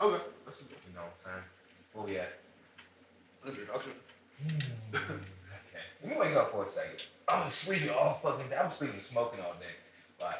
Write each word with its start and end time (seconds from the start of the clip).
Okay, 0.00 0.24
that's 0.44 0.58
good. 0.58 0.68
You 0.88 0.94
know 0.94 1.00
what 1.02 1.16
I'm 1.24 1.32
saying? 1.32 1.44
Where 1.92 2.04
we 2.04 2.18
at? 2.18 2.38
Introduction. 3.46 3.92
Hmm. 4.42 4.94
okay. 4.94 5.84
Let 6.02 6.12
me 6.12 6.16
wake 6.18 6.36
up 6.36 6.50
for 6.50 6.64
a 6.64 6.66
second. 6.66 7.02
I 7.28 7.44
was 7.44 7.54
sleeping 7.54 7.90
all 7.90 8.14
fucking 8.22 8.48
day. 8.48 8.56
I 8.56 8.64
was 8.64 8.74
sleeping 8.74 9.00
smoking 9.00 9.40
all 9.40 9.54
day. 9.54 9.74
Like, 10.20 10.36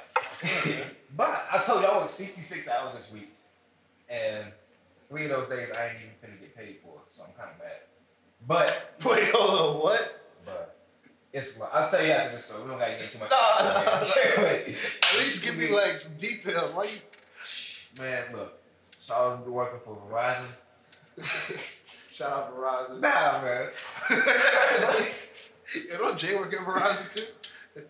but 1.16 1.46
I 1.52 1.58
told 1.58 1.82
you 1.82 1.88
I 1.88 1.96
worked 1.96 2.10
66 2.10 2.68
hours 2.68 2.94
this 2.96 3.12
week. 3.12 3.30
And 4.08 4.46
three 5.08 5.24
of 5.24 5.30
those 5.30 5.48
days 5.48 5.68
I 5.76 5.88
ain't 5.88 5.96
even 5.96 6.14
finna 6.22 6.40
get 6.40 6.56
paid 6.56 6.76
for. 6.82 7.00
So 7.08 7.24
I'm 7.24 7.32
kind 7.32 7.50
of 7.52 7.58
mad. 7.58 7.80
But, 8.46 8.94
Wait, 9.04 9.30
hold 9.32 9.76
on, 9.76 9.82
what? 9.82 10.20
but, 10.44 10.76
it's 11.32 11.58
like, 11.58 11.70
I'll 11.72 11.88
tell 11.88 12.04
you 12.04 12.12
after 12.12 12.36
this 12.36 12.46
story. 12.46 12.62
We 12.62 12.68
don't 12.70 12.78
gotta 12.78 12.92
get 12.92 13.10
too 13.10 13.18
much. 13.18 13.30
Nah, 13.30 13.36
nah, 13.60 13.82
nah. 13.82 14.46
At 14.46 14.66
least 14.66 15.42
give 15.42 15.56
me 15.56 15.68
like 15.68 15.96
some 15.98 16.14
details. 16.16 16.72
Why 16.72 16.84
you? 16.84 18.02
Man, 18.02 18.24
look. 18.32 18.55
So 19.06 19.14
I 19.14 19.40
was 19.40 19.48
working 19.48 19.78
for 19.84 19.96
Verizon. 20.10 20.48
Shout 22.12 22.32
out 22.32 22.56
Verizon. 22.58 22.98
Nah, 23.00 23.40
man. 23.40 23.68
you 25.74 25.98
know 26.02 26.14
Jay 26.16 26.34
work 26.34 26.52
at 26.52 26.58
Verizon 26.66 27.14
too? 27.14 27.26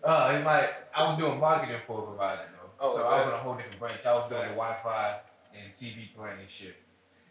Uh, 0.03 0.37
it 0.39 0.43
might. 0.43 0.69
I 0.95 1.05
was 1.07 1.17
doing 1.17 1.39
marketing 1.39 1.77
for 1.87 2.03
Verizon 2.03 2.45
though, 2.51 2.69
Oh, 2.79 2.95
so 2.95 3.07
I 3.07 3.13
was 3.17 3.21
okay. 3.21 3.33
on 3.33 3.39
a 3.39 3.43
whole 3.43 3.55
different 3.55 3.79
branch. 3.79 4.05
I 4.05 4.13
was 4.13 4.29
doing 4.29 4.43
the 4.43 4.49
Wi-Fi 4.49 5.19
and 5.55 5.73
TV 5.73 6.13
plan 6.15 6.37
and 6.39 6.47
shit. 6.47 6.75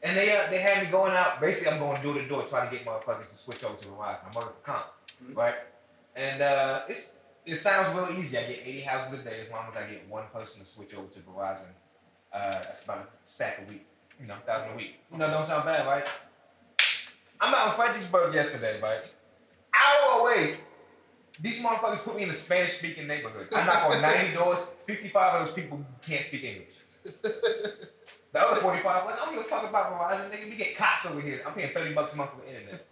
And 0.02 0.16
they 0.16 0.36
uh, 0.36 0.50
they 0.50 0.58
had 0.58 0.84
me 0.84 0.90
going 0.90 1.12
out. 1.12 1.40
Basically, 1.40 1.72
I'm 1.72 1.78
going 1.78 2.02
door 2.02 2.14
to 2.14 2.26
door 2.26 2.42
trying 2.42 2.68
to 2.68 2.76
get 2.76 2.84
motherfuckers 2.84 3.28
to 3.30 3.36
switch 3.36 3.62
over 3.62 3.76
to 3.76 3.84
Verizon. 3.86 4.18
I'm 4.26 4.32
working 4.34 4.50
for 4.64 4.66
comp, 4.72 4.86
Mhm. 5.24 5.36
right? 5.36 5.54
And 6.16 6.42
uh, 6.42 6.82
it's 6.88 7.12
it 7.44 7.54
sounds 7.54 7.94
real 7.94 8.08
easy. 8.18 8.36
I 8.36 8.42
get 8.48 8.62
80 8.64 8.80
houses 8.80 9.20
a 9.20 9.22
day 9.22 9.42
as 9.42 9.50
long 9.52 9.66
as 9.70 9.76
I 9.76 9.86
get 9.88 10.08
one 10.08 10.24
person 10.32 10.60
to 10.62 10.66
switch 10.66 10.92
over 10.96 11.06
to 11.06 11.20
Verizon. 11.20 11.70
Uh, 12.36 12.52
that's 12.52 12.84
about 12.84 12.98
a 12.98 13.06
stack 13.24 13.62
a 13.66 13.70
week. 13.72 13.86
You 14.20 14.26
know, 14.26 14.34
thousand 14.44 14.74
a 14.74 14.76
week. 14.76 14.96
You 15.10 15.18
know, 15.18 15.30
don't 15.30 15.44
sound 15.44 15.64
bad, 15.64 15.86
right? 15.86 16.06
I'm 17.40 17.54
out 17.54 17.68
in 17.68 17.74
Fredericksburg 17.74 18.34
yesterday, 18.34 18.78
right? 18.80 19.00
Hour 19.74 20.20
away. 20.20 20.56
These 21.40 21.62
motherfuckers 21.62 22.04
put 22.04 22.16
me 22.16 22.24
in 22.24 22.30
a 22.30 22.34
Spanish 22.34 22.78
speaking 22.78 23.06
neighborhood. 23.06 23.48
I 23.54 23.64
knock 23.64 23.90
on 23.90 24.02
90 24.02 24.34
doors, 24.34 24.70
55 24.86 25.34
of 25.34 25.46
those 25.46 25.54
people 25.54 25.84
can't 26.02 26.24
speak 26.24 26.44
English. 26.44 26.74
The 28.32 28.42
other 28.42 28.60
45, 28.60 29.06
like, 29.06 29.14
I 29.14 29.24
don't 29.24 29.34
give 29.34 29.46
a 29.46 29.48
fuck 29.48 29.66
about 29.66 29.92
Verizon, 29.92 30.30
nigga. 30.30 30.50
We 30.50 30.56
get 30.56 30.76
Cox 30.76 31.06
over 31.06 31.22
here. 31.22 31.40
I'm 31.46 31.54
paying 31.54 31.72
30 31.72 31.94
bucks 31.94 32.12
a 32.12 32.16
month 32.16 32.32
for 32.32 32.42
the 32.42 32.48
internet. 32.48 32.86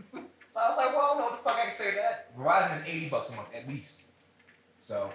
So 0.49 0.61
I 0.61 0.69
was 0.69 0.77
like, 0.79 0.97
well, 0.97 1.01
I 1.03 1.09
don't 1.09 1.19
know 1.19 1.25
what 1.25 1.37
the 1.37 1.43
fuck 1.43 1.59
I 1.59 1.65
can 1.65 1.73
say 1.73 1.91
to 1.91 1.97
that. 1.97 2.39
Verizon 2.39 2.77
is 2.77 2.87
80 2.87 3.09
bucks 3.11 3.31
a 3.31 3.37
month 3.37 3.49
at 3.55 3.69
least. 3.69 4.05
So 4.79 5.11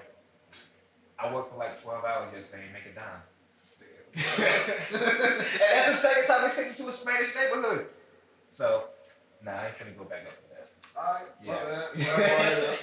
I 1.17 1.33
worked 1.33 1.51
for 1.51 1.57
like 1.57 1.81
12 1.81 2.03
hours 2.03 2.33
yesterday 2.35 2.65
and 2.65 2.73
make 2.73 2.85
a 2.85 2.93
dime. 2.93 3.21
and 4.15 4.23
that's 4.43 5.87
the 5.87 5.93
second 5.93 6.27
time 6.27 6.41
they 6.43 6.49
sent 6.49 6.69
me 6.79 6.83
to 6.85 6.89
a 6.89 6.93
Spanish 6.93 7.29
neighborhood. 7.35 7.87
So, 8.51 8.85
nah, 9.43 9.51
I 9.51 9.65
ain't 9.67 9.77
finna 9.77 9.97
go 9.97 10.03
back 10.05 10.25
up 10.27 10.33
to 10.35 10.49
that. 10.55 10.67
Alright, 10.97 11.25
Yeah. 11.43 11.53
my 11.53 11.63
bad. 11.63 12.57
Whatever. 12.57 12.77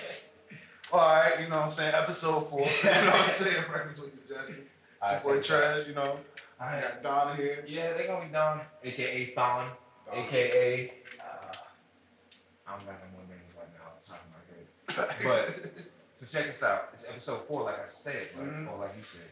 Alright, 0.92 1.40
you 1.40 1.48
know 1.48 1.56
what 1.56 1.64
I'm 1.66 1.70
saying? 1.72 1.94
Episode 1.94 2.40
four. 2.48 2.60
You 2.84 2.90
know 2.90 3.10
what 3.10 3.28
I'm 3.28 3.30
saying? 3.30 3.64
Breakfast 3.70 4.02
with 4.02 4.28
the 4.28 4.34
Justice. 4.34 4.56
Your 4.56 4.64
Alright, 5.02 5.22
boy 5.22 5.40
check 5.40 5.42
it. 5.42 5.44
Trash, 5.44 5.88
you 5.88 5.94
know. 5.94 6.18
I 6.60 6.64
Alright. 6.64 6.82
got 6.82 7.02
Donna 7.02 7.34
here. 7.36 7.64
Yeah, 7.66 7.92
they 7.94 8.06
gonna 8.06 8.24
be 8.26 8.32
Don, 8.32 8.60
aka 8.84 9.24
Thon, 9.34 9.66
Donna. 10.06 10.20
aka. 10.26 10.92
Uh, 11.20 11.24
I 12.66 12.76
don't 12.76 12.86
got 12.86 12.94
no 13.02 13.08
more 13.12 13.26
names 13.28 13.52
right 13.56 13.68
now 13.76 13.86
off 13.90 14.02
the 14.02 14.08
top 14.12 14.22
of 14.24 14.30
my 14.32 14.42
head. 14.54 15.22
But 15.22 15.84
so 16.14 16.24
check 16.26 16.46
this 16.46 16.62
out. 16.62 16.88
It's 16.94 17.06
episode 17.08 17.46
four, 17.46 17.64
like 17.64 17.80
I 17.80 17.84
said, 17.84 18.28
right? 18.38 18.46
Mhm. 18.48 18.72
or 18.72 18.78
like 18.78 18.94
you 18.96 19.02
said. 19.02 19.22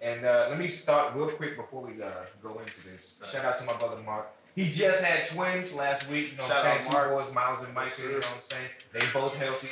And 0.00 0.24
uh, 0.26 0.46
let 0.50 0.58
me 0.58 0.68
start 0.68 1.14
real 1.14 1.28
quick 1.30 1.56
before 1.56 1.82
we 1.82 2.02
uh, 2.02 2.08
go 2.42 2.58
into 2.58 2.84
this. 2.84 3.18
Right. 3.22 3.30
Shout 3.32 3.44
out 3.44 3.56
to 3.58 3.64
my 3.64 3.72
brother 3.74 4.00
Mark. 4.04 4.28
He 4.54 4.64
just 4.70 5.02
had 5.02 5.26
twins 5.26 5.74
last 5.74 6.08
week. 6.10 6.32
You 6.32 6.36
know 6.38 6.42
what 6.44 6.52
Shout 6.52 6.64
I'm 6.66 6.78
out 6.78 6.84
saying? 6.84 6.92
Mark. 6.92 7.08
Two 7.08 7.24
boys, 7.26 7.34
Miles 7.34 7.62
and 7.64 7.74
Mike. 7.74 7.88
Yes, 7.88 7.98
you 8.00 8.08
know 8.10 8.16
what 8.18 8.26
I'm 8.26 8.42
saying? 8.42 8.68
They 8.92 8.98
both 9.12 9.36
healthy. 9.36 9.68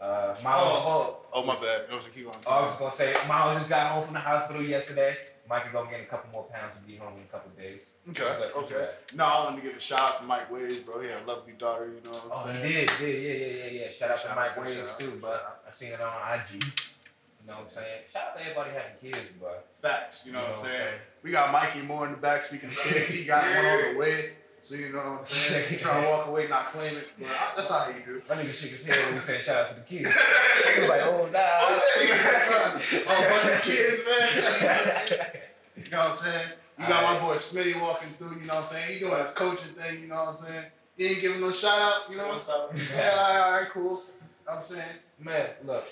Uh, 0.00 0.34
oh, 0.38 0.42
Miles. 0.42 0.62
oh, 0.64 1.20
oh, 1.32 1.44
my 1.44 1.54
bad. 1.56 1.82
It 1.90 1.94
was 1.94 2.06
a 2.06 2.10
keep 2.10 2.26
on. 2.28 2.34
I 2.46 2.60
was 2.60 2.70
just 2.70 2.80
gonna 2.80 2.92
say, 2.94 3.14
Miles 3.28 3.58
just 3.58 3.70
got 3.70 3.92
home 3.92 4.04
from 4.04 4.14
the 4.14 4.20
hospital 4.20 4.62
yesterday. 4.62 5.16
Micah 5.48 5.68
gonna 5.72 5.90
get 5.90 6.00
a 6.00 6.04
couple 6.06 6.30
more 6.32 6.44
pounds 6.44 6.74
and 6.76 6.86
be 6.86 6.96
home 6.96 7.12
in 7.16 7.22
a 7.22 7.26
couple 7.26 7.50
days. 7.60 7.82
Okay, 8.08 8.22
But- 8.38 8.56
okay. 8.64 8.90
No, 9.14 9.24
I 9.24 9.44
wanted 9.44 9.60
to 9.62 9.68
give 9.68 9.76
a 9.76 9.80
shout 9.80 10.00
out 10.00 10.18
to 10.18 10.24
Mike 10.24 10.50
Waves, 10.50 10.78
bro. 10.80 11.00
He 11.02 11.08
had 11.08 11.22
a 11.22 11.26
lovely 11.26 11.52
daughter, 11.52 11.86
you 11.94 12.00
know 12.10 12.16
what 12.16 12.46
Oh, 12.46 12.48
I'm 12.48 12.64
he 12.64 12.72
saying? 12.72 12.86
did, 12.86 12.98
did, 12.98 13.22
yeah, 13.22 13.46
yeah, 13.46 13.64
yeah, 13.70 13.80
yeah. 13.84 13.90
Shout 13.90 14.10
out 14.10 14.18
Shout 14.20 14.30
to 14.30 14.36
Mike 14.36 14.50
out, 14.56 14.64
Waves 14.64 14.96
too, 14.98 15.04
shout 15.10 15.20
but 15.20 15.62
I 15.68 15.70
seen 15.70 15.92
it 15.92 16.00
on 16.00 16.12
IG. 16.38 16.64
You 17.44 17.50
know 17.50 17.56
what 17.58 17.66
I'm 17.66 17.70
saying? 17.70 18.00
Shout 18.10 18.28
out 18.28 18.36
to 18.36 18.40
everybody 18.40 18.70
having 18.70 18.96
kids, 19.12 19.28
bro. 19.38 19.50
Facts, 19.76 20.22
you 20.24 20.32
know, 20.32 20.40
what 20.40 20.58
I'm 20.60 20.64
saying? 20.64 20.94
We 21.22 21.30
got 21.30 21.52
Mikey 21.52 21.82
Moore 21.82 22.06
in 22.06 22.12
the 22.12 22.18
back 22.18 22.42
speaking 22.44 22.70
of 22.70 22.78
kids. 22.78 23.12
He 23.12 23.24
got 23.26 23.44
one 23.44 23.66
on 23.66 23.92
the 23.94 23.98
way. 24.00 24.30
So 24.62 24.76
you 24.76 24.90
know 24.92 24.98
what 24.98 25.06
I'm 25.20 25.24
saying? 25.26 25.68
He 25.68 25.76
trying 25.76 26.04
to 26.04 26.08
walk 26.10 26.26
away, 26.28 26.48
not 26.48 26.72
claim 26.72 26.96
it. 26.96 27.06
But 27.18 27.28
I- 27.28 27.52
that's 27.54 27.68
how 27.68 27.86
you 27.88 28.02
do. 28.06 28.22
My 28.26 28.36
nigga 28.36 28.54
shook 28.54 28.70
his 28.70 28.86
head 28.86 28.96
when 29.04 29.16
we 29.16 29.20
said 29.20 29.42
shout 29.42 29.56
out 29.60 29.68
to 29.68 29.74
the 29.74 29.80
kids. 29.82 30.10
he 30.10 30.80
was 30.80 30.88
like, 30.88 31.02
oh 31.02 31.28
nah. 31.30 31.38
Oh, 31.60 31.82
yeah, 32.08 33.04
oh, 33.06 33.42
but 33.42 33.52
the 33.52 33.70
kids, 33.70 34.02
man. 34.08 35.30
You 35.76 35.90
know 35.90 35.98
what 35.98 36.10
I'm 36.12 36.16
saying? 36.16 36.48
You 36.78 36.88
got 36.88 37.02
my 37.04 37.20
boy 37.26 37.34
Smitty 37.36 37.80
walking 37.80 38.08
through, 38.10 38.38
you 38.40 38.46
know 38.46 38.54
what 38.54 38.62
I'm 38.64 38.68
saying? 38.70 38.92
He 38.94 38.98
doing 39.00 39.20
his 39.20 39.30
coaching 39.32 39.74
thing, 39.74 40.00
you 40.02 40.08
know 40.08 40.14
what 40.14 40.28
I'm 40.28 40.36
saying? 40.36 40.64
He 40.96 41.06
ain't 41.08 41.20
giving 41.20 41.40
no 41.42 41.52
shout 41.52 41.78
out, 41.78 42.10
you 42.10 42.16
know 42.16 42.28
what 42.28 42.34
I'm 42.34 42.76
saying? 42.78 42.88
Yeah, 42.96 43.10
all 43.10 43.22
right, 43.22 43.40
all 43.40 43.52
right, 43.60 43.70
cool. 43.70 43.82
You 43.82 43.88
know 43.90 44.00
what 44.46 44.56
I'm 44.56 44.62
saying? 44.64 44.84
Man, 45.20 45.46
look. 45.66 45.84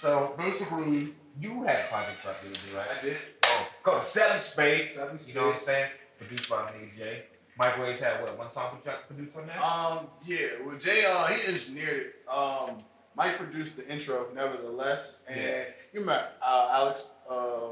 So 0.00 0.34
basically, 0.36 1.08
you 1.40 1.62
had 1.62 1.84
a 1.84 1.88
project 1.88 2.22
about 2.24 2.36
do, 2.42 2.76
right? 2.76 2.86
I 3.00 3.04
did. 3.04 3.16
Oh, 3.46 3.68
called 3.82 4.02
Seven 4.02 4.38
Spades. 4.40 4.94
Seven 4.94 5.18
You 5.26 5.34
know 5.34 5.46
what 5.46 5.56
I'm 5.56 5.62
saying? 5.62 5.90
Produced 6.18 6.50
by 6.50 6.56
nigga 6.72 6.96
Jay. 6.96 7.22
Mike 7.56 7.78
Waves 7.78 8.00
had 8.00 8.20
what, 8.20 8.36
one 8.36 8.50
song 8.50 8.76
produ- 8.84 9.06
produced 9.06 9.36
on 9.36 9.46
that? 9.46 9.62
Um, 9.62 10.08
yeah, 10.26 10.38
well, 10.66 10.76
Jay, 10.76 11.04
uh, 11.06 11.26
he 11.28 11.46
engineered 11.46 12.06
it. 12.06 12.28
Um, 12.28 12.78
Mike 13.16 13.36
produced 13.38 13.76
the 13.76 13.88
intro, 13.88 14.26
nevertheless, 14.34 15.22
and 15.28 15.40
Yeah. 15.40 15.62
you 15.92 16.00
met 16.04 16.32
uh, 16.42 16.68
Alex, 16.72 17.06
uh, 17.30 17.68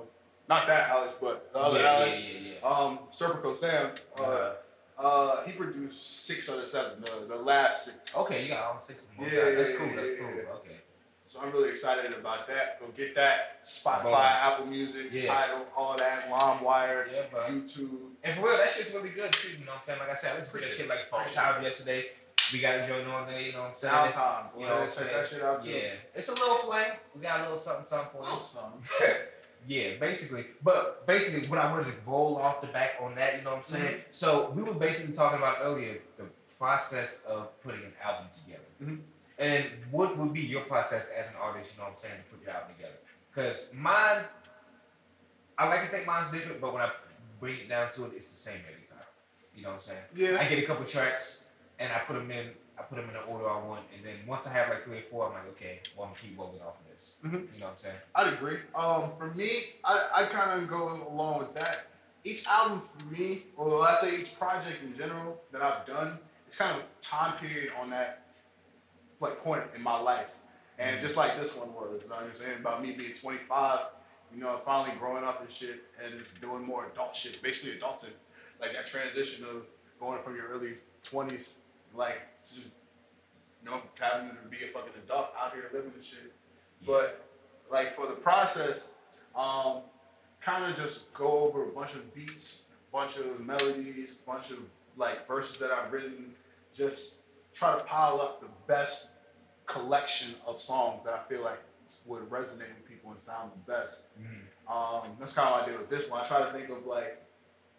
not 0.49 0.69
that 0.69 0.89
Alex, 0.91 1.15
but 1.21 1.53
the 1.53 1.59
other 1.59 1.81
yeah, 1.81 1.87
Alex, 1.95 2.23
yeah, 2.25 2.39
yeah, 2.39 2.55
yeah. 2.63 2.69
um, 2.69 2.99
Serpico 3.11 3.55
Sam, 3.57 3.91
uh, 4.19 4.23
Uh, 4.23 4.53
uh, 4.99 5.43
he 5.45 5.53
produced 5.53 6.25
six 6.27 6.49
out 6.49 6.57
of 6.59 6.63
the 6.63 6.69
seven, 6.69 7.01
the, 7.03 7.35
the 7.35 7.43
last 7.43 7.87
six. 7.87 8.17
okay, 8.17 8.43
you 8.45 8.49
got 8.49 8.63
all 8.75 8.81
six 8.81 9.03
of 9.03 9.09
them. 9.17 9.27
Yeah, 9.35 9.41
Okay, 9.41 9.55
that's 9.57 9.75
cool. 9.77 9.87
That's 9.97 10.11
cool. 10.21 10.29
Okay. 10.59 10.77
So 11.33 11.41
I'm 11.41 11.51
really 11.51 11.71
excited 11.71 12.13
about 12.13 12.47
that. 12.49 12.79
Go 12.79 12.89
get 12.95 13.15
that. 13.15 13.65
Spotify, 13.65 14.03
Boom. 14.03 14.13
Apple 14.15 14.67
Music, 14.67 15.07
Yeah. 15.11 15.35
Tidal, 15.35 15.67
all 15.75 15.97
that, 15.97 16.29
LimeWire, 16.29 17.11
Yeah, 17.11 17.23
but 17.33 17.49
YouTube. 17.51 18.11
and 18.23 18.37
for 18.37 18.49
real, 18.49 18.59
that 18.59 18.69
shit's 18.71 18.93
really 18.93 19.09
good 19.09 19.33
too. 19.33 19.49
You 19.59 19.65
know 19.65 19.73
what 19.73 19.79
I'm 19.81 19.85
saying? 19.87 19.99
Like 20.01 20.11
I 20.11 20.15
said, 20.15 20.37
I 20.37 20.39
listened 20.41 20.63
to 20.63 20.69
that 20.69 20.77
shit 20.77 20.89
like 20.91 21.09
four 21.09 21.25
times 21.25 21.65
yesterday. 21.65 22.05
We 22.53 22.61
got 22.61 22.73
to 22.77 22.87
join 22.87 23.07
on 23.07 23.27
there. 23.27 23.41
You 23.41 23.53
know 23.53 23.61
what 23.63 23.69
I'm 23.69 23.75
saying? 23.77 23.95
Downtime. 23.95 24.45
You 24.57 24.61
You 24.61 24.67
know 24.67 24.73
what 24.75 24.81
I'm 24.83 24.87
check 24.89 24.95
saying? 24.99 25.09
that 25.15 25.27
shit 25.27 25.43
out 25.43 25.65
too. 25.65 25.71
Yeah, 25.71 25.93
it's 26.15 26.29
a 26.29 26.33
little 26.35 26.57
flame. 26.57 26.93
We 27.15 27.23
got 27.23 27.39
a 27.41 27.43
little 27.45 27.57
something, 27.57 27.87
something 27.89 28.21
for 28.21 29.07
you. 29.09 29.15
Yeah, 29.67 29.97
basically. 29.99 30.45
But 30.63 31.07
basically, 31.07 31.49
what 31.49 31.61
I 31.61 31.71
wanted 31.71 31.87
to 31.87 31.93
roll 32.05 32.37
off 32.37 32.61
the 32.61 32.67
back 32.67 32.97
on 33.01 33.15
that, 33.15 33.39
you 33.39 33.43
know 33.45 33.51
what 33.51 33.57
I'm 33.59 33.63
saying? 33.63 33.85
Mm-hmm. 33.95 34.01
So 34.11 34.51
we 34.57 34.63
were 34.65 34.75
basically 34.75 35.15
talking 35.15 35.39
about 35.39 35.59
earlier 35.63 35.99
the 36.19 36.25
process 36.59 37.23
of 37.27 37.59
putting 37.63 37.81
an 37.85 37.93
album 38.05 38.27
together. 38.45 38.65
Mhm. 38.83 39.01
And 39.39 39.67
what 39.91 40.17
would 40.19 40.33
be 40.33 40.41
your 40.41 40.63
process 40.63 41.11
as 41.19 41.27
an 41.29 41.35
artist, 41.41 41.71
you 41.73 41.79
know 41.79 41.85
what 41.89 41.95
I'm 41.97 41.99
saying, 42.03 42.15
to 42.25 42.37
put 42.37 42.45
your 42.45 42.55
album 42.55 42.75
together? 42.77 42.95
Because 43.35 43.71
mine, 43.75 44.25
I 45.59 45.69
like 45.69 45.83
to 45.83 45.89
think 45.89 46.07
mine's 46.07 46.31
different, 46.31 46.61
but 46.61 46.73
when 46.73 46.83
I 46.83 46.91
bring 47.41 47.57
it 47.59 47.69
down 47.69 47.93
to 47.95 48.05
it, 48.07 48.13
it's 48.17 48.29
the 48.31 48.37
same 48.37 48.61
every 48.71 48.87
time. 48.89 49.07
You 49.55 49.63
know 49.63 49.71
what 49.71 49.77
I'm 49.77 49.83
saying? 49.83 49.99
Yeah. 50.15 50.41
I 50.41 50.49
get 50.49 50.59
a 50.59 50.67
couple 50.67 50.85
tracks 50.85 51.47
and 51.79 51.93
I 51.93 51.99
put 52.01 52.15
them 52.15 52.31
in. 52.31 52.51
I 52.79 52.83
put 52.85 52.97
them 52.97 53.07
in 53.09 53.13
the 53.13 53.21
order 53.21 53.49
I 53.51 53.63
want, 53.65 53.83
and 53.95 54.05
then 54.05 54.17
once 54.27 54.47
I 54.47 54.53
have 54.55 54.71
like 54.71 54.85
three 54.85 54.99
or 54.99 55.03
four, 55.11 55.27
I'm 55.27 55.35
like, 55.35 55.47
okay, 55.51 55.81
well, 55.95 56.07
I'm 56.07 56.13
gonna 56.15 56.23
keep 56.23 56.39
rolling 56.39 56.61
off 56.63 56.81
of 56.81 56.91
this. 56.91 57.17
Mhm. 57.23 57.53
You 57.55 57.61
know 57.61 57.67
what 57.67 57.73
I'm 57.73 57.77
saying? 57.77 57.97
I'd 58.15 58.33
agree. 58.33 58.59
Um, 58.75 59.13
for 59.19 59.27
me, 59.35 59.75
I, 59.85 60.09
I 60.15 60.25
kind 60.25 60.61
of 60.63 60.69
go 60.71 61.07
along 61.09 61.41
with 61.41 61.55
that. 61.55 61.87
Each 62.25 62.47
album 62.47 62.81
for 62.81 63.05
me, 63.07 63.45
or 63.57 63.83
I'd 63.87 63.99
say 64.01 64.21
each 64.21 64.39
project 64.39 64.83
in 64.83 64.97
general 64.97 65.43
that 65.53 65.61
I've 65.61 65.87
done, 65.87 66.19
it's 66.47 66.57
kind 66.57 66.75
of 66.77 66.83
time 67.03 67.37
period 67.39 67.73
on 67.81 67.91
that 67.91 68.22
like 69.23 69.43
point 69.43 69.63
in 69.75 69.83
my 69.83 69.99
life. 69.99 70.41
And 70.79 71.01
just 71.01 71.17
like 71.17 71.39
this 71.41 71.57
one 71.57 71.73
was, 71.73 72.03
you 72.03 72.09
know 72.09 72.17
what 72.17 72.25
I'm 72.25 72.35
saying? 72.35 72.59
About 72.61 72.83
me 72.83 72.93
being 72.93 73.15
25, 73.15 73.81
you 74.35 74.41
know, 74.41 74.57
finally 74.59 74.97
growing 74.99 75.25
up 75.25 75.41
and 75.41 75.51
shit 75.51 75.85
and 76.03 76.19
just 76.19 76.41
doing 76.41 76.65
more 76.65 76.87
adult 76.93 77.15
shit, 77.15 77.41
basically 77.43 77.79
adulting. 77.79 78.11
Like 78.61 78.73
that 78.73 78.87
transition 78.87 79.45
of 79.45 79.67
going 80.01 80.23
from 80.23 80.35
your 80.35 80.49
early 80.49 80.75
20s, 81.05 81.55
like, 81.95 82.21
to, 82.47 82.57
you 82.57 83.71
know, 83.71 83.81
having 83.99 84.31
to 84.31 84.49
be 84.51 84.65
a 84.65 84.69
fucking 84.69 84.93
adult 85.05 85.29
out 85.41 85.53
here 85.53 85.71
living 85.73 85.93
and 85.95 86.05
shit. 86.05 86.33
But 86.85 87.25
like 87.71 87.95
for 87.95 88.07
the 88.07 88.15
process, 88.15 88.91
um, 89.37 89.83
kind 90.41 90.65
of 90.65 90.77
just 90.77 91.13
go 91.15 91.41
over 91.41 91.65
a 91.65 91.69
bunch 91.69 91.95
of 91.95 92.15
beats, 92.15 92.65
a 92.89 92.97
bunch 92.97 93.19
of 93.19 93.41
melodies, 93.41 94.17
a 94.25 94.31
bunch 94.31 94.51
of 94.51 94.59
like 94.97 95.27
verses 95.29 95.59
that 95.59 95.71
I've 95.71 95.93
written. 95.93 96.35
Just 96.75 97.22
try 97.55 97.77
to 97.77 97.85
pile 97.85 98.21
up 98.21 98.41
the 98.41 98.49
best 98.67 99.13
collection 99.67 100.35
of 100.47 100.61
songs 100.61 101.05
that 101.05 101.15
I 101.15 101.23
feel 101.33 101.43
like 101.43 101.61
would 102.07 102.23
resonate 102.31 102.75
with 102.75 102.89
people 102.89 103.11
and 103.11 103.21
sound 103.21 103.53
the 103.53 103.73
best. 103.73 104.03
Mhm. 104.19 104.47
Um, 104.71 105.17
that's 105.19 105.35
kind 105.35 105.49
of 105.49 105.55
what 105.55 105.63
I 105.63 105.67
did 105.71 105.79
with 105.79 105.91
this 105.91 106.09
one. 106.09 106.23
I 106.25 106.27
try 106.27 106.39
to 106.41 106.53
think 106.53 106.71
of 106.71 106.87
like 106.87 107.23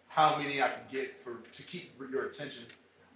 how 0.06 0.36
many 0.36 0.62
I 0.62 0.68
can 0.68 0.82
get 0.90 1.16
for 1.16 1.38
to 1.40 1.62
keep 1.64 1.98
your 2.10 2.26
attention. 2.26 2.66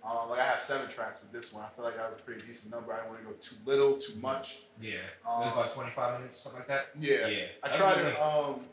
Uh, 0.05 0.27
like 0.29 0.41
I 0.41 0.45
have 0.45 0.61
seven 0.61 0.89
tracks 0.91 1.21
with 1.23 1.33
this 1.33 1.53
one. 1.53 1.65
I 1.65 1.69
feel 1.69 1.85
like 1.85 1.97
that 1.97 2.09
was 2.09 2.19
a 2.19 2.23
pretty 2.23 2.45
decent 2.47 2.73
number. 2.73 2.93
I 2.93 2.97
didn't 2.99 3.11
want 3.11 3.21
to 3.23 3.27
go 3.29 3.33
too 3.35 3.57
little, 3.65 3.97
too 3.97 4.19
much. 4.21 4.63
Yeah. 4.81 4.95
it 4.95 5.03
Um, 5.27 5.41
was 5.41 5.53
about 5.53 5.73
25 5.75 6.19
minutes, 6.21 6.39
something 6.41 6.61
like 6.61 6.69
that. 6.69 6.87
Yeah. 6.99 7.27
Yeah. 7.27 7.47
I 7.63 7.69
try 7.69 7.95
to 7.95 8.23
um 8.25 8.67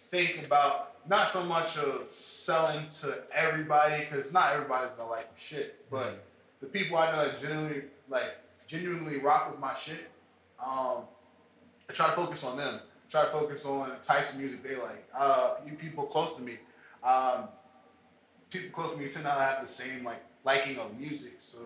think 0.00 0.44
about 0.44 1.06
not 1.08 1.30
so 1.30 1.44
much 1.44 1.78
of 1.78 2.08
selling 2.10 2.86
to 3.00 3.22
everybody 3.32 4.04
because 4.04 4.32
not 4.32 4.52
everybody's 4.52 4.92
gonna 4.92 5.10
like 5.10 5.28
shit, 5.36 5.88
but 5.90 6.14
Mhm. 6.14 6.18
The 6.60 6.66
people 6.66 6.96
I 6.96 7.12
know 7.12 7.24
that 7.26 7.40
genuinely 7.40 7.82
like 8.08 8.36
genuinely 8.66 9.18
rock 9.18 9.50
with 9.50 9.60
my 9.60 9.74
shit, 9.74 10.10
um, 10.64 11.02
I 11.88 11.92
try 11.92 12.06
to 12.06 12.12
focus 12.12 12.44
on 12.44 12.56
them. 12.56 12.80
Try 13.08 13.22
to 13.24 13.30
focus 13.30 13.64
on 13.64 13.92
types 14.02 14.32
of 14.34 14.40
music 14.40 14.62
they 14.62 14.76
like. 14.76 15.06
Uh, 15.16 15.54
you 15.64 15.74
people 15.74 16.06
close 16.06 16.36
to 16.36 16.42
me, 16.42 16.58
um, 17.04 17.44
people 18.50 18.70
close 18.70 18.94
to 18.94 19.00
me 19.00 19.08
tend 19.08 19.24
not 19.24 19.36
to 19.36 19.40
have 19.42 19.62
the 19.62 19.72
same 19.72 20.02
like 20.04 20.24
liking 20.44 20.78
of 20.78 20.98
music, 20.98 21.36
so 21.38 21.58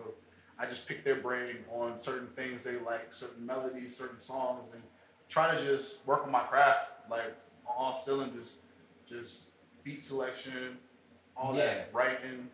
I 0.59 0.67
just 0.67 0.87
pick 0.87 1.03
their 1.03 1.15
brain 1.15 1.57
on 1.73 1.97
certain 1.97 2.27
things 2.35 2.63
they 2.63 2.77
like, 2.77 3.11
certain 3.13 3.43
melodies, 3.45 3.97
certain 3.97 4.21
songs, 4.21 4.69
and 4.73 4.83
try 5.29 5.55
to 5.55 5.63
just 5.65 6.05
work 6.05 6.23
on 6.23 6.31
my 6.31 6.41
craft 6.43 6.91
like 7.09 7.35
on 7.65 7.73
all 7.75 7.93
cylinders, 7.95 8.49
just 9.09 9.51
beat 9.83 10.05
selection, 10.05 10.77
all 11.35 11.55
Yeah. 11.55 11.65
that 11.65 11.89
writing, 11.93 12.49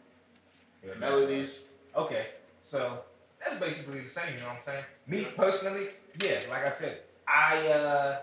Yeah, 0.85 0.93
melodies. 0.95 1.65
Okay, 1.97 2.27
so 2.61 2.99
that's 3.39 3.59
basically 3.59 4.01
the 4.01 4.09
same. 4.09 4.35
You 4.35 4.41
know 4.41 4.47
what 4.47 4.57
I'm 4.57 4.63
saying? 4.65 4.83
Me 5.07 5.25
personally, 5.35 5.87
yeah. 6.21 6.41
Like 6.49 6.65
I 6.65 6.69
said, 6.69 6.99
I 7.27 7.67
uh, 7.69 8.19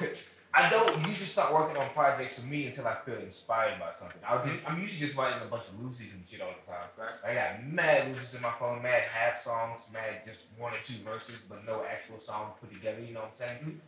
I 0.54 0.68
don't 0.68 0.98
usually 1.00 1.26
start 1.26 1.52
working 1.52 1.76
on 1.78 1.88
projects 1.90 2.38
for 2.38 2.46
me 2.46 2.66
until 2.66 2.86
I 2.86 2.96
feel 3.06 3.16
inspired 3.16 3.80
by 3.80 3.90
something. 3.92 4.20
I'll 4.26 4.44
just, 4.44 4.60
I'm 4.68 4.78
usually 4.80 5.06
just 5.06 5.16
writing 5.16 5.40
a 5.42 5.46
bunch 5.50 5.64
of 5.68 5.74
loosies 5.80 6.12
and 6.14 6.22
shit 6.28 6.42
all 6.42 6.52
the 6.52 6.70
time. 6.70 7.10
I 7.26 7.34
got 7.34 7.66
mad 7.66 8.14
loosies 8.14 8.36
in 8.36 8.42
my 8.42 8.52
phone, 8.58 8.82
mad 8.82 9.02
half 9.04 9.40
songs, 9.40 9.82
mad 9.92 10.22
just 10.26 10.58
one 10.58 10.74
or 10.74 10.78
two 10.84 11.02
verses, 11.02 11.36
but 11.48 11.64
no 11.66 11.82
actual 11.90 12.18
song 12.18 12.52
put 12.60 12.72
together. 12.72 13.00
You 13.00 13.14
know 13.14 13.20
what 13.20 13.32
I'm 13.40 13.48
saying? 13.48 13.60
Mhm. 13.64 13.78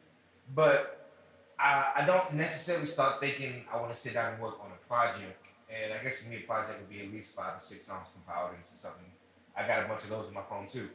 But 0.55 1.11
I, 1.59 1.93
I 1.97 2.05
don't 2.07 2.35
necessarily 2.35 2.87
start 2.87 3.21
thinking 3.21 3.65
I 3.73 3.77
want 3.77 3.95
to 3.95 4.01
sit 4.01 4.15
down 4.15 4.33
and 4.33 4.43
work 4.43 4.59
on 4.61 4.71
a 4.73 4.89
project. 4.89 5.44
And 5.75 5.93
I 5.93 6.03
guess 6.03 6.21
for 6.21 6.29
me, 6.31 6.37
a 6.37 6.41
project 6.47 6.79
would 6.81 6.89
be 6.89 7.01
at 7.05 7.13
least 7.13 7.35
five 7.35 7.57
or 7.57 7.61
six 7.61 7.87
songs 7.87 8.07
compiled 8.13 8.51
into 8.57 8.77
something. 8.79 9.11
I 9.57 9.67
got 9.67 9.85
a 9.85 9.89
bunch 9.89 10.05
of 10.05 10.11
those 10.11 10.29
in 10.29 10.35
my 10.35 10.43
phone 10.49 10.67
too. 10.69 10.89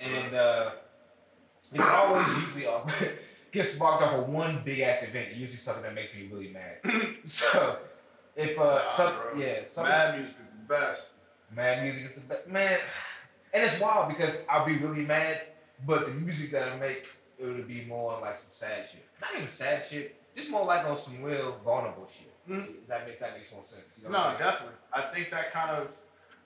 And 0.00 0.34
uh, 0.34 0.70
it's 1.72 1.84
always 1.86 2.26
usually 2.38 2.66
off, 2.66 3.08
gets 3.52 3.70
sparked 3.72 4.02
off 4.02 4.14
of 4.14 4.28
one 4.28 4.60
big 4.64 4.80
ass 4.80 5.02
event. 5.04 5.30
Usually 5.34 5.56
something 5.56 5.82
that 5.82 5.94
makes 5.94 6.14
me 6.14 6.28
really 6.30 6.50
mad. 6.52 6.78
so 7.24 7.78
if 8.36 8.58
uh, 8.58 8.62
Nah, 8.62 8.88
some, 8.88 9.14
bro. 9.14 9.40
yeah, 9.40 9.60
something, 9.66 9.92
Mad 9.92 10.16
music 10.18 10.36
is 10.44 10.52
the 10.52 10.74
best. 10.74 11.02
Mad 11.54 11.82
music 11.82 12.04
is 12.06 12.12
the 12.14 12.20
best. 12.20 12.48
Man, 12.48 12.78
and 13.52 13.62
it's 13.64 13.80
wild 13.80 14.08
because 14.08 14.44
I'll 14.48 14.66
be 14.66 14.76
really 14.78 15.04
mad, 15.04 15.40
but 15.86 16.06
the 16.06 16.12
music 16.14 16.50
that 16.52 16.68
I 16.72 16.76
make, 16.76 17.06
it 17.38 17.46
would 17.46 17.66
be 17.68 17.84
more 17.84 18.18
like 18.20 18.36
some 18.36 18.50
sad 18.50 18.86
shit. 18.90 19.06
Not 19.20 19.30
even 19.36 19.48
sad 19.48 19.84
shit, 19.88 20.16
just 20.36 20.50
more 20.50 20.64
like 20.64 20.84
on 20.84 20.96
some 20.96 21.22
real 21.22 21.58
vulnerable 21.64 22.08
shit. 22.12 22.33
Mhm. 22.48 22.80
Does 22.80 22.88
that 22.88 23.06
make 23.06 23.18
that 23.20 23.36
makes 23.36 23.52
more 23.52 23.64
sense? 23.64 23.82
You 23.96 24.04
know 24.04 24.10
No, 24.10 24.18
I 24.18 24.30
mean? 24.30 24.38
definitely. 24.38 24.76
I 24.92 25.00
think 25.02 25.30
that 25.30 25.52
kind 25.52 25.70
of, 25.70 25.96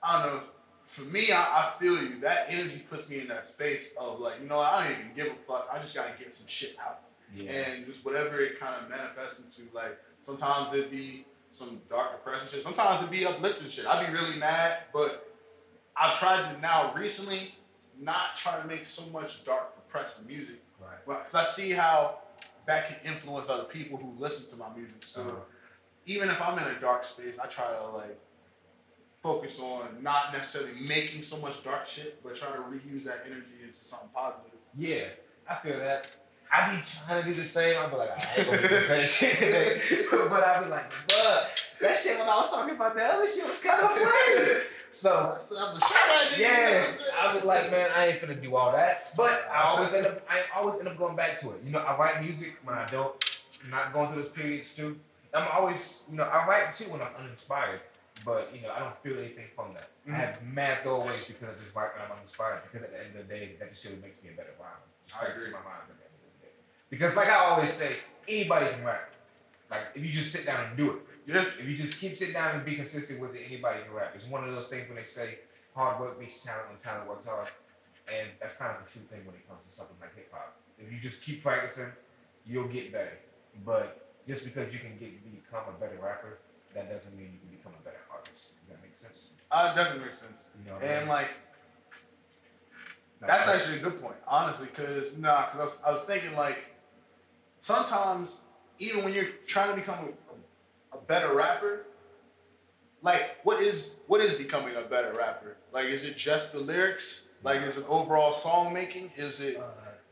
I 0.01 0.23
don't 0.23 0.35
know. 0.35 0.43
For 0.83 1.01
me, 1.05 1.31
I, 1.31 1.41
I 1.41 1.71
feel 1.79 2.01
you. 2.01 2.19
That 2.21 2.45
energy 2.49 2.83
puts 2.89 3.09
me 3.09 3.19
in 3.19 3.27
that 3.27 3.45
space 3.45 3.93
of 3.99 4.19
like, 4.19 4.41
you 4.41 4.47
know, 4.47 4.59
I 4.59 4.83
don't 4.87 4.99
even 4.99 5.11
give 5.15 5.27
a 5.27 5.35
fuck. 5.47 5.69
I 5.71 5.79
just 5.79 5.93
gotta 5.93 6.13
get 6.17 6.33
some 6.33 6.47
shit 6.47 6.75
out, 6.79 7.01
Yeah. 7.33 7.51
and 7.51 7.85
just 7.85 8.03
whatever 8.05 8.39
it 8.41 8.59
kind 8.59 8.81
of 8.83 8.89
manifests 8.89 9.43
into. 9.45 9.71
Like 9.73 9.99
sometimes 10.21 10.73
it'd 10.73 10.89
be 10.89 11.25
some 11.51 11.81
dark 11.89 12.11
depressing 12.13 12.49
shit. 12.49 12.63
Sometimes 12.63 12.99
it'd 13.01 13.11
be 13.11 13.25
uplifting 13.25 13.69
shit. 13.69 13.85
I'd 13.85 14.07
be 14.07 14.13
really 14.13 14.37
mad, 14.37 14.83
but 14.93 15.27
I've 15.95 16.17
tried 16.17 16.53
to 16.53 16.59
now 16.59 16.93
recently 16.95 17.55
not 17.99 18.35
try 18.37 18.59
to 18.59 18.65
make 18.67 18.87
so 18.89 19.05
much 19.11 19.43
dark 19.43 19.75
depressing 19.75 20.25
music. 20.25 20.61
right. 20.79 21.05
Because 21.25 21.35
I 21.35 21.43
see 21.43 21.71
how 21.71 22.19
that 22.65 22.87
can 22.87 23.13
influence 23.13 23.49
other 23.49 23.63
people 23.65 23.97
who 23.97 24.13
listen 24.17 24.49
to 24.51 24.55
my 24.65 24.73
music. 24.75 25.03
So 25.03 25.21
Uh-huh. 25.21 25.31
Even 26.09 26.27
if 26.27 26.41
I'm 26.41 26.57
in 26.57 26.65
a 26.65 26.79
dark 26.81 27.05
space, 27.05 27.35
I 27.41 27.45
try 27.45 27.65
to 27.65 27.95
like 27.95 28.19
focus 29.21 29.59
on 29.59 30.01
not 30.01 30.33
necessarily 30.33 30.73
making 30.87 31.21
so 31.21 31.37
much 31.37 31.63
dark 31.63 31.87
shit, 31.87 32.21
but 32.23 32.35
try 32.35 32.49
to 32.49 32.57
reuse 32.57 33.03
that 33.03 33.23
energy 33.27 33.61
into 33.63 33.77
something 33.85 34.09
positive. 34.13 34.57
Yeah, 34.75 35.05
I 35.47 35.55
feel 35.57 35.77
that. 35.77 36.07
I 36.51 36.71
be 36.71 36.81
trying 36.81 37.21
to 37.21 37.29
do 37.29 37.35
the 37.35 37.47
same. 37.47 37.77
I 37.77 37.85
be 37.85 37.95
like, 37.95 38.09
I 38.09 38.37
ain't 38.37 38.47
gonna 38.47 38.61
do 38.61 38.67
the 38.69 38.81
same 38.81 39.05
shit 39.05 40.07
but 40.11 40.43
I 40.43 40.63
be 40.63 40.69
like, 40.69 40.91
bruh, 40.91 41.45
that 41.79 41.99
shit 42.01 42.17
when 42.17 42.27
I 42.27 42.37
was 42.37 42.49
talking 42.49 42.73
about 42.73 42.95
the 42.95 43.03
other 43.03 43.27
shit 43.27 43.45
was 43.45 43.61
kind 43.61 43.79
of 43.79 43.91
funny. 43.91 44.61
So 44.89 45.37
yeah, 46.39 46.87
I 47.21 47.35
was 47.35 47.45
like, 47.45 47.69
man, 47.69 47.91
I 47.95 48.07
ain't 48.07 48.19
finna 48.19 48.41
do 48.41 48.55
all 48.55 48.71
that. 48.71 49.15
But 49.15 49.47
I 49.53 49.61
always 49.61 49.93
end 49.93 50.07
up, 50.07 50.27
I 50.27 50.41
always 50.57 50.79
end 50.79 50.87
up 50.87 50.97
going 50.97 51.15
back 51.15 51.39
to 51.41 51.51
it. 51.51 51.61
You 51.63 51.71
know, 51.71 51.79
I 51.79 51.95
write 51.95 52.23
music 52.23 52.57
when 52.63 52.75
I 52.75 52.87
don't, 52.87 53.13
not 53.69 53.93
going 53.93 54.11
through 54.11 54.23
those 54.23 54.31
periods 54.31 54.73
too. 54.73 54.99
I'm 55.33 55.47
always, 55.51 56.03
you 56.09 56.17
know, 56.17 56.23
I 56.23 56.47
write 56.47 56.73
too 56.73 56.85
when 56.85 57.01
I'm 57.01 57.15
uninspired. 57.19 57.81
But 58.25 58.51
you 58.53 58.61
know, 58.61 58.71
I 58.71 58.79
don't 58.79 58.97
feel 58.97 59.17
anything 59.17 59.45
from 59.55 59.73
that. 59.73 59.89
I 60.05 60.09
mm-hmm. 60.09 60.19
have 60.19 60.43
mad 60.43 60.83
throwaways 60.83 61.27
because 61.27 61.47
I 61.49 61.53
just 61.61 61.75
write 61.75 61.95
when 61.95 62.05
I'm 62.05 62.11
uninspired. 62.11 62.63
Because 62.63 62.83
at 62.83 62.91
the 62.91 62.99
end 62.99 63.15
of 63.15 63.27
the 63.27 63.33
day, 63.33 63.55
that 63.59 63.69
just 63.69 63.83
really 63.85 63.97
makes 64.01 64.21
me 64.23 64.29
a 64.33 64.35
better 64.35 64.53
rhymer. 64.59 64.75
Just 65.07 65.21
I 65.21 65.25
agree. 65.27 65.51
my 65.51 65.63
mind 65.63 65.87
at 65.87 65.95
the 65.95 66.03
end 66.03 66.15
of 66.19 66.31
the 66.35 66.45
day. 66.45 66.53
Because 66.89 67.15
like 67.15 67.29
I 67.29 67.35
always 67.35 67.71
say, 67.71 67.95
anybody 68.27 68.71
can 68.71 68.83
rap. 68.83 69.13
Like 69.71 69.95
if 69.95 70.03
you 70.03 70.11
just 70.11 70.31
sit 70.31 70.45
down 70.45 70.65
and 70.67 70.77
do 70.77 70.91
it. 70.91 70.97
Yeah, 71.27 71.45
If 71.59 71.67
you 71.67 71.77
just 71.77 72.01
keep 72.01 72.17
sitting 72.17 72.33
down 72.33 72.55
and 72.55 72.65
be 72.65 72.75
consistent 72.75 73.19
with 73.19 73.35
it, 73.35 73.45
anybody 73.45 73.83
can 73.83 73.93
rap. 73.93 74.13
It's 74.15 74.27
one 74.27 74.43
of 74.43 74.53
those 74.53 74.67
things 74.67 74.87
when 74.89 74.97
they 74.97 75.03
say 75.03 75.39
hard 75.75 75.99
work 75.99 76.19
beats 76.19 76.43
talent 76.43 76.65
and 76.71 76.79
talent 76.79 77.07
works 77.07 77.25
hard. 77.25 77.47
And 78.11 78.29
that's 78.41 78.55
kind 78.55 78.75
of 78.75 78.85
a 78.85 78.89
true 78.89 79.03
thing 79.03 79.23
when 79.25 79.35
it 79.35 79.47
comes 79.47 79.61
to 79.69 79.71
something 79.71 79.95
like 80.01 80.15
hip 80.15 80.33
hop. 80.33 80.57
If 80.79 80.91
you 80.91 80.99
just 80.99 81.21
keep 81.23 81.43
practicing, 81.43 81.91
you'll 82.45 82.67
get 82.67 82.91
better. 82.91 83.19
But 83.63 84.08
just 84.29 84.45
because 84.45 84.71
you 84.71 84.77
can 84.79 84.95
get 84.99 85.09
become 85.49 85.63
a 85.67 85.79
better 85.79 85.97
rapper, 86.01 86.37
that 86.75 86.87
doesn't 86.87 87.17
mean 87.17 87.31
you 87.33 87.39
can 87.39 87.49
become 87.57 87.73
a 87.79 87.83
better 87.83 87.97
artist. 88.13 88.51
Does 88.61 88.69
that 88.69 88.81
make 88.83 88.95
sense? 88.95 89.29
uh, 89.51 89.73
definitely 89.73 90.05
makes 90.05 90.19
sense. 90.19 90.43
You 90.59 90.69
know 90.69 90.75
what 90.75 90.83
I 90.83 90.85
And 90.85 90.99
mean? 90.99 91.09
like 91.09 91.29
Like, 93.21 93.27
that's 93.31 93.47
actually 93.47 93.79
a 93.79 93.81
good 93.81 93.99
point, 93.99 94.17
honestly, 94.27 94.67
because 94.67 95.17
nah, 95.17 95.47
because 95.51 95.59
I 95.61 95.65
was, 95.65 95.77
I 95.87 95.91
was 95.91 96.01
thinking 96.03 96.35
like 96.35 96.63
sometimes 97.61 98.41
even 98.77 99.03
when 99.03 99.13
you're 99.15 99.31
trying 99.47 99.71
to 99.71 99.75
become 99.75 100.13
a, 100.93 100.97
a 100.97 101.01
better 101.01 101.33
rapper, 101.33 101.87
like 103.01 103.37
what 103.43 103.61
is 103.63 103.99
what 104.05 104.21
is 104.21 104.35
becoming 104.35 104.75
a 104.75 104.81
better 104.83 105.11
rapper? 105.17 105.57
Like 105.73 105.85
is 105.85 106.05
it 106.05 106.15
just 106.15 106.53
the 106.53 106.59
lyrics? 106.59 107.29
Like 107.43 107.61
is 107.63 107.79
it 107.79 107.85
overall 107.89 108.33
song 108.33 108.73
making? 108.73 109.11
Is 109.15 109.41
it 109.41 109.57
uh, 109.57 109.63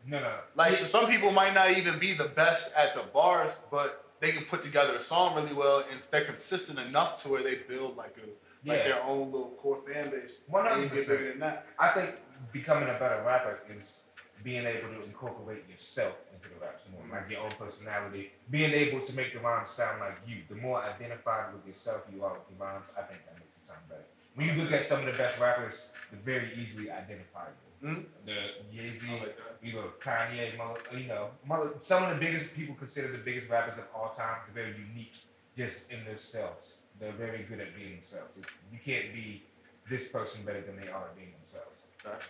no, 0.08 0.20
no. 0.22 0.34
like 0.56 0.75
so 0.75 0.86
some 0.86 1.08
people 1.12 1.32
might 1.32 1.53
not 1.53 1.77
even 1.77 2.00
be 2.00 2.13
the 2.13 2.30
best 2.30 2.75
at 2.75 2.96
the 2.96 3.03
bars, 3.13 3.60
but 3.70 4.07
they 4.19 4.31
can 4.31 4.43
put 4.45 4.63
together 4.63 4.93
a 4.93 5.01
song 5.01 5.36
really 5.36 5.53
well 5.53 5.83
and 5.91 6.00
they're 6.12 6.25
consistent 6.25 6.79
enough 6.79 7.21
to 7.24 7.29
where 7.29 7.43
they 7.43 7.55
build 7.55 7.95
like 7.97 8.15
a 8.17 8.27
like 8.67 8.79
Yeah. 8.79 8.83
their 8.89 9.03
own 9.03 9.31
little 9.31 9.51
core 9.62 9.79
fan 9.88 10.09
base. 10.09 10.41
One 10.47 10.65
hundred 10.65 10.89
percent. 10.89 11.19
bigger 11.19 11.29
than 11.31 11.39
that. 11.39 11.67
I 11.79 11.89
think 11.89 12.15
becoming 12.51 12.89
a 12.89 12.93
better 12.93 13.21
rapper 13.25 13.59
is 13.75 14.03
being 14.43 14.65
able 14.65 14.89
to 14.89 15.03
incorporate 15.03 15.63
yourself 15.69 16.15
into 16.33 16.50
the 16.50 16.55
raps 16.65 16.83
more, 16.91 17.03
like 17.12 17.29
your 17.29 17.41
own 17.41 17.51
personality, 17.51 18.31
being 18.50 18.71
able 18.71 19.00
to 19.01 19.15
make 19.15 19.33
the 19.33 19.39
rhymes 19.39 19.69
sound 19.69 20.00
like 20.00 20.17
you. 20.27 20.38
The 20.50 20.55
more 20.55 20.81
identified 20.83 21.53
with 21.53 21.65
yourself 21.65 22.01
you 22.13 22.24
are 22.24 22.31
with 22.33 22.41
your 22.50 22.59
rhymes, 22.67 22.86
I 22.97 23.01
think 23.01 23.25
that 23.25 23.36
makes 23.36 23.55
it 23.57 23.63
sound 23.63 23.81
better. 23.89 24.03
When 24.36 24.47
you 24.47 24.53
look 24.53 24.71
at 24.71 24.83
some 24.86 25.00
of 25.00 25.05
the 25.05 25.17
best 25.17 25.39
rappers, 25.39 25.89
they're 26.12 26.19
very 26.21 26.53
easily 26.55 26.91
identifiable. 26.91 27.53
Mhm. 27.84 28.05
The 28.25 28.36
Jay 28.74 28.93
Z, 28.93 29.07
like 29.19 29.38
you 29.62 29.74
know, 29.74 29.91
Kanye, 30.00 30.57
Mother, 30.57 30.79
you 30.98 31.07
know, 31.07 31.29
Mother, 31.46 31.72
some 31.79 32.03
of 32.03 32.10
the 32.10 32.25
biggest 32.25 32.55
people 32.55 32.75
consider 32.75 33.12
the 33.12 33.19
biggest 33.19 33.50
rappers 33.50 33.77
of 33.77 33.86
all 33.93 34.10
time. 34.10 34.38
They're 34.53 34.65
very 34.65 34.77
unique, 34.79 35.13
just 35.55 35.91
in 35.91 36.03
themselves. 36.05 36.79
They're 37.00 37.12
very 37.12 37.43
good 37.43 37.60
at 37.60 37.75
being 37.75 37.93
themselves. 37.93 38.36
You 38.72 38.79
can't 38.84 39.13
be 39.13 39.43
this 39.89 40.10
person 40.10 40.43
better 40.43 40.62
than 40.62 40.79
they 40.79 40.89
are 40.89 41.03
at 41.05 41.15
being 41.15 41.31
themselves. 41.34 41.81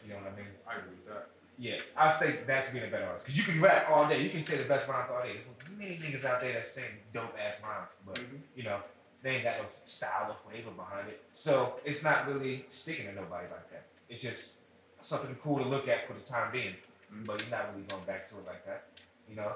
You 0.03 0.09
know 0.13 0.15
what 0.19 0.33
I 0.33 0.35
mean? 0.35 0.47
I 0.67 0.75
agree 0.79 0.95
with 0.97 1.07
that. 1.13 1.29
Yeah, 1.59 1.79
I 1.95 2.11
say 2.11 2.39
that's 2.45 2.69
being 2.71 2.83
a 2.85 2.87
better 2.87 3.05
artist. 3.05 3.25
Cause 3.25 3.37
you 3.37 3.43
can 3.43 3.59
rap 3.61 3.89
all 3.89 4.07
day. 4.07 4.21
You 4.21 4.29
can 4.29 4.43
say 4.43 4.57
the 4.57 4.65
best 4.65 4.87
rhymes 4.87 5.09
all 5.11 5.23
day. 5.23 5.33
There's 5.33 5.49
many 5.77 5.97
niggas 5.97 6.23
out 6.25 6.39
there 6.41 6.53
that 6.53 6.65
sing 6.65 6.83
dope 7.13 7.35
ass 7.39 7.55
rhymes, 7.63 7.89
but 8.05 8.15
Mhm. 8.15 8.41
you 8.55 8.63
know 8.63 8.81
they 9.23 9.31
ain't 9.35 9.43
got 9.43 9.57
no 9.61 9.65
style 9.69 10.31
or 10.31 10.51
flavor 10.51 10.69
behind 10.71 11.09
it. 11.09 11.23
So 11.31 11.79
it's 11.83 12.03
not 12.03 12.27
really 12.27 12.65
sticking 12.69 13.07
to 13.07 13.13
nobody 13.13 13.47
like 13.49 13.69
that. 13.71 13.85
It's 14.07 14.21
just 14.21 14.57
something 15.01 15.35
cool 15.41 15.57
to 15.59 15.65
look 15.65 15.87
at 15.87 16.07
for 16.07 16.13
the 16.13 16.19
time 16.21 16.51
being, 16.51 16.75
Mhm. 17.11 17.25
but 17.25 17.41
you're 17.41 17.49
not 17.51 17.71
really 17.73 17.83
going 17.87 18.03
back 18.05 18.27
to 18.29 18.37
it 18.37 18.45
like 18.45 18.65
that. 18.65 18.85
You 19.29 19.35
know? 19.35 19.55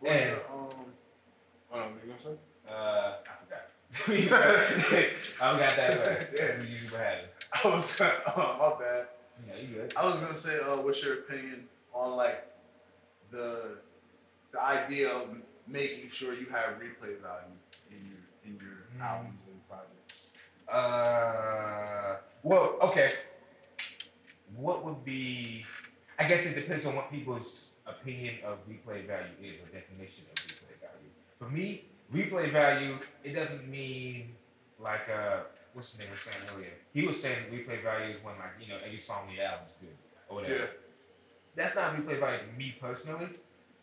What's 0.00 0.14
And- 0.14 0.30
your, 0.30 0.50
um, 0.52 0.94
I 1.72 1.76
don't 1.78 1.96
know, 1.96 2.02
you 2.04 2.12
gonna 2.12 2.22
say? 2.22 2.38
Uh, 2.68 3.16
I 3.26 3.44
forgot. 3.44 3.70
I 5.40 5.52
forgot 5.52 5.76
that 5.76 6.06
last. 6.06 6.32
Yeah. 6.36 6.60
We 6.60 6.66
usually 6.66 6.98
had. 7.00 7.28
I 7.52 7.68
was, 7.68 8.00
oh, 8.36 8.76
my 8.78 8.84
bad. 8.84 9.08
Yeah, 9.46 9.56
you 9.56 9.74
good. 9.74 9.92
I 9.96 10.04
was 10.06 10.20
gonna 10.20 10.38
say, 10.38 10.58
uh, 10.60 10.76
what's 10.76 11.02
your 11.04 11.14
opinion 11.20 11.68
on 11.92 12.16
like 12.16 12.46
the 13.30 13.78
the 14.52 14.60
idea 14.62 15.10
of 15.12 15.36
making 15.66 16.10
sure 16.10 16.32
you 16.34 16.46
have 16.46 16.78
replay 16.80 17.18
value 17.20 17.56
in 17.90 18.06
your 18.08 18.18
in 18.44 18.54
your 18.60 18.76
Mm. 18.96 19.02
albums 19.02 19.40
and 19.46 19.68
projects? 19.68 20.30
Uh, 20.68 22.16
well, 22.42 22.78
okay. 22.82 23.12
What 24.56 24.84
would 24.84 25.04
be? 25.04 25.64
I 26.18 26.26
guess 26.26 26.46
it 26.46 26.54
depends 26.54 26.86
on 26.86 26.96
what 26.96 27.10
people's 27.10 27.74
opinion 27.86 28.36
of 28.44 28.58
replay 28.68 29.06
value 29.06 29.36
is 29.42 29.56
or 29.60 29.70
definition 29.70 30.24
of 30.30 30.42
replay 30.44 30.76
value. 30.80 31.10
For 31.38 31.48
me, 31.48 31.84
replay 32.12 32.50
value 32.50 32.98
it 33.22 33.32
doesn't 33.34 33.68
mean 33.68 34.34
like 34.78 35.08
uh 35.08 35.40
what's 35.72 35.92
the 35.94 36.02
name 36.02 36.12
was 36.12 36.20
saying 36.20 36.36
earlier. 36.54 36.72
He 36.92 37.06
was 37.06 37.20
saying 37.22 37.50
replay 37.52 37.82
value 37.82 38.14
is 38.14 38.22
when 38.24 38.38
like 38.38 38.56
you 38.60 38.68
know 38.68 38.78
every 38.84 38.98
song 38.98 39.28
on 39.28 39.34
the 39.34 39.42
album's 39.42 39.72
good 39.80 39.96
or 40.28 40.36
whatever. 40.36 40.54
Yeah. 40.54 40.66
That's 41.54 41.74
not 41.76 41.94
replay 41.94 42.18
value 42.18 42.38
to 42.38 42.58
me 42.58 42.74
personally. 42.80 43.28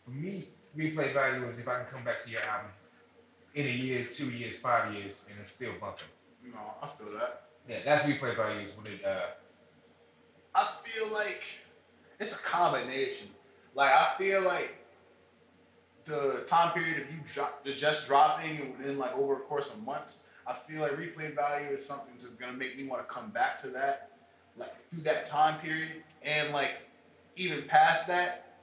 For 0.06 0.12
me, 0.12 0.46
replay 0.78 1.14
value 1.14 1.48
is 1.48 1.60
if 1.60 1.68
I 1.68 1.84
can 1.84 1.86
come 1.86 2.04
back 2.04 2.24
to 2.24 2.30
your 2.30 2.42
album 2.42 2.72
in 3.56 3.66
a 3.66 3.70
year, 3.70 4.06
two 4.06 4.32
years, 4.32 4.58
five 4.60 4.94
years, 4.94 5.22
and 5.30 5.40
it's 5.40 5.52
still 5.52 5.72
bumping. 5.80 6.06
No, 6.44 6.60
I 6.82 6.88
feel 6.88 7.12
that. 7.14 7.44
Yeah, 7.70 7.80
that's 7.86 8.04
replay 8.06 8.36
value 8.36 8.62
is 8.62 8.76
when 8.76 8.88
it 8.94 9.06
uh 9.06 9.28
I 10.56 10.68
feel 10.84 11.12
like 11.14 11.44
it's 12.20 12.40
a 12.40 12.44
combination. 12.44 13.28
Like 13.76 13.92
I 13.92 14.14
feel 14.18 14.44
like 14.44 14.78
the 16.06 16.44
time 16.46 16.74
period 16.74 17.02
of 17.02 17.12
you 17.12 17.20
drop, 17.34 17.66
just 17.66 18.08
dropping 18.08 18.76
within 18.78 18.98
like 18.98 19.16
over 19.16 19.36
a 19.36 19.40
course 19.40 19.74
of 19.74 19.84
months, 19.84 20.24
I 20.46 20.54
feel 20.54 20.82
like 20.82 20.92
replay 20.92 21.34
value 21.34 21.70
is 21.70 21.86
something 21.86 22.14
that's 22.22 22.34
gonna 22.36 22.58
make 22.58 22.78
me 22.78 22.86
want 22.86 23.08
to 23.08 23.14
come 23.14 23.30
back 23.30 23.62
to 23.62 23.68
that, 23.70 24.12
like 24.58 24.74
through 24.90 25.04
that 25.04 25.26
time 25.26 25.60
period, 25.60 26.04
and 26.22 26.54
like 26.54 26.72
even 27.36 27.64
past 27.64 28.08
that, 28.08 28.58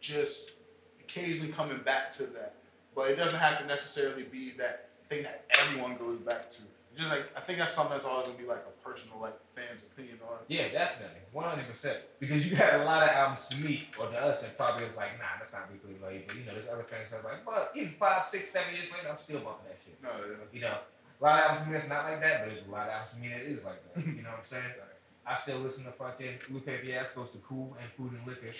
just 0.00 0.52
occasionally 1.00 1.52
coming 1.52 1.78
back 1.78 2.10
to 2.12 2.24
that. 2.24 2.54
But 2.94 3.10
it 3.10 3.16
doesn't 3.16 3.38
have 3.38 3.58
to 3.58 3.66
necessarily 3.66 4.22
be 4.22 4.52
that 4.52 4.88
thing 5.08 5.24
that 5.24 5.44
everyone 5.60 5.96
goes 5.96 6.18
back 6.18 6.50
to. 6.52 6.62
Just 6.96 7.10
like 7.10 7.28
I 7.36 7.40
think 7.40 7.58
that's 7.58 7.72
something 7.74 7.92
that's 7.92 8.06
always 8.06 8.26
gonna 8.26 8.38
be 8.38 8.46
like 8.46 8.64
a 8.64 8.74
personal 8.86 9.20
like 9.20 9.36
fan's 9.54 9.84
opinion 9.84 10.18
on. 10.26 10.38
it. 10.40 10.44
Yeah, 10.48 10.68
definitely, 10.72 11.20
one 11.32 11.44
hundred 11.44 11.68
percent. 11.68 11.98
Because 12.18 12.48
you 12.50 12.56
got 12.56 12.80
a 12.80 12.84
lot 12.84 13.02
of 13.02 13.10
albums 13.10 13.48
to 13.48 13.58
me 13.60 13.86
or 14.00 14.08
to 14.08 14.16
us 14.16 14.42
that 14.42 14.56
probably 14.56 14.86
was 14.86 14.96
like, 14.96 15.18
nah, 15.18 15.36
that's 15.38 15.52
not 15.52 15.68
replay 15.70 15.98
value. 16.00 16.22
But 16.26 16.36
you 16.36 16.44
know, 16.44 16.54
there's 16.54 16.68
other 16.72 16.84
things 16.84 17.10
that's 17.10 17.24
like, 17.24 17.44
but 17.44 17.70
even 17.74 17.92
five, 18.00 18.24
six, 18.24 18.50
seven 18.50 18.74
years 18.74 18.88
later, 18.90 19.10
I'm 19.10 19.18
still 19.18 19.40
bumping 19.40 19.68
that 19.68 19.78
shit. 19.84 20.00
No, 20.02 20.10
yeah. 20.24 20.36
You 20.52 20.60
know, 20.62 20.78
a 21.20 21.22
lot 21.24 21.38
of 21.38 21.44
albums 21.44 21.60
for 21.60 21.66
me 21.68 21.72
that's 21.78 21.88
not 21.88 22.04
like 22.04 22.20
that, 22.22 22.40
but 22.40 22.46
there's 22.54 22.66
a 22.66 22.70
lot 22.70 22.88
of 22.88 22.92
albums 22.92 23.10
for 23.12 23.18
me 23.20 23.28
that 23.28 23.42
is 23.42 23.64
like 23.64 23.80
that. 23.94 24.06
You 24.06 24.22
know 24.22 24.30
what 24.30 24.38
I'm 24.40 24.44
saying? 24.44 24.64
I 25.26 25.34
still 25.34 25.58
listen 25.58 25.84
to 25.84 25.92
fucking 25.92 26.38
Lupe 26.50 26.70
Fiasco's 26.84 27.32
The 27.32 27.38
Cool 27.38 27.76
and 27.82 27.90
Food 27.92 28.12
and 28.16 28.26
Liquor. 28.26 28.52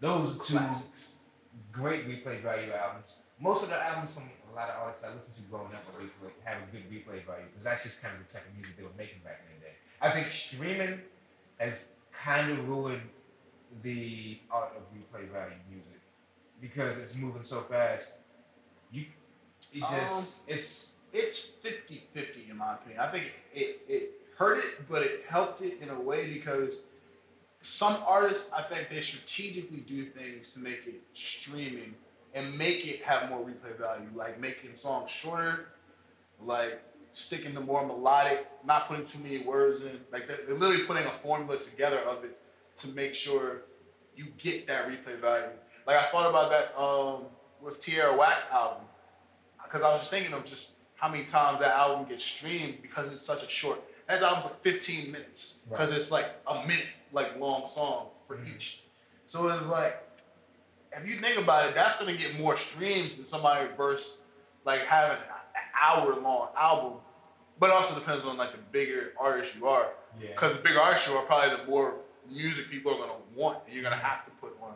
Those 0.00 0.36
are 0.36 0.44
two 0.44 0.54
Classics. 0.56 1.16
great 1.72 2.08
replay 2.08 2.40
value 2.40 2.70
albums. 2.72 3.16
Most 3.40 3.64
of 3.64 3.70
the 3.70 3.82
albums 3.82 4.14
from 4.14 4.24
a 4.24 4.37
lot 4.58 4.70
of 4.70 4.82
artists 4.82 5.04
I 5.04 5.14
listened 5.14 5.36
to 5.36 5.42
growing 5.42 5.72
up 5.72 5.84
replay, 5.94 6.30
have 6.44 6.58
a 6.62 6.66
good 6.72 6.90
replay 6.90 7.24
value 7.24 7.46
because 7.50 7.64
that's 7.64 7.84
just 7.84 8.02
kind 8.02 8.14
of 8.18 8.26
the 8.26 8.32
type 8.32 8.46
of 8.46 8.54
music 8.54 8.76
they 8.76 8.82
were 8.82 8.96
making 8.98 9.20
back 9.22 9.40
in 9.46 9.54
the 9.54 9.64
day. 9.64 9.74
I 10.00 10.10
think 10.10 10.32
streaming 10.32 11.00
has 11.58 11.88
kind 12.12 12.50
of 12.50 12.68
ruined 12.68 13.02
the 13.82 14.40
art 14.50 14.72
of 14.76 14.82
replay 14.92 15.30
value 15.30 15.54
music 15.70 16.00
because 16.60 16.98
it's 16.98 17.14
moving 17.16 17.42
so 17.42 17.60
fast. 17.60 18.18
You, 18.90 19.04
it 19.72 19.82
um, 19.82 19.90
just 19.90 20.40
it's 20.48 20.94
it's 21.12 21.52
50-50 21.64 22.50
in 22.50 22.56
my 22.56 22.74
opinion. 22.74 23.00
I 23.00 23.10
think 23.10 23.30
it, 23.54 23.80
it 23.88 24.10
hurt 24.36 24.58
it, 24.58 24.88
but 24.88 25.02
it 25.02 25.24
helped 25.28 25.62
it 25.62 25.78
in 25.80 25.88
a 25.88 26.00
way 26.00 26.32
because 26.32 26.82
some 27.62 27.96
artists, 28.06 28.52
I 28.52 28.62
think 28.62 28.88
they 28.90 29.00
strategically 29.00 29.80
do 29.80 30.02
things 30.02 30.50
to 30.50 30.60
make 30.60 30.82
it 30.86 31.00
streaming 31.12 31.94
and 32.34 32.56
make 32.56 32.86
it 32.86 33.02
have 33.02 33.28
more 33.30 33.40
replay 33.40 33.76
value, 33.78 34.08
like 34.14 34.38
making 34.40 34.76
songs 34.76 35.10
shorter, 35.10 35.68
like 36.40 36.82
sticking 37.12 37.54
to 37.54 37.60
more 37.60 37.86
melodic, 37.86 38.46
not 38.64 38.88
putting 38.88 39.04
too 39.06 39.18
many 39.20 39.38
words 39.38 39.82
in. 39.82 39.98
Like 40.12 40.26
they're, 40.26 40.38
they're 40.46 40.54
literally 40.56 40.84
putting 40.84 41.04
a 41.06 41.10
formula 41.10 41.58
together 41.58 41.98
of 42.00 42.24
it 42.24 42.38
to 42.76 42.88
make 42.90 43.14
sure 43.14 43.62
you 44.14 44.26
get 44.38 44.66
that 44.66 44.88
replay 44.88 45.18
value. 45.18 45.46
Like 45.86 45.96
I 45.96 46.02
thought 46.04 46.28
about 46.28 46.50
that 46.50 46.78
um, 46.78 47.24
with 47.62 47.80
Tierra 47.80 48.16
Whack's 48.16 48.46
album 48.52 48.84
because 49.64 49.82
I 49.82 49.90
was 49.92 50.00
just 50.00 50.10
thinking 50.10 50.32
of 50.32 50.44
just 50.44 50.72
how 50.96 51.08
many 51.08 51.24
times 51.24 51.60
that 51.60 51.76
album 51.76 52.06
gets 52.08 52.24
streamed 52.24 52.82
because 52.82 53.12
it's 53.12 53.22
such 53.22 53.42
a 53.44 53.48
short. 53.48 53.80
That 54.06 54.22
album's 54.22 54.46
like 54.46 54.60
15 54.62 55.12
minutes 55.12 55.60
because 55.68 55.92
it's 55.96 56.10
like 56.10 56.26
a 56.46 56.66
minute 56.66 56.86
like 57.12 57.38
long 57.38 57.66
song 57.66 58.08
for 58.26 58.36
Mhm. 58.36 58.54
each. 58.56 58.82
So 59.26 59.46
it's 59.48 59.66
like 59.66 60.02
if 60.92 61.06
you 61.06 61.14
think 61.14 61.38
about 61.38 61.68
it, 61.68 61.74
that's 61.74 61.98
gonna 61.98 62.16
get 62.16 62.38
more 62.38 62.56
streams 62.56 63.16
than 63.16 63.26
somebody 63.26 63.68
verse 63.76 64.18
like 64.64 64.80
having 64.80 65.18
an 65.18 65.62
hour 65.80 66.16
long 66.20 66.48
album. 66.56 66.98
But 67.60 67.70
it 67.70 67.72
also 67.72 67.94
depends 67.98 68.24
on 68.24 68.36
like 68.36 68.52
the 68.52 68.58
bigger 68.72 69.12
artist 69.18 69.54
you 69.58 69.66
are. 69.66 69.88
yeah. 70.20 70.28
Because 70.28 70.52
the 70.54 70.62
bigger 70.62 70.80
artist 70.80 71.06
you 71.08 71.14
are, 71.14 71.22
probably 71.24 71.56
the 71.56 71.70
more 71.70 71.94
music 72.30 72.70
people 72.70 72.92
are 72.92 72.98
gonna 72.98 73.12
want 73.34 73.58
and 73.66 73.74
you're 73.74 73.82
gonna 73.82 73.96
have 73.96 74.24
to 74.24 74.30
put 74.32 74.56
on. 74.62 74.74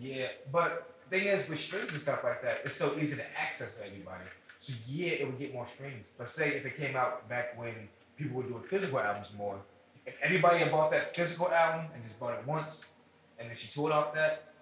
Yeah, 0.00 0.28
but 0.50 0.94
the 1.08 1.18
thing 1.18 1.28
is 1.28 1.48
with 1.48 1.58
streams 1.58 1.92
and 1.92 2.00
stuff 2.00 2.24
like 2.24 2.42
that, 2.42 2.60
it's 2.64 2.74
so 2.74 2.94
easy 2.98 3.16
to 3.16 3.40
access 3.40 3.76
for 3.76 3.84
everybody. 3.84 4.24
So 4.58 4.72
yeah, 4.88 5.08
it 5.08 5.26
would 5.26 5.38
get 5.38 5.52
more 5.52 5.66
streams. 5.74 6.06
But 6.16 6.28
say 6.28 6.56
if 6.56 6.64
it 6.64 6.76
came 6.76 6.96
out 6.96 7.28
back 7.28 7.58
when 7.58 7.74
people 8.16 8.36
were 8.38 8.48
doing 8.48 8.62
physical 8.62 8.98
albums 9.00 9.30
more, 9.36 9.58
if 10.06 10.16
everybody 10.22 10.58
had 10.58 10.70
bought 10.70 10.90
that 10.92 11.14
physical 11.14 11.50
album 11.50 11.86
and 11.94 12.04
just 12.04 12.18
bought 12.18 12.34
it 12.38 12.46
once, 12.46 12.90
and 13.38 13.48
then 13.48 13.56
she 13.56 13.68
toured 13.68 13.92
off 13.92 14.14
that, 14.14 14.53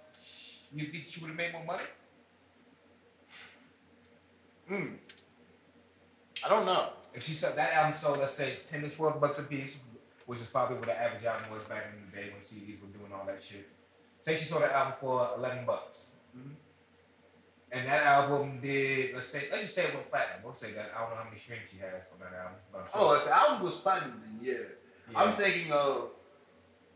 you 0.75 0.87
think 0.87 1.05
she 1.09 1.21
would 1.21 1.29
have 1.29 1.37
made 1.37 1.53
more 1.53 1.65
money? 1.65 1.83
Mm. 4.71 4.97
I 6.45 6.49
don't 6.49 6.67
know. 6.67 6.91
If 7.15 7.25
she 7.25 7.33
sold 7.33 7.57
that 7.57 7.73
album 7.75 7.93
sold, 7.95 8.19
let's 8.19 8.33
say 8.33 8.59
ten 8.65 8.83
to 8.83 8.89
twelve 8.91 9.21
bucks 9.21 9.39
a 9.39 9.43
piece, 9.43 9.81
which 10.27 10.41
is 10.41 10.47
probably 10.47 10.77
what 10.77 10.87
the 10.87 10.99
average 10.99 11.25
album 11.25 11.53
was 11.53 11.63
back 11.65 11.87
in 11.93 12.11
the 12.11 12.17
day 12.17 12.31
when 12.31 12.41
CDs 12.41 12.81
were 12.81 12.89
doing 12.99 13.13
all 13.13 13.27
that 13.27 13.43
shit. 13.43 13.69
Say 14.21 14.37
she 14.37 14.45
sold 14.45 14.63
that 14.63 14.73
album 14.73 14.95
for 14.99 15.31
eleven 15.37 15.67
bucks. 15.67 16.15
Mhm. 16.37 16.55
And 17.73 17.89
that 17.89 18.03
album 18.03 18.61
did, 18.61 19.15
let's 19.15 19.29
say, 19.29 19.49
let's 19.51 19.63
just 19.63 19.75
say 19.75 19.85
it 19.85 19.95
went 19.95 20.11
platinum. 20.11 20.43
We'll 20.45 20.53
say 20.53 20.73
that. 20.73 20.93
I 20.95 21.01
don't 21.01 21.11
know 21.11 21.17
how 21.17 21.25
many 21.25 21.39
streams 21.39 21.63
she 21.71 21.79
has 21.79 22.05
on 22.13 22.19
that 22.21 22.39
album. 22.39 22.91
Oh, 22.95 23.15
if 23.15 23.25
the 23.25 23.35
album 23.35 23.63
was 23.65 23.77
platinum, 23.77 24.21
then 24.23 24.39
yeah. 24.43 24.59
yeah. 25.11 25.19
I'm 25.19 25.35
thinking 25.37 25.73
of 25.73 26.11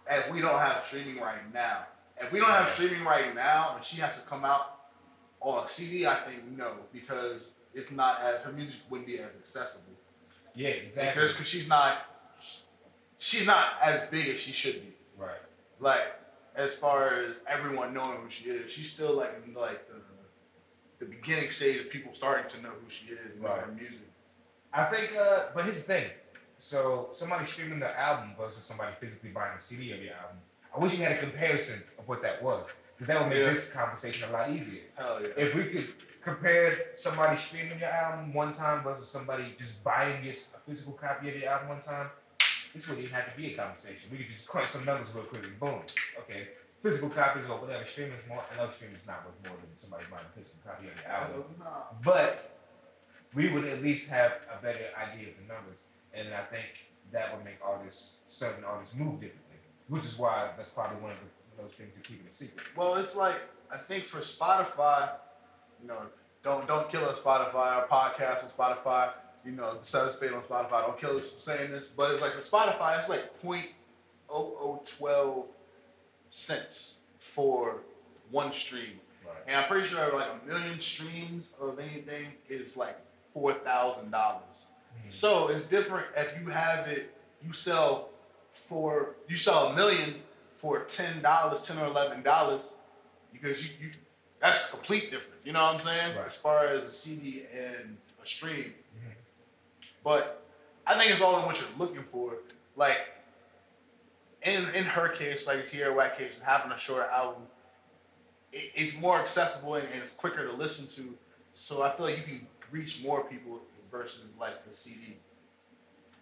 if 0.08 0.30
we 0.30 0.40
don't 0.40 0.58
have 0.58 0.84
streaming 0.84 1.18
right 1.18 1.52
now. 1.52 1.86
If 2.18 2.32
we 2.32 2.38
don't 2.38 2.48
have 2.50 2.70
streaming 2.70 3.04
right 3.04 3.34
now 3.34 3.72
and 3.76 3.84
she 3.84 4.00
has 4.00 4.20
to 4.22 4.28
come 4.28 4.44
out 4.44 4.78
on 5.40 5.64
a 5.64 5.68
CD, 5.68 6.06
I 6.06 6.14
think 6.14 6.44
no, 6.56 6.72
because 6.92 7.52
it's 7.74 7.92
not 7.92 8.20
as 8.22 8.40
her 8.40 8.52
music 8.52 8.80
wouldn't 8.88 9.06
be 9.06 9.18
as 9.18 9.36
accessible. 9.36 9.92
yeah, 10.54 10.70
exactly. 10.70 11.12
Because 11.14 11.36
cause 11.36 11.46
she's 11.46 11.68
not 11.68 12.06
she's 13.18 13.46
not 13.46 13.74
as 13.82 14.04
big 14.10 14.28
as 14.28 14.40
she 14.40 14.52
should 14.52 14.80
be. 14.82 14.94
right. 15.18 15.42
Like 15.78 16.06
as 16.54 16.74
far 16.74 17.08
as 17.10 17.32
everyone 17.46 17.92
knowing 17.92 18.18
who 18.22 18.30
she 18.30 18.48
is, 18.48 18.70
she's 18.70 18.90
still 18.90 19.14
like 19.14 19.42
in 19.46 19.52
like 19.54 19.86
the 19.88 20.00
the 20.98 21.04
beginning 21.04 21.50
stage 21.50 21.80
of 21.80 21.90
people 21.90 22.14
starting 22.14 22.48
to 22.50 22.62
know 22.62 22.70
who 22.70 22.88
she 22.88 23.12
is 23.12 23.32
and 23.34 23.42
know 23.42 23.48
her 23.48 23.70
music. 23.72 24.08
I 24.72 24.84
think, 24.84 25.14
uh, 25.14 25.44
but 25.54 25.64
here's 25.64 25.84
the 25.84 25.92
thing. 25.92 26.10
So 26.56 27.08
somebody 27.12 27.44
streaming 27.44 27.80
the 27.80 27.98
album 27.98 28.32
versus 28.38 28.64
somebody 28.64 28.94
physically 28.98 29.30
buying 29.30 29.56
a 29.56 29.60
CD 29.60 29.92
of 29.92 30.02
your 30.02 30.14
album. 30.14 30.38
I 30.76 30.78
wish 30.78 30.92
you 30.98 31.02
had 31.04 31.12
a 31.12 31.18
comparison 31.18 31.82
of 31.98 32.06
what 32.06 32.20
that 32.22 32.42
was, 32.42 32.66
because 32.94 33.06
that 33.08 33.18
would 33.20 33.30
make 33.30 33.38
Yeah. 33.38 33.46
this 33.50 33.72
conversation 33.72 34.28
a 34.28 34.32
lot 34.32 34.50
easier. 34.50 34.82
Hell 34.96 35.20
yeah. 35.22 35.28
If 35.36 35.54
we 35.54 35.64
could 35.70 35.94
compare 36.22 36.94
somebody 36.96 37.36
streaming 37.38 37.78
your 37.78 37.88
album 37.88 38.34
one 38.34 38.52
time 38.52 38.82
versus 38.82 39.08
somebody 39.10 39.54
just 39.58 39.82
buying 39.82 40.22
your 40.22 40.32
s- 40.34 40.54
a 40.54 40.58
physical 40.68 40.92
copy 40.94 41.30
of 41.30 41.36
your 41.36 41.48
album 41.50 41.68
one 41.70 41.82
time, 41.82 42.10
this 42.74 42.86
wouldn't 42.88 43.06
even 43.06 43.16
have 43.18 43.30
to 43.32 43.36
be 43.40 43.54
a 43.54 43.56
conversation. 43.56 44.10
We 44.10 44.18
could 44.18 44.28
just 44.28 44.46
crunch 44.46 44.68
some 44.68 44.84
numbers 44.84 45.14
real 45.14 45.24
quick 45.24 45.44
and 45.44 45.58
boom. 45.58 45.82
Okay, 46.18 46.48
physical 46.82 47.08
copies 47.08 47.46
or 47.48 47.58
whatever, 47.58 47.84
streaming 47.86 48.18
is 48.18 48.26
more. 48.28 48.44
I 48.52 48.56
know 48.56 48.68
streaming 48.68 48.96
is 48.96 49.06
not 49.06 49.24
worth 49.24 49.48
more 49.48 49.56
than 49.56 49.78
somebody 49.78 50.04
buying 50.10 50.26
a 50.26 50.38
physical 50.38 50.58
copy 50.66 50.88
of 50.88 50.96
your 51.00 51.06
album, 51.10 51.44
but 52.02 52.58
we 53.34 53.48
would 53.48 53.64
at 53.64 53.82
least 53.82 54.10
have 54.10 54.32
a 54.52 54.60
better 54.60 54.88
idea 54.98 55.28
of 55.30 55.36
the 55.38 55.44
numbers, 55.54 55.78
and 56.12 56.34
I 56.34 56.44
think 56.44 56.66
that 57.12 57.34
would 57.34 57.44
make 57.44 57.58
artists, 57.64 58.18
certain 58.28 58.64
artists, 58.64 58.94
move 58.94 59.20
differently. 59.20 59.45
Which 59.88 60.04
is 60.04 60.18
why 60.18 60.50
that's 60.56 60.70
probably 60.70 61.00
one 61.00 61.12
of 61.12 61.18
the, 61.18 61.62
those 61.62 61.72
things 61.72 61.92
to 61.94 62.00
keep 62.00 62.24
it 62.24 62.30
a 62.30 62.34
secret. 62.34 62.66
Well, 62.76 62.96
it's 62.96 63.14
like 63.16 63.36
I 63.72 63.76
think 63.76 64.04
for 64.04 64.18
Spotify, 64.20 65.10
you 65.82 65.88
know, 65.88 65.98
don't 66.42 66.66
don't 66.66 66.88
kill 66.90 67.04
us 67.04 67.20
Spotify. 67.20 67.54
Our 67.54 67.86
podcast 67.86 68.44
on 68.44 68.50
Spotify, 68.50 69.10
you 69.44 69.52
know, 69.52 69.74
the 69.78 69.84
Set 69.86 70.04
of 70.06 70.12
Spade 70.12 70.32
on 70.32 70.42
Spotify. 70.42 70.82
Don't 70.86 70.98
kill 71.00 71.16
us 71.18 71.30
for 71.30 71.38
saying 71.40 71.70
this, 71.70 71.88
but 71.88 72.10
it's 72.12 72.20
like 72.22 72.32
for 72.32 72.40
Spotify, 72.40 72.98
it's 72.98 73.08
like 73.08 73.40
point 73.42 73.66
oh 74.28 74.56
oh 74.60 74.82
twelve 74.98 75.46
cents 76.30 77.00
for 77.18 77.82
one 78.30 78.52
stream, 78.52 79.00
Right. 79.24 79.34
and 79.46 79.56
I'm 79.56 79.68
pretty 79.68 79.86
sure 79.88 80.12
like 80.12 80.26
a 80.42 80.46
million 80.46 80.80
streams 80.80 81.50
of 81.60 81.78
anything 81.78 82.26
is 82.48 82.76
like 82.76 82.96
four 83.32 83.52
thousand 83.52 84.10
dollars. 84.10 84.66
Mhm. 85.06 85.12
So 85.12 85.48
it's 85.48 85.66
different 85.66 86.06
if 86.16 86.34
you 86.40 86.48
have 86.50 86.88
it, 86.88 87.14
you 87.44 87.52
sell 87.52 88.10
for 88.56 89.14
you 89.28 89.36
sell 89.36 89.68
a 89.68 89.74
million 89.76 90.16
for 90.56 90.80
ten 90.84 91.22
dollars, 91.22 91.66
ten 91.66 91.78
or 91.78 91.86
eleven 91.86 92.22
dollars, 92.22 92.72
because 93.32 93.64
you, 93.64 93.70
you 93.80 93.90
that's 94.40 94.70
complete 94.70 95.10
difference. 95.10 95.40
You 95.44 95.52
know 95.52 95.62
what 95.62 95.74
I'm 95.74 95.80
saying? 95.80 96.16
Right. 96.16 96.26
As 96.26 96.36
far 96.36 96.66
as 96.66 96.82
a 96.84 96.90
CD 96.90 97.44
and 97.54 97.96
a 98.22 98.26
stream. 98.26 98.74
Mhm. 98.96 99.12
But 100.02 100.42
I 100.86 100.94
think 100.98 101.10
it's 101.12 101.20
all 101.20 101.38
in 101.38 101.46
what 101.46 101.58
you're 101.60 101.68
looking 101.78 102.02
for. 102.02 102.34
Like 102.76 102.98
in 104.42 104.68
in 104.74 104.84
her 104.84 105.08
case, 105.08 105.46
like 105.46 105.66
Tierra 105.66 105.94
Whack 105.94 106.18
case, 106.18 106.36
and 106.36 106.44
having 106.46 106.72
a 106.72 106.78
shorter 106.78 107.08
album, 107.08 107.42
it, 108.52 108.70
it's 108.74 108.96
more 108.98 109.18
accessible 109.20 109.74
and, 109.74 109.86
and 109.92 110.00
it's 110.00 110.14
quicker 110.14 110.46
to 110.46 110.52
listen 110.54 110.86
to. 111.02 111.14
So 111.52 111.82
I 111.82 111.90
feel 111.90 112.06
like 112.06 112.18
you 112.18 112.24
can 112.24 112.46
reach 112.70 113.02
more 113.02 113.24
people 113.24 113.60
versus 113.90 114.22
like 114.38 114.68
the 114.68 114.74
CD. 114.74 115.16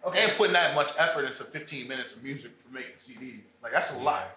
Okay. 0.05 0.23
And 0.23 0.31
putting 0.33 0.53
that 0.53 0.75
much 0.75 0.91
effort 0.97 1.25
into 1.25 1.43
15 1.43 1.87
minutes 1.87 2.15
of 2.15 2.23
music 2.23 2.59
for 2.59 2.69
making 2.73 2.95
CDs, 2.97 3.41
like 3.63 3.71
that's 3.71 3.93
a 3.95 4.03
lot. 4.03 4.29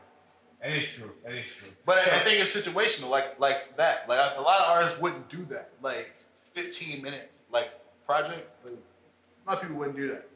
That 0.62 0.70
is 0.72 0.88
true. 0.88 1.12
That 1.24 1.34
is 1.34 1.46
true. 1.46 1.68
But 1.84 2.02
So- 2.04 2.10
I 2.12 2.18
think 2.20 2.40
it's 2.42 2.56
situational, 2.56 3.10
like 3.10 3.38
like 3.38 3.76
that. 3.76 4.08
Like 4.08 4.18
a 4.36 4.40
lot 4.40 4.60
of 4.60 4.70
artists 4.70 4.98
wouldn't 5.00 5.28
do 5.28 5.44
that. 5.46 5.70
Like 5.82 6.12
15 6.54 7.02
minute 7.02 7.30
like 7.50 7.70
project. 8.06 8.48
Like, 8.64 8.74
a 8.74 9.50
lot 9.50 9.56
of 9.56 9.62
people 9.62 9.76
wouldn't 9.76 9.96
do 9.96 10.08
that. 10.08 10.28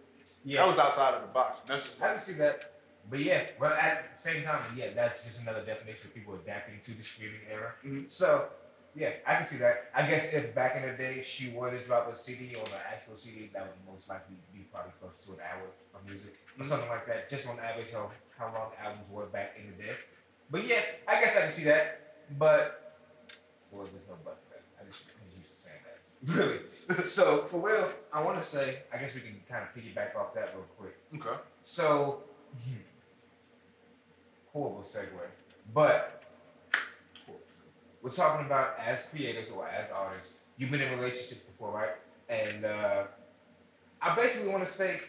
Yeah. 0.44 0.60
That 0.62 0.68
was 0.68 0.78
outside 0.78 1.14
of 1.14 1.22
the 1.22 1.28
box. 1.28 1.60
That's 1.66 1.86
just 1.88 2.00
I 2.02 2.06
like 2.06 2.16
can 2.16 2.24
see 2.24 2.32
that. 2.34 2.68
But 3.10 3.18
yeah, 3.20 3.46
but 3.58 3.72
at 3.72 4.14
the 4.14 4.20
same 4.20 4.44
time, 4.44 4.62
yeah, 4.76 4.90
that's 4.94 5.24
just 5.24 5.42
another 5.42 5.62
definition 5.64 6.06
of 6.08 6.14
people 6.14 6.34
adapting 6.34 6.80
to 6.84 6.92
the 6.96 7.02
streaming 7.02 7.40
era. 7.50 7.72
Mhm. 7.84 8.08
So, 8.08 8.48
yeah, 8.94 9.10
I 9.26 9.34
can 9.34 9.44
see 9.44 9.56
that. 9.58 9.90
I 9.92 10.06
guess 10.08 10.32
if 10.32 10.54
back 10.54 10.76
in 10.76 10.82
the 10.82 10.96
day 10.96 11.20
she 11.20 11.50
were 11.50 11.70
to 11.72 11.84
drop 11.84 12.10
a 12.12 12.14
CD 12.14 12.54
or 12.54 12.62
an 12.62 12.80
actual 12.92 13.16
CD, 13.16 13.50
that 13.54 13.62
would 13.66 13.92
most 13.92 14.08
likely 14.08 14.36
be 14.51 14.51
probably 14.72 14.92
close 15.00 15.18
to 15.26 15.32
an 15.32 15.38
hour 15.40 15.68
of 15.94 16.00
music 16.08 16.34
or 16.58 16.64
something 16.64 16.88
like 16.88 17.06
that, 17.06 17.28
just 17.28 17.48
on 17.48 17.58
average 17.60 17.92
how, 17.92 18.10
how 18.38 18.46
long 18.46 18.70
the 18.72 18.84
albums 18.84 19.06
were 19.10 19.26
back 19.26 19.56
in 19.60 19.70
the 19.70 19.82
day. 19.82 19.94
But 20.50 20.66
yeah, 20.66 20.80
I 21.06 21.20
guess 21.20 21.36
I 21.36 21.42
can 21.42 21.50
see 21.50 21.64
that. 21.64 22.14
But, 22.38 22.98
well, 23.70 23.84
there's 23.84 24.08
no 24.08 24.16
but 24.24 24.42
that. 24.50 24.62
I 24.80 24.84
just 24.88 25.04
was 25.04 25.36
used 25.36 25.50
to 25.50 25.56
saying 25.56 25.82
that. 25.84 25.98
Really. 26.36 26.58
so, 27.04 27.44
for 27.44 27.60
real, 27.60 27.88
I 28.12 28.22
want 28.22 28.40
to 28.40 28.46
say, 28.46 28.80
I 28.92 28.98
guess 28.98 29.14
we 29.14 29.20
can 29.20 29.40
kind 29.48 29.64
of 29.64 29.74
piggyback 29.74 30.16
off 30.16 30.34
that 30.34 30.54
real 30.54 30.66
quick. 30.78 30.96
okay. 31.14 31.40
So, 31.62 32.24
horrible 34.52 34.82
segue. 34.82 35.06
But 35.72 36.22
we're 38.02 38.10
talking 38.10 38.46
about 38.46 38.78
as 38.78 39.06
creators 39.06 39.48
or 39.50 39.66
as 39.68 39.90
artists. 39.90 40.34
You've 40.56 40.70
been 40.70 40.82
in 40.82 40.98
relationships 40.98 41.42
before, 41.42 41.72
right? 41.72 41.90
And 42.28 42.64
uh, 42.64 43.04
I 44.02 44.14
basically 44.16 44.48
want 44.50 44.64
to 44.64 44.70
say, 44.70 45.00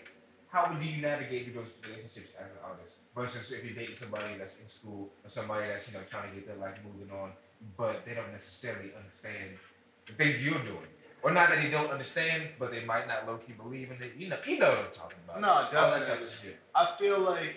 how 0.49 0.65
do 0.65 0.85
you 0.85 1.01
navigate 1.01 1.45
through 1.45 1.63
those 1.63 1.71
relationships 1.83 2.29
as 2.39 2.45
an 2.45 2.57
artist 2.63 2.97
versus 3.15 3.51
if 3.51 3.65
you're 3.65 3.73
dating 3.73 3.95
somebody 3.95 4.37
that's 4.37 4.57
in 4.59 4.67
school 4.67 5.09
or 5.23 5.29
somebody 5.29 5.67
that's 5.67 5.87
you 5.87 5.95
know 5.95 6.03
trying 6.09 6.29
to 6.29 6.35
get 6.35 6.45
their 6.45 6.57
life 6.57 6.79
moving 6.85 7.13
on, 7.15 7.31
but 7.75 8.05
they 8.05 8.13
don't 8.13 8.31
necessarily 8.31 8.91
understand 8.95 9.57
the 10.05 10.13
things 10.13 10.43
you're 10.43 10.59
doing. 10.59 10.87
Or 11.23 11.31
not 11.31 11.49
that 11.49 11.63
they 11.63 11.69
don't 11.69 11.89
understand, 11.89 12.49
but 12.59 12.71
they 12.71 12.83
might 12.83 13.07
not 13.07 13.25
low 13.25 13.37
key 13.37 13.53
believe 13.53 13.89
in 13.91 14.03
it. 14.03 14.13
You 14.17 14.27
know, 14.29 14.37
you 14.45 14.59
know 14.59 14.69
what 14.69 14.79
I'm 14.79 14.91
talking 14.91 15.17
about. 15.25 15.41
No, 15.41 15.47
All 15.47 15.63
that 15.71 16.05
type 16.05 16.19
definitely. 16.19 16.55
I 16.75 16.85
feel 16.85 17.19
like 17.19 17.55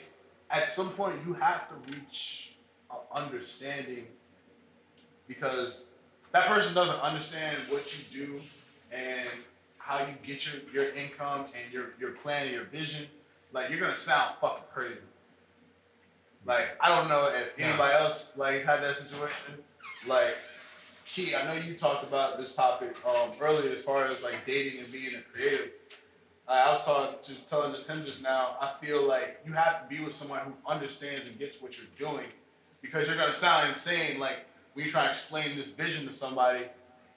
at 0.51 0.73
some 0.73 0.91
point 0.91 1.17
you 1.27 1.35
have 1.35 1.69
to 1.69 1.75
reach 1.93 2.55
an 2.91 3.25
understanding 3.25 4.07
because 5.27 5.83
that 6.33 6.47
person 6.47 6.75
doesn't 6.75 7.01
understand 7.01 7.57
what 7.69 7.85
you 7.93 8.27
do 8.27 8.41
and 8.93 9.29
how 9.87 10.01
you 10.01 10.15
get 10.25 10.45
your, 10.47 10.57
your 10.73 10.95
income 10.97 11.45
and 11.55 11.73
your, 11.73 11.91
your 12.01 12.11
plan 12.11 12.47
and 12.47 12.55
your 12.55 12.65
vision. 12.65 13.07
Like 13.53 13.71
you're 13.71 13.79
gonna 13.79 13.97
sound 13.97 14.35
fucking 14.41 14.65
crazy. 14.75 14.97
Like 16.45 16.77
I 16.81 16.89
don't 16.89 17.09
know 17.09 17.29
if 17.29 17.55
Yeah. 17.59 17.69
anybody 17.69 17.95
else 17.95 18.33
like 18.37 18.65
had 18.65 18.83
that 18.83 18.97
situation. 18.97 19.55
Like 20.07 20.37
Key, 21.09 21.35
I 21.37 21.47
know 21.47 21.55
you 21.55 21.75
talked 21.79 22.03
about 22.03 22.37
this 22.37 22.55
topic 22.55 22.95
um, 23.07 23.31
earlier 23.41 23.73
as 23.75 23.83
far 23.83 24.05
as 24.07 24.23
like 24.25 24.45
dating 24.45 24.81
and 24.81 24.91
being 24.93 25.15
a 25.15 25.21
creative. 25.33 25.71
I 26.49 26.73
was 26.73 26.85
talking 26.85 27.17
to 27.23 27.35
telling 27.49 27.81
him 27.85 28.05
just 28.05 28.23
now. 28.23 28.57
I 28.61 28.69
feel 28.85 29.07
like 29.07 29.41
you 29.47 29.53
have 29.53 29.83
to 29.83 29.89
be 29.89 30.03
with 30.05 30.15
someone 30.15 30.41
who 30.41 30.53
understands 30.71 31.27
and 31.27 31.39
gets 31.39 31.63
what 31.63 31.77
you're 31.79 31.87
doing, 31.99 32.27
because 32.83 33.07
you're 33.07 33.17
gonna 33.17 33.35
sound 33.35 33.71
insane. 33.71 34.19
Like 34.19 34.47
when 34.75 34.85
you 34.85 34.91
try 34.91 35.05
to 35.05 35.11
explain 35.11 35.57
this 35.57 35.71
vision 35.71 36.07
to 36.09 36.13
somebody, 36.13 36.65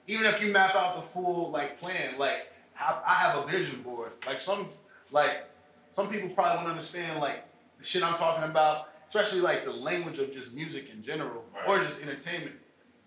even 0.06 0.24
if 0.26 0.40
you 0.40 0.52
map 0.52 0.74
out 0.76 0.96
the 0.96 1.02
full 1.02 1.50
like 1.50 1.78
plan. 1.80 2.14
Like 2.16 2.46
I 2.80 3.00
I 3.06 3.14
have 3.14 3.44
a 3.44 3.46
vision 3.46 3.82
board. 3.82 4.12
Like 4.26 4.40
some 4.40 4.68
like 5.10 5.44
some 5.92 6.08
people 6.08 6.28
probably 6.30 6.56
won't 6.58 6.68
understand 6.70 7.20
like 7.20 7.44
the 7.78 7.84
shit 7.84 8.02
I'm 8.02 8.14
talking 8.16 8.44
about, 8.44 8.88
especially 9.08 9.40
like 9.40 9.64
the 9.64 9.72
language 9.72 10.18
of 10.18 10.32
just 10.32 10.52
music 10.54 10.90
in 10.92 11.02
general 11.02 11.44
or 11.66 11.78
just 11.78 12.00
entertainment. 12.02 12.56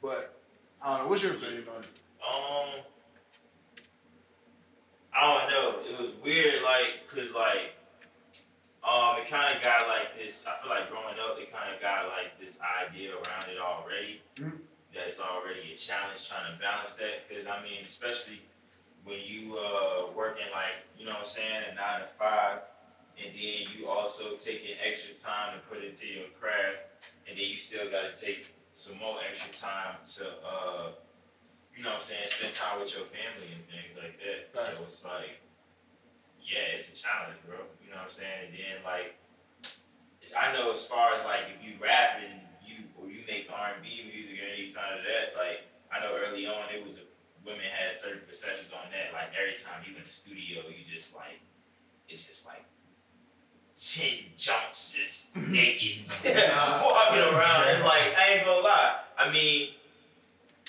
But 0.01 0.37
I 0.81 0.97
don't 0.97 1.05
know. 1.05 1.09
What's 1.09 1.23
your 1.23 1.33
opinion 1.33 1.65
on 1.75 1.81
it? 1.83 1.89
Um, 2.25 2.83
I 5.15 5.21
don't 5.21 5.49
know. 5.49 5.79
It 5.89 6.01
was 6.01 6.11
weird, 6.23 6.63
like, 6.63 7.07
cause 7.07 7.31
like, 7.35 7.75
um, 8.83 9.21
it 9.21 9.29
kind 9.29 9.55
of 9.55 9.61
got 9.61 9.87
like 9.87 10.17
this. 10.17 10.45
I 10.47 10.61
feel 10.61 10.69
like 10.71 10.89
growing 10.89 11.15
up, 11.23 11.37
it 11.39 11.51
kind 11.53 11.73
of 11.73 11.79
got 11.81 12.07
like 12.07 12.39
this 12.39 12.59
idea 12.61 13.11
around 13.11 13.45
it 13.49 13.59
already. 13.61 14.21
Mhm. 14.35 14.59
That 14.93 15.07
it's 15.07 15.19
already 15.19 15.73
a 15.73 15.77
challenge 15.77 16.27
trying 16.27 16.51
to 16.53 16.59
balance 16.59 16.95
that. 16.95 17.29
Cause 17.29 17.45
I 17.47 17.63
mean, 17.63 17.83
especially 17.85 18.41
when 19.03 19.19
you 19.25 19.57
uh 19.57 20.11
working 20.15 20.47
like, 20.51 20.87
you 20.97 21.05
know 21.05 21.11
what 21.11 21.21
I'm 21.21 21.25
saying, 21.25 21.63
a 21.71 21.75
nine 21.75 22.01
to 22.01 22.07
five, 22.07 22.59
and 23.17 23.33
then 23.33 23.67
you 23.75 23.87
also 23.87 24.35
taking 24.35 24.75
extra 24.83 25.13
time 25.13 25.53
to 25.55 25.59
put 25.67 25.83
into 25.83 26.07
your 26.07 26.27
craft, 26.39 26.87
and 27.27 27.37
then 27.37 27.45
you 27.45 27.57
still 27.57 27.89
got 27.91 28.13
to 28.13 28.15
take 28.15 28.53
some 28.73 28.97
more 28.97 29.17
extra 29.21 29.51
time 29.69 29.95
to 30.17 30.25
uh 30.45 30.87
you 31.75 31.83
know 31.83 31.97
what 31.97 31.99
I'm 31.99 32.05
saying, 32.05 32.27
spend 32.27 32.53
time 32.53 32.77
with 32.77 32.93
your 32.93 33.09
family 33.09 33.49
and 33.49 33.65
things 33.65 33.97
like 33.97 34.15
that. 34.21 34.53
Right. 34.53 34.77
So 34.77 34.83
it's 34.85 35.03
like, 35.05 35.41
yeah, 36.37 36.77
it's 36.77 36.93
a 36.93 36.95
challenge, 36.95 37.41
bro. 37.49 37.65
You 37.81 37.89
know 37.89 37.97
what 37.97 38.13
I'm 38.13 38.13
saying? 38.13 38.39
And 38.45 38.53
then 38.53 38.77
like, 38.85 39.17
it's 40.21 40.37
I 40.37 40.53
know 40.53 40.71
as 40.71 40.85
far 40.85 41.17
as 41.17 41.25
like 41.25 41.49
if 41.49 41.59
you 41.65 41.81
rap 41.81 42.21
and 42.21 42.45
you 42.61 42.85
or 42.95 43.09
you 43.09 43.25
make 43.25 43.49
R 43.49 43.73
and 43.73 43.81
B 43.81 44.05
music 44.05 44.37
or 44.37 44.47
any 44.53 44.69
kind 44.69 44.93
of 44.95 45.01
that, 45.01 45.33
like 45.33 45.65
I 45.89 45.99
know 46.05 46.13
early 46.13 46.45
on 46.45 46.69
it 46.69 46.85
was 46.85 47.01
a, 47.01 47.05
women 47.45 47.67
had 47.67 47.93
certain 47.93 48.21
perceptions 48.27 48.71
on 48.71 48.91
that. 48.91 49.13
Like 49.13 49.35
every 49.35 49.55
time 49.55 49.83
you 49.87 49.95
in 49.95 50.03
the 50.03 50.11
studio, 50.11 50.63
you 50.67 50.83
just 50.87 51.15
like, 51.15 51.39
it's 52.09 52.25
just 52.25 52.45
like. 52.47 52.65
Ten 53.73 54.29
jumps 54.37 54.93
just 54.93 55.35
naked 55.49 56.05
walking 56.05 57.25
around 57.25 57.73
and 57.73 57.83
like 57.83 58.13
I 58.15 58.37
ain't 58.37 58.45
gonna 58.45 58.61
lie. 58.61 58.97
I 59.17 59.31
mean, 59.31 59.69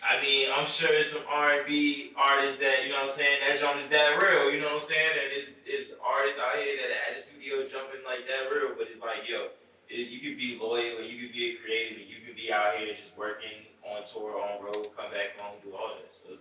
I 0.05 0.21
mean, 0.21 0.49
I'm 0.53 0.67
sure 0.67 0.93
it's 0.93 1.13
some 1.13 1.25
R 1.29 1.61
and 1.61 1.67
B 1.67 2.13
artists 2.17 2.61
that 2.61 2.85
you 2.85 2.93
know 2.93 3.05
what 3.05 3.13
I'm 3.13 3.17
saying 3.17 3.39
that 3.41 3.61
joint 3.61 3.81
is 3.81 3.89
that 3.89 4.21
real. 4.21 4.53
You 4.53 4.61
know 4.61 4.77
what 4.77 4.85
I'm 4.85 4.89
saying? 4.89 5.17
And 5.17 5.33
it's 5.33 5.61
it's 5.65 5.93
artists 6.05 6.41
out 6.41 6.57
here 6.61 6.77
that 6.77 7.09
at 7.09 7.17
the 7.17 7.21
studio 7.21 7.65
jumping 7.65 8.05
like 8.05 8.29
that 8.29 8.53
real. 8.53 8.77
But 8.77 8.89
it's 8.93 9.01
like 9.01 9.29
yo, 9.29 9.49
it, 9.89 10.13
you 10.13 10.21
could 10.21 10.37
be 10.37 10.61
loyal 10.61 11.01
and 11.01 11.09
you 11.09 11.17
could 11.25 11.33
be 11.33 11.53
a 11.53 11.61
creative 11.61 12.05
and 12.05 12.09
you 12.09 12.21
could 12.21 12.37
be 12.37 12.53
out 12.53 12.77
here 12.77 12.93
just 12.93 13.17
working 13.17 13.65
on 13.81 14.05
tour, 14.05 14.37
on 14.41 14.65
road, 14.65 14.93
come 14.97 15.09
back 15.09 15.37
home, 15.41 15.57
do 15.65 15.73
all 15.73 15.97
that. 15.97 16.13
So 16.13 16.37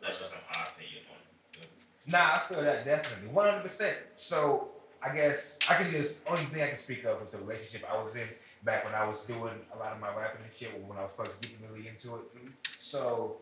that's 0.00 0.18
just 0.18 0.32
my 0.32 0.62
opinion 0.62 1.02
on 1.10 1.62
it. 1.62 1.68
Nah, 2.10 2.34
I 2.34 2.40
feel 2.48 2.62
that 2.62 2.84
definitely, 2.84 3.28
one 3.28 3.46
hundred 3.46 3.62
percent. 3.62 3.96
So 4.14 4.68
I 5.02 5.14
guess 5.14 5.58
I 5.68 5.74
can 5.74 5.90
just 5.90 6.22
only 6.26 6.42
thing 6.42 6.62
I 6.62 6.68
can 6.68 6.76
speak 6.76 7.04
of 7.04 7.20
was 7.20 7.30
the 7.30 7.38
relationship 7.38 7.88
I 7.90 8.00
was 8.00 8.16
in 8.16 8.28
back 8.64 8.84
when 8.84 8.94
I 8.94 9.06
was 9.06 9.24
doing 9.24 9.54
a 9.74 9.78
lot 9.78 9.92
of 9.92 10.00
my 10.00 10.08
rapping 10.14 10.42
and 10.44 10.52
shit. 10.54 10.70
When 10.86 10.98
I 10.98 11.02
was 11.02 11.12
first 11.12 11.40
getting 11.40 11.58
really 11.70 11.88
into 11.88 12.16
it. 12.16 12.32
So 12.78 13.36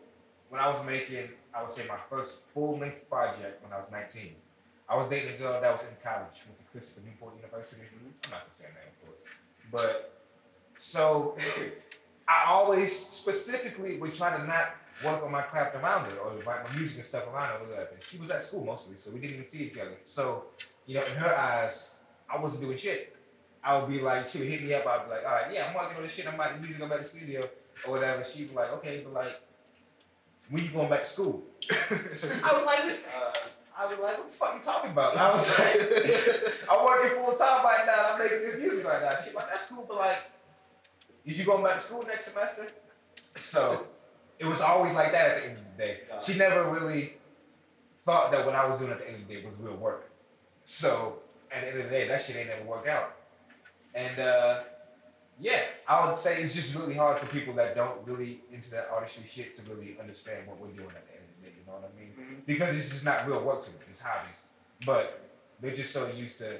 when 0.49 0.61
I 0.61 0.67
was 0.67 0.83
making, 0.85 1.29
I 1.53 1.63
would 1.63 1.71
say 1.71 1.85
my 1.87 1.97
first 2.09 2.47
full 2.49 2.77
length 2.77 3.09
project 3.09 3.63
when 3.63 3.73
I 3.73 3.77
was 3.77 3.87
nineteen. 3.91 4.35
I 4.87 4.97
was 4.97 5.07
dating 5.07 5.35
a 5.35 5.37
girl 5.37 5.61
that 5.61 5.71
was 5.71 5.83
in 5.83 5.95
college 6.03 6.41
with 6.47 6.57
the 6.57 6.63
Christopher 6.71 7.05
Newport 7.05 7.35
University. 7.35 7.83
Mm-hmm. 7.83 8.07
I'm 8.25 8.31
not 8.31 8.41
gonna 8.41 8.57
say 8.57 8.65
her 8.65 8.73
name, 8.73 8.89
of 8.89 9.05
course, 9.05 9.19
but 9.71 10.23
so 10.77 11.37
I 12.27 12.45
always 12.47 12.95
specifically 12.95 13.97
would 13.97 14.13
try 14.13 14.35
to 14.35 14.45
not 14.45 14.75
work 15.03 15.23
on 15.23 15.31
my 15.31 15.41
craft 15.41 15.75
around 15.75 16.11
her 16.11 16.17
or 16.17 16.33
write 16.45 16.69
my 16.69 16.77
music 16.77 16.97
and 16.97 17.05
stuff 17.05 17.27
around 17.27 17.49
her. 17.49 17.65
or 17.65 17.69
whatever. 17.69 17.91
She 18.09 18.17
was 18.17 18.29
at 18.31 18.41
school 18.43 18.65
mostly, 18.65 18.97
so 18.97 19.11
we 19.11 19.19
didn't 19.19 19.35
even 19.35 19.47
see 19.47 19.65
each 19.65 19.77
other. 19.77 19.97
So, 20.03 20.45
you 20.85 20.95
know, 20.95 21.05
in 21.05 21.15
her 21.15 21.35
eyes, 21.35 21.99
I 22.29 22.39
wasn't 22.41 22.63
doing 22.63 22.77
shit. 22.77 23.15
I 23.63 23.77
would 23.77 23.89
be 23.89 23.99
like, 23.99 24.27
she 24.27 24.39
would 24.39 24.47
hit 24.47 24.63
me 24.63 24.73
up. 24.73 24.85
I'd 24.85 25.05
be 25.05 25.11
like, 25.11 25.25
all 25.25 25.31
right, 25.31 25.53
yeah, 25.53 25.67
I'm 25.67 25.75
working 25.75 25.97
on 25.97 26.03
this 26.03 26.13
shit. 26.13 26.27
I'm 26.27 26.37
the 26.37 26.65
music. 26.65 26.81
I'm 26.83 26.91
at 26.91 26.99
the 26.99 27.05
studio 27.05 27.49
or 27.85 27.93
whatever. 27.93 28.23
She'd 28.23 28.49
be 28.49 28.55
like, 28.55 28.71
okay, 28.73 29.01
but 29.03 29.13
like, 29.13 29.41
when 30.49 30.63
you 30.63 30.69
going 30.69 30.89
back 30.89 31.03
to 31.03 31.09
school? 31.09 31.43
I 31.71 32.53
was 32.53 32.65
like, 32.65 32.79
uh, 32.79 33.31
I 33.77 33.85
was 33.85 33.97
like, 33.99 34.17
what 34.17 34.27
the 34.27 34.33
fuck 34.33 34.55
you 34.55 34.61
talking 34.61 34.91
about? 34.91 35.15
I 35.15 35.31
was 35.31 35.59
like, 35.59 35.75
I'm 36.69 36.85
working 36.85 37.23
full 37.23 37.35
time 37.35 37.63
right 37.63 37.83
now. 37.85 38.13
I'm 38.13 38.19
making 38.19 38.39
this 38.39 38.59
music 38.59 38.85
right 38.85 39.01
now. 39.01 39.11
She's 39.23 39.33
like, 39.33 39.49
that's 39.49 39.67
cool, 39.69 39.85
but 39.87 39.97
like, 39.97 40.17
is 41.25 41.37
you 41.39 41.45
going 41.45 41.63
back 41.63 41.75
to 41.75 41.79
school 41.79 42.03
next 42.07 42.31
semester? 42.31 42.67
So 43.35 43.85
it 44.39 44.45
was 44.45 44.61
always 44.61 44.93
like 44.95 45.11
that 45.11 45.25
at 45.31 45.37
the 45.43 45.49
end 45.49 45.57
of 45.57 45.63
the 45.77 45.83
day. 45.83 45.99
She 46.25 46.37
never 46.37 46.63
really 46.71 47.13
thought 48.05 48.31
that 48.31 48.45
what 48.45 48.55
I 48.55 48.67
was 48.67 48.79
doing 48.79 48.91
at 48.91 48.99
the 48.99 49.07
end 49.07 49.21
of 49.21 49.27
the 49.27 49.35
day 49.35 49.45
was 49.45 49.55
real 49.59 49.75
work. 49.75 50.09
So 50.63 51.19
at 51.51 51.61
the 51.61 51.67
end 51.69 51.77
of 51.79 51.83
the 51.85 51.89
day, 51.89 52.07
that 52.07 52.21
shit 52.21 52.35
ain't 52.37 52.49
never 52.49 52.63
work 52.63 52.87
out. 52.87 53.15
And 53.93 54.17
uh, 54.19 54.61
yeah, 55.39 55.63
I 55.87 56.05
would 56.07 56.15
say 56.17 56.41
it's 56.41 56.53
just 56.55 56.75
really 56.75 56.93
hard 56.95 57.19
for 57.19 57.25
people 57.27 57.53
that 57.55 57.75
don't 57.75 58.05
really 58.07 58.41
into 58.51 58.71
that 58.71 58.89
artistry 58.91 59.25
shit 59.31 59.55
to 59.57 59.61
really 59.63 59.97
understand 59.99 60.47
what 60.47 60.59
we're 60.59 60.67
doing 60.69 60.89
at 60.95 61.05
the 61.07 61.13
end 61.13 61.23
of 61.29 61.43
the 61.43 61.49
day. 61.49 61.55
You 61.59 61.65
know 61.67 61.73
what 61.79 61.91
I 61.93 61.99
mean? 61.99 62.13
Mhm. 62.41 62.45
Because 62.45 62.75
it's 62.77 62.89
just 62.89 63.05
not 63.05 63.27
real 63.27 63.41
work 63.43 63.63
to 63.63 63.69
them. 63.71 63.79
It's 63.89 64.01
hobbies. 64.01 64.35
but 64.85 65.19
they're 65.59 65.75
just 65.75 65.91
so 65.91 66.07
used 66.07 66.37
to 66.37 66.57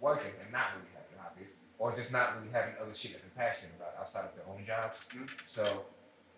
working 0.00 0.30
and 0.40 0.52
not 0.52 0.66
really 0.76 0.86
having 0.94 1.18
hobbies, 1.18 1.48
or 1.80 1.92
just 1.92 2.12
not 2.12 2.36
really 2.36 2.48
having 2.52 2.74
other 2.80 2.94
shit 2.94 3.12
that 3.14 3.22
they're 3.22 3.46
passionate 3.48 3.72
about 3.76 3.94
outside 3.98 4.24
of 4.26 4.34
their 4.36 4.44
own 4.48 4.64
jobs. 4.64 5.04
Mhm. 5.10 5.28
So 5.44 5.84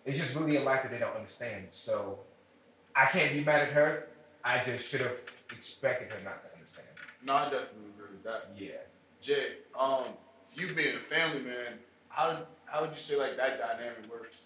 it's 0.05 0.17
just 0.17 0.35
really 0.35 0.57
a 0.57 0.61
life 0.63 0.83
that 0.83 0.91
they 0.91 0.99
don't 0.99 1.15
understand. 1.15 1.67
So 1.69 2.19
I 2.95 3.05
can't 3.05 3.33
be 3.33 3.43
mad 3.43 3.61
at 3.61 3.73
her. 3.73 4.07
I 4.43 4.63
just 4.63 4.87
should 4.89 5.01
have 5.01 5.17
expected 5.51 6.11
her 6.11 6.23
not 6.23 6.43
to 6.43 6.53
understand. 6.53 6.87
No, 7.25 7.35
I 7.35 7.43
definitely 7.45 7.89
agree 7.95 8.11
with 8.11 8.23
that. 8.23 8.51
Yeah. 8.57 8.71
Jay, 9.21 9.57
um, 9.79 10.03
you 10.55 10.67
being 10.73 10.95
a 10.97 10.99
family 10.99 11.41
man, 11.41 11.79
how 12.09 12.39
how 12.65 12.81
would 12.81 12.91
you 12.91 12.99
say 12.99 13.17
like 13.17 13.37
that 13.37 13.59
dynamic 13.59 14.11
works 14.11 14.43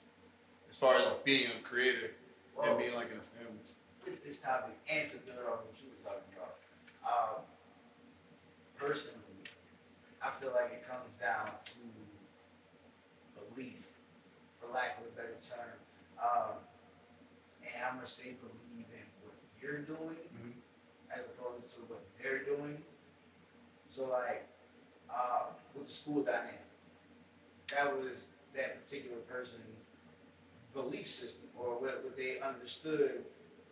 as 0.69 0.77
far 0.77 0.95
as 0.95 1.07
being 1.23 1.47
a 1.57 1.67
creator 1.67 2.11
Well, 2.55 2.69
and 2.69 2.77
being 2.77 2.93
like 2.93 3.11
in 3.11 3.17
a 3.17 3.21
family? 3.21 3.59
with 4.05 4.23
this 4.23 4.39
topic 4.39 4.75
and 4.89 5.09
to 5.09 5.17
build 5.17 5.39
on 5.39 5.65
what 5.67 5.75
you 5.83 5.89
were 5.91 5.99
talking 5.99 6.31
about, 6.37 6.55
um, 7.03 7.43
personally, 8.77 9.43
I 10.21 10.29
feel 10.39 10.51
like 10.53 10.71
it 10.79 10.87
comes 10.87 11.13
down 11.19 11.43
to 11.45 11.71
belief, 11.75 11.86
for 11.86 11.86
lack 14.77 14.99
of 15.01 15.07
a 15.07 15.15
better 15.17 15.33
term, 15.41 15.73
um, 16.21 16.53
and 17.65 17.73
how 17.73 17.97
much 17.97 18.17
they 18.17 18.37
believe 18.37 18.85
in 18.93 19.05
what 19.25 19.33
you're 19.59 19.79
doing 19.81 20.17
Mhm. 20.29 20.53
as 21.09 21.25
opposed 21.25 21.73
to 21.75 21.81
what 21.85 22.01
they're 22.19 22.43
doing. 22.43 22.85
So 23.87 24.09
like, 24.09 24.45
um, 25.09 25.55
with 25.73 25.87
the 25.87 25.91
school 25.91 26.23
dynamic, 26.23 26.61
that 27.71 27.97
was 27.97 28.27
that 28.53 28.83
particular 28.83 29.17
person's 29.21 29.87
belief 30.73 31.09
system 31.09 31.49
or 31.57 31.79
what, 31.79 32.03
what 32.03 32.15
they 32.15 32.39
understood 32.39 33.25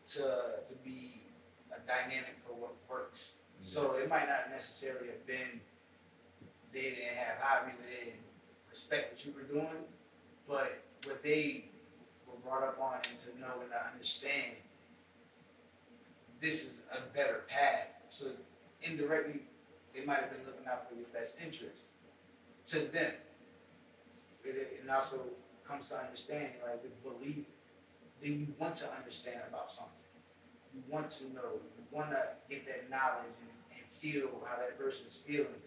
to 0.05 0.59
to 0.67 0.73
be 0.83 1.21
a 1.71 1.79
dynamic 1.81 2.35
for 2.45 2.53
what 2.53 2.73
works. 2.89 3.37
So 3.61 3.93
it 3.95 4.09
might 4.09 4.27
not 4.27 4.49
necessarily 4.49 5.07
have 5.09 5.25
been 5.27 5.61
they 6.71 6.89
didn't 6.91 7.15
have 7.15 7.37
hobbies, 7.37 7.75
they 7.79 8.05
didn't 8.05 8.25
respect 8.69 9.13
what 9.13 9.25
you 9.25 9.33
were 9.33 9.43
doing, 9.43 9.87
but 10.47 10.84
what 11.05 11.23
they 11.23 11.65
were 12.27 12.37
brought 12.43 12.63
up 12.63 12.79
on 12.79 12.95
and 13.09 13.17
to 13.17 13.39
know 13.39 13.61
and 13.61 13.71
to 13.71 13.87
understand 13.93 14.53
this 16.41 16.63
is 16.63 16.81
a 16.91 17.15
better 17.15 17.43
path. 17.47 17.87
So 18.07 18.27
indirectly 18.81 19.41
they 19.93 20.05
might 20.05 20.19
have 20.19 20.31
been 20.31 20.45
looking 20.45 20.67
out 20.67 20.89
for 20.89 20.95
your 20.95 21.07
best 21.13 21.39
interest 21.43 21.83
to 22.67 22.79
them. 22.79 23.13
It, 24.43 24.81
it 24.83 24.89
also 24.89 25.21
comes 25.67 25.89
to 25.89 25.97
understanding, 25.97 26.53
like 26.63 26.83
with 26.83 27.03
belief, 27.03 27.45
then 28.21 28.39
you 28.39 28.47
want 28.59 28.75
to 28.75 28.91
understand 28.93 29.41
about 29.49 29.69
something. 29.69 29.93
You 30.73 30.81
want 30.89 31.09
to 31.11 31.33
know, 31.33 31.61
you 31.77 31.83
want 31.91 32.11
to 32.11 32.21
get 32.49 32.65
that 32.67 32.89
knowledge 32.89 33.33
and, 33.41 33.79
and 33.79 33.85
feel 33.89 34.29
how 34.45 34.57
that 34.57 34.77
person 34.77 35.05
is 35.07 35.17
feeling. 35.17 35.61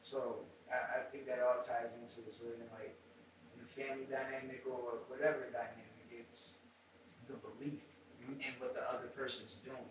So 0.00 0.40
I, 0.70 1.00
I 1.00 1.02
think 1.10 1.26
that 1.26 1.40
all 1.40 1.62
ties 1.62 1.94
into 1.94 2.26
it. 2.26 2.32
So 2.32 2.44
then, 2.44 2.68
like, 2.72 2.96
family 3.70 4.06
dynamic 4.10 4.64
or 4.66 5.00
whatever 5.08 5.46
dynamic, 5.52 6.10
it's 6.10 6.58
the 7.28 7.34
belief 7.34 7.80
Mhm. 8.20 8.40
in 8.42 8.52
what 8.60 8.74
the 8.74 8.82
other 8.90 9.08
person's 9.08 9.54
doing. 9.64 9.88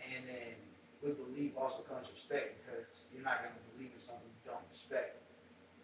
And 0.00 0.28
then 0.28 0.56
with 1.02 1.16
belief 1.18 1.56
also 1.56 1.82
comes 1.82 2.10
respect 2.10 2.58
because 2.64 3.06
you're 3.12 3.22
not 3.22 3.42
going 3.42 3.54
to 3.54 3.60
believe 3.74 3.92
in 3.92 4.00
something 4.00 4.28
you 4.28 4.50
don't 4.50 4.66
respect. 4.68 5.22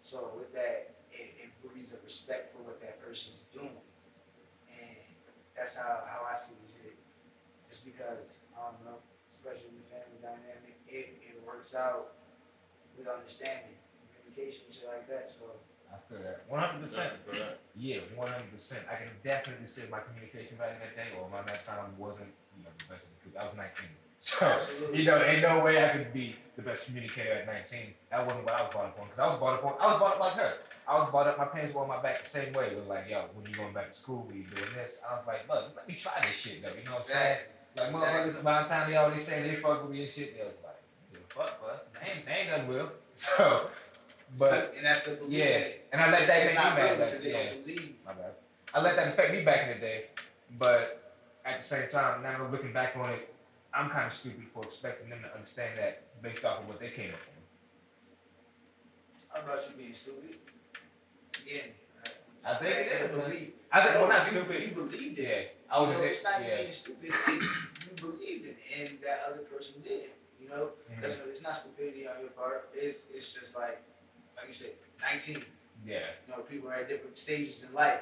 So 0.01 0.33
with 0.35 0.51
that, 0.53 0.95
it, 1.11 1.35
it 1.39 1.49
breeds 1.61 1.93
a 1.93 1.99
respect 2.01 2.51
for 2.55 2.63
what 2.63 2.81
that 2.81 2.99
person's 2.99 3.41
doing. 3.53 3.79
And 4.67 4.97
that's 5.55 5.75
how, 5.75 6.03
how 6.05 6.27
I 6.29 6.35
see 6.35 6.55
shit. 6.73 6.97
Just 7.69 7.85
because, 7.85 8.39
I 8.57 8.71
don't 8.71 8.83
know, 8.85 8.99
especially 9.29 9.69
in 9.69 9.77
the 9.77 9.87
family 9.89 10.19
dynamic, 10.21 10.75
it, 10.87 11.21
it 11.21 11.41
works 11.45 11.75
out 11.75 12.15
with 12.97 13.07
understanding, 13.07 13.77
communication, 14.13 14.63
and 14.65 14.73
shit 14.75 14.87
like 14.87 15.07
that. 15.09 15.29
So 15.29 15.45
I 15.93 15.97
feel 16.09 16.23
that. 16.25 16.43
One 16.49 16.59
hundred 16.59 16.81
percent. 16.81 17.13
Yeah, 17.77 17.99
one 18.15 18.27
hundred 18.27 18.51
percent. 18.51 18.81
I 18.89 18.95
can 18.95 19.13
definitely 19.23 19.67
say 19.67 19.83
my 19.91 19.99
communication 19.99 20.57
back 20.57 20.73
in 20.73 20.79
that 20.81 20.95
day 20.97 21.13
or 21.13 21.29
my 21.29 21.41
that 21.45 21.63
time 21.65 21.93
wasn't, 21.97 22.33
you 22.57 22.63
know, 22.65 22.73
the 22.77 22.85
best 22.89 23.05
as 23.05 23.15
could. 23.21 23.37
I 23.37 23.45
was 23.45 23.55
nineteen. 23.55 23.89
So 24.23 24.45
absolutely. 24.45 24.99
you 24.99 25.05
know, 25.05 25.21
ain't 25.21 25.41
no 25.41 25.61
way 25.65 25.83
I 25.83 25.89
could 25.89 26.13
be 26.13 26.33
the 26.55 26.61
best 26.61 26.85
communicator 26.85 27.33
at 27.33 27.45
19. 27.45 27.79
That 28.09 28.25
wasn't 28.25 28.45
what 28.45 28.57
I 28.57 28.63
was 28.63 28.71
brought 28.73 28.85
up 28.85 28.99
on. 28.99 29.05
Because 29.07 29.19
I 29.19 29.27
was 29.27 29.37
brought 29.37 29.59
up 29.59 29.65
on, 29.65 29.73
I 29.81 29.87
was 29.91 29.97
brought 29.97 30.13
up 30.13 30.19
like 30.21 30.33
her. 30.35 30.53
I 30.87 30.97
was 30.97 31.11
brought 31.11 31.27
up, 31.27 31.37
my 31.37 31.43
parents 31.43 31.75
were 31.75 31.81
on 31.81 31.89
my 31.89 32.01
back 32.01 32.23
the 32.23 32.29
same 32.29 32.53
way. 32.53 32.69
They 32.69 32.75
were 32.75 32.83
like, 32.83 33.09
yo, 33.09 33.25
when 33.33 33.45
you 33.45 33.53
going 33.53 33.73
back 33.73 33.91
to 33.91 33.97
school, 33.99 34.25
you 34.33 34.43
doing 34.43 34.69
this? 34.75 35.01
I 35.03 35.15
was 35.17 35.27
like, 35.27 35.45
look, 35.49 35.75
let 35.75 35.85
me 35.85 35.95
try 35.95 36.13
this 36.21 36.37
shit 36.37 36.61
though. 36.61 36.69
You 36.69 36.85
know 36.85 36.91
what 36.91 37.01
I'm 37.01 37.07
saying? 37.07 37.39
Like, 37.75 37.91
motherfuckers, 37.91 38.43
by 38.45 38.63
the 38.63 38.69
time 38.69 38.89
they 38.89 38.95
already 38.95 39.19
say 39.19 39.41
they 39.45 39.55
fuck 39.57 39.81
with 39.83 39.91
me 39.91 40.03
and 40.03 40.11
shit, 40.11 40.37
they 40.37 40.45
was 40.45 40.53
like, 40.63 40.79
give 41.11 41.21
a 41.21 41.33
fuck, 41.33 41.59
but 41.61 41.87
ain't, 42.01 42.25
they 42.25 42.31
ain't 42.31 42.49
nothing 42.49 42.67
real. 42.69 42.91
So, 43.15 43.67
but, 44.39 44.73
and 44.75 44.85
that's 44.85 45.03
the 45.03 45.15
belief. 45.15 45.31
yeah. 45.31 45.67
and 45.91 46.01
I 46.01 46.11
let 46.11 46.21
It's- 46.21 46.27
that 46.27 46.75
make 46.75 46.75
me. 46.75 46.81
Like, 47.03 47.11
because 47.11 47.21
they 47.23 47.31
yeah. 47.31 47.43
don't 47.51 47.65
believe. 47.65 47.95
My 48.05 48.13
bad. 48.13 48.31
I 48.73 48.81
let 48.81 48.95
that 48.95 49.07
affect 49.09 49.31
me 49.33 49.43
back 49.43 49.67
in 49.67 49.75
the 49.75 49.79
day, 49.85 50.05
but 50.57 51.13
at 51.45 51.57
the 51.57 51.63
same 51.63 51.89
time, 51.89 52.23
now 52.23 52.47
looking 52.51 52.73
back 52.73 52.95
on 52.97 53.09
it, 53.11 53.33
I'm 53.73 53.89
kind 53.89 54.05
of 54.07 54.13
stupid 54.13 54.45
for 54.53 54.63
expecting 54.63 55.09
them 55.09 55.19
to 55.23 55.33
understand 55.33 55.77
that 55.77 56.21
based 56.21 56.43
off 56.45 56.59
of 56.61 56.67
what 56.69 56.79
they 56.79 56.89
came 56.89 57.11
up. 57.11 57.19
How 59.33 59.41
about 59.41 59.59
you 59.69 59.75
being 59.77 59.93
stupid? 59.93 60.35
Again, 61.45 61.69
I 62.45 62.53
think 62.55 62.75
back 62.75 62.85
it 62.85 62.91
is, 62.91 63.09
belief. 63.11 63.49
I 63.71 63.81
think 63.81 63.95
well, 63.95 64.07
not 64.09 64.15
you, 64.23 64.39
stupid. 64.39 64.61
You 64.61 64.71
believed 64.75 65.19
it. 65.19 65.23
Yeah, 65.27 65.75
I 65.75 65.81
was 65.81 65.89
you 65.89 65.95
know, 65.97 66.07
just 66.07 66.19
it's 66.19 66.23
not 66.23 66.41
yeah. 66.47 66.57
being 66.57 66.71
stupid. 66.71 67.09
It's 67.27 67.57
you 67.83 67.91
believed 68.11 68.45
it, 68.47 68.57
and 68.79 68.89
that 69.03 69.19
other 69.29 69.39
person 69.43 69.75
did. 69.83 70.09
You 70.41 70.49
know, 70.49 70.69
Mhm. 70.91 71.01
That's, 71.01 71.19
it's 71.21 71.41
not 71.41 71.57
stupidity 71.57 72.07
on 72.07 72.19
your 72.21 72.29
part. 72.29 72.69
It's 72.75 73.09
it's 73.13 73.33
just 73.33 73.57
like, 73.57 73.81
like 74.43 74.47
you 74.49 74.53
said, 74.53 74.71
nineteen. 75.01 75.43
Yeah, 75.85 76.05
You 76.27 76.33
know, 76.35 76.41
people 76.43 76.69
are 76.69 76.75
at 76.75 76.87
different 76.87 77.17
stages 77.17 77.63
in 77.65 77.73
life. 77.73 77.99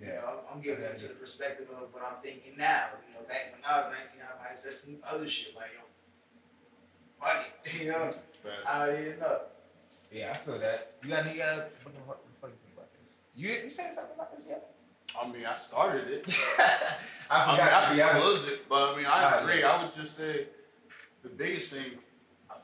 You 0.00 0.06
yeah, 0.06 0.14
know, 0.14 0.26
I'm, 0.50 0.56
I'm 0.56 0.60
giving 0.60 0.84
it 0.84 0.96
to 0.96 1.08
the 1.08 1.14
perspective 1.14 1.68
of 1.70 1.92
what 1.92 2.02
I'm 2.02 2.22
thinking 2.22 2.54
now. 2.56 2.86
You 3.06 3.14
know, 3.14 3.26
back 3.28 3.52
when 3.52 3.62
I 3.64 3.78
was 3.78 3.86
19, 3.96 4.20
I 4.22 4.42
might 4.42 4.48
have 4.50 4.58
said 4.58 4.72
some 4.72 4.96
other 5.06 5.28
shit 5.28 5.54
like, 5.54 5.70
yo, 5.74 5.86
fuck 7.24 7.46
it. 7.64 7.80
You 7.82 7.92
know, 7.92 8.14
Facts. 8.42 8.66
I 8.66 8.86
didn't 8.90 9.20
know. 9.20 9.40
yeah. 10.10 10.32
I 10.32 10.36
feel 10.38 10.58
that. 10.58 10.94
You 11.02 11.10
got 11.10 11.26
any 11.26 11.40
uh? 11.42 11.56
What 11.56 11.94
the 11.94 12.00
fuck, 12.06 12.18
what 12.40 12.50
you 12.50 12.58
think 12.64 12.74
about 12.74 12.88
this? 12.94 13.12
You 13.36 13.50
you 13.64 13.70
saying 13.70 13.92
something 13.94 14.14
about 14.16 14.36
this 14.36 14.46
yet? 14.48 14.70
I 15.20 15.28
mean, 15.28 15.46
I 15.46 15.56
started 15.58 16.08
it. 16.10 16.24
I 16.58 16.64
I 17.30 17.46
mean, 17.46 17.56
forgot 17.56 17.72
I 17.84 17.88
to 17.90 17.94
be 17.94 18.02
honest. 18.02 18.48
it, 18.48 18.68
but 18.68 18.94
I 18.94 18.96
mean, 18.96 19.06
I 19.06 19.36
agree. 19.38 19.60
yeah. 19.60 19.70
I 19.72 19.82
would 19.84 19.92
just 19.94 20.16
say 20.16 20.46
the 21.22 21.28
biggest 21.28 21.72
thing, 21.72 21.92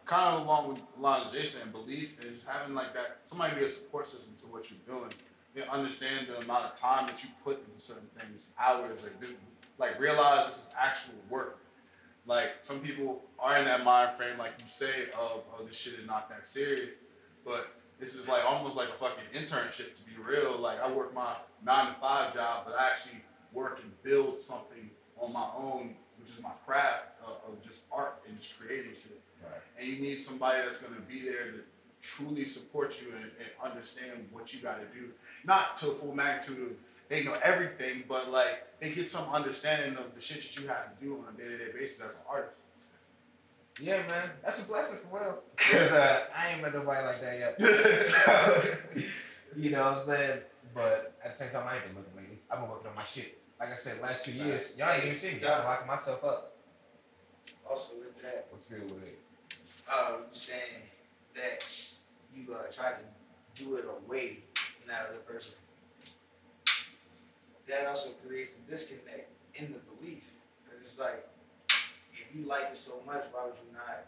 kind 0.07 0.37
of 0.37 0.47
along 0.47 0.69
with 0.69 0.81
of 1.05 1.33
Jason, 1.33 1.63
and 1.63 1.73
belief 1.73 2.25
is 2.25 2.43
having 2.47 2.75
like 2.75 2.95
that 2.95 3.19
somebody 3.25 3.57
be 3.57 3.65
a 3.65 3.69
support 3.69 4.07
system 4.09 4.35
to 4.41 4.47
what 4.47 4.71
you're 4.71 4.97
doing. 4.99 5.11
You 5.55 5.63
know, 5.63 5.73
understand 5.73 6.29
the 6.29 6.39
amount 6.45 6.67
of 6.67 6.79
time 6.79 7.07
that 7.07 7.23
you 7.23 7.31
put 7.45 7.59
into 7.67 7.85
certain 7.85 8.09
things, 8.19 8.49
hours, 8.59 9.03
like 9.03 9.21
do, 9.21 9.29
like 9.79 9.99
realize 9.99 10.47
this 10.47 10.57
is 10.59 10.71
actual 10.79 11.15
work. 11.29 11.59
Like 12.27 12.51
some 12.63 12.81
people 12.81 13.23
are 13.39 13.57
in 13.59 13.65
that 13.65 13.85
mind 13.85 14.17
frame, 14.17 14.39
like 14.39 14.53
you 14.61 14.69
say, 14.69 15.07
of 15.19 15.43
oh 15.53 15.65
this 15.67 15.77
shit 15.77 15.95
is 15.95 16.07
not 16.07 16.29
that 16.29 16.47
serious, 16.47 16.91
but 17.45 17.69
this 17.99 18.15
is 18.15 18.29
like 18.29 18.45
almost 18.45 18.77
like 18.77 18.89
a 18.89 18.93
fucking 18.93 19.25
internship 19.35 19.97
to 19.97 20.03
be 20.05 20.17
real. 20.23 20.59
Like 20.59 20.81
I 20.83 20.91
work 20.91 21.15
my 21.15 21.35
nine 21.65 21.95
to 21.95 22.01
five 22.01 22.35
job, 22.35 22.65
but 22.67 22.77
I 22.79 22.91
actually 22.91 23.23
work 23.53 23.81
and 23.83 23.91
build 24.03 24.39
something 24.39 24.91
on 25.19 25.33
my 25.33 25.49
own, 25.57 25.95
which 26.19 26.29
is 26.29 26.43
my 26.43 26.51
craft 26.67 27.21
of, 27.25 27.53
of 27.53 27.65
just 27.67 27.85
art 27.91 28.23
and 28.29 28.39
just 28.39 28.59
creating 28.59 28.93
shit. 28.93 29.21
Right. 29.47 29.63
And 29.79 29.89
you 29.89 29.99
need 30.01 30.23
somebody 30.23 30.63
that's 30.65 30.83
gonna 30.83 31.01
be 31.01 31.23
there 31.23 31.53
to 31.53 31.61
truly 32.03 32.45
support 32.45 33.01
you 33.01 33.09
and, 33.15 33.25
and 33.25 33.73
understand 33.73 34.29
what 34.33 34.53
you 34.53 34.61
gotta 34.61 34.85
do. 34.93 35.11
Not 35.45 35.77
to 35.79 35.91
a 35.91 35.95
full 35.95 36.15
magnitude 36.15 36.63
of 36.63 36.77
they 37.09 37.23
know 37.23 37.35
everything, 37.43 38.05
but 38.09 38.31
like 38.31 38.81
they 38.81 38.91
get 38.93 39.11
some 39.11 39.29
understanding 39.33 39.97
of 39.97 40.15
the 40.15 40.21
shit 40.21 40.43
that 40.43 40.61
you 40.61 40.69
have 40.69 40.99
to 40.99 41.05
do 41.05 41.15
on 41.15 41.35
a 41.35 41.37
day-to-day 41.37 41.79
basis 41.79 42.01
as 42.01 42.15
an 42.17 42.23
artist. 42.29 42.55
Yeah, 43.81 44.07
man, 44.09 44.31
that's 44.43 44.65
a 44.65 44.69
blessing 44.69 44.99
for 45.11 45.21
real. 45.21 45.39
Cause 45.57 45.93
uh, 45.93 46.25
I 46.37 46.53
ain't 46.53 46.63
met 46.63 46.75
nobody 46.75 47.07
like 47.07 47.21
that 47.21 47.39
yet. 47.39 48.03
so, 48.03 48.63
you 49.57 49.71
know 49.71 49.85
what 49.85 49.99
I'm 49.99 50.07
saying? 50.07 50.41
But 50.75 51.15
at 51.25 51.33
the 51.33 51.39
same 51.39 51.51
time, 51.51 51.67
I 51.69 51.77
ain't 51.77 51.87
been 51.87 51.97
looking 51.97 52.17
lately. 52.17 52.39
I've 52.51 52.61
been 52.61 52.69
working 52.69 52.89
on 52.89 52.97
my 52.97 53.05
shit. 53.05 53.39
Like 53.59 53.73
I 53.73 53.77
said, 53.77 54.01
last 54.03 54.25
two 54.25 54.33
years, 54.33 54.73
y'all 54.77 54.91
ain't 54.91 55.05
even 55.05 55.15
seen 55.15 55.41
me. 55.41 55.47
I've 55.47 55.59
been 55.59 55.67
locking 55.67 55.87
myself 55.87 56.25
up. 56.25 56.57
Also 57.69 57.97
with 57.99 58.23
that, 58.23 58.47
What's 58.51 58.69
good 58.69 58.85
with 58.85 59.03
it? 59.03 59.19
Uh, 59.91 60.13
you 60.19 60.25
saying 60.33 60.83
that 61.35 61.65
you 62.35 62.55
uh, 62.55 62.71
tried 62.73 62.97
to 63.01 63.63
do 63.63 63.77
it 63.77 63.85
away 63.85 64.39
from 64.55 64.89
that 64.89 65.07
other 65.09 65.19
person. 65.19 65.53
That 67.69 67.87
also 67.87 68.11
creates 68.27 68.57
a 68.59 68.71
disconnect 68.71 69.29
in 69.55 69.73
the 69.73 69.79
belief, 69.97 70.23
because 70.65 70.81
it's 70.81 71.01
like, 71.01 71.27
if 72.13 72.35
you 72.35 72.47
like 72.47 72.69
it 72.71 72.77
so 72.77 73.01
much, 73.07 73.25
why 73.33 73.47
would 73.47 73.55
you 73.57 73.73
not 73.73 74.07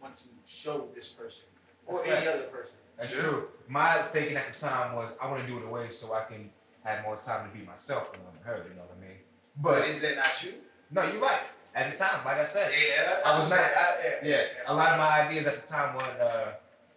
want 0.00 0.16
to 0.16 0.24
show 0.44 0.88
this 0.94 1.08
person 1.08 1.44
or 1.86 1.98
That's 1.98 2.08
any 2.08 2.26
other 2.28 2.42
person? 2.48 2.74
That's 2.98 3.14
Yeah. 3.14 3.20
true. 3.20 3.48
My 3.68 4.02
thinking 4.02 4.36
at 4.36 4.52
the 4.52 4.58
time 4.58 4.94
was 4.94 5.10
I 5.20 5.28
want 5.30 5.42
to 5.42 5.46
do 5.46 5.58
it 5.58 5.64
away 5.64 5.88
so 5.88 6.14
I 6.14 6.24
can 6.24 6.50
have 6.84 7.02
more 7.02 7.16
time 7.16 7.50
to 7.50 7.56
be 7.56 7.64
myself 7.64 8.12
and 8.14 8.22
her. 8.44 8.64
You 8.68 8.74
know 8.74 8.82
what 8.82 8.96
I 8.96 9.00
mean? 9.00 9.18
But 9.56 9.80
But 9.80 9.88
is 9.88 10.00
that 10.02 10.16
not 10.16 10.42
you? 10.42 10.54
no, 10.90 11.02
you're 11.10 11.20
right. 11.22 11.42
At 11.76 11.90
the 11.92 11.96
time, 11.96 12.24
like 12.24 12.38
I 12.38 12.44
said, 12.44 12.72
Yeah, 12.72 13.18
I 13.24 13.38
was 13.38 13.48
that's 13.48 13.50
what 13.50 13.60
I'm 13.60 14.14
not- 14.22 14.24
yeah, 14.28 14.42
a 14.66 14.74
lot 14.74 14.92
of 14.94 14.98
my 14.98 15.20
ideas 15.20 15.46
at 15.46 15.54
the 15.60 15.66
time 15.66 15.94
weren't 15.94 16.20
uh, 16.20 16.46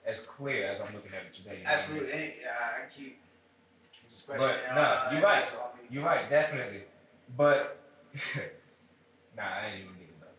as 0.05 0.21
clear 0.21 0.67
as 0.67 0.79
I'm 0.79 0.93
looking 0.95 1.11
at 1.13 1.25
it 1.25 1.33
today. 1.33 1.57
you 1.59 1.63
know 1.65 1.69
what 1.69 1.89
I 1.89 1.93
mean? 1.93 2.01
Absolutely. 2.03 2.33
Uh, 2.47 2.85
I 2.85 2.89
keep. 2.89 3.19
But, 4.27 4.39
no, 4.73 4.81
uh, 4.81 5.09
you're 5.13 5.21
right. 5.21 5.45
so, 5.45 5.57
I 5.57 5.77
mean- 5.77 5.87
You're 5.91 6.03
right, 6.05 6.29
definitely. 6.29 6.83
But 7.37 7.77
nah, 9.37 9.43
I 9.43 9.65
ain't 9.67 9.81
even 9.81 9.93
thinking 9.95 10.15
about 10.17 10.33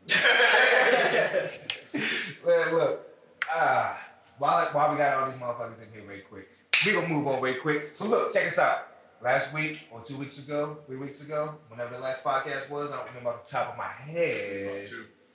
it. 1.94 2.72
Look, 2.72 3.06
ah, 3.54 3.98
while 4.38 4.64
while 4.72 4.90
we 4.92 4.98
got 4.98 5.14
all 5.18 5.30
these 5.30 5.40
motherfuckers 5.40 5.82
in 5.86 5.92
here, 5.92 6.02
very 6.06 6.20
quick, 6.20 6.48
we 6.86 6.92
gonna 6.92 7.06
move 7.08 7.26
on 7.28 7.40
very 7.40 7.56
quick. 7.56 7.90
So 7.94 8.06
look, 8.06 8.32
check 8.32 8.44
this 8.44 8.58
out. 8.58 8.88
Last 9.22 9.52
week 9.52 9.80
or 9.90 10.00
two 10.00 10.16
weeks 10.16 10.42
ago, 10.46 10.78
three 10.86 10.96
weeks 10.96 11.22
ago, 11.24 11.56
whenever 11.68 11.94
the 11.96 12.00
last 12.00 12.24
podcast 12.24 12.70
was, 12.70 12.90
I 12.90 12.96
don't 12.96 13.08
remember 13.08 13.30
off 13.30 13.44
the 13.44 13.50
top 13.50 13.72
of 13.72 13.76
my 13.76 13.88
head. 13.88 14.88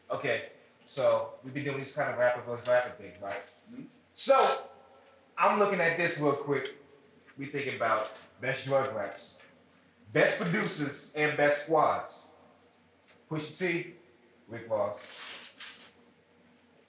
Okay, 0.09 0.43
so 0.85 1.33
we've 1.43 1.53
been 1.53 1.63
doing 1.65 1.77
these 1.77 1.93
kind 1.95 2.09
of 2.11 2.17
rapper 2.17 2.41
versus 2.41 2.67
rapper 2.67 2.89
things, 2.97 3.21
right? 3.21 3.43
Mhm. 3.71 3.85
So 4.13 4.67
I'm 5.37 5.59
looking 5.59 5.79
at 5.81 5.97
this 5.97 6.17
real 6.19 6.33
quick. 6.33 6.75
We 7.37 7.45
thinking 7.47 7.75
about 7.75 8.09
best 8.41 8.65
drug 8.65 8.95
raps, 8.95 9.41
best 10.11 10.39
producers, 10.41 11.11
and 11.15 11.37
best 11.37 11.65
squads. 11.65 12.31
Pusha 13.29 13.59
T, 13.59 13.95
Rick 14.47 14.69
Ross. 14.69 15.19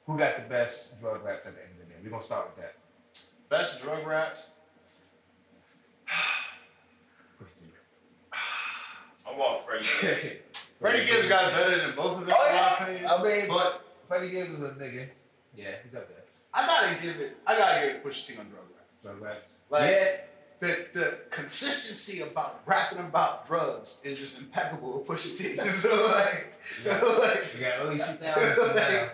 Who 0.06 0.16
got 0.16 0.36
the 0.36 0.42
best 0.48 1.00
drug 1.00 1.22
raps 1.24 1.46
at 1.46 1.56
the 1.56 1.62
end 1.62 1.72
of 1.72 1.78
the 1.88 1.92
day? 1.92 2.00
We're 2.02 2.10
gonna 2.10 2.22
start 2.22 2.46
with 2.46 2.64
that. 2.64 2.76
Best 3.48 3.82
drug 3.82 4.06
raps. 4.06 4.54
Pusha 6.08 7.58
T. 7.58 7.64
I'm 9.36 9.42
all 9.42 9.58
Freddie. 9.60 9.86
Gibbs. 10.00 10.24
Freddie 10.80 11.06
Gibbs 11.10 11.28
got 11.28 11.50
better 11.52 11.78
than 11.86 11.94
both 11.96 12.20
of 12.20 12.26
them, 12.26 12.36
Oh, 12.38 12.46
in 12.48 12.54
yeah. 12.54 12.76
my 12.80 12.84
opinion. 12.86 13.10
I 13.10 13.22
mean, 13.22 13.48
But 13.48 13.84
Freddie 14.08 14.30
Gibbs 14.30 14.50
is 14.54 14.62
a 14.62 14.70
nigga. 14.70 15.08
Yeah, 15.54 15.64
he's 15.84 15.94
up 15.94 16.08
there. 16.08 16.16
I 16.54 16.66
gotta 16.66 17.02
give 17.02 17.20
it. 17.20 17.36
I 17.46 17.56
gotta 17.58 17.86
give 17.86 17.96
it 17.96 18.04
Pusha 18.04 18.26
T 18.26 18.36
on 18.38 18.46
drug 18.48 18.62
rap. 18.74 18.84
Drug 19.02 19.20
raps. 19.22 19.56
Like- 19.70 19.90
yeah, 19.90 20.16
The 20.60 20.86
the 20.94 21.18
consistency 21.30 22.22
about 22.22 22.62
rapping 22.66 22.98
about 22.98 23.46
drugs 23.46 24.00
is 24.04 24.18
just 24.18 24.38
impeccable 24.38 24.98
with 24.98 25.06
Pusha 25.06 25.36
T. 25.36 25.56
so 25.68 26.12
like, 26.14 26.54
Yeah. 26.84 27.00
like, 27.02 27.44
we 27.54 27.60
got 27.60 27.78
early 27.80 27.98
2000s 27.98 28.74
now. 28.74 29.08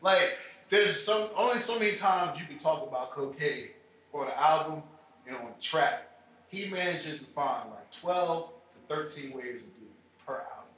like 0.00 0.38
there's 0.70 1.00
some 1.04 1.28
only 1.36 1.58
so 1.60 1.78
many 1.78 1.96
times 1.96 2.38
you 2.40 2.46
can 2.46 2.58
talk 2.58 2.82
about 2.86 3.10
cocaine 3.12 3.68
on 4.12 4.26
an 4.26 4.32
album 4.36 4.82
and 5.26 5.36
on 5.36 5.46
the 5.56 5.62
track. 5.62 6.08
He 6.48 6.68
manages 6.68 7.18
to 7.20 7.26
find 7.26 7.70
like 7.70 7.90
12 8.00 8.48
to 8.48 8.55
13 8.88 9.32
ways 9.32 9.44
to 9.44 9.58
do 9.58 9.86
it 9.86 10.26
per 10.26 10.34
album. 10.34 10.70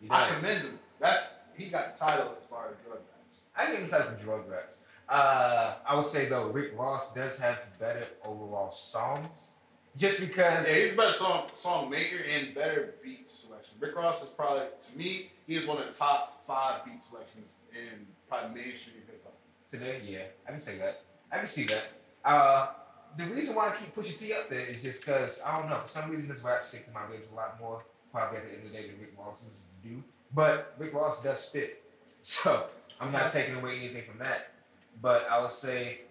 He 0.00 0.08
I 0.10 0.28
commend 0.28 0.62
him. 0.62 0.78
That's 1.00 1.34
he 1.56 1.66
got 1.66 1.96
the 1.96 2.04
title 2.04 2.34
as 2.40 2.46
far 2.46 2.68
as 2.68 2.76
drug 2.84 2.98
raps. 2.98 3.42
I 3.56 3.70
give 3.70 3.80
him 3.80 3.88
type 3.88 4.08
of 4.08 4.22
drug 4.22 4.48
raps. 4.48 4.76
Uh, 5.08 5.74
I 5.86 5.94
would 5.94 6.04
say 6.04 6.26
though, 6.26 6.48
Rick 6.48 6.72
Ross 6.78 7.14
does 7.14 7.38
have 7.38 7.58
better 7.78 8.06
overall 8.24 8.70
songs, 8.70 9.50
just 9.96 10.20
because. 10.20 10.68
Yeah, 10.68 10.84
he's 10.84 10.94
a 10.94 10.96
better 10.96 11.12
song 11.12 11.48
song 11.52 11.90
maker 11.90 12.16
and 12.16 12.54
better 12.54 12.94
beat 13.02 13.30
selection. 13.30 13.74
Rick 13.78 13.96
Ross 13.96 14.22
is 14.22 14.30
probably 14.30 14.66
to 14.80 14.98
me, 14.98 15.30
he 15.46 15.54
is 15.54 15.66
one 15.66 15.78
of 15.78 15.86
the 15.86 15.92
top 15.92 16.32
five 16.46 16.84
beat 16.84 17.02
selections 17.04 17.58
in 17.72 18.06
probably 18.28 18.62
mainstream 18.62 18.96
hip 19.06 19.22
hop. 19.24 19.34
Today, 19.70 20.00
yeah, 20.06 20.24
I 20.46 20.50
can 20.50 20.60
say 20.60 20.78
that. 20.78 21.02
I 21.30 21.38
can 21.38 21.46
see 21.46 21.64
that. 21.64 21.84
Uh, 22.24 22.68
the 23.16 23.24
reason 23.24 23.54
why 23.54 23.70
I 23.70 23.76
keep 23.76 23.94
Pusha 23.94 24.18
T 24.18 24.32
up 24.32 24.48
there 24.48 24.60
is 24.60 24.82
just 24.82 25.04
because 25.04 25.40
I 25.44 25.58
don't 25.60 25.68
know. 25.70 25.80
For 25.80 25.88
some 25.88 26.10
reason, 26.10 26.28
this 26.28 26.40
rap 26.42 26.64
stick 26.64 26.86
to 26.86 26.92
my 26.92 27.04
ribs 27.04 27.28
a 27.32 27.34
lot 27.34 27.58
more. 27.60 27.82
Probably 28.12 28.38
at 28.38 28.44
the 28.44 28.52
end 28.56 28.66
of 28.66 28.72
the 28.72 28.76
day 28.78 28.88
than 28.88 29.00
Rick 29.00 29.14
Ross's 29.18 29.64
do. 29.82 30.02
But 30.34 30.74
Rick 30.78 30.94
Ross 30.94 31.22
does 31.22 31.40
spit, 31.40 31.82
so 32.22 32.66
I'm 33.00 33.10
not 33.12 33.30
taking 33.32 33.56
away 33.56 33.78
anything 33.78 34.04
from 34.08 34.18
that. 34.18 34.52
But 35.00 35.26
I 35.30 35.40
would 35.40 35.50
say, 35.50 36.02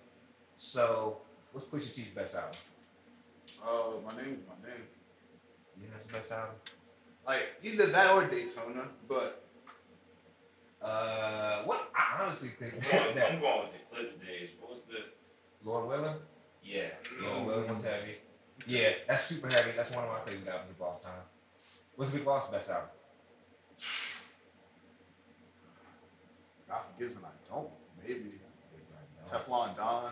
so 0.57 1.17
what's 1.51 1.67
Pusha 1.67 1.93
T's 1.93 2.07
best 2.15 2.35
album? 2.35 2.57
Oh, 3.63 4.01
my 4.05 4.15
name 4.15 4.33
is 4.33 4.39
my 4.47 4.67
name. 4.67 4.81
Yeah, 5.79 5.87
that's 5.91 6.07
the 6.07 6.13
best 6.13 6.31
album. 6.31 6.55
Like 7.25 7.43
either 7.63 7.85
that 7.87 8.11
or 8.15 8.25
Daytona, 8.25 8.87
but 9.07 9.37
Uh, 10.81 11.61
what 11.65 11.91
I 11.95 12.23
honestly 12.23 12.49
think 12.49 12.73
I'm 12.73 13.03
going, 13.03 13.15
that 13.15 13.31
I'm 13.33 13.39
going 13.39 13.59
with 13.69 13.73
the 13.73 13.95
Clipse 13.95 14.15
days. 14.25 14.49
What 14.59 14.71
was 14.71 14.81
the? 14.89 14.97
Lord 15.63 15.87
Willin', 15.87 16.17
Yeah. 16.63 16.89
Lord 17.21 17.47
Willin' 17.47 17.73
was 17.73 17.83
heavy. 17.83 18.17
Yeah, 18.67 18.89
that's 19.07 19.23
super 19.23 19.49
heavy. 19.49 19.71
That's 19.75 19.91
one 19.91 20.03
of 20.03 20.09
my 20.11 20.19
favorite 20.19 20.47
albums 20.47 20.71
of 20.71 20.81
all 20.81 20.99
time. 21.03 21.23
What's 21.95 22.13
Rick 22.13 22.25
Ross' 22.25 22.49
best 22.49 22.69
album? 22.69 22.89
God 26.67 26.81
forgives 26.93 27.15
and 27.15 27.25
I 27.25 27.29
don't. 27.53 27.69
Maybe 28.01 28.39
Teflon 29.29 29.75
Don. 29.75 30.11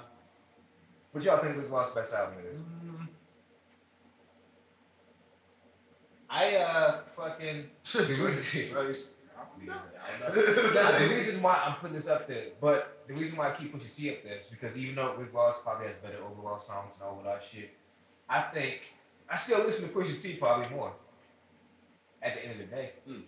What 1.11 1.23
y'all 1.23 1.37
think 1.39 1.57
Rick 1.57 1.71
Ross' 1.71 1.91
best 1.91 2.13
album 2.13 2.35
is? 2.51 2.59
I 6.29 6.55
uh 6.57 7.01
fucking 7.15 7.69
Right. 8.75 8.95
Nah, 8.95 9.18
the 9.67 11.07
reason 11.15 11.41
why 11.41 11.61
I'm 11.65 11.75
putting 11.75 11.95
this 11.95 12.07
up 12.07 12.27
there, 12.27 12.45
but 12.61 13.03
the 13.07 13.13
reason 13.13 13.37
why 13.37 13.51
I 13.51 13.55
keep 13.55 13.73
Pusha 13.73 13.95
T 13.95 14.09
up 14.11 14.23
there 14.23 14.37
is 14.37 14.47
because 14.47 14.77
even 14.77 14.95
though 14.95 15.15
Rick 15.15 15.33
Ross 15.33 15.61
probably 15.61 15.87
has 15.87 15.95
better 15.97 16.17
overall 16.23 16.59
songs 16.59 16.95
and 16.95 17.03
all 17.03 17.17
of 17.19 17.25
that 17.25 17.43
shit, 17.43 17.75
I 18.29 18.41
think 18.41 18.81
I 19.29 19.35
still 19.35 19.59
listen 19.65 19.89
to 19.89 19.95
Pusha 19.95 20.21
T 20.21 20.35
probably 20.35 20.69
more. 20.69 20.93
At 22.21 22.35
the 22.35 22.43
end 22.45 22.51
of 22.61 22.69
the 22.69 22.75
day, 22.75 22.91
Hmm. 23.05 23.21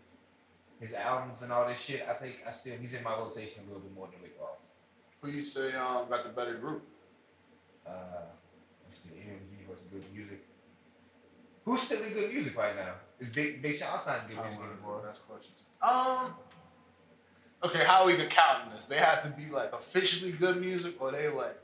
his 0.79 0.93
albums 0.93 1.41
and 1.43 1.51
all 1.51 1.67
this 1.67 1.79
shit, 1.79 2.05
I 2.09 2.13
think 2.13 2.37
I 2.45 2.51
still 2.51 2.77
he's 2.77 2.93
in 2.93 3.03
my 3.03 3.15
rotation 3.15 3.63
a 3.63 3.67
little 3.67 3.81
bit 3.81 3.93
more 3.93 4.07
than 4.11 4.21
Rick 4.21 4.37
Ross. 4.39 4.57
Who 5.21 5.29
you 5.29 5.43
say 5.43 5.73
um 5.75 6.09
got 6.09 6.23
the 6.23 6.29
better 6.29 6.55
group? 6.55 6.83
Uh, 7.87 7.91
let's 8.83 8.97
see, 8.99 9.09
MG 9.09 9.67
was 9.69 9.79
good 9.91 10.03
music. 10.13 10.43
Who's 11.71 11.83
still 11.83 12.03
in 12.03 12.11
good 12.11 12.33
music 12.33 12.57
right 12.57 12.75
now? 12.75 12.95
Is 13.17 13.29
Big 13.29 13.61
Big 13.61 13.77
Sean's 13.77 14.05
not 14.05 14.23
in 14.23 14.35
good 14.35 14.43
music 14.43 14.59
don't 14.59 14.67
know. 14.67 14.73
anymore? 14.73 15.01
That's 15.05 15.19
questions. 15.19 15.59
Um. 15.81 16.33
Okay, 17.63 17.85
how 17.85 18.01
are 18.01 18.07
we 18.07 18.13
even 18.15 18.27
counting 18.27 18.75
this? 18.75 18.87
They 18.87 18.97
have 18.97 19.23
to 19.23 19.29
be 19.29 19.45
like 19.49 19.71
officially 19.71 20.33
good 20.33 20.57
music, 20.59 21.01
or 21.01 21.13
they 21.13 21.29
like 21.29 21.57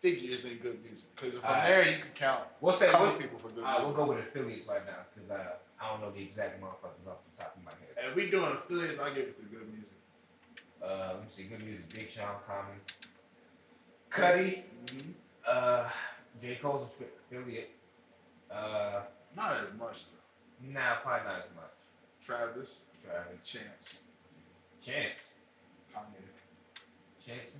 figures 0.00 0.46
in 0.46 0.56
good 0.56 0.82
music. 0.82 1.04
Because 1.14 1.34
from 1.34 1.44
Alright. 1.44 1.66
there 1.66 1.82
you 1.92 1.98
can 1.98 2.10
count 2.14 2.44
We'll 2.62 2.72
say 2.72 2.90
couple 2.90 3.08
we'll, 3.08 3.16
people 3.16 3.38
for 3.38 3.48
good 3.48 3.64
uh, 3.64 3.80
we'll 3.82 3.92
go 3.92 4.06
with 4.06 4.20
affiliates 4.20 4.66
right 4.66 4.86
now 4.86 5.00
because 5.14 5.30
uh, 5.30 5.56
I 5.78 5.90
don't 5.90 6.00
know 6.00 6.10
the 6.10 6.22
exact 6.22 6.58
motherfuckers 6.62 7.06
off 7.06 7.18
the 7.36 7.42
top 7.42 7.54
of 7.58 7.64
my 7.64 7.72
head. 7.72 8.08
If 8.08 8.14
we 8.16 8.30
doing 8.30 8.50
affiliates, 8.52 8.98
I 8.98 9.10
give 9.10 9.24
it 9.28 9.36
to 9.40 9.44
good 9.54 9.68
music. 9.70 9.90
Uh, 10.82 11.08
let 11.12 11.22
me 11.22 11.28
see, 11.28 11.42
good 11.44 11.62
music, 11.62 11.86
Big 11.94 12.10
Sean, 12.10 12.36
Common, 12.46 12.80
Cudi, 14.10 14.62
Mm-hmm. 14.86 15.10
uh, 15.46 15.88
J 16.40 16.58
Cole's 16.62 16.88
affi- 16.88 17.12
affiliate. 17.30 17.70
Uh, 18.50 19.00
Not 19.36 19.52
as 19.54 19.78
much 19.78 20.04
though. 20.06 20.68
nah, 20.72 20.96
probably 21.02 21.26
not 21.28 21.38
as 21.40 21.54
much. 21.56 21.70
Travis, 22.24 22.82
Travis, 23.04 23.44
Chance, 23.44 23.98
Chance, 24.80 25.32
Kanye. 25.92 26.22
Chance. 27.26 27.56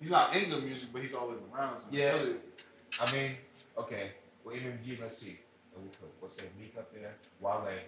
He's 0.00 0.10
not 0.10 0.34
in 0.36 0.50
good 0.50 0.64
music, 0.64 0.90
but 0.92 1.02
he's 1.02 1.14
always 1.14 1.38
around. 1.52 1.78
So 1.78 1.88
Yeah. 1.90 2.14
affiliate. 2.14 2.60
I 3.00 3.12
mean, 3.12 3.36
okay. 3.78 4.12
Well, 4.44 4.54
MMG, 4.54 5.00
let's 5.00 5.18
see. 5.18 5.38
We'll 5.74 5.86
put, 5.90 6.10
what's 6.20 6.36
that? 6.36 6.54
Meek 6.58 6.74
up 6.78 6.92
there. 6.92 7.14
Wale. 7.40 7.78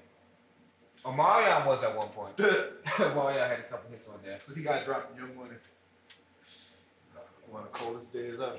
Omarion 1.04 1.66
was 1.66 1.82
at 1.84 1.94
one 1.96 2.08
point. 2.08 2.36
Omarion 2.38 3.48
had 3.48 3.58
a 3.60 3.62
couple 3.64 3.90
hits 3.90 4.08
on 4.08 4.20
there. 4.24 4.38
he 4.54 4.62
got 4.62 4.84
dropped 4.84 5.10
from 5.10 5.18
Young 5.28 5.36
Money. 5.36 5.56
One 7.54 7.62
of 7.62 7.72
the 7.72 7.78
coldest 7.78 8.12
days 8.12 8.34
ever. 8.34 8.58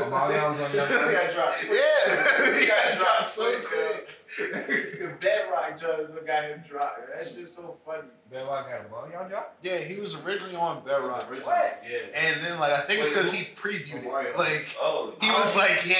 Omarion 0.00 0.48
was 0.48 0.60
on 0.62 0.70
He 0.70 0.76
Young 0.78 0.88
got 0.88 1.34
dropped. 1.34 1.66
Yeah, 1.70 2.58
he 2.58 2.66
got 2.66 2.98
dropped 2.98 3.28
so 3.28 3.52
quick. 3.60 4.08
quick. 4.34 4.98
The 4.98 5.16
bedrock 5.20 5.78
drugs 5.78 6.10
what 6.10 6.26
got 6.26 6.44
him 6.44 6.64
dropped. 6.66 7.00
That 7.14 7.26
shit's 7.26 7.52
so 7.52 7.76
funny. 7.84 8.08
Bedrock 8.30 8.66
got 8.70 8.90
Omarion 8.90 9.28
drop? 9.28 9.58
Yeah, 9.62 9.76
he 9.76 10.00
was 10.00 10.14
originally 10.22 10.56
on 10.56 10.82
Bedrock. 10.86 11.30
What? 11.30 11.82
Yeah. 11.86 11.98
And 12.18 12.42
then 12.42 12.58
like 12.58 12.72
I 12.72 12.80
think 12.80 13.00
it's 13.02 13.10
because 13.10 13.30
he 13.30 13.44
previewed 13.54 14.02
Mario. 14.04 14.30
it. 14.30 14.38
Like 14.38 14.74
Oh. 14.80 15.12
he 15.20 15.28
was 15.30 15.54
oh. 15.54 15.58
like, 15.58 15.86
yeah, 15.86 15.96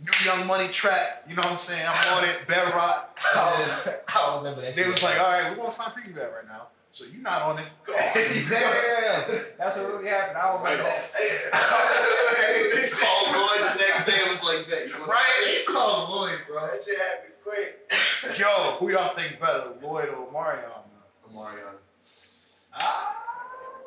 new 0.00 0.12
Young 0.24 0.46
Money 0.46 0.68
track. 0.68 1.24
You 1.28 1.34
know 1.34 1.42
what 1.42 1.50
I'm 1.50 1.58
saying? 1.58 1.84
I'm 1.84 2.18
on 2.18 2.24
it. 2.24 2.46
Bedrock. 2.46 3.18
And 3.34 3.58
then 3.86 3.94
I 4.06 4.14
don't 4.14 4.38
remember 4.44 4.60
that 4.60 4.76
they 4.76 4.82
shit. 4.82 4.92
was 4.92 5.02
like, 5.02 5.18
all 5.18 5.26
right, 5.26 5.50
we're 5.50 5.56
gonna 5.64 5.74
try 5.74 5.86
to 5.86 5.90
preview 5.90 6.14
that 6.14 6.32
right 6.32 6.46
now. 6.46 6.68
So 6.92 7.04
you're 7.08 7.22
not 7.24 7.40
on 7.42 7.58
it. 7.58 7.64
Go 7.88 7.92
on. 7.94 7.98
Damn, 8.14 9.24
that's 9.56 9.76
what 9.80 9.88
really 9.96 10.08
happened. 10.12 10.36
I 10.36 10.52
don't 10.52 10.60
Right 10.62 10.76
remember 10.76 10.92
off. 10.92 11.12
that. 11.16 12.52
He 12.76 12.84
called 12.92 13.28
Lloyd 13.32 13.60
the 13.64 13.80
next 13.80 14.04
day. 14.04 14.20
It 14.20 14.28
was 14.28 14.42
like 14.44 14.68
that. 14.68 15.08
Right? 15.08 15.40
He 15.48 15.64
called 15.72 16.10
Lloyd, 16.12 16.36
bro. 16.46 16.66
That 16.68 16.76
shit 16.76 16.98
happened 17.00 17.32
quick. 17.42 17.88
Yo, 18.38 18.76
who 18.76 18.90
y'all 18.92 19.08
think 19.16 19.40
better, 19.40 19.72
Lloyd 19.82 20.10
or 20.12 20.28
Marion? 20.30 20.68
Omarion. 21.32 21.80
Ah. 22.76 23.16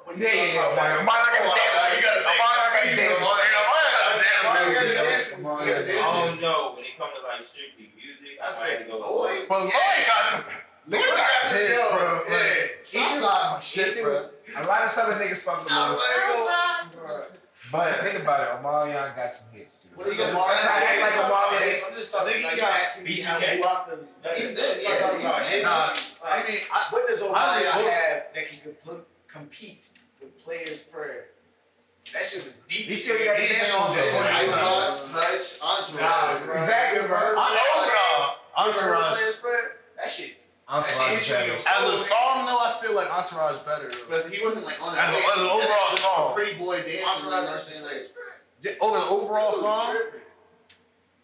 What 0.04 0.18
Yeah, 0.18 0.34
yeah, 0.34 0.44
yeah. 0.46 0.54
talking 0.66 0.74
about? 0.74 1.06
Omarion 1.06 1.30
got 1.30 1.46
the 1.46 1.62
dance. 1.62 1.78
You 1.94 2.02
gotta 2.02 2.22
make- 2.26 2.42
Omarion 2.42 2.74
got 2.74 2.90
the 2.90 2.96
dance. 2.98 3.22
Omarion 3.22 3.54
got 3.54 4.82
the 4.82 4.94
dance. 4.98 5.26
Omarion 5.30 5.62
Yeah, 5.62 5.78
got 5.78 5.86
the 5.86 5.94
yeah. 5.94 6.02
I 6.02 6.26
don't 6.26 6.42
know. 6.42 6.74
When 6.74 6.84
it 6.86 6.98
comes 6.98 7.14
to 7.14 7.22
like 7.22 7.44
strictly 7.46 7.94
music, 7.94 8.42
I 8.42 8.46
I 8.46 8.50
might 8.50 8.58
said 8.58 8.88
go. 8.90 8.98
Lloyd. 8.98 9.46
But 9.46 9.60
Lloyd 9.62 10.02
got 10.10 10.42
the 10.42 10.42
Nigga 10.90 11.02
got 11.02 11.52
hit, 11.52 11.70
Yo, 11.72 11.98
bro. 11.98 12.22
yeah. 12.28 12.34
Like, 12.36 12.80
Southside 12.84 13.54
my 13.54 13.60
shit, 13.60 14.02
bro. 14.04 14.26
A 14.58 14.64
lot 14.66 14.84
of 14.86 14.92
Southern 14.92 15.20
niggas 15.28 15.38
fuck 15.40 15.64
with 15.64 15.72
Lil. 15.74 17.24
But 17.72 17.96
think 17.96 18.20
about 18.22 18.42
it, 18.42 18.64
Omarion 18.64 19.16
got 19.16 19.32
some 19.32 19.48
hits 19.52 19.84
too. 19.84 19.90
What 19.96 20.04
do 20.06 20.12
you 20.12 20.18
So, 20.18 20.32
got? 20.34 20.48
I 20.48 21.02
like 21.02 21.14
Omarion. 21.14 21.82
Oh, 21.84 21.88
I'm 21.90 21.96
just 21.96 22.12
talking. 22.14 22.34
think 22.34 22.46
like, 22.46 22.58
got 22.58 22.80
asking 22.80 23.04
me 23.04 23.22
how 23.22 23.40
BTK. 23.40 23.58
who 23.58 23.64
I 23.64 23.86
feel 23.86 23.94
is 23.96 24.42
Even 24.44 24.56
then, 24.56 24.78
I'm 24.86 24.98
talking 25.00 25.22
yeah, 25.22 25.28
about 25.28 25.42
yeah. 25.42 25.50
his. 25.50 25.64
Nah, 25.64 26.30
I 26.30 26.44
mean, 26.48 26.60
I, 26.72 26.88
what 26.92 27.08
does 27.08 27.22
I 27.24 27.26
Omarion 27.26 27.74
think- 27.74 27.90
have 27.90 28.24
that 28.36 28.52
can 28.52 28.58
compl- 28.72 29.06
compete 29.28 29.88
with 30.22 30.44
Players 30.46 30.80
Prayer? 30.82 31.26
That 32.14 32.24
shit 32.24 32.46
was 32.46 32.56
deep. 32.70 32.86
He 32.86 32.96
still 32.96 33.18
got 33.18 33.36
Anything 33.36 33.58
dance 33.58 33.74
on 33.74 33.96
moves. 33.96 34.12
there. 34.14 34.32
Icebox, 34.32 35.10
touch, 35.10 35.46
entourage. 35.66 36.46
Nah. 36.46 36.54
Exactly, 36.54 37.00
You 37.00 37.06
ever 37.06 37.16
heard- 37.18 37.34
bro. 37.34 37.44
Entourage, 37.44 38.38
You 38.58 38.62
ever 38.62 38.78
Entourage. 39.02 39.72
That 39.98 40.10
shit. 40.10 40.35
Entourage 40.68 41.22
is 41.22 41.30
better. 41.30 41.52
As 41.54 41.94
a 41.94 42.00
song, 42.00 42.46
though, 42.48 42.58
I 42.58 42.76
feel 42.82 42.96
like 42.96 43.10
Entourage 43.12 43.56
is 43.56 43.62
better. 43.62 43.90
Though. 43.92 43.98
But 44.10 44.32
he 44.34 44.44
wasn't 44.44 44.66
like 44.66 44.82
on 44.82 44.98
As 44.98 45.14
a- 45.14 45.18
as 45.18 45.38
an 45.38 45.46
overall 45.46 45.98
song. 45.98 46.34
Pretty 46.34 46.56
boy 46.58 46.78
dancing. 46.78 47.06
Entourage. 47.06 47.44
You 47.44 47.50
I'm 47.54 47.60
saying? 47.60 47.84
Like, 47.84 48.12
Yeah, 48.62 48.72
over 48.82 48.98
the 48.98 49.06
overall 49.06 49.52
Dude, 49.52 49.60
song. 49.62 49.92
tripping. 49.92 50.22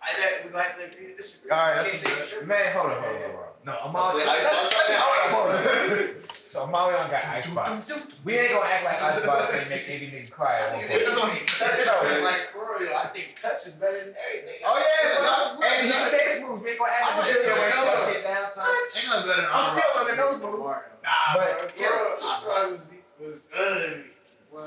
I 0.02 0.14
bet 0.18 0.46
we 0.46 0.52
gonna 0.52 0.64
have 0.64 0.78
to 0.78 0.86
agree 0.86 1.08
to 1.08 1.16
disagree. 1.16 1.52
All 1.52 1.58
right, 1.58 1.76
that's 1.76 2.04
can't 2.04 2.30
good. 2.40 2.48
Man, 2.48 2.74
hold 2.74 2.92
on, 2.92 3.02
hold 3.04 3.16
on, 3.16 3.22
hold 3.22 3.36
on. 3.36 3.48
No, 3.66 3.72
Omarion. 3.74 4.16
Wait, 4.16 4.26
let's- 4.26 4.46
Icebox 4.46 4.64
let's- 4.64 4.76
right 4.76 4.90
now? 4.90 5.00
hold 5.02 5.50
on, 5.56 5.58
hold 5.58 6.00
on. 6.00 6.16
So 6.52 6.68
Omarion 6.68 7.08
got 7.10 7.24
Icebox. 7.24 7.94
We 8.26 8.36
ain't 8.38 8.52
gonna 8.52 8.68
act 8.70 8.84
like 8.84 9.02
Icebox 9.02 9.56
ain't 9.58 9.70
make 9.70 9.88
any 9.88 10.08
nigga 10.12 10.30
cry. 10.32 10.58
I 10.58 10.60
at 10.68 10.74
one 10.76 10.84
think 10.84 10.92
point. 10.92 11.08
it's 11.08 11.24
on 11.24 11.32
it's 11.32 11.60
touch, 11.60 11.80
So- 11.88 12.24
Like 12.28 12.52
for 12.52 12.76
real, 12.78 12.92
I 12.92 13.08
think 13.16 13.40
touch 13.40 13.68
is 13.68 13.74
better 13.80 14.04
than 14.04 14.14
everything. 14.20 14.60
Oh 14.68 14.76
yeah, 14.76 14.84
Yeah, 15.00 15.56
bro. 15.56 15.64
And 15.64 15.88
he 15.88 15.92
dance 15.96 16.44
moves. 16.44 16.62
We 16.62 16.72
ain't 16.72 16.80
gonna 16.80 16.92
act 16.92 17.08
like 17.08 17.28
the 17.32 17.40
video 17.40 17.56
ain't 17.56 17.72
shut 17.74 18.12
shit 18.12 18.24
down, 18.28 18.52
son. 18.52 18.68
Ain't 18.68 19.08
nothing 19.08 19.30
better 19.32 19.42
than 19.42 19.50
I'm 19.54 19.64
still 19.64 19.80
Entourage. 19.80 19.96
learning 19.96 20.20
those 20.20 20.40
moves. 20.44 20.60
Nah, 20.60 21.32
But- 21.32 21.56
bro. 21.56 21.72
For 21.72 21.88
real, 21.88 22.20
Entourage 22.20 22.72
was 22.76 22.86
was 23.24 23.40
good. 23.48 24.12
Uh, 24.52 24.60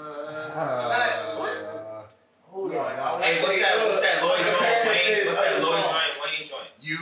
Hold 2.49 2.71
on, 2.73 2.97
y'all. 2.97 3.21
Hey, 3.21 3.43
what's 3.43 3.61
that? 3.61 3.77
What's 3.77 4.01
that 4.01 4.23
Lloyd 4.25 4.39
joint? 4.41 4.57
Compare 4.57 4.73
it 4.73 4.85
to 4.85 4.89
Wayne? 4.89 5.17
his 5.21 5.27
What's 5.29 5.37
that 5.37 5.53
other 5.53 5.61
Lloyd 5.61 5.85
song. 5.85 5.93
joint? 5.93 6.17
Wayne 6.25 6.49
joint? 6.49 6.71
You. 6.81 6.99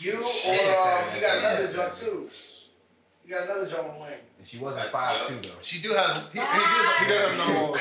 You 0.00 0.22
Shit, 0.22 0.64
or 0.64 0.78
um, 0.80 1.10
son. 1.10 1.14
you 1.14 1.20
got 1.20 1.36
another 1.38 1.64
Yeah. 1.68 1.72
joint 1.76 1.92
too. 1.92 2.30
You 3.28 3.34
got 3.34 3.44
another 3.44 3.66
joint 3.66 3.86
on 3.90 4.00
Wayne. 4.00 4.12
she 4.42 4.56
wasn't 4.56 4.90
five 4.90 5.26
two 5.28 5.34
though. 5.34 5.50
She 5.60 5.82
do 5.82 5.90
have. 5.90 6.32
He, 6.32 6.38
he, 6.38 6.46
does, 6.46 6.98
he 7.00 7.06
does 7.08 7.38
have 7.38 7.48
no. 7.48 7.76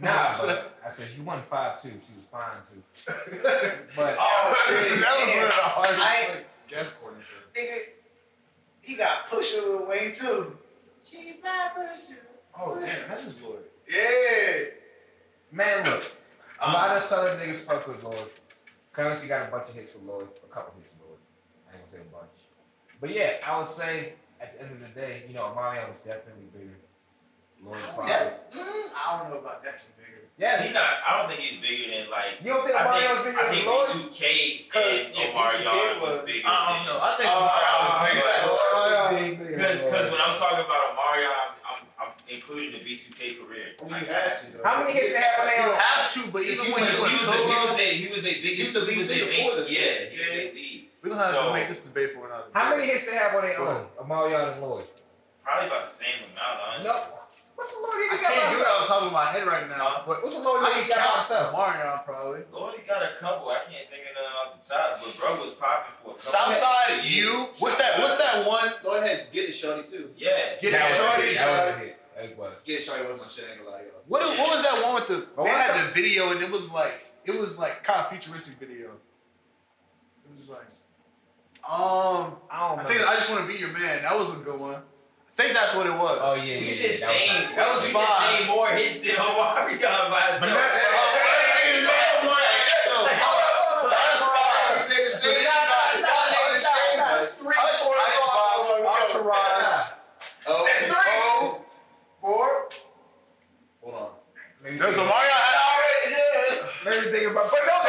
Nah, 0.00 0.36
but 0.38 0.78
I 0.84 0.90
said 0.90 1.08
she 1.14 1.22
wasn't 1.22 1.48
five 1.48 1.80
two. 1.80 1.88
She 1.88 2.12
was 2.14 2.26
fine 2.30 2.58
too. 2.70 2.82
But 3.96 4.16
Oh 4.20 4.54
shit. 4.68 5.00
that 5.00 5.16
was 5.18 5.34
one 5.34 5.44
of 5.44 5.48
the 5.48 5.62
hardest. 5.62 5.98
I- 5.98 6.34
like, 6.34 6.46
guest 6.68 7.00
coordinator. 7.00 7.28
Nigga, 7.54 7.78
he 8.82 8.96
got 8.96 9.26
Pusha 9.28 9.80
with 9.80 9.88
Wayne 9.88 10.12
too. 10.12 10.58
She's 11.02 11.36
my 11.42 11.70
Pusha. 11.74 12.16
Oh 12.54 12.74
damn, 12.78 13.08
that 13.08 13.18
is 13.18 13.42
Lord. 13.42 13.62
Yeah. 13.90 14.64
man, 15.50 15.86
look, 15.86 16.04
a 16.60 16.68
uh, 16.68 16.72
lot 16.74 16.94
of 16.96 17.02
Southern 17.02 17.40
niggas 17.40 17.64
fuck 17.64 17.88
with 17.88 18.04
Lloyd. 18.04 18.28
Currency 18.92 19.26
got 19.26 19.48
a 19.48 19.50
bunch 19.50 19.70
of 19.70 19.74
hits 19.74 19.94
with 19.94 20.02
Lloyd, 20.02 20.28
a 20.44 20.54
couple 20.54 20.74
hits 20.78 20.92
with 20.92 21.08
Lloyd. 21.08 21.18
I 21.66 21.76
ain't 21.76 21.90
gonna 21.90 22.04
say 22.04 22.06
a 22.06 22.12
bunch. 22.12 22.28
But 23.00 23.10
yeah, 23.14 23.34
I 23.46 23.56
would 23.58 23.66
say 23.66 24.14
at 24.40 24.54
the 24.58 24.62
end 24.64 24.72
of 24.72 24.80
the 24.80 25.00
day, 25.00 25.22
you 25.28 25.34
know, 25.34 25.42
Omarion 25.54 25.88
was 25.88 25.98
definitely 25.98 26.46
bigger. 26.52 26.74
Lloyd's 27.64 27.82
probably. 27.94 28.12
That, 28.12 28.52
mm, 28.52 28.58
I 28.94 29.18
don't 29.20 29.30
know 29.30 29.38
about 29.38 29.62
that 29.64 29.78
too 29.78 29.90
bigger. 29.98 30.26
Yes. 30.38 30.64
He's 30.66 30.74
not. 30.74 30.86
I 31.06 31.18
don't 31.18 31.26
think 31.28 31.40
he's 31.40 31.58
bigger 31.60 31.90
than 31.90 32.10
like. 32.10 32.38
You 32.42 32.54
don't 32.54 32.62
think 32.66 32.78
I 32.78 32.86
Omarion 32.86 33.10
was 33.10 33.22
think, 33.26 33.34
bigger 33.34 33.42
I 33.42 33.54
think 33.54 33.66
Lloyd? 33.66 33.88
B2K 33.90 34.24
and 34.70 35.14
yeah, 35.14 35.34
Omarion 35.34 36.00
was 36.00 36.14
was- 36.14 36.24
bigger. 36.26 36.46
I 36.46 36.54
don't 36.78 36.86
know. 36.86 36.98
I 37.02 37.10
think 37.18 37.26
Uh, 37.26 37.34
Omarion 37.42 37.82
was 37.82 37.98
bigger. 39.42 39.58
that's- 39.58 39.82
Because 39.82 39.90
because 39.90 40.06
when 40.14 40.20
I'm 40.22 40.34
talking 40.38 40.62
about 40.66 40.82
Omarion, 40.94 41.34
I'm, 41.34 41.50
I'm, 41.66 41.80
I'm 41.98 42.12
including 42.30 42.70
the 42.78 42.82
B2K 42.86 43.42
career. 43.42 43.74
Well, 43.82 43.90
Like, 43.90 44.06
you 44.06 44.14
have 44.14 44.38
to, 44.38 44.46
though. 44.54 44.62
How 44.62 44.78
many 44.82 44.92
hits 44.94 45.10
they 45.14 45.18
have 45.18 45.42
on 45.42 45.46
You 45.50 45.56
their 45.58 45.66
don't 45.66 45.82
have 45.82 46.06
to, 46.14 46.20
but 46.30 46.42
He 46.46 46.50
even 46.54 46.70
was, 46.70 46.74
when 46.78 46.82
he 46.86 46.90
was, 46.94 47.00
went 47.02 47.10
he 47.10 47.18
was, 47.18 47.26
solo, 47.26 47.76
their, 47.78 47.92
he 47.98 48.06
was 48.06 48.22
their 48.22 48.38
biggest. 48.38 48.70
The 48.74 48.80
lead 48.86 48.90
he 48.94 48.98
was 49.02 49.08
their 49.10 49.18
singer 49.26 49.50
for 49.50 49.56
them. 49.58 49.66
Yeah, 49.66 50.14
Yeah. 50.14 50.54
Their 51.08 51.16
lead. 51.16 51.32
we 51.32 51.32
don't 51.32 51.34
have 51.34 51.46
to 51.46 51.52
make 51.54 51.68
this 51.68 51.80
debate 51.80 52.12
for 52.14 52.26
another. 52.26 52.44
How 52.52 52.70
many 52.76 52.86
hits 52.90 53.06
they 53.06 53.14
have 53.16 53.34
on 53.34 53.42
their 53.42 53.58
own? 53.60 53.86
Omarion 54.00 54.52
and 54.52 54.62
Lloyd. 54.62 54.84
Probably 55.42 55.66
about 55.68 55.86
the 55.88 55.92
same 55.94 56.18
amount, 56.32 56.60
honestly. 56.60 56.90
No. 56.90 57.14
What's 57.58 57.74
the 57.74 57.82
Lloyd 57.82 57.98
I 57.98 58.14
he 58.14 58.22
got 58.22 58.30
can't 58.30 58.46
by 58.46 58.54
do 58.54 58.60
it 58.62 58.66
off 58.70 58.80
the 58.86 58.94
top 58.94 59.02
of 59.02 59.12
my 59.12 59.24
head 59.34 59.42
right 59.48 59.66
now, 59.66 60.06
but 60.06 60.22
What's 60.22 60.38
the 60.38 60.44
Lloyd 60.46 60.62
I 60.62 60.78
he 60.78 60.86
can 60.86 60.94
got 60.94 60.98
by 60.98 61.02
count 61.02 61.18
himself? 61.26 61.48
Omarion 61.58 62.04
probably. 62.06 62.40
Lloyd 62.54 62.80
got 62.86 63.02
a 63.02 63.10
couple. 63.18 63.48
I 63.50 63.58
can't 63.66 63.88
think 63.90 64.06
of 64.06 64.14
none 64.14 64.30
off 64.38 64.50
the 64.54 64.62
top, 64.62 65.00
but 65.02 65.10
bro 65.18 65.42
was 65.42 65.54
popping 65.58 65.94
for 65.98 66.14
a 66.14 66.14
couple. 66.14 66.22
Southside, 66.22 67.02
years. 67.02 67.18
you. 67.18 67.32
What's 67.58 67.74
that? 67.82 67.98
What's 67.98 68.14
that 68.22 68.46
one? 68.46 68.68
go 68.84 69.02
ahead, 69.02 69.26
get 69.34 69.48
it, 69.48 69.52
Shorty, 69.52 69.82
too. 69.82 70.10
Yeah. 70.16 70.54
Get 70.62 70.70
That 70.70 70.86
it, 70.86 70.94
shorty. 70.94 71.28
hit. 71.34 71.38
That 71.42 71.66
was 71.66 71.74
a 71.74 71.78
hit. 71.82 71.98
It 72.30 72.38
was. 72.38 72.62
Get 72.62 72.78
it, 72.78 72.82
Shorty 72.86 73.02
was 73.10 73.20
my 73.20 73.26
shit, 73.26 73.44
ain't 73.50 73.58
gonna 73.58 73.70
lie, 73.74 73.82
y'all. 73.90 74.06
What, 74.06 74.22
what 74.38 74.48
was 74.54 74.62
that 74.62 74.78
one 74.86 74.94
with 74.94 75.08
the? 75.08 75.26
But 75.34 75.44
They 75.44 75.50
what's 75.50 75.70
had 75.70 75.88
the 75.88 75.94
video 75.98 76.30
and 76.30 76.40
it 76.42 76.50
was 76.52 76.70
like 76.70 76.94
it 77.24 77.34
was 77.38 77.58
like 77.58 77.82
kind 77.82 77.98
of 78.00 78.08
futuristic 78.08 78.54
video. 78.54 78.94
It 80.24 80.30
was 80.30 80.48
like, 80.50 80.68
um, 81.64 82.36
I 82.50 82.68
don't 82.68 82.78
I 82.78 82.82
know. 82.82 82.88
think 82.88 83.00
I 83.08 83.14
just 83.14 83.30
want 83.30 83.46
to 83.46 83.52
be 83.52 83.58
your 83.58 83.70
man. 83.72 84.02
That 84.02 84.16
was 84.18 84.34
a 84.36 84.42
good 84.44 84.58
one. 84.58 84.74
I 84.76 84.80
think 85.42 85.54
that's 85.54 85.74
what 85.76 85.86
it 85.86 85.92
was. 85.94 86.18
Oh 86.22 86.34
yeah, 86.34 86.58
We 86.58 86.68
yeah, 86.70 86.74
just 86.74 87.00
yeah. 87.00 87.06
That 87.08 87.14
was 87.14 87.28
named. 87.46 87.58
That 87.58 87.68
was 87.74 87.88
five. 87.90 88.08
just 88.08 88.32
named 88.34 88.48
more 88.50 88.68
hits 88.68 89.00
than 89.00 89.14
Omarion 89.16 90.10
by 90.10 90.20
himself. 90.32 90.52
that- 90.52 90.84
Oh, 100.50 100.66
And 100.66 100.86
three. 100.86 100.96
oh, 100.96 101.60
Four. 102.20 102.68
hold 103.82 103.94
on. 103.94 104.10
Maybe- 104.62 104.78
There's 104.78 104.96
a 104.98 105.04
Mario. 105.04 105.30
Let 106.84 106.94
me 107.04 107.10
think 107.12 107.30
about. 107.30 107.50
But 107.50 107.60
those 107.60 107.84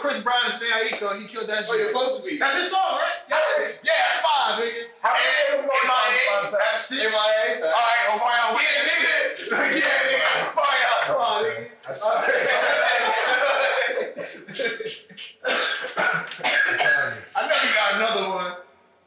Chris 0.00 0.22
Brown 0.22 0.36
and 0.48 0.54
Jhené 0.60 0.96
Aiko? 0.96 1.08
He 1.20 1.26
killed 1.28 1.46
that 1.48 1.60
shit. 1.64 1.70
Oh, 1.70 1.74
you're 1.76 1.88
supposed 1.92 2.16
to 2.24 2.28
be. 2.28 2.38
That's 2.38 2.56
his 2.60 2.70
song, 2.72 2.96
right? 2.98 3.12
Yes. 3.28 3.80
Yeah, 3.84 3.92
that's 3.96 4.20
five, 4.24 4.56
nigga. 4.58 4.82
How 5.00 5.12
many 5.12 5.60
And 5.60 5.62
of 5.64 5.64
MIA, 5.70 6.20
songs? 6.32 6.52
that's 6.56 6.80
six. 6.80 7.04
MIA. 7.12 7.60
All 7.64 7.70
right, 7.70 8.16
Omarion. 8.16 8.56
Yeah, 8.56 8.88
nigga. 8.88 9.12
yeah, 9.76 10.08
nigga. 10.08 10.32
Fire 10.56 10.84
out, 10.88 11.00
twelve, 11.06 11.44
nigga. 11.44 11.68
I 17.36 17.46
know 17.46 17.54
you 17.62 17.70
got 17.74 17.94
another 17.96 18.28
one. 18.30 18.52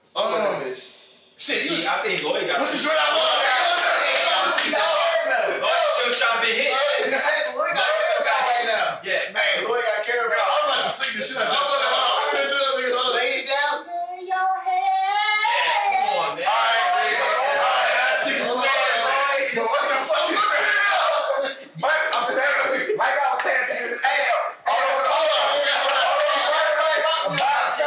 Somewhere 0.04 0.48
Oh. 0.48 0.54
in 0.58 0.64
this. 0.70 0.92
Shit, 1.38 1.64
See, 1.68 1.82
you. 1.84 1.90
I 1.90 1.92
think 2.04 2.24
Lloyd 2.24 2.48
got. 2.48 2.60
What's 2.60 2.72
the 2.72 2.78
shit 2.78 2.92
I 2.98 3.16
love? 3.16 3.44
About 11.32 11.56
to 11.56 11.72
sing 11.72 12.36
this 12.36 12.52
shit 12.52 12.60
out 12.60 12.76
of 12.76 12.84
that 12.84 13.16
Lay 13.16 13.32
it 13.40 13.48
down. 13.48 13.88
Yeah. 14.20 14.44
Come 14.44 16.20
on, 16.20 16.36
man. 16.36 16.44
Alright, 16.44 18.20
six 18.20 18.44
squares. 18.44 19.56
But 19.56 19.64
what 19.64 19.84
the 19.88 19.96
fuck 20.04 20.28
is 20.28 20.42
that? 20.44 21.56
Mike, 21.80 22.08
I'm 22.12 22.28
saying, 22.28 22.98
like 22.98 23.16
I 23.16 23.26
was 23.32 23.40
saying 23.44 23.64
at 23.64 23.68
the 23.70 23.76
end 23.80 23.94
of 23.94 24.00
the 24.02 24.08
Hey, 24.08 24.28
all 24.68 24.84
around 24.84 25.08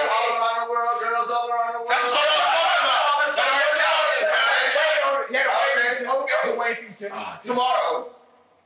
all 0.08 0.28
around 0.32 0.58
the 0.64 0.70
world, 0.72 0.96
girls 1.04 1.28
all 1.28 1.48
around 1.52 1.72
the 1.76 1.82
world. 1.84 1.92
That's 1.92 2.08
what 2.08 2.24
I'm 2.24 2.40
talking 2.40 2.88
about. 2.88 3.20
That's 3.20 3.36
what 3.36 3.48
I'm 3.52 3.68
talking 3.76 4.24
about. 4.24 5.28
Yeah, 5.28 5.44
Okay, 5.44 6.40
okay. 6.40 6.48
the 6.48 6.56
way 6.56 6.72
feature. 6.80 7.12
Tomorrow. 7.42 8.08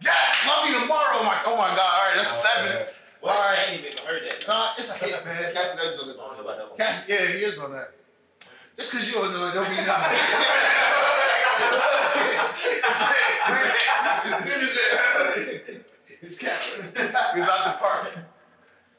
Yes, 0.02 0.46
love 0.46 0.62
me 0.68 0.79
tomorrow. 0.79 1.23
My, 1.27 1.37
oh 1.46 1.56
my 1.58 1.68
god. 1.75 1.81
All 1.81 2.06
right, 2.06 2.16
that's 2.16 2.31
seven. 2.31 2.87
What? 3.21 3.35
Alright. 3.37 3.58
I 3.58 3.73
ain't 3.73 3.85
even 3.85 3.98
heard 4.06 4.23
that. 4.25 4.44
Nah, 4.48 4.68
it's 4.79 4.90
a 5.00 5.04
hit, 5.04 5.25
man. 5.25 5.52
Casey 5.54 5.77
Veggies 5.77 6.02
on 6.02 6.08
I 6.08 6.12
don't 6.16 6.37
the 6.37 6.42
about 6.42 6.56
that 6.58 6.68
one. 6.68 6.77
Cash, 6.79 7.08
yeah, 7.08 7.27
he 7.27 7.38
is 7.44 7.58
on 7.58 7.73
that. 7.73 7.92
Just 8.77 8.92
because 8.92 9.08
you 9.08 9.14
don't 9.21 9.33
know 9.35 9.46
it, 9.48 9.54
don't 9.54 9.68
mean 9.68 9.87
nothing. 9.87 10.18
It's 16.23 16.38
Cameron. 16.38 16.92
He's 17.35 17.48
out 17.48 17.64
the 17.64 17.73
park. 17.79 18.18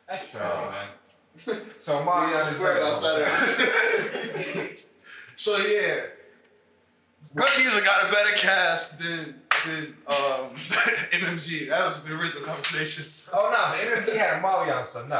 That's 0.07 0.31
true, 0.31 0.39
man. 0.41 1.61
So 1.79 2.03
Mario 2.03 2.35
Yeah, 2.35 2.41
is 2.41 2.47
square 2.47 2.73
better. 2.75 2.85
outside 2.85 3.21
of 3.21 4.79
So 5.35 5.57
yeah, 5.57 5.95
Good 7.35 7.49
Music 7.59 7.83
got 7.83 8.09
a 8.09 8.11
better 8.11 8.35
cast 8.37 8.99
than 8.99 9.40
than 9.65 9.95
um, 10.07 10.55
MMG. 11.11 11.69
That 11.69 11.85
was 11.95 12.03
the 12.03 12.13
original 12.19 12.43
conversation. 12.43 13.03
So. 13.03 13.31
Oh 13.35 13.49
no, 13.51 13.77
the 13.77 13.83
interview 13.85 14.13
had 14.19 14.37
a 14.37 14.41
Mario, 14.41 14.83
so 14.83 15.05
no. 15.07 15.19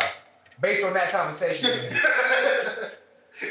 Based 0.62 0.84
on 0.86 0.94
that 0.94 1.12
conversation. 1.12 1.70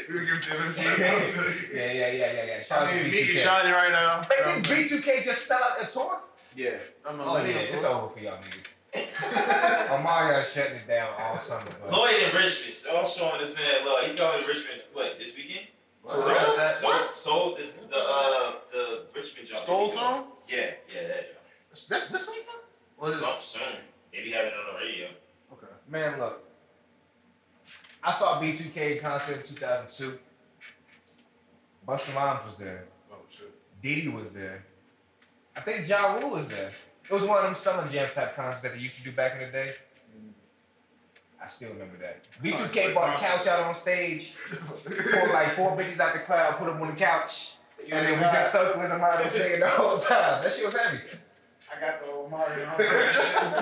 we 0.09 0.19
give 0.25 0.37
it 0.37 0.43
to 0.43 0.49
MMG. 0.49 0.77
yeah, 1.75 1.91
yeah, 1.91 2.11
yeah, 2.11 2.33
yeah, 2.33 2.45
yeah. 2.45 2.61
Shout 2.63 2.83
out 2.83 2.87
I 2.87 2.91
to 2.97 3.03
mean, 3.03 3.11
Meek 3.11 3.21
is 3.21 3.27
B2K. 3.27 3.43
shining 3.43 3.71
right 3.73 3.91
now. 3.91 4.21
Wait, 4.29 4.63
did 4.63 4.87
B2K 5.03 5.23
just 5.25 5.45
sell 5.47 5.59
out 5.61 5.81
a 5.83 5.91
tour? 5.91 6.19
Yeah. 6.55 6.71
I'm 7.05 7.19
a 7.19 7.23
Oh 7.23 7.37
yeah, 7.37 7.43
millennial 7.43 7.73
it's 7.73 7.83
over 7.85 8.07
for 8.09 8.19
y'all 8.19 8.37
niggas. 8.37 8.67
Omarion 9.89 10.43
shutting 10.45 10.75
it 10.77 10.87
down 10.87 11.13
all 11.17 11.37
summer. 11.39 11.63
Lloyd 11.91 12.15
and 12.25 12.33
Richmond. 12.33 12.97
I'm 12.97 13.05
showing 13.07 13.39
this 13.41 13.55
man 13.55 13.85
love. 13.85 14.05
He 14.05 14.15
told 14.15 14.39
me 14.41 14.47
Richmond 14.47 14.81
what 14.93 15.17
this 15.17 15.35
weekend? 15.35 15.67
For 16.03 16.15
So- 16.15 16.27
real? 16.29 16.55
that- 16.57 16.75
Sold, 16.75 17.09
sold 17.09 17.57
this, 17.57 17.71
the 17.73 17.95
uh 17.97 18.53
the 18.71 19.05
Richmond 19.13 19.47
jump. 19.47 19.59
Stole 19.61 19.89
song? 19.89 20.31
Yeah, 20.47 20.71
yeah, 20.93 21.07
that 21.07 21.27
jump. 21.33 21.39
That's 21.69 21.87
that's 21.87 22.09
this 22.09 22.27
week. 22.27 22.47
What 22.97 23.09
is 23.11 23.19
Some 23.19 23.29
it? 23.29 23.35
soon. 23.41 23.77
They 24.11 24.23
be 24.23 24.31
having 24.31 24.51
it 24.51 24.57
on 24.57 24.73
the 24.73 24.79
radio. 24.79 25.07
Okay. 25.53 25.67
Man, 25.87 26.19
look. 26.19 26.43
I 28.03 28.11
saw 28.11 28.41
B2K 28.41 28.99
concert 29.01 29.37
in 29.37 29.43
2002. 29.43 30.19
Busta 31.87 32.15
Rhymes 32.15 32.45
was 32.45 32.55
there. 32.57 32.85
Oh 33.11 33.15
shit. 33.29 33.51
Diddy 33.81 34.07
was 34.07 34.31
there. 34.33 34.65
I 35.55 35.61
think 35.61 35.87
Ja 35.87 36.13
Rule 36.15 36.29
was 36.31 36.47
there. 36.49 36.71
It 37.09 37.11
was 37.13 37.23
one 37.23 37.37
of 37.39 37.43
them 37.43 37.55
summer 37.55 37.87
jam 37.89 38.09
type 38.11 38.35
concerts 38.35 38.63
that 38.63 38.73
they 38.73 38.79
used 38.79 38.95
to 38.95 39.03
do 39.03 39.11
back 39.11 39.33
in 39.33 39.39
the 39.39 39.51
day. 39.51 39.75
I 41.43 41.47
still 41.47 41.69
remember 41.69 41.97
that. 41.97 42.21
B2K 42.43 42.93
brought 42.93 43.15
a 43.15 43.19
couch 43.19 43.47
out 43.47 43.61
on 43.61 43.73
stage, 43.73 44.35
pulled 44.49 45.31
like 45.33 45.49
four 45.49 45.71
bitches 45.71 45.99
out 45.99 46.13
the 46.13 46.19
crowd, 46.19 46.57
put 46.57 46.67
them 46.67 46.81
on 46.81 46.89
the 46.89 46.95
couch, 46.95 47.53
and 47.91 48.05
then 48.05 48.17
we 48.17 48.23
just 48.23 48.51
circling 48.51 48.89
them 48.89 49.01
out 49.01 49.21
and 49.21 49.31
singing 49.31 49.59
the 49.59 49.67
whole 49.69 49.97
time. 49.97 50.43
That 50.43 50.53
shit 50.53 50.65
was 50.65 50.75
heavy. 50.75 50.99
I 51.73 51.79
got 51.79 52.01
the 52.01 52.07
Omarion 52.07 52.77
version 52.77 53.37
of 53.37 53.53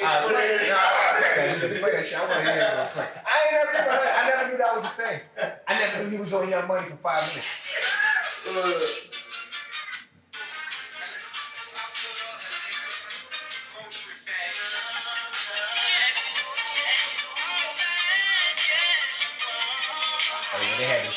I 0.00 0.22
Put 0.22 0.36
it 0.36 0.62
in. 0.62 0.68
That 0.68 1.56
shit, 1.58 1.80
play 1.80 1.90
that 1.90 2.06
shit. 2.06 2.18
I 2.18 2.20
want 2.20 2.32
to 2.32 2.40
hear 2.40 2.52
it. 2.52 2.56
real. 2.56 3.06
I 3.26 3.42
ain't 3.42 3.52
never 3.52 3.72
knew 3.72 3.88
that. 3.88 4.14
I 4.18 4.28
never 4.28 4.50
knew 4.50 4.58
that 4.58 4.76
was 4.76 4.84
a 4.84 4.88
thing. 4.88 5.20
I 5.66 5.78
never 5.78 6.04
knew 6.04 6.10
he 6.10 6.18
was 6.18 6.32
on 6.34 6.48
Young 6.48 6.68
Money 6.68 6.88
for 6.90 6.96
five 6.96 7.20
minutes. 7.26 9.07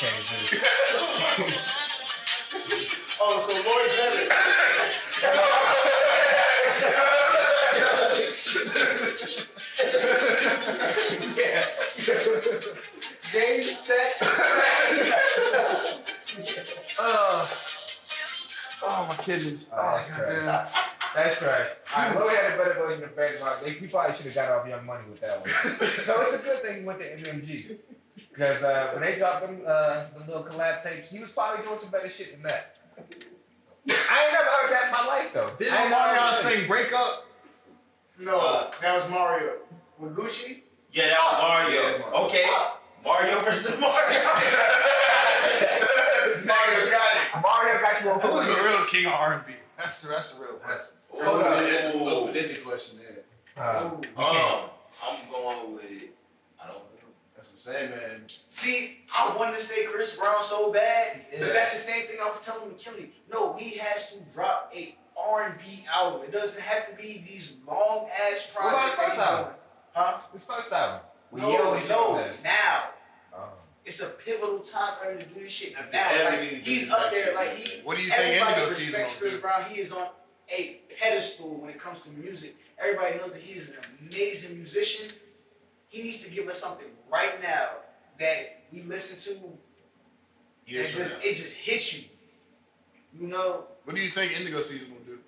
Yeah, 0.02 0.10
they 0.10 0.16
had 0.16 0.24
to 0.24 0.36
change 0.36 0.52
this. 1.38 1.62
Oh, 3.24 3.38
so 3.38 3.54
Lloyd 3.70 3.90
Bennett. 3.98 4.32
yeah. 11.38 11.64
Game 13.32 13.64
set. 13.64 14.18
Uh, 17.00 17.48
oh 18.84 19.06
my 19.10 19.16
kidneys. 19.24 19.70
Oh, 19.74 19.78
Oh, 19.78 19.98
that's 19.98 20.10
goddamn. 20.10 20.68
That's 21.14 21.38
trash. 21.38 21.68
Alright, 21.96 22.16
Lloyd 22.16 22.32
had 22.32 22.54
a 22.54 22.58
better 22.58 22.74
version 22.76 23.04
of 23.04 23.16
Bedrock. 23.16 23.64
They, 23.64 23.72
he 23.74 23.88
probably 23.88 24.16
should 24.16 24.26
have 24.28 24.36
got 24.36 24.52
off 24.52 24.68
Young 24.68 24.86
Money 24.86 25.04
with 25.10 25.22
that 25.22 25.42
one. 25.42 25.50
so 25.90 26.22
it's 26.22 26.42
a 26.42 26.44
good 26.46 26.62
thing 26.62 26.80
he 26.82 26.86
went 26.86 27.00
to 27.00 27.06
MMG. 27.06 27.78
Because 28.30 28.64
uh, 28.64 28.90
when 28.94 29.02
they 29.02 29.18
dropped 29.18 29.46
them, 29.46 29.62
uh, 29.68 30.06
the 30.18 30.26
little 30.26 30.44
collab 30.44 30.82
tapes, 30.84 31.10
he 31.10 31.20
was 31.20 31.32
probably 31.32 31.66
doing 31.66 31.80
some 31.80 31.90
better 31.90 32.10
shit 32.10 32.32
than 32.34 32.44
that. 32.44 32.78
I 33.90 34.24
ain't 34.24 34.34
never 34.34 34.50
heard 34.50 34.72
that 34.72 34.86
in 34.86 34.92
my 34.92 35.06
life 35.08 35.34
though. 35.34 35.52
Didn't 35.58 35.74
I 35.74 35.82
ain't 35.84 35.90
never 35.90 36.04
Omarion 36.04 36.30
heard 36.30 36.36
sing 36.38 36.68
"Break 36.68 36.94
Up"? 36.94 37.26
No, 38.20 38.38
Uh, 38.40 38.72
that 38.82 38.96
was 38.96 39.10
Mario. 39.10 39.54
With 39.98 40.16
Gucci? 40.16 40.62
Yeah, 40.94 41.10
that 41.10 41.18
was 41.20 41.42
Mario. 41.42 41.82
Yeah, 41.82 41.90
it's 41.90 42.00
Mario. 42.06 42.26
Okay. 42.28 42.46
Mario 43.04 43.40
versus 43.42 43.80
Mario. 43.80 44.20
Mario 46.46 46.92
got 46.92 47.10
it. 47.16 47.42
Mario 47.42 47.82
got 47.82 48.02
you 48.04 48.10
on 48.12 48.20
Who 48.22 48.38
is 48.40 48.48
the 48.56 48.62
real 48.64 48.86
king 48.92 49.06
of 49.08 49.14
R&B? 49.14 49.54
That's 49.78 50.02
the 50.04 50.10
that's 50.10 50.36
the 50.36 50.44
real 50.46 50.54
question. 50.56 50.96
Hold 51.10 51.44
on. 51.44 51.58
that's 51.64 51.96
a 51.96 52.00
open-ended 52.00 52.64
question 52.64 53.00
there. 53.00 53.24
Uh, 53.64 53.84
Ooh. 53.84 53.96
Um, 54.22 54.70
I'm 55.04 55.32
going 55.32 55.74
with 55.74 55.84
I 56.60 56.68
don't 56.68 56.78
know. 56.78 57.10
That's 57.36 57.50
what 57.50 57.51
I'm 57.51 57.51
saying, 57.62 57.92
man. 57.92 58.24
See, 58.48 59.00
I 59.16 59.36
wanted 59.38 59.56
to 59.58 59.62
say 59.62 59.86
Chris 59.86 60.18
Brown 60.18 60.42
so 60.42 60.72
bad, 60.72 61.22
Yeah. 61.32 61.40
but 61.42 61.54
that's 61.54 61.74
the 61.74 61.80
same 61.80 62.08
thing 62.08 62.18
I 62.22 62.28
was 62.30 62.44
telling 62.46 62.70
McKinley. 62.70 63.12
No, 63.32 63.54
he 63.54 63.78
has 63.78 64.14
to 64.14 64.34
drop 64.34 64.72
a 64.76 64.96
R&B 65.18 65.86
album. 65.94 66.22
It 66.24 66.32
doesn't 66.32 66.62
have 66.62 66.90
to 66.90 66.96
be 66.96 67.24
these 67.28 67.58
long 67.68 68.08
ass 68.32 68.52
What 68.56 68.68
about 68.68 68.86
his 68.86 68.96
projects. 68.96 69.16
first 69.16 69.20
album? 69.30 69.54
Huh? 69.94 70.18
his 70.34 70.46
first 70.46 70.72
album. 70.72 71.02
We 71.32 71.42
no, 71.42 71.80
no, 71.88 72.32
now. 72.44 72.84
Oh. 73.34 73.50
It's 73.86 74.02
a 74.02 74.08
pivotal 74.10 74.60
time 74.60 74.94
for 75.02 75.12
him 75.12 75.20
to 75.20 75.26
do 75.28 75.40
this 75.42 75.52
shit. 75.54 75.74
Now, 75.94 76.08
Everything 76.12 76.56
like, 76.58 76.68
he's 76.68 76.90
up 76.90 77.12
there, 77.12 77.26
shit. 77.26 77.36
like 77.36 77.56
he. 77.56 77.82
What 77.82 77.98
do 77.98 78.04
you 78.04 78.10
think 78.10 78.42
Everybody 78.42 78.70
respects 78.70 79.18
Chris 79.18 79.34
do? 79.36 79.40
Brown. 79.40 79.64
He 79.70 79.80
is 79.82 79.92
on 79.92 80.08
a 80.50 80.82
pedestal 81.00 81.56
when 81.62 81.70
it 81.70 81.80
comes 81.80 82.04
to 82.04 82.12
music. 82.12 82.56
Everybody 82.78 83.18
knows 83.18 83.32
that 83.32 83.42
he 83.42 83.58
is 83.58 83.70
an 83.72 83.78
amazing 84.12 84.58
musician. 84.58 85.10
He 85.92 86.04
needs 86.04 86.24
to 86.26 86.32
give 86.32 86.48
us 86.48 86.60
something 86.60 86.88
right 87.12 87.42
now 87.44 87.68
that 88.18 88.64
we 88.72 88.82
listen 88.84 89.20
to 89.36 89.58
Years 90.66 90.86
and 90.88 90.96
from 90.96 91.04
just 91.04 91.20
now. 91.24 91.30
it 91.30 91.36
just 91.36 91.58
hits 91.58 91.94
you. 92.00 92.10
You 93.20 93.28
know, 93.28 93.66
What 93.84 93.96
do 93.96 94.02
you 94.02 94.10
think 94.10 94.32
Indigo 94.32 94.62
season 94.64 94.88
gonna 94.88 95.02
do? 95.02 95.20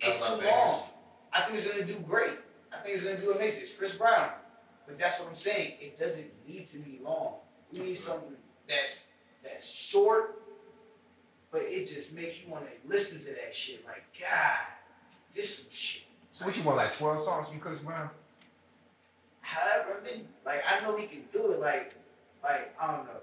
it's 0.00 0.16
That's 0.18 0.26
too 0.26 0.32
long. 0.32 0.40
biggest. 0.40 0.84
I 1.32 1.40
think 1.42 1.58
it's 1.58 1.66
gonna 1.68 1.84
do 1.84 1.94
great. 2.00 2.32
I 2.72 2.76
think 2.78 2.94
it's 2.96 3.04
gonna 3.04 3.20
do 3.20 3.32
amazing. 3.32 3.60
It's 3.60 3.76
Chris 3.76 3.96
Brown. 3.98 4.30
But 4.86 4.98
that's 4.98 5.20
what 5.20 5.28
I'm 5.28 5.34
saying. 5.34 5.74
It 5.80 5.98
doesn't 5.98 6.30
need 6.48 6.66
to 6.68 6.78
be 6.78 7.00
long. 7.02 7.34
We 7.70 7.80
need 7.80 7.94
something 7.96 8.34
that's 8.66 9.08
that's 9.42 9.68
short, 9.70 10.40
but 11.50 11.62
it 11.62 11.86
just 11.86 12.14
makes 12.14 12.40
you 12.40 12.48
wanna 12.50 12.66
listen 12.86 13.18
to 13.26 13.32
that 13.42 13.54
shit. 13.54 13.84
Like, 13.84 14.04
God, 14.18 14.58
this 15.34 15.58
some 15.64 15.70
shit. 15.70 16.04
So 16.30 16.46
what 16.46 16.56
you 16.56 16.62
want, 16.62 16.78
like 16.78 16.96
12 16.96 17.22
songs 17.22 17.48
from 17.48 17.60
Chris 17.60 17.80
Brown? 17.80 18.08
However, 19.42 20.02
I 20.06 20.20
like 20.46 20.62
I 20.66 20.80
know 20.80 20.96
he 20.96 21.06
can 21.06 21.24
do 21.32 21.52
it. 21.52 21.60
Like, 21.60 21.94
like 22.42 22.74
I 22.80 22.96
don't 22.96 23.04
know. 23.04 23.20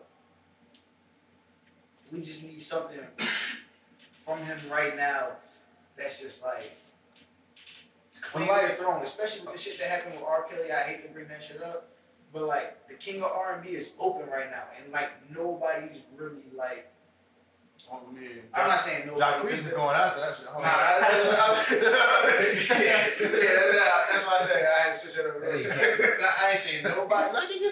We 2.12 2.22
just 2.22 2.44
need 2.44 2.62
something 2.62 3.00
from 4.26 4.40
him 4.40 4.58
right 4.72 4.96
now. 4.96 5.30
That's 5.98 6.22
just 6.22 6.44
like 6.44 6.78
claim 8.22 8.48
like- 8.48 8.78
the 8.78 8.84
throne, 8.84 9.02
especially 9.02 9.46
with 9.46 9.54
the 9.54 9.60
shit 9.60 9.80
that 9.80 9.90
happened 9.90 10.16
with 10.16 10.24
R. 10.24 10.44
Kelly. 10.44 10.72
I 10.72 10.82
hate 10.82 11.08
to 11.08 11.10
bring 11.14 11.28
that 11.30 11.44
shit 11.44 11.62
up, 11.64 11.90
but 12.34 12.44
like 12.44 12.88
the 12.88 12.96
king 12.96 13.24
of 13.24 13.32
R 13.32 13.56
and 13.56 13.64
B 13.64 13.70
is 13.70 13.94
open 14.00 14.30
right 14.30 14.50
now, 14.52 14.64
and 14.82 14.92
like 14.94 15.10
nobody's 15.36 16.02
really 16.16 16.44
like. 16.56 16.92
Oh, 17.92 18.00
I 18.10 18.12
mean, 18.14 18.30
I'm 18.54 18.68
not 18.68 18.80
saying 18.82 19.08
nobody. 19.08 19.48
Jacquees 19.48 19.66
is 19.68 19.74
going 19.74 19.96
after 19.96 20.20
that 20.20 20.36
shit. 20.36 20.46
Nah, 20.46 20.54
I- 20.64 20.66
I- 21.40 21.76
yeah, 22.82 23.08
yeah, 23.20 24.06
that's 24.12 24.26
why 24.28 24.36
I 24.38 24.42
said 24.42 24.66
I 24.66 24.82
had 24.84 24.94
to 24.94 25.00
switch 25.00 25.18
it 25.18 25.26
up. 25.26 25.42
Hey, 25.44 25.64
you 25.64 25.70
I 25.70 26.50
ain't 26.50 26.60
saying 26.60 26.84
nobody, 26.84 27.30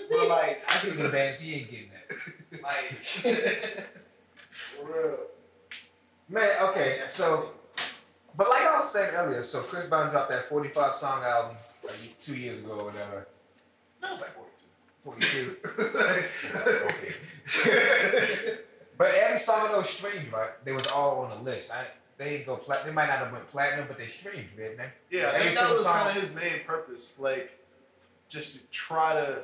but 0.10 0.28
like, 0.30 0.64
I 0.70 0.78
see 0.78 0.92
the 1.02 1.10
bands, 1.10 1.40
he 1.42 1.56
ain't 1.56 1.70
getting 1.72 1.90
that. 1.92 2.64
like 2.64 2.76
for 4.52 4.86
real. 4.86 5.18
Man, 6.30 6.50
okay, 6.70 7.02
so, 7.08 7.52
but 8.36 8.50
like 8.50 8.62
I 8.64 8.80
was 8.80 8.92
saying 8.92 9.14
earlier, 9.14 9.44
so 9.44 9.62
Chris 9.62 9.86
Brown 9.88 10.12
dropped 10.12 10.30
that 10.30 10.48
45 10.50 10.96
song 10.96 11.24
album 11.24 11.58
like 11.84 12.18
two 12.22 12.38
years 12.38 12.60
ago 12.60 12.80
or 12.80 12.86
whatever. 12.86 13.28
That 14.02 14.12
was 14.12 14.22
like 14.22 14.32
42. 15.04 15.58
42. 17.50 18.58
but 18.98 19.14
every 19.14 19.40
song 19.40 19.66
of 19.66 19.72
those 19.72 19.90
streamed, 19.90 20.32
right? 20.32 20.64
They 20.66 20.72
was 20.72 20.88
all 20.88 21.20
on 21.20 21.30
the 21.30 21.50
list. 21.50 21.74
I, 21.74 21.86
they 22.18 22.32
didn't 22.32 22.48
go 22.48 22.58
plat. 22.58 22.84
They 22.84 22.92
might 22.92 23.08
not 23.08 23.20
have 23.20 23.32
went 23.32 23.48
platinum, 23.50 23.86
but 23.88 23.98
they 23.98 24.08
streamed, 24.08 24.50
didn't 24.56 24.78
they? 24.78 24.90
Yeah, 25.12 25.32
I 25.34 25.40
think 25.40 25.56
that 25.56 25.72
was 25.72 25.84
song. 25.84 25.94
kind 25.94 26.18
of 26.18 26.24
his 26.24 26.34
main 26.34 26.64
purpose, 26.66 27.12
like 27.20 27.52
just 28.28 28.58
to 28.58 28.68
try 28.72 29.14
to. 29.14 29.44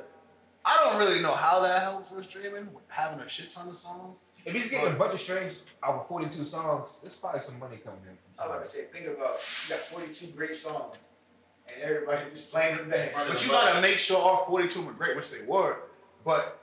I 0.64 0.80
don't 0.82 0.98
really 0.98 1.20
know 1.20 1.34
how 1.34 1.60
that 1.60 1.82
helps 1.82 2.10
with 2.10 2.24
streaming, 2.24 2.68
having 2.88 3.20
a 3.20 3.28
shit 3.28 3.50
ton 3.50 3.68
of 3.68 3.76
songs. 3.76 4.16
If 4.44 4.52
he's 4.52 4.70
getting 4.70 4.92
a 4.92 4.96
bunch 4.96 5.14
of 5.14 5.20
streams 5.20 5.62
out 5.82 5.94
of 5.94 6.08
42 6.08 6.44
songs, 6.44 6.98
there's 7.00 7.16
probably 7.16 7.40
some 7.40 7.58
money 7.58 7.76
coming 7.78 8.00
in. 8.08 8.16
I 8.38 8.46
was 8.46 8.54
about 8.54 8.64
to 8.64 8.68
say, 8.68 8.84
think 8.92 9.06
about 9.06 9.38
you 9.64 9.74
got 9.74 9.78
42 9.78 10.32
great 10.36 10.54
songs, 10.54 10.96
and 11.66 11.82
everybody 11.82 12.28
just 12.30 12.52
playing 12.52 12.76
them 12.76 12.90
back. 12.90 13.14
But 13.14 13.44
you 13.44 13.50
gotta 13.50 13.80
make 13.80 13.98
sure 13.98 14.18
all 14.18 14.44
42 14.46 14.82
were 14.82 14.92
great, 14.92 15.16
which 15.16 15.30
they 15.30 15.46
were. 15.46 15.78
But 16.24 16.60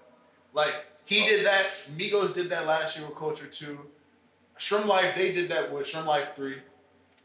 like 0.53 0.73
he 1.05 1.25
did 1.25 1.45
that, 1.45 1.65
Migos 1.97 2.33
did 2.33 2.49
that 2.49 2.67
last 2.67 2.97
year 2.97 3.07
with 3.07 3.17
Culture 3.17 3.47
2. 3.47 3.79
SremmLife, 4.59 5.15
they 5.15 5.33
did 5.33 5.49
that 5.49 5.71
with 5.71 5.87
SremmLife 5.87 6.35
3. 6.35 6.55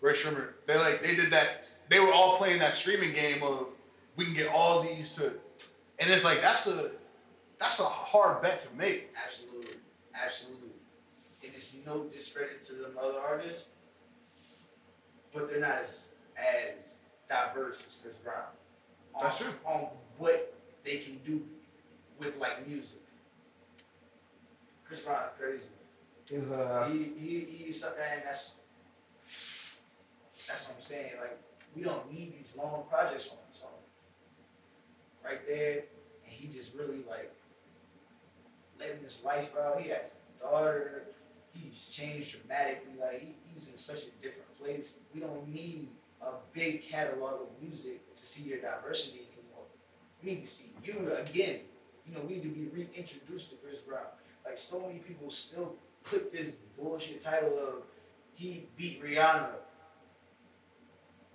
Rae 0.00 0.12
Sremmurd. 0.12 0.48
They 0.66 0.76
like 0.76 1.02
they 1.02 1.16
did 1.16 1.30
that. 1.32 1.70
They 1.88 1.98
were 2.00 2.12
all 2.12 2.36
playing 2.36 2.58
that 2.60 2.74
streaming 2.74 3.12
game 3.12 3.42
of 3.42 3.74
we 4.16 4.24
can 4.24 4.34
get 4.34 4.52
all 4.52 4.82
these 4.82 5.14
to 5.16 5.32
and 5.98 6.10
it's 6.10 6.24
like 6.24 6.40
that's 6.40 6.66
a 6.66 6.90
that's 7.58 7.80
a 7.80 7.84
hard 7.84 8.42
bet 8.42 8.60
to 8.60 8.76
make. 8.76 9.10
Absolutely, 9.24 9.76
absolutely. 10.14 10.68
And 11.42 11.52
it's 11.54 11.74
no 11.86 12.04
discredit 12.04 12.60
to 12.62 12.74
them 12.74 12.92
other 13.00 13.18
artists, 13.18 13.70
but 15.32 15.48
they're 15.48 15.60
not 15.60 15.78
as 15.78 16.10
as 16.36 16.98
diverse 17.28 17.82
as 17.86 17.94
Chris 17.96 18.16
Brown. 18.16 18.44
On, 19.14 19.22
That's 19.24 19.38
true. 19.38 19.52
On 19.64 19.88
what 20.18 20.54
they 20.84 20.98
can 20.98 21.18
do 21.24 21.42
with 22.18 22.38
like 22.38 22.66
music. 22.68 23.00
Chris 24.86 25.02
Brown 25.02 25.24
is 25.24 25.40
crazy. 25.40 25.68
Is 26.28 26.50
uh, 26.50 26.88
he 26.90 26.98
he 26.98 27.40
he's 27.40 27.80
something 27.80 28.02
and 28.14 28.22
that's 28.24 28.56
that's 30.46 30.68
what 30.68 30.76
I'm 30.76 30.82
saying. 30.82 31.12
Like 31.20 31.38
We 31.74 31.82
don't 31.82 32.12
need 32.12 32.34
these 32.38 32.54
long 32.56 32.84
projects 32.88 33.26
from 33.26 33.38
him. 33.38 33.50
So 33.50 33.66
right 35.24 35.46
there, 35.46 35.84
and 36.24 36.32
he 36.32 36.48
just 36.48 36.74
really 36.74 37.02
like 37.08 37.32
living 38.78 39.02
his 39.02 39.22
life 39.24 39.50
out. 39.60 39.80
He 39.80 39.90
has 39.90 40.00
a 40.38 40.42
daughter. 40.42 41.04
He's 41.52 41.86
changed 41.86 42.38
dramatically. 42.38 42.92
Like 43.00 43.20
he, 43.20 43.34
he's 43.46 43.68
in 43.68 43.76
such 43.76 44.02
a 44.04 44.10
different 44.22 44.56
place. 44.60 45.00
We 45.14 45.20
don't 45.20 45.48
need 45.48 45.88
a 46.20 46.30
big 46.52 46.82
catalog 46.82 47.42
of 47.42 47.48
music 47.62 48.12
to 48.14 48.20
see 48.20 48.48
your 48.48 48.58
diversity 48.58 49.20
anymore. 49.32 49.64
We 50.22 50.30
need 50.30 50.40
to 50.42 50.46
see 50.46 50.70
you 50.82 51.12
again. 51.12 51.60
You 52.06 52.14
know, 52.14 52.20
we 52.26 52.34
need 52.34 52.42
to 52.42 52.48
be 52.48 52.66
reintroduced 52.66 53.50
to 53.50 53.56
Chris 53.56 53.80
Brown. 53.80 54.06
Like 54.46 54.56
so 54.56 54.86
many 54.86 55.00
people 55.00 55.28
still 55.28 55.74
put 56.04 56.32
this 56.32 56.58
bullshit 56.78 57.20
title 57.22 57.58
of 57.58 57.82
he 58.34 58.68
beat 58.76 59.02
Rihanna. 59.02 59.48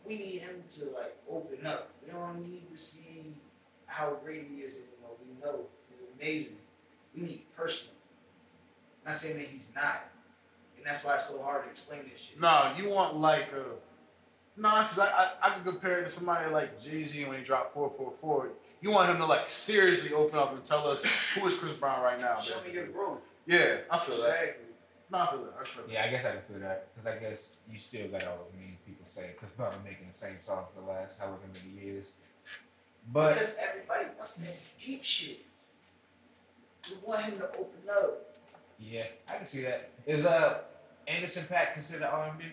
We 0.05 0.17
need 0.17 0.39
him 0.39 0.63
to 0.69 0.85
like 0.85 1.17
open 1.29 1.65
up. 1.65 1.89
We 2.03 2.11
don't 2.11 2.41
need 2.41 2.71
to 2.71 2.77
see 2.77 3.37
how 3.85 4.17
great 4.23 4.47
he 4.49 4.61
is 4.61 4.77
anymore. 4.77 5.17
We 5.19 5.43
know 5.43 5.65
he's 5.89 5.99
amazing. 6.19 6.57
We 7.15 7.21
need 7.23 7.41
personal. 7.55 7.95
not 9.05 9.15
saying 9.15 9.37
that 9.37 9.47
he's 9.47 9.69
not. 9.75 10.05
And 10.77 10.85
that's 10.85 11.03
why 11.03 11.15
it's 11.15 11.29
so 11.29 11.41
hard 11.41 11.65
to 11.65 11.69
explain 11.69 12.01
this 12.11 12.21
shit. 12.21 12.39
No, 12.39 12.71
you 12.77 12.89
want 12.89 13.17
like 13.17 13.49
a 13.53 14.59
nah, 14.59 14.87
cause 14.87 14.99
I 14.99 15.05
I, 15.05 15.29
I 15.43 15.49
can 15.49 15.63
compare 15.63 15.99
it 15.99 16.05
to 16.05 16.09
somebody 16.09 16.49
like 16.49 16.79
Jay 16.79 17.03
Z 17.03 17.25
when 17.25 17.37
he 17.37 17.43
dropped 17.43 17.73
four 17.73 17.91
four 17.97 18.13
four. 18.19 18.49
You 18.81 18.91
want 18.91 19.09
him 19.09 19.17
to 19.17 19.25
like 19.25 19.49
seriously 19.49 20.11
open 20.13 20.37
up 20.39 20.53
and 20.53 20.63
tell 20.63 20.87
us 20.87 21.03
who 21.35 21.47
is 21.47 21.55
Chris 21.55 21.73
Brown 21.73 22.01
right 22.01 22.19
now. 22.19 22.39
Show 22.39 22.55
me 22.65 22.73
your 22.73 22.87
growth. 22.87 23.19
Yeah, 23.45 23.77
I 23.89 23.97
feel 23.99 24.17
that. 24.17 24.27
Exactly. 24.29 24.65
No, 25.11 25.17
I 25.19 25.27
feel 25.27 25.43
that. 25.43 25.53
I 25.59 25.63
feel 25.65 25.83
that. 25.85 25.93
Yeah, 25.93 26.05
I 26.05 26.09
guess 26.09 26.25
I 26.25 26.31
can 26.31 26.41
feel 26.41 26.59
that 26.59 26.87
because 26.95 27.15
I 27.15 27.19
guess 27.19 27.59
you 27.71 27.77
still 27.77 28.07
got 28.07 28.25
all 28.27 28.37
those 28.37 28.59
mean 28.59 28.77
people 28.85 29.05
saying 29.05 29.31
Chris 29.37 29.51
Brown 29.51 29.71
been 29.73 29.83
making 29.83 30.07
the 30.07 30.13
same 30.13 30.37
song 30.41 30.65
for 30.73 30.81
the 30.81 30.87
last 30.87 31.19
however 31.19 31.37
many 31.53 31.85
years. 31.85 32.11
But 33.11 33.33
Because 33.33 33.55
everybody 33.61 34.05
wants 34.17 34.35
that 34.35 34.55
deep 34.77 35.03
shit. 35.03 35.45
You 36.89 36.95
want 37.05 37.23
him 37.23 37.37
to 37.37 37.45
open 37.49 37.81
up. 37.89 38.35
yeah, 38.79 39.03
I 39.29 39.37
can 39.37 39.45
see 39.45 39.61
that. 39.61 39.91
Is 40.07 40.25
uh 40.25 40.59
Anderson 41.07 41.43
Paak 41.43 41.73
considered 41.73 42.03
R 42.03 42.29
and 42.29 42.39
B? 42.39 42.45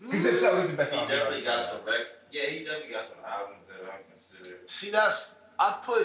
Because 0.00 0.26
if 0.26 0.38
so, 0.38 0.58
he's 0.60 0.70
the 0.72 0.76
best 0.76 0.92
He 0.92 0.98
R 0.98 1.04
and 1.04 1.10
B 1.12 1.16
definitely 1.16 1.44
got 1.44 1.64
some 1.64 1.78
rec. 1.86 2.00
Yeah, 2.34 2.46
he 2.50 2.64
definitely 2.64 2.90
got 2.92 3.04
some 3.04 3.18
albums 3.24 3.64
that 3.68 3.88
I 3.88 4.02
consider. 4.10 4.56
See, 4.66 4.90
that's 4.90 5.38
I 5.56 5.78
put 5.84 6.04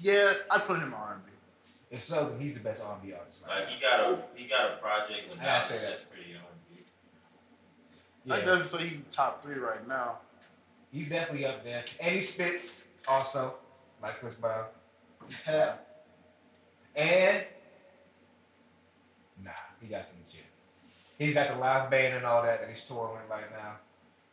yeah, 0.00 0.32
I 0.50 0.58
put 0.60 0.78
him 0.78 0.94
R 0.94 1.12
and 1.12 1.26
B. 1.26 1.32
If 1.90 2.02
so, 2.02 2.30
then 2.30 2.40
he's 2.40 2.54
the 2.54 2.60
best 2.60 2.82
R 2.82 2.94
and 2.94 3.02
B 3.02 3.12
artist. 3.12 3.44
right 3.46 3.60
Like 3.60 3.68
he 3.68 3.78
got 3.78 4.00
a 4.00 4.18
he 4.34 4.48
got 4.48 4.72
a 4.72 4.76
project 4.78 5.28
with 5.30 5.38
I 5.40 5.44
gotta 5.44 5.66
say 5.66 5.78
that's 5.82 6.00
pretty 6.04 6.32
R&B. 6.32 6.84
now. 8.24 8.34
I 8.34 8.38
definitely 8.38 8.66
say 8.66 8.86
he's 8.86 8.98
top 9.10 9.42
three 9.42 9.58
right 9.58 9.86
now. 9.86 10.20
he's 10.90 11.10
definitely 11.10 11.44
up 11.44 11.62
there, 11.62 11.84
and 12.00 12.14
he 12.14 12.22
spits 12.22 12.80
also 13.06 13.56
like 14.02 14.20
Chris 14.20 14.34
Brown. 14.34 14.64
Yeah. 15.46 15.74
And 16.96 17.44
nah, 19.44 19.50
he 19.82 19.88
got 19.88 20.06
some 20.06 20.16
shit. 20.32 20.46
He's 21.18 21.34
got 21.34 21.48
the 21.50 21.56
live 21.56 21.90
band 21.90 22.14
and 22.14 22.24
all 22.24 22.42
that 22.42 22.62
that 22.62 22.70
he's 22.70 22.82
touring 22.86 23.16
with 23.20 23.28
right 23.28 23.52
now. 23.52 23.72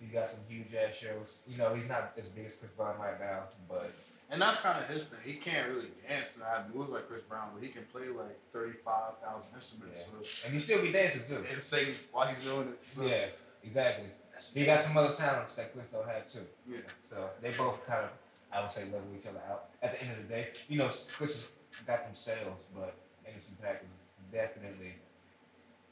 He's 0.03 0.11
got 0.11 0.27
some 0.27 0.41
huge 0.49 0.73
ass 0.75 0.95
shows. 0.95 1.35
You 1.47 1.57
know, 1.57 1.73
he's 1.73 1.87
not 1.87 2.11
as 2.17 2.27
big 2.29 2.45
as 2.45 2.55
Chris 2.55 2.71
Brown 2.71 2.99
right 2.99 3.19
now, 3.19 3.43
but 3.69 3.91
And 4.29 4.41
that's 4.41 4.59
kind 4.61 4.83
of 4.83 4.89
his 4.89 5.05
thing. 5.05 5.19
He 5.23 5.35
can't 5.35 5.69
really 5.69 5.87
dance 6.07 6.35
and 6.37 6.45
have 6.45 6.73
moves 6.75 6.89
like 6.91 7.07
Chris 7.07 7.21
Brown, 7.23 7.49
but 7.53 7.63
he 7.63 7.69
can 7.69 7.83
play 7.91 8.07
like 8.09 8.37
thirty-five 8.51 9.19
thousand 9.23 9.55
instruments 9.55 10.05
so, 10.05 10.45
and 10.45 10.53
he 10.53 10.59
still 10.59 10.81
be 10.81 10.91
dancing 10.91 11.21
too. 11.27 11.43
and 11.51 11.63
sing 11.63 11.87
while 12.11 12.27
he's 12.27 12.43
doing 12.43 12.67
it. 12.69 12.83
So, 12.83 13.05
Yeah, 13.05 13.27
exactly. 13.63 14.07
That's 14.31 14.53
He 14.53 14.65
got 14.65 14.79
some 14.79 14.97
other 14.97 15.13
talents 15.13 15.55
that 15.55 15.73
Chris 15.73 15.87
don't 15.89 16.07
have 16.07 16.27
too. 16.27 16.39
yeah. 16.67 16.79
So 17.09 17.29
they 17.41 17.51
both 17.51 17.85
kind 17.85 18.03
of, 18.05 18.09
I 18.51 18.61
would 18.61 18.71
say, 18.71 18.83
level 18.85 19.07
each 19.17 19.27
other 19.27 19.41
out. 19.49 19.65
At 19.81 19.93
the 19.93 20.03
end 20.03 20.11
of 20.17 20.27
the 20.27 20.33
day, 20.33 20.47
you 20.67 20.77
know, 20.79 20.87
Chris 21.15 21.49
has 21.71 21.81
got 21.85 22.03
them 22.05 22.13
sales, 22.15 22.59
but 22.75 22.93
Anderson 23.27 23.55
Paak 23.63 23.81
is 23.83 24.31
definitely 24.31 24.95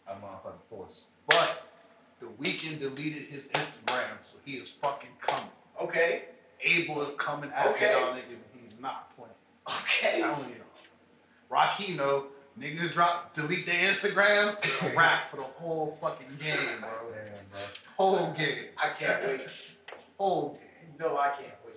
a 0.07 0.14
motherfucking 0.14 0.64
force. 0.70 1.05
But 1.28 1.64
the 2.22 2.28
Weeknd 2.41 2.80
deleted 2.80 3.24
his 3.24 3.47
Instagram, 3.49 4.17
so 4.24 4.38
he 4.45 4.53
is 4.53 4.69
fucking 4.69 5.09
coming. 5.19 5.49
Okay. 5.82 6.24
Abel 6.61 7.01
is 7.01 7.15
coming 7.17 7.51
after 7.53 7.72
Okay. 7.72 7.91
y'all 7.91 8.13
niggas, 8.13 8.30
and 8.53 8.61
he's 8.63 8.80
not 8.80 9.13
playing. 9.17 9.32
Okay. 9.67 10.22
I'm 10.24 10.32
Okay. 10.32 10.39
telling 10.39 10.55
y'all. 10.55 10.57
Rakino, 11.49 12.28
niggas 12.59 12.93
drop, 12.93 13.34
delete 13.34 13.65
their 13.65 13.91
Instagram, 13.91 14.53
it's 14.63 14.82
a 14.84 14.95
wrap 14.95 15.30
for 15.30 15.38
the 15.38 15.43
whole 15.43 15.97
fucking 16.01 16.38
game, 16.39 16.80
bro. 16.80 16.89
Damn, 17.11 17.45
bro. 17.51 17.59
Whole 17.97 18.32
game. 18.32 18.65
I 18.82 18.89
can't 18.97 19.24
wait. 19.28 19.47
Whole 20.17 20.53
game. 20.53 20.95
No, 20.99 21.17
I 21.17 21.30
can't 21.30 21.47
wait. 21.65 21.76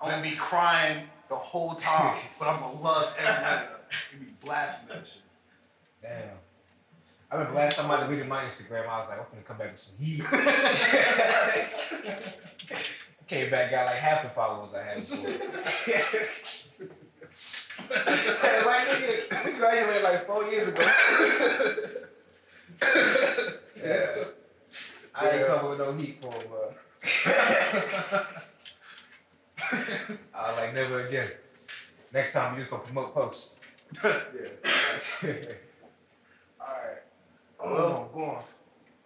I'm 0.00 0.10
gonna 0.10 0.22
be 0.22 0.36
crying 0.36 1.06
the 1.28 1.34
whole 1.36 1.74
time, 1.74 2.16
but 2.38 2.48
I'm 2.48 2.60
gonna 2.60 2.80
love 2.80 3.14
every 3.18 3.44
minute 3.44 3.68
of 3.72 3.80
it. 3.80 3.94
You 4.12 4.18
be 4.26 4.32
blasting 4.42 4.88
that 4.88 5.06
shit. 5.06 5.22
Damn. 6.02 6.38
I 7.30 7.36
remember 7.36 7.58
last 7.58 7.76
time 7.78 7.90
I 7.90 8.00
deleted 8.00 8.26
my 8.28 8.42
Instagram, 8.42 8.88
I 8.88 8.98
was 8.98 9.08
like, 9.08 9.18
I'm 9.20 9.26
gonna 9.30 9.42
come 9.44 9.56
back 9.58 9.70
with 9.70 9.80
some 9.80 9.96
heat. 9.98 10.24
Came 13.28 13.50
back, 13.50 13.70
got 13.70 13.86
like 13.86 13.96
half 13.96 14.22
the 14.24 14.28
followers 14.30 14.74
I 14.74 14.82
had 14.82 14.96
before. 14.96 15.30
Like, 17.90 18.86
nigga, 18.86 19.44
we 19.44 19.50
graduated 19.58 20.02
like 20.04 20.24
four 20.26 20.44
years 20.44 20.68
ago. 20.68 20.80
yeah. 23.82 24.24
I 25.14 25.16
ain't 25.28 25.40
Yeah. 25.40 25.46
coming 25.48 25.70
with 25.70 25.78
no 25.78 25.92
heat 25.94 26.20
for 26.20 26.30
him, 26.32 26.42
bro. 26.48 26.74
I 30.34 30.36
was 30.50 30.56
like, 30.58 30.74
never 30.74 31.00
again. 31.06 31.30
Next 32.12 32.32
time, 32.32 32.54
you 32.54 32.60
just 32.60 32.70
gonna 32.70 32.82
promote 32.84 33.14
posts. 33.14 33.56
yeah. 34.04 34.10
Alright. 36.60 37.02
Oh, 37.62 37.70
well, 37.70 38.10
go 38.14 38.24
on. 38.24 38.42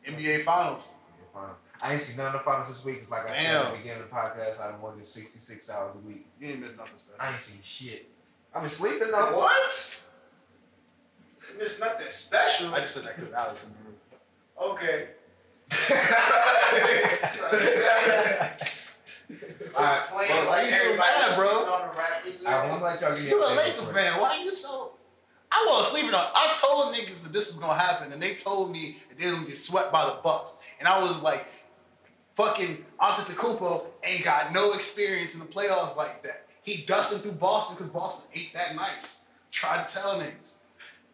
NBA 0.06 0.44
Finals. 0.44 0.82
Yeah, 1.18 1.24
finals. 1.32 1.56
I 1.80 1.92
ain't 1.92 2.00
seen 2.00 2.16
none 2.16 2.26
of 2.28 2.32
the 2.34 2.38
finals 2.40 2.68
this 2.68 2.84
week. 2.84 2.98
It's 3.02 3.10
like 3.10 3.24
I 3.30 3.34
said 3.34 3.42
Damn. 3.42 3.66
at 3.66 3.70
the 3.72 3.76
beginning 3.78 4.02
of 4.02 4.08
the 4.10 4.14
podcast, 4.14 4.60
I 4.60 4.76
work 4.78 4.96
at 4.98 5.06
66 5.06 5.70
hours 5.70 5.92
a 5.94 5.98
week. 6.06 6.26
You 6.40 6.48
ain't 6.48 6.60
missed 6.60 6.76
nothing 6.76 6.96
special. 6.96 7.20
I 7.20 7.32
ain't 7.32 7.40
seen 7.40 7.58
shit. 7.62 8.08
I've 8.54 8.62
been 8.62 8.68
sleeping 8.70 9.10
though. 9.10 9.36
What? 9.36 10.04
It's 11.60 11.80
nothing 11.80 12.06
special. 12.10 12.74
I 12.74 12.80
just 12.80 12.94
said 12.94 13.04
that 13.04 13.16
because 13.16 13.34
Alex 13.34 13.64
in 13.66 13.70
the 13.70 13.76
room. 13.84 13.96
Okay. 14.72 15.08
Alright, 19.74 20.04
Playing 20.06 20.30
well, 20.30 20.46
why 20.48 20.56
like 20.56 20.66
you 20.66 20.72
so 20.72 20.76
everybody 20.84 20.98
mad, 20.98 21.22
else 21.28 21.36
bro? 21.38 21.48
on 21.48 21.88
the 21.88 21.94
Raptors. 21.94 22.46
I'm 22.46 22.68
gonna 22.68 22.84
let 22.84 23.00
y'all 23.00 23.14
get 23.16 23.24
You 23.24 23.42
a 23.42 23.54
your 23.54 23.62
take 23.64 23.78
Lakers 23.78 23.94
fan. 23.96 24.20
Why 24.20 24.28
are 24.28 24.36
you 24.44 24.52
so? 24.52 24.92
I 25.56 25.66
wasn't 25.70 25.92
sleeping 25.92 26.14
on. 26.14 26.26
I 26.34 26.52
told 26.60 26.94
niggas 26.94 27.22
that 27.22 27.32
this 27.32 27.46
was 27.46 27.58
gonna 27.58 27.78
happen, 27.78 28.12
and 28.12 28.20
they 28.20 28.34
told 28.34 28.72
me 28.72 28.98
that 29.08 29.18
they 29.18 29.26
was 29.26 29.34
gonna 29.36 29.46
get 29.46 29.56
swept 29.56 29.92
by 29.92 30.04
the 30.04 30.18
Bucks, 30.22 30.58
and 30.80 30.88
I 30.88 31.00
was 31.00 31.22
like, 31.22 31.46
"Fucking 32.34 32.84
Antetokounmpo 33.00 33.86
ain't 34.02 34.24
got 34.24 34.52
no 34.52 34.72
experience 34.72 35.34
in 35.34 35.40
the 35.40 35.46
playoffs 35.46 35.96
like 35.96 36.24
that. 36.24 36.48
He 36.62 36.78
dusting 36.78 37.20
through 37.20 37.32
Boston 37.32 37.76
because 37.76 37.92
Boston 37.92 38.32
ain't 38.34 38.52
that 38.54 38.74
nice. 38.74 39.26
Tried 39.52 39.88
to 39.88 39.94
tell 39.94 40.18
niggas. 40.18 40.54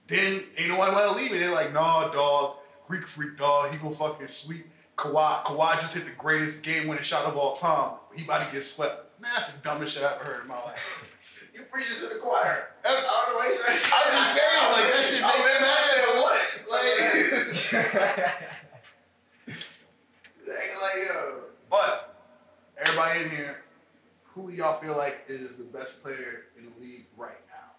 Then 0.06 0.44
ain't 0.56 0.68
nobody 0.68 0.92
want 0.92 1.10
to 1.10 1.22
leave 1.22 1.32
it. 1.34 1.38
They're 1.38 1.52
like, 1.52 1.74
"Nah, 1.74 2.08
dog, 2.08 2.56
Greek 2.88 3.06
freak, 3.06 3.36
dog. 3.36 3.70
He 3.72 3.76
gonna 3.76 3.94
fucking 3.94 4.28
sweep 4.28 4.66
Kawhi. 4.96 5.44
Kawhi 5.44 5.80
just 5.82 5.94
hit 5.94 6.06
the 6.06 6.12
greatest 6.12 6.62
game-winning 6.62 7.04
shot 7.04 7.26
of 7.26 7.36
all 7.36 7.56
time. 7.56 7.98
He 8.16 8.24
about 8.24 8.40
to 8.40 8.50
get 8.50 8.64
swept. 8.64 9.20
Man, 9.20 9.30
that's 9.36 9.52
the 9.52 9.58
dumbest 9.58 9.94
shit 9.94 10.02
I 10.02 10.14
ever 10.14 10.24
heard 10.24 10.42
in 10.42 10.48
my 10.48 10.62
life." 10.62 11.09
You 11.60 11.66
preaching 11.66 11.96
to 12.00 12.14
the 12.14 12.20
choir. 12.20 12.68
I'm 12.86 12.90
I 12.90 12.96
don't 12.96 13.04
know 13.04 13.36
why 13.36 13.48
you 13.52 13.60
I'm 13.68 13.76
just 13.76 14.32
saying, 14.34 14.64
like, 14.72 14.88
that 14.88 15.04
shit 15.04 15.20
makes 15.20 15.60
sense. 15.60 16.08
what? 16.16 16.40
Like, 20.50 20.70
like, 20.80 20.96
yo. 21.06 21.40
but 21.68 22.16
everybody 22.78 23.24
in 23.24 23.30
here, 23.30 23.62
who 24.24 24.50
do 24.50 24.56
y'all 24.56 24.72
feel 24.72 24.96
like 24.96 25.24
is 25.28 25.54
the 25.54 25.64
best 25.64 26.02
player 26.02 26.46
in 26.58 26.64
the 26.64 26.70
league 26.80 27.06
right 27.16 27.42
now? 27.48 27.72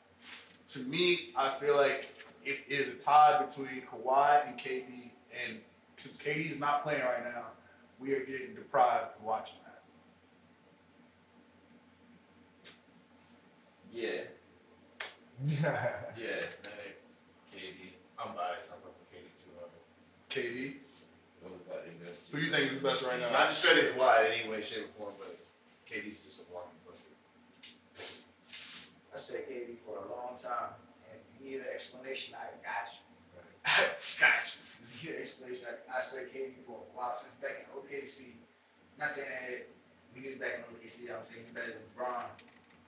To 0.74 0.80
me, 0.88 1.32
I 1.36 1.50
feel 1.50 1.76
like 1.76 2.16
it 2.46 2.60
is 2.70 2.88
a 2.88 2.94
tie 2.94 3.44
between 3.44 3.82
Kawhi 3.82 4.48
and 4.48 4.60
KD, 4.60 5.10
and 5.48 5.58
since 5.98 6.22
KD 6.22 6.52
is 6.52 6.60
not 6.60 6.84
playing 6.84 7.02
right 7.02 7.24
now, 7.24 7.46
we 8.00 8.14
are 8.14 8.24
getting 8.26 8.54
deprived 8.54 9.18
of 9.18 9.24
watching 9.24 9.58
that. 9.66 9.71
Yeah, 13.94 14.22
yeah. 16.16 16.48
Like, 16.64 17.02
KD. 17.52 17.98
I'm 18.20 18.36
biased. 18.36 18.70
I 18.70 18.78
fuck 18.80 18.94
with 18.96 19.10
KD 19.12 19.28
too. 19.36 19.52
hard. 19.58 19.72
KD, 20.30 20.80
Those 21.44 21.60
about 21.66 21.84
the 21.84 22.06
best 22.06 22.32
who 22.32 22.40
do 22.40 22.46
you 22.46 22.52
think 22.52 22.72
is 22.72 22.80
the 22.80 22.88
best 22.88 23.04
right 23.04 23.20
now? 23.20 23.32
Not 23.32 23.50
discrediting 23.50 23.98
Kawhi 24.00 24.26
in 24.28 24.32
any 24.32 24.50
way, 24.50 24.62
shape, 24.62 24.86
or 24.86 25.12
form, 25.12 25.14
but 25.20 25.36
KD's 25.90 26.24
just 26.24 26.46
a 26.48 26.54
walking 26.54 26.78
bucket. 26.86 27.02
I 29.14 29.18
said 29.18 29.50
KD 29.50 29.82
for 29.84 29.98
a 30.00 30.08
long 30.08 30.38
time, 30.40 30.78
and 31.12 31.20
you 31.36 31.52
need 31.52 31.60
an 31.66 31.72
explanation. 31.74 32.36
I 32.38 32.56
got 32.64 32.88
you. 32.88 33.04
I 33.66 33.92
got 34.22 34.40
you. 34.56 34.62
You 35.02 35.10
need 35.10 35.16
an 35.18 35.22
explanation. 35.26 35.66
I, 35.68 36.00
I 36.00 36.02
said 36.02 36.32
KD 36.32 36.64
for 36.66 36.80
a 36.80 36.88
while 36.96 37.16
since 37.16 37.36
back 37.36 37.66
in 37.66 37.68
OKC. 37.76 38.40
Not 39.00 39.10
saying 39.10 39.28
that 39.28 39.68
when 40.14 40.24
he 40.24 40.30
was 40.30 40.40
back 40.40 40.62
in 40.62 40.70
OKC, 40.70 41.10
I'm 41.12 41.26
saying 41.26 41.50
he 41.50 41.52
better 41.52 41.76
than 41.76 41.84
LeBron 41.98 42.30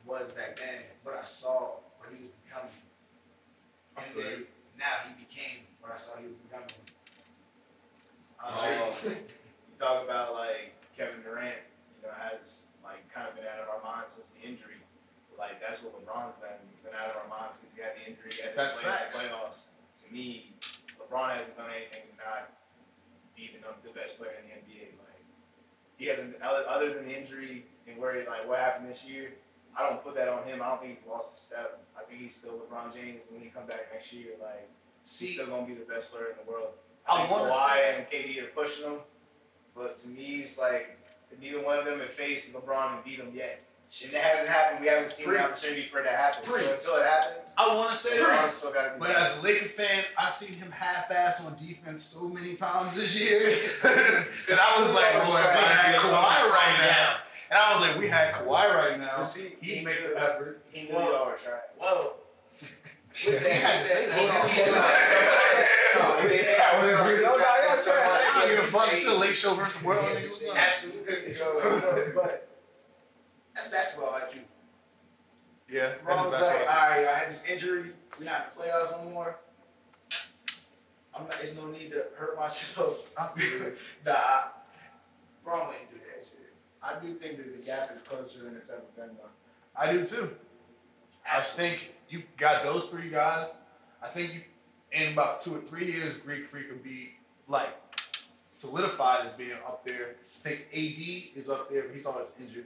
was 0.05 0.31
back 0.33 0.57
then, 0.57 0.83
but 1.03 1.15
I 1.15 1.23
saw 1.23 1.79
what 1.97 2.09
he 2.11 2.21
was 2.21 2.31
becoming. 2.43 2.71
And 3.97 4.05
feel 4.05 4.23
then 4.23 4.43
now 4.77 5.05
he 5.07 5.13
became 5.23 5.69
what 5.79 5.91
I 5.93 5.97
saw 5.97 6.17
he 6.17 6.27
was 6.27 6.39
becoming. 6.43 6.75
Um, 8.43 8.51
Um, 8.51 8.91
you 9.71 9.75
talk 9.77 10.03
about 10.03 10.33
like 10.33 10.75
Kevin 10.97 11.23
Durant, 11.23 11.63
you 11.95 12.07
know, 12.07 12.13
has 12.13 12.67
like 12.83 13.07
kind 13.13 13.27
of 13.27 13.35
been 13.35 13.47
out 13.47 13.63
of 13.63 13.69
our 13.71 13.81
minds 13.83 14.19
since 14.19 14.35
the 14.35 14.43
injury. 14.43 14.83
Like 15.37 15.61
that's 15.61 15.81
what 15.81 15.95
LeBron's 15.97 16.37
been. 16.43 16.59
He's 16.69 16.83
been 16.83 16.93
out 16.93 17.09
of 17.09 17.17
our 17.23 17.29
minds 17.31 17.57
because 17.57 17.73
he 17.73 17.81
had 17.81 17.95
the 17.97 18.03
injury. 18.05 18.35
He 18.35 18.41
had 18.43 18.55
That's 18.55 18.77
play 18.77 18.91
the 18.91 19.17
playoffs. 19.17 19.73
To 20.03 20.05
me, 20.13 20.53
LeBron 20.99 21.37
hasn't 21.37 21.57
done 21.57 21.71
anything 21.71 22.09
to 22.09 22.15
not 22.17 22.51
be 23.35 23.49
the, 23.53 23.61
the 23.87 23.93
best 23.93 24.19
player 24.19 24.35
in 24.41 24.49
the 24.49 24.53
NBA. 24.53 24.93
Like 24.99 25.23
he 25.97 26.05
hasn't, 26.05 26.35
other, 26.41 26.65
other 26.67 26.93
than 26.93 27.07
the 27.07 27.15
injury 27.17 27.65
and 27.87 27.97
where 27.97 28.25
like 28.25 28.47
what 28.47 28.59
happened 28.59 28.89
this 28.89 29.05
year. 29.05 29.33
I 29.77 29.89
don't 29.89 30.03
put 30.03 30.15
that 30.15 30.27
on 30.27 30.43
him. 30.43 30.61
I 30.61 30.69
don't 30.69 30.81
think 30.81 30.97
he's 30.97 31.07
lost 31.07 31.37
a 31.37 31.39
step. 31.39 31.83
I 31.97 32.03
think 32.03 32.21
he's 32.21 32.35
still 32.35 32.53
LeBron 32.53 32.93
James 32.93 33.23
when 33.29 33.41
he 33.41 33.49
come 33.49 33.65
back 33.65 33.89
next 33.91 34.13
year. 34.13 34.31
Like 34.41 34.69
he's 35.03 35.33
still 35.33 35.47
gonna 35.47 35.65
be 35.65 35.73
the 35.73 35.85
best 35.85 36.11
player 36.11 36.27
in 36.31 36.45
the 36.45 36.51
world. 36.51 36.69
I 37.07 37.17
think 37.17 37.31
wanna 37.31 37.51
Kawhi 37.51 37.97
and 37.97 38.07
KD 38.07 38.43
are 38.43 38.47
pushing 38.47 38.85
him, 38.85 38.99
but 39.75 39.97
to 39.97 40.09
me, 40.09 40.41
it's 40.41 40.59
like 40.59 40.97
neither 41.41 41.61
one 41.61 41.79
of 41.79 41.85
them 41.85 41.99
have 41.99 42.11
faced 42.11 42.53
LeBron 42.53 42.95
and 42.95 43.03
beat 43.03 43.19
him 43.19 43.31
yet. 43.33 43.63
And 44.01 44.11
it 44.11 44.21
hasn't 44.21 44.49
happened. 44.49 44.81
We 44.81 44.87
haven't 44.87 45.11
seen 45.11 45.27
Preach. 45.27 45.37
the 45.37 45.43
opportunity 45.45 45.87
for 45.91 45.99
it 45.99 46.03
to 46.05 46.09
happen. 46.09 46.41
Preach. 46.43 46.65
So 46.65 46.73
until 46.73 46.95
it 46.95 47.05
happens, 47.05 47.53
I 47.55 47.75
want 47.77 47.91
to 47.91 47.97
say 47.97 48.17
that. 48.17 48.27
LeBron's 48.27 48.53
still 48.55 48.73
got 48.73 48.85
to 48.85 48.93
be. 48.93 48.99
But 48.99 49.15
as 49.15 49.37
a 49.37 49.43
Laker 49.43 49.65
fan, 49.65 50.03
I've 50.17 50.33
seen 50.33 50.57
him 50.57 50.71
half-ass 50.71 51.45
on 51.45 51.55
defense 51.63 52.01
so 52.01 52.27
many 52.27 52.55
times 52.55 52.95
this 52.95 53.21
year. 53.21 53.53
Because 53.83 54.59
I 54.59 54.81
was 54.81 54.95
like, 54.95 55.13
boy, 55.13 55.37
if 55.37 55.45
had 55.45 55.95
Kawhi 56.01 56.49
right 56.49 56.77
now. 56.81 57.17
And 57.53 57.61
I 57.61 57.73
was 57.73 57.81
like, 57.87 57.99
we 57.99 58.07
had 58.07 58.33
Kawhi 58.33 58.49
right 58.75 58.99
now. 58.99 59.21
See, 59.21 59.53
He'd 59.61 59.83
make 59.85 60.01
the 60.01 60.19
effort. 60.19 60.63
he 60.71 60.83
knew 60.87 60.93
y'all 60.93 61.27
were 61.27 61.37
trying. 61.37 61.61
Whoa. 61.77 62.13
He 63.13 63.31
had 63.31 63.83
to 63.83 63.87
say 63.87 64.07
that. 64.07 64.17
Hold 64.17 64.29
on, 64.31 64.49
He- 64.49 64.61
hold 64.63 64.75
on. 64.75 64.81
No, 65.93 66.17
Yeah, 66.17 66.29
he- 66.29 66.35
yeah, 66.35 66.81
No, 66.81 66.87
yeah, 66.87 67.21
no, 67.21 67.37
yeah, 67.37 67.67
that's 67.67 67.87
right. 67.87 68.09
I 68.09 68.39
don't 68.39 68.49
give 68.55 68.63
a 68.63 68.67
fuck. 68.71 68.91
yeah. 68.91 68.99
Still 69.01 69.19
Lake 69.19 69.35
Show 69.35 69.53
versus 69.53 69.83
World. 69.83 70.03
Yeah, 70.03 70.15
nigga, 70.15 70.23
it's 70.23 70.41
what's 70.47 70.49
up? 70.49 70.57
absolutely 70.57 71.33
go, 71.33 72.11
but 72.23 72.49
that's 73.53 73.67
basketball 73.67 74.13
IQ. 74.13 74.39
Yeah. 75.69 75.91
Ron 76.03 76.25
was 76.25 76.33
that's 76.33 76.43
like, 76.43 76.67
right. 76.67 76.75
all 76.75 76.89
right, 76.89 77.07
I 77.07 77.13
had 77.19 77.29
this 77.29 77.45
injury. 77.45 77.91
We're 78.17 78.25
not 78.25 78.47
in 78.51 78.57
the 78.57 78.63
playoffs 78.65 78.91
no 79.05 79.11
more. 79.11 79.37
I'm 81.15 81.27
not, 81.27 81.37
there's 81.37 81.55
no 81.55 81.67
need 81.67 81.91
to 81.91 82.05
hurt 82.17 82.35
myself. 82.39 83.11
I 83.15 83.27
feel 83.27 83.67
it. 83.67 83.77
Nah, 84.07 84.13
Ron 85.45 85.67
wouldn't 85.67 85.91
do 85.91 85.97
that 85.97 86.01
shit. 86.01 86.02
I 86.83 86.99
do 86.99 87.13
think 87.13 87.37
that 87.37 87.57
the 87.57 87.65
gap 87.65 87.91
is 87.93 88.01
closer 88.01 88.43
than 88.43 88.55
it's 88.55 88.69
ever 88.69 88.81
been, 88.95 89.15
though. 89.15 89.29
I 89.75 89.93
do 89.93 90.05
too. 90.05 90.35
I 91.31 91.41
think 91.41 91.91
you 92.09 92.23
got 92.37 92.63
those 92.63 92.85
three 92.87 93.09
guys. 93.09 93.55
I 94.01 94.07
think 94.07 94.33
you, 94.33 94.41
in 94.91 95.13
about 95.13 95.39
two 95.39 95.55
or 95.55 95.61
three 95.61 95.91
years, 95.91 96.17
Greek 96.17 96.45
Freak 96.45 96.69
will 96.69 96.77
be 96.77 97.13
like 97.47 97.69
solidified 98.49 99.25
as 99.25 99.33
being 99.33 99.53
up 99.65 99.85
there. 99.85 100.15
I 100.45 100.49
think 100.49 100.61
AD 100.73 101.39
is 101.39 101.49
up 101.49 101.71
there, 101.71 101.83
but 101.83 101.95
he's 101.95 102.05
always 102.05 102.27
injured. 102.39 102.65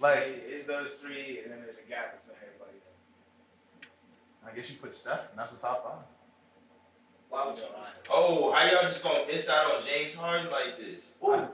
Like, 0.00 0.16
Like, 0.16 0.44
is 0.48 0.64
those 0.64 0.94
three, 0.94 1.40
and 1.42 1.52
then 1.52 1.60
there's 1.60 1.78
a 1.78 1.88
gap 1.88 2.18
between 2.18 2.36
everybody. 2.42 2.78
I 4.46 4.56
guess 4.56 4.70
you 4.70 4.76
put 4.78 4.94
Steph, 4.94 5.28
and 5.30 5.38
that's 5.38 5.52
the 5.52 5.60
top 5.60 5.84
five. 5.84 6.06
Why 7.28 7.46
would 7.46 7.56
you? 7.56 7.64
Oh, 8.10 8.50
how 8.52 8.64
y'all 8.64 8.82
just 8.82 9.04
gonna 9.04 9.26
miss 9.26 9.48
out 9.48 9.74
on 9.74 9.82
James 9.82 10.14
Harden 10.14 10.50
like 10.50 10.78
this? 10.78 11.18
Ooh, 11.22 11.46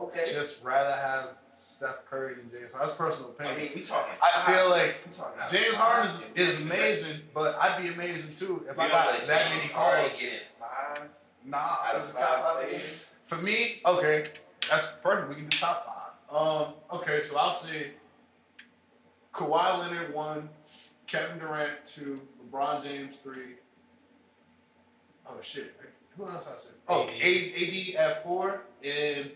okay. 0.00 0.24
Just 0.24 0.64
rather 0.64 0.92
have 0.92 1.28
Steph 1.58 2.04
Curry 2.08 2.34
than 2.34 2.50
James 2.50 2.72
Harden. 2.72 2.80
That's 2.88 2.94
personal 2.94 3.34
I 3.38 3.44
opinion. 3.44 3.64
mean, 3.66 3.72
we 3.76 3.80
talking. 3.82 4.12
I 4.22 4.52
feel 4.52 4.70
like 4.70 4.96
we 5.06 5.12
talking 5.12 5.40
out 5.40 5.50
James 5.50 5.66
five. 5.76 5.76
Harden 5.76 6.10
is, 6.36 6.56
is 6.56 6.60
amazing, 6.62 7.20
but 7.34 7.54
I'd 7.60 7.80
be 7.82 7.88
amazing 7.88 8.34
too 8.36 8.64
if 8.68 8.76
We 8.76 8.84
I 8.84 8.88
got 8.88 9.26
that 9.26 9.48
James 9.50 9.50
many 9.62 9.72
Harden 9.74 10.00
calls. 10.08 10.20
get 10.20 10.32
in 10.32 10.38
five 10.58 11.08
Nah, 11.44 11.56
out 11.58 11.94
of 11.96 12.02
Who's 12.02 12.12
top 12.12 12.20
five 12.20 12.44
five 12.44 12.68
players. 12.68 13.16
For 13.26 13.36
me, 13.36 13.80
okay, 13.86 14.24
that's 14.70 14.86
perfect. 15.02 15.28
We 15.28 15.34
can 15.36 15.46
do 15.48 15.56
top 15.58 15.86
five. 15.86 15.96
Um, 16.34 16.74
okay, 17.00 17.22
so 17.24 17.38
I'll 17.38 17.54
say 17.54 17.92
Kawhi 19.34 19.78
Leonard 19.78 20.14
one, 20.14 20.48
Kevin 21.06 21.38
Durant 21.38 21.72
two, 21.86 22.20
LeBron 22.44 22.82
James 22.84 23.16
three. 23.22 23.56
Oh 25.26 25.36
shit, 25.42 25.74
who 26.16 26.28
else 26.28 26.46
I 26.48 26.58
said? 26.58 26.74
Oh, 26.88 27.04
AD. 27.08 27.10
A- 27.22 27.54
AD 27.54 27.96
at 27.96 28.22
four, 28.22 28.62
and 28.84 29.30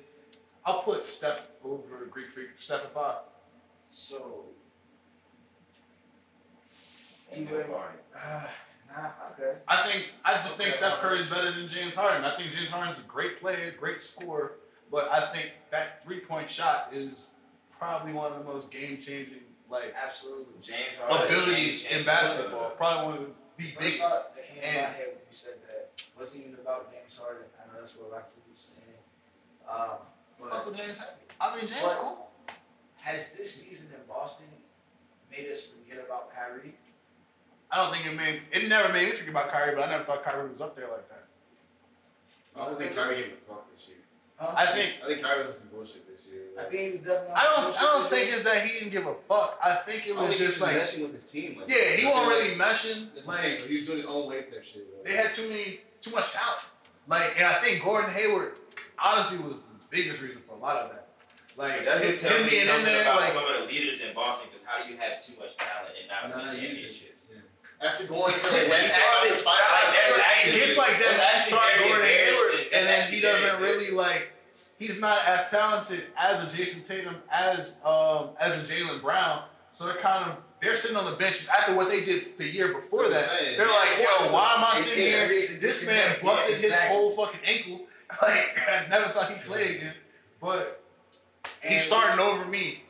I'll 0.67 0.83
put 0.83 1.07
Steph 1.07 1.53
over 1.65 2.07
Greek 2.11 2.31
Freak. 2.31 2.51
Steph 2.57 2.85
at 2.85 2.95
five. 2.95 3.19
So, 3.91 4.47
And 7.33 7.49
You 7.49 7.57
would- 7.57 7.67
Harden. 7.67 7.99
uh, 8.15 8.49
nah, 8.89 9.11
okay. 9.33 9.59
I 9.67 9.89
think 9.91 10.11
I 10.25 10.35
just 10.35 10.57
think 10.57 10.73
Steph 10.75 10.99
Curry 11.01 11.19
is 11.19 11.29
better 11.29 11.51
than 11.51 11.69
James 11.69 11.95
Harden. 11.95 12.25
I 12.25 12.37
think 12.37 12.53
James 12.53 12.71
Harden's 12.71 13.01
a 13.01 13.09
great 13.09 13.41
player, 13.41 13.73
great 13.79 14.01
scorer, 14.03 14.53
but 14.91 15.11
I 15.11 15.27
think 15.27 15.53
that 15.71 16.05
three 16.05 16.21
point 16.21 16.49
shot 16.49 16.91
is 16.93 17.31
probably 17.77 18.13
one 18.13 18.33
of 18.33 18.39
the 18.39 18.45
most 18.45 18.71
game 18.71 19.01
changing 19.01 19.41
like 19.69 19.93
Absolutely. 20.01 20.55
James 20.63 20.97
Harden. 20.99 21.27
abilities 21.27 21.83
James 21.83 21.99
in 22.01 22.05
Harden. 22.05 22.07
basketball. 22.07 22.71
Probably 22.71 23.05
one 23.05 23.15
of 23.19 23.21
the 23.57 23.65
First 23.65 23.79
biggest. 23.79 23.99
thought 23.99 24.35
that 24.37 24.47
came 24.47 24.57
to 24.63 24.67
my 24.67 24.73
head 24.73 25.07
when 25.09 25.17
you 25.29 25.33
said 25.33 25.55
that 25.69 25.91
wasn't 26.17 26.43
even 26.47 26.61
about 26.61 26.93
James 26.93 27.19
Harden. 27.19 27.47
I 27.61 27.67
know 27.75 27.81
that's 27.81 27.97
what 27.97 28.13
Rocky 28.13 28.41
was 28.49 28.59
saying. 28.61 28.99
Um, 29.69 29.99
Fuck 30.51 30.65
but 30.65 30.73
with 30.73 30.77
James 30.81 30.99
Harden. 30.99 31.17
I 31.41 31.57
mean 31.57 31.69
James 31.69 31.83
But- 31.83 31.99
cool. 32.01 32.31
has 32.97 33.33
this 33.33 33.55
season 33.55 33.89
in 33.95 34.07
Boston 34.09 34.47
made 35.31 35.51
us 35.51 35.67
forget 35.67 35.99
about 36.05 36.33
Kyrie? 36.35 36.75
I 37.71 37.77
don't 37.83 37.93
think 37.93 38.07
it 38.07 38.17
made 38.17 38.43
it 38.53 38.69
never 38.69 38.93
made 38.93 39.09
me 39.11 39.17
think 39.17 39.29
about 39.31 39.51
Kyrie, 39.51 39.75
but 39.75 39.85
I 39.85 39.91
never 39.91 40.05
thought 40.05 40.25
Kyrie 40.25 40.49
was 40.51 40.61
up 40.61 40.77
there 40.77 40.89
like 40.89 41.09
that. 41.09 41.25
I 42.57 42.67
don't 42.67 42.79
think 42.79 42.95
Kyrie 42.95 43.17
gave 43.17 43.33
a 43.33 43.37
fuck 43.53 43.67
this 43.75 43.89
year. 43.89 43.97
Huh? 44.37 44.53
I 44.57 44.67
think 44.67 44.95
I 45.03 45.07
think 45.09 45.23
Kyrie 45.23 45.47
was 45.49 45.59
some 45.59 45.69
bullshit 45.69 46.07
this 46.07 46.25
year. 46.27 46.43
I 46.59 46.65
think 46.71 46.81
he 46.81 46.91
was 46.99 47.01
definitely. 47.07 47.35
I 47.35 47.45
don't 47.45 47.77
I 47.77 47.83
don't 47.83 48.09
think 48.09 48.27
year. 48.27 48.35
it's 48.37 48.45
that 48.45 48.63
he 48.65 48.79
didn't 48.79 48.91
give 48.93 49.07
a 49.07 49.15
fuck. 49.29 49.59
I 49.63 49.75
think 49.77 50.07
it 50.07 50.15
don't 50.15 50.23
was 50.23 50.29
think 50.31 50.39
he 50.41 50.47
was 50.47 50.55
just 50.55 50.61
just 50.61 50.63
like 50.63 50.77
meshing 50.83 51.03
with 51.03 51.15
his 51.15 51.31
team. 51.31 51.59
Like, 51.61 51.69
yeah, 51.71 51.97
he 51.97 52.07
wasn't 52.07 52.27
feel 52.27 52.31
really 52.39 52.55
meshing. 52.57 53.15
That's 53.15 53.27
what 53.27 53.37
saying. 53.39 53.55
So 53.57 53.61
Like 53.63 53.71
he 53.71 53.75
was 53.77 53.87
doing 53.87 53.99
his 53.99 54.07
own 54.07 54.29
way 54.29 54.43
type 54.43 54.65
shit. 54.65 54.87
Like, 54.95 55.05
they 55.07 55.17
had 55.17 55.35
too 55.35 55.49
many 55.49 55.81
too 56.01 56.11
much 56.13 56.31
talent. 56.33 56.63
Like 57.09 57.35
and 57.37 57.47
I 57.47 57.55
think 57.55 57.83
Gordon 57.83 58.11
Hayward 58.13 58.55
honestly 58.99 59.39
was 59.39 59.57
the 59.57 59.74
biggest 59.95 60.21
reason 60.23 60.43
for 60.47 60.55
a 60.55 60.59
lot 60.59 60.77
of 60.83 60.91
that. 60.91 61.07
Like 61.57 61.85
That 61.87 62.03
him 62.03 62.11
just 62.11 62.27
tells 62.27 62.35
him 62.39 62.45
me 62.45 62.51
being 62.51 62.63
in 62.63 62.67
something 62.69 62.85
there, 62.91 63.03
about 63.07 63.21
like 63.23 63.31
some 63.31 63.47
of 63.47 63.55
the 63.63 63.67
leaders 63.71 64.01
in 64.03 64.11
Boston. 64.15 64.49
Because 64.51 64.67
how 64.67 64.83
do 64.83 64.91
you 64.91 64.99
have 64.99 65.23
too 65.23 65.39
much 65.39 65.55
talent 65.57 65.95
and 65.95 66.11
not 66.11 66.35
Nah, 66.35 66.51
win 66.51 66.59
use 66.75 66.83
it. 66.83 66.91
championships? 66.91 67.11
after 67.81 68.05
going 68.07 68.33
to 68.33 68.39
like, 68.51 68.67
That's 68.69 68.87
he 68.87 68.91
started 68.91 69.31
his 69.33 69.43
five- 69.43 69.55
like, 69.55 69.95
that's 69.95 70.19
actually- 70.19 70.61
it's 70.61 70.79
like 70.79 70.97
That's 70.99 71.17
that. 71.19 71.31
actually 71.35 71.53
Start 71.57 71.73
very 71.79 71.89
Gordon 71.89 72.07
embarrassing. 72.07 72.35
Hayward, 72.35 72.73
That's 72.73 72.75
and 72.75 72.85
then 72.89 73.13
he 73.13 73.21
doesn't 73.21 73.57
really 73.63 73.91
like. 73.91 74.31
He's 74.79 75.01
not 75.01 75.19
as 75.27 75.49
talented 75.51 76.03
as 76.19 76.43
a 76.43 76.57
Jayson 76.57 76.83
Tatum, 76.87 77.17
as 77.31 77.77
um 77.85 78.31
as 78.41 78.59
a 78.59 78.65
Jaylen 78.67 79.01
Brown. 79.03 79.45
So 79.71 79.87
they're 79.87 79.97
kind 79.97 80.31
of 80.31 80.43
they're 80.63 80.77
sitting 80.77 80.97
on 80.97 81.05
the 81.11 81.17
bench 81.17 81.47
after 81.49 81.75
what 81.75 81.89
they 81.89 82.05
did 82.05 82.39
the 82.39 82.49
year 82.49 82.73
before 82.73 83.09
That's 83.09 83.27
that. 83.29 83.57
They're 83.57 83.67
like, 83.67 83.99
yo, 83.99 84.33
why 84.33 84.55
am 84.57 84.65
I 84.65 84.81
sitting 84.81 85.05
here? 85.07 85.29
This 85.29 85.87
man 85.87 86.17
busted 86.23 86.55
his 86.57 86.65
exactly. 86.65 86.97
whole 86.97 87.11
fucking 87.11 87.41
ankle. 87.45 87.87
Like 88.23 88.61
I 88.69 88.87
never 88.89 89.09
thought 89.09 89.31
he'd 89.31 89.43
play 89.43 89.77
again, 89.77 89.95
but 90.41 90.83
he's 91.63 91.85
starting 91.85 92.21
over 92.21 92.45
me. 92.47 92.83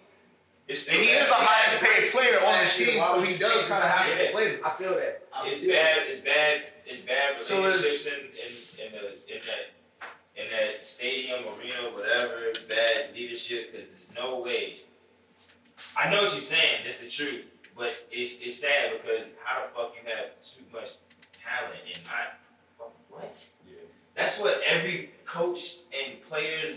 It's 0.67 0.89
And 0.89 0.97
still 0.97 1.03
he 1.03 1.11
is 1.11 1.29
bad. 1.29 1.41
the 1.41 1.45
highest 1.47 1.83
paid 1.83 2.05
player 2.13 2.39
on 2.47 2.65
the 2.65 2.71
team, 2.71 3.05
so 3.05 3.23
he 3.23 3.37
does 3.37 3.69
kind 3.69 3.85
of 3.85 3.91
it? 3.91 3.93
have 3.93 4.17
to 4.19 4.25
Yeah. 4.25 4.31
play. 4.33 4.59
I 4.65 4.71
feel 4.71 4.95
that. 4.95 5.23
I 5.35 5.49
It's 5.49 5.61
feel 5.61 5.71
bad. 5.71 5.97
that. 5.99 6.07
It's 6.09 6.21
bad. 6.21 6.63
It's 6.87 7.03
bad 7.03 7.45
So 7.47 7.55
it's- 7.69 7.77
relationships 7.83 8.79
in, 8.79 8.87
in, 8.87 8.95
in 8.95 9.03
the 9.03 9.37
in 9.37 9.43
that 9.47 9.71
in 10.37 10.51
that 10.51 10.85
stadium, 10.85 11.45
arena, 11.47 11.91
whatever. 11.95 12.53
Bad 12.69 13.15
leadership 13.15 13.73
because 13.73 13.89
there's 13.91 14.15
no 14.15 14.41
way. 14.41 14.77
I 15.97 16.11
know 16.11 16.23
what 16.23 16.33
you're 16.33 16.41
saying. 16.43 16.83
That's 16.85 16.99
the 16.99 17.09
truth. 17.09 17.51
But 17.77 17.93
it's, 18.11 18.35
it's 18.41 18.61
sad 18.61 18.93
because 19.03 19.29
how 19.45 19.63
the 19.67 19.69
fuck 19.73 19.95
you 19.95 20.09
have 20.11 20.37
too 20.41 20.65
much 20.73 20.91
talent 21.33 21.81
and 21.95 22.05
not 22.05 22.39
fuck 22.79 22.93
what? 23.11 23.47
That's 24.15 24.41
what 24.41 24.61
every 24.65 25.11
coach 25.25 25.77
and 25.93 26.21
players 26.23 26.77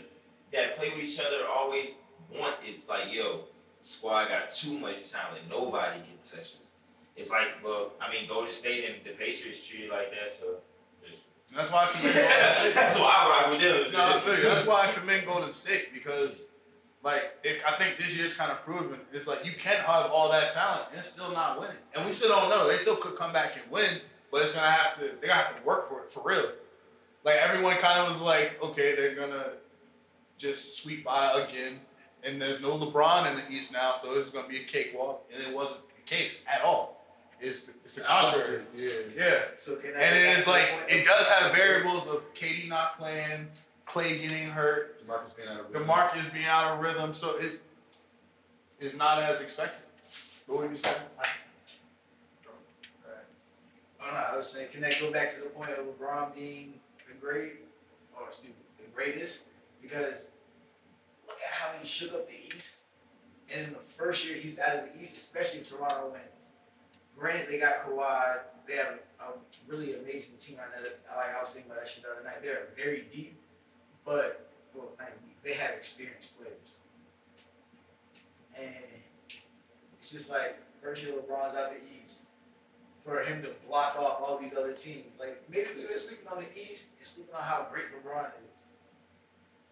that 0.52 0.76
play 0.76 0.90
with 0.90 1.00
each 1.04 1.20
other 1.20 1.46
always 1.48 2.00
want 2.32 2.56
is 2.68 2.88
like, 2.90 3.14
yo, 3.14 3.42
squad 3.82 4.30
got 4.30 4.50
too 4.52 4.78
much 4.80 5.12
talent. 5.12 5.42
Nobody 5.50 6.00
can 6.00 6.18
touch 6.24 6.42
us. 6.42 6.56
It's 7.16 7.32
like, 7.32 7.64
well, 7.64 7.92
I 8.02 8.12
mean, 8.12 8.28
Golden 8.28 8.52
State 8.52 8.86
and 8.86 8.96
the 9.04 9.12
Patriots 9.12 9.66
treated 9.66 9.90
like 9.90 10.12
that, 10.12 10.32
so 10.32 10.58
That's 11.56 11.72
why 11.72 11.88
I 11.90 11.92
commend. 11.92 12.16
that's 12.76 13.00
why 13.00 13.14
I 13.18 13.42
rock 13.42 13.52
with 13.52 13.62
them. 13.62 13.92
no, 13.92 14.16
I 14.16 14.20
feel 14.20 14.38
you. 14.38 14.44
That's 14.44 14.68
why 14.68 14.88
I 14.88 14.92
commend 14.92 15.26
Golden 15.26 15.54
State 15.54 15.94
because, 15.94 16.44
like, 17.04 17.38
it, 17.44 17.62
I 17.68 17.72
think 17.78 17.98
this 17.98 18.16
year's 18.16 18.36
kind 18.36 18.52
of 18.52 18.62
proven. 18.64 19.00
It's 19.14 19.26
like 19.28 19.46
you 19.46 19.54
can 19.54 19.78
have 19.78 20.12
all 20.12 20.30
that 20.32 20.54
talent 20.54 20.88
and 20.96 21.04
still 21.06 21.32
not 21.32 21.60
winning, 21.60 21.78
and 21.96 22.06
we 22.06 22.14
still 22.14 22.30
don't 22.30 22.50
know. 22.50 22.68
They 22.68 22.78
still 22.78 22.98
could 22.98 23.16
come 23.18 23.34
back 23.34 23.54
and 23.56 23.72
win, 23.72 24.02
but 24.32 24.44
it's 24.44 24.54
gonna 24.54 24.70
have 24.70 25.00
to. 25.00 25.12
They 25.20 25.28
gotta 25.28 25.48
have 25.48 25.60
to 25.60 25.64
work 25.64 25.90
for 25.90 26.04
it 26.04 26.12
for 26.12 26.22
real. 26.24 26.46
Like 27.28 27.42
everyone 27.42 27.76
kind 27.76 28.00
of 28.00 28.08
was 28.08 28.22
like, 28.22 28.58
okay, 28.64 28.96
they're 28.96 29.14
gonna 29.14 29.48
just 30.38 30.82
sweep 30.82 31.04
by 31.04 31.34
again, 31.34 31.74
and 32.24 32.42
there's 32.42 32.62
no 32.62 32.78
LeBron 32.78 33.30
in 33.30 33.36
the 33.36 33.52
East 33.52 33.74
now, 33.74 33.96
so 33.98 34.16
this 34.16 34.28
is 34.28 34.32
gonna 34.32 34.48
be 34.48 34.62
a 34.62 34.64
cakewalk, 34.64 35.30
and 35.34 35.44
it 35.46 35.54
wasn't 35.54 35.82
the 35.90 36.04
case 36.04 36.46
at 36.48 36.62
all. 36.64 37.06
It's 37.42 37.66
the, 37.66 37.74
it's 37.84 37.96
the 37.96 38.04
contrary. 38.04 38.62
Yeah. 38.74 38.90
Yeah, 39.18 39.40
So 39.58 39.76
can 39.76 39.90
I 39.98 40.00
and 40.00 40.16
go 40.16 40.22
it 40.22 40.24
back 40.24 40.38
is 40.38 40.44
to 40.46 40.50
the 40.52 40.56
like 40.56 40.70
it 40.88 41.06
does 41.06 41.28
have 41.28 41.54
variables 41.54 42.08
of 42.08 42.34
KD 42.34 42.70
not 42.70 42.98
playing, 42.98 43.50
Clay 43.86 44.20
getting 44.20 44.48
hurt, 44.50 45.06
Demarcus 45.06 45.36
being 45.36 45.50
out 45.50 45.60
of 45.60 45.74
rhythm. 45.74 45.86
DeMarcus 45.86 46.34
being 46.34 46.46
out 46.46 46.76
of 46.76 46.80
rhythm, 46.80 47.14
so 47.14 47.38
it 47.40 47.60
is 48.80 48.96
not 48.96 49.22
as 49.22 49.42
expected. 49.42 49.84
What 50.46 50.60
were 50.60 50.72
you 50.72 50.78
saying? 50.78 50.96
I 51.20 51.26
don't 54.06 54.14
know. 54.14 54.24
I 54.32 54.38
was 54.38 54.50
saying, 54.50 54.70
can 54.72 54.80
that 54.80 54.98
go 55.02 55.12
back 55.12 55.34
to 55.34 55.42
the 55.42 55.48
point 55.48 55.72
of 55.72 55.86
LeBron 55.86 56.34
being 56.34 56.76
the 57.08 57.14
great, 57.20 57.54
or 58.16 58.28
excuse 58.28 58.54
me, 58.54 58.84
the 58.86 58.90
greatest? 58.96 59.46
Because 59.82 60.32
look 61.28 61.38
at 61.38 61.54
how 61.60 61.78
he 61.80 61.86
shook 61.86 62.14
up 62.14 62.28
the 62.30 62.36
East, 62.56 62.80
and 63.54 63.68
in 63.68 63.74
the 63.74 63.80
first 63.80 64.26
year 64.28 64.36
he's 64.38 64.60
out 64.60 64.76
of 64.78 64.92
the 64.94 65.02
East, 65.02 65.16
especially 65.18 65.62
Toronto 65.62 66.10
wins. 66.12 66.50
Granted, 67.18 67.50
they 67.50 67.60
got 67.60 67.88
Kawhi. 67.88 68.40
They 68.68 68.76
have 68.76 69.00
a, 69.20 69.24
really 69.68 69.96
amazing 69.96 70.38
team 70.38 70.58
right 70.58 70.68
now. 70.76 70.84
that- 70.84 71.00
Like 71.16 71.36
I 71.36 71.42
was 71.42 71.50
thinking 71.50 71.72
about 71.72 71.84
that 71.84 71.90
shit 71.90 72.04
the 72.04 72.12
other 72.12 72.24
night. 72.24 72.42
They're 72.44 72.68
very 72.76 73.08
deep, 73.14 73.38
but 74.06 74.50
well, 74.74 74.92
deep. 74.98 75.36
They 75.44 75.54
have 75.54 75.72
experienced 75.72 76.38
players, 76.40 76.76
and 78.58 78.74
it's 80.00 80.12
just 80.12 80.32
like 80.32 80.58
first 80.82 81.04
year 81.04 81.14
LeBron's 81.14 81.56
out 81.56 81.72
of 81.72 81.78
the 81.82 82.02
East 82.04 82.24
for 83.08 83.22
him 83.22 83.42
to 83.42 83.50
block 83.68 83.96
off 83.98 84.22
all 84.22 84.38
these 84.38 84.54
other 84.54 84.74
teams. 84.74 85.06
Like 85.20 85.42
maybe 85.50 85.68
we've 85.78 85.88
been 85.88 85.98
sleeping 85.98 86.28
on 86.28 86.40
the 86.40 86.60
East 86.60 86.92
and 86.98 87.08
sleeping 87.08 87.34
on 87.34 87.42
how 87.42 87.68
great 87.72 87.86
LeBron 87.86 88.26
is. 88.26 88.62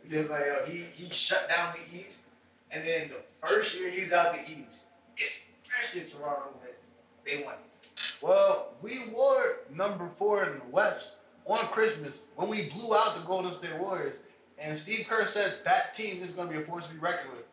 Because 0.02 0.30
like 0.30 0.68
he 0.68 0.86
he 0.96 1.10
shut 1.12 1.50
down 1.50 1.74
the 1.74 2.00
East, 2.00 2.24
and 2.72 2.88
then 2.88 3.10
the 3.10 3.48
first 3.48 3.78
year 3.78 3.90
he's 3.90 4.14
out 4.14 4.34
the 4.34 4.42
East, 4.42 4.88
especially 5.22 6.20
Toronto 6.20 6.56
they 7.26 7.44
won 7.44 7.54
it. 7.56 8.22
Well, 8.22 8.74
we 8.82 9.10
were 9.10 9.58
number 9.74 10.08
four 10.08 10.46
in 10.46 10.60
the 10.60 10.66
West 10.72 11.16
on 11.46 11.60
Christmas 11.68 12.24
when 12.36 12.48
we 12.50 12.70
blew 12.70 12.96
out 12.96 13.16
the 13.16 13.26
Golden 13.26 13.52
State 13.54 13.78
Warriors, 13.80 14.18
and 14.60 14.78
Steve 14.78 15.08
Kerr 15.10 15.26
said 15.28 15.56
that 15.66 15.94
team 15.96 16.24
is 16.24 16.32
going 16.32 16.48
to 16.48 16.54
be 16.54 16.62
a 16.62 16.64
force 16.64 16.88
to 16.88 16.94
be 16.94 17.00
reckoned 17.00 17.32
with. 17.32 17.46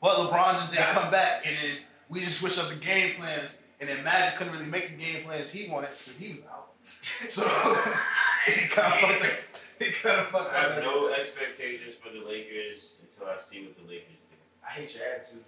But 0.00 0.16
LeBron 0.16 0.52
just 0.60 0.72
didn't 0.72 0.86
come 0.86 1.10
back, 1.10 1.44
and 1.44 1.56
then 1.56 1.78
we 2.08 2.20
just 2.20 2.40
switched 2.40 2.58
up 2.58 2.68
the 2.68 2.76
game 2.76 3.16
plans, 3.16 3.58
and 3.80 3.88
then 3.88 4.02
Magic 4.04 4.38
couldn't 4.38 4.52
really 4.54 4.66
make 4.66 4.88
the 4.90 4.96
game 5.04 5.24
plans 5.24 5.52
he 5.52 5.70
wanted 5.70 5.90
since 5.96 6.18
he 6.18 6.34
was 6.34 6.42
out. 6.50 6.68
So 7.28 7.42
he 8.46 8.68
kind 8.68 8.92
of 8.92 9.00
fucked 9.00 9.22
up. 9.22 9.32
He 9.78 9.92
kind 9.92 10.20
of 10.20 10.26
fucked 10.26 10.46
up. 10.46 10.52
I 10.52 10.58
have 10.60 10.78
up. 10.78 10.82
no 10.84 11.08
expectations 11.12 11.94
for 11.94 12.10
the 12.12 12.18
Lakers 12.26 12.98
until 13.02 13.28
I 13.28 13.36
see 13.36 13.62
what 13.64 13.76
the 13.76 13.82
Lakers 13.88 14.18
do. 14.30 14.36
I 14.66 14.70
hate 14.70 14.94
your 14.96 15.04
attitude. 15.06 15.44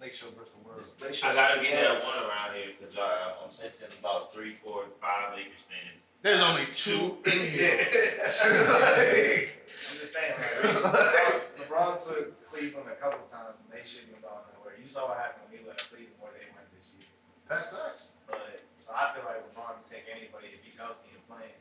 Lake 0.00 0.14
Show 0.14 0.26
versus 0.38 0.54
the 0.54 0.66
world. 0.66 0.80
This- 0.80 0.92
they 0.94 1.28
I 1.28 1.34
gotta 1.34 1.60
be 1.60 1.66
love. 1.70 1.74
that 1.74 2.04
one 2.04 2.18
around 2.26 2.54
here 2.56 2.70
because 2.78 2.96
uh, 2.96 3.42
I'm 3.44 3.50
sensing 3.50 3.88
about 4.00 4.32
three, 4.32 4.54
four, 4.54 4.84
five 5.00 5.34
Lakers 5.36 5.62
fans. 5.66 6.06
There's 6.22 6.42
only 6.42 6.66
two 6.72 7.18
in 7.26 7.38
here. 7.50 7.78
I'm 8.18 9.98
just 9.98 10.12
saying, 10.14 10.34
like, 10.38 10.74
LeBron, 10.74 11.58
LeBron 11.58 11.92
took 12.08 12.50
Cleveland 12.50 12.88
a 12.90 12.96
couple 12.98 13.26
times 13.26 13.58
and 13.62 13.68
they 13.70 13.86
shouldn't 13.86 14.14
have 14.14 14.22
gone 14.22 14.42
nowhere. 14.54 14.74
You 14.80 14.88
saw 14.88 15.08
what 15.10 15.18
happened 15.18 15.50
when 15.50 15.58
he 15.62 15.66
left 15.68 15.86
Cleveland 15.90 16.18
where 16.18 16.32
they 16.34 16.46
went 16.54 16.66
this 16.74 16.90
year. 16.98 17.06
That 17.48 17.68
sucks. 17.68 18.12
But 18.28 18.60
so 18.78 18.92
I 18.94 19.12
feel 19.16 19.24
like 19.24 19.42
LeBron 19.48 19.80
can 19.80 19.86
take 19.88 20.06
anybody 20.06 20.54
if 20.54 20.62
he's 20.62 20.78
healthy 20.78 21.10
and 21.12 21.24
playing. 21.26 21.58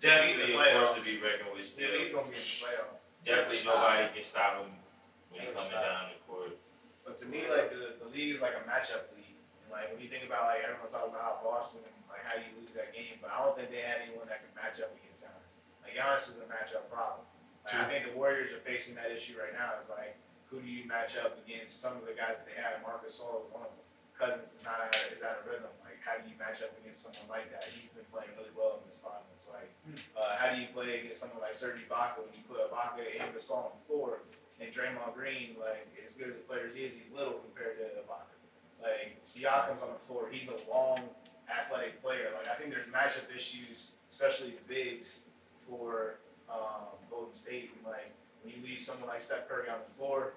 Definitely 0.00 0.54
playoffs. 0.56 0.94
force 0.94 0.94
to 0.96 1.04
be 1.04 1.16
reckoned 1.20 1.52
with 1.52 1.64
At 1.64 1.68
still. 1.68 1.92
least 1.92 2.12
gonna 2.12 2.28
be 2.28 2.36
in 2.36 2.40
the 2.40 2.56
playoffs. 2.64 3.06
Definitely 3.20 3.62
nobody 3.68 4.04
can 4.16 4.24
stop 4.24 4.52
him 4.64 4.70
when 5.28 5.38
he's 5.44 5.52
coming 5.52 5.76
stop. 5.76 5.84
down 5.84 6.04
the 6.12 6.18
court. 6.24 6.54
But 7.04 7.14
to 7.20 7.26
me, 7.28 7.44
like 7.48 7.68
the, 7.68 8.00
the 8.00 8.08
league 8.08 8.32
is 8.32 8.40
like 8.40 8.56
a 8.56 8.64
matchup 8.64 9.12
league. 9.12 9.36
And 9.64 9.68
like 9.68 9.92
when 9.92 10.00
you 10.00 10.08
think 10.08 10.24
about 10.24 10.48
like 10.48 10.64
everyone 10.64 10.88
talking 10.88 11.12
about 11.12 11.24
how 11.24 11.34
Boston, 11.44 11.84
like 12.08 12.24
how 12.24 12.40
you 12.40 12.48
lose 12.56 12.72
that 12.74 12.96
game? 12.96 13.20
But 13.20 13.30
I 13.30 13.44
don't 13.44 13.54
think 13.54 13.68
they 13.68 13.84
had 13.84 14.00
anyone 14.04 14.24
that 14.32 14.40
can 14.40 14.52
match 14.56 14.80
up 14.80 14.92
against 14.96 15.20
Giannis. 15.24 15.60
Like 15.84 15.92
Giannis 15.94 16.32
is 16.32 16.40
a 16.40 16.48
matchup 16.48 16.88
problem. 16.88 17.28
Like, 17.68 17.76
I 17.76 17.84
think 17.92 18.08
the 18.08 18.16
Warriors 18.16 18.56
are 18.56 18.62
facing 18.64 18.96
that 18.96 19.12
issue 19.12 19.36
right 19.36 19.52
now. 19.52 19.76
Is 19.76 19.88
like 19.92 20.16
who 20.48 20.64
do 20.64 20.68
you 20.68 20.88
match 20.88 21.14
up 21.20 21.38
against? 21.44 21.76
Some 21.78 22.00
of 22.00 22.08
the 22.08 22.16
guys 22.16 22.42
that 22.42 22.48
they 22.50 22.56
have, 22.58 22.82
Marcus 22.82 23.20
Gasol 23.20 23.46
is 23.46 23.48
one 23.54 23.68
of 23.68 23.72
them. 23.76 23.86
Cousins 24.20 24.52
is 24.52 24.60
not 24.60 24.76
out, 24.84 24.92
is 24.92 25.24
out 25.24 25.40
of 25.40 25.48
rhythm. 25.48 25.72
Like 25.80 25.96
how 26.04 26.20
do 26.20 26.28
you 26.28 26.36
match 26.36 26.60
up 26.60 26.76
against 26.76 27.00
someone 27.08 27.24
like 27.32 27.48
that? 27.48 27.64
He's 27.64 27.88
been 27.88 28.04
playing 28.12 28.36
really 28.36 28.52
well 28.52 28.76
in 28.76 28.84
this 28.84 29.00
finals. 29.00 29.48
Like 29.48 29.72
uh, 30.12 30.36
how 30.36 30.52
do 30.52 30.60
you 30.60 30.68
play 30.76 31.00
against 31.00 31.24
someone 31.24 31.40
like 31.40 31.56
Serge 31.56 31.80
Ibaka 31.88 32.20
when 32.20 32.36
you 32.36 32.44
put 32.44 32.60
Ibaka 32.60 33.00
and 33.00 33.32
Gasol 33.32 33.72
on 33.72 33.72
the 33.80 33.82
floor? 33.88 34.20
And 34.60 34.68
Draymond 34.68 35.16
Green, 35.16 35.56
like 35.56 35.88
as 36.04 36.12
good 36.12 36.28
as 36.28 36.36
a 36.36 36.44
player 36.44 36.68
as 36.68 36.76
he 36.76 36.84
is, 36.84 36.92
he's 36.92 37.08
little 37.16 37.40
compared 37.40 37.80
to 37.80 37.96
Ibaka. 38.04 38.36
Like 38.84 39.24
Siakam's 39.24 39.80
on 39.80 39.96
the 39.96 40.04
floor, 40.04 40.28
he's 40.28 40.52
a 40.52 40.60
long, 40.68 41.00
athletic 41.48 42.04
player. 42.04 42.28
Like 42.36 42.48
I 42.48 42.60
think 42.60 42.68
there's 42.68 42.92
matchup 42.92 43.34
issues, 43.34 43.96
especially 44.12 44.52
the 44.52 44.64
bigs 44.68 45.32
for 45.64 46.20
um, 46.52 47.00
Golden 47.08 47.32
State. 47.32 47.72
And 47.76 47.88
like 47.88 48.12
when 48.44 48.52
you 48.52 48.60
leave 48.62 48.80
someone 48.80 49.08
like 49.08 49.20
Steph 49.20 49.48
Curry 49.48 49.68
on 49.68 49.80
the 49.88 49.94
floor, 49.96 50.34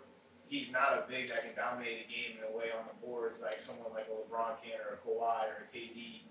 he's 0.53 0.69
not 0.69 0.93
a 0.93 1.09
big 1.09 1.33
that 1.33 1.41
can 1.41 1.57
dominate 1.57 2.05
a 2.05 2.07
game 2.07 2.37
in 2.37 2.45
a 2.45 2.53
way 2.53 2.69
on 2.69 2.85
the 2.85 2.93
boards 3.01 3.41
like 3.41 3.57
someone 3.57 3.89
like 3.89 4.05
a 4.05 4.13
LeBron 4.13 4.61
can 4.61 4.77
or 4.85 4.93
a 4.93 4.99
Kawhi 5.01 5.49
or 5.49 5.65
a 5.65 5.67
KD. 5.73 6.29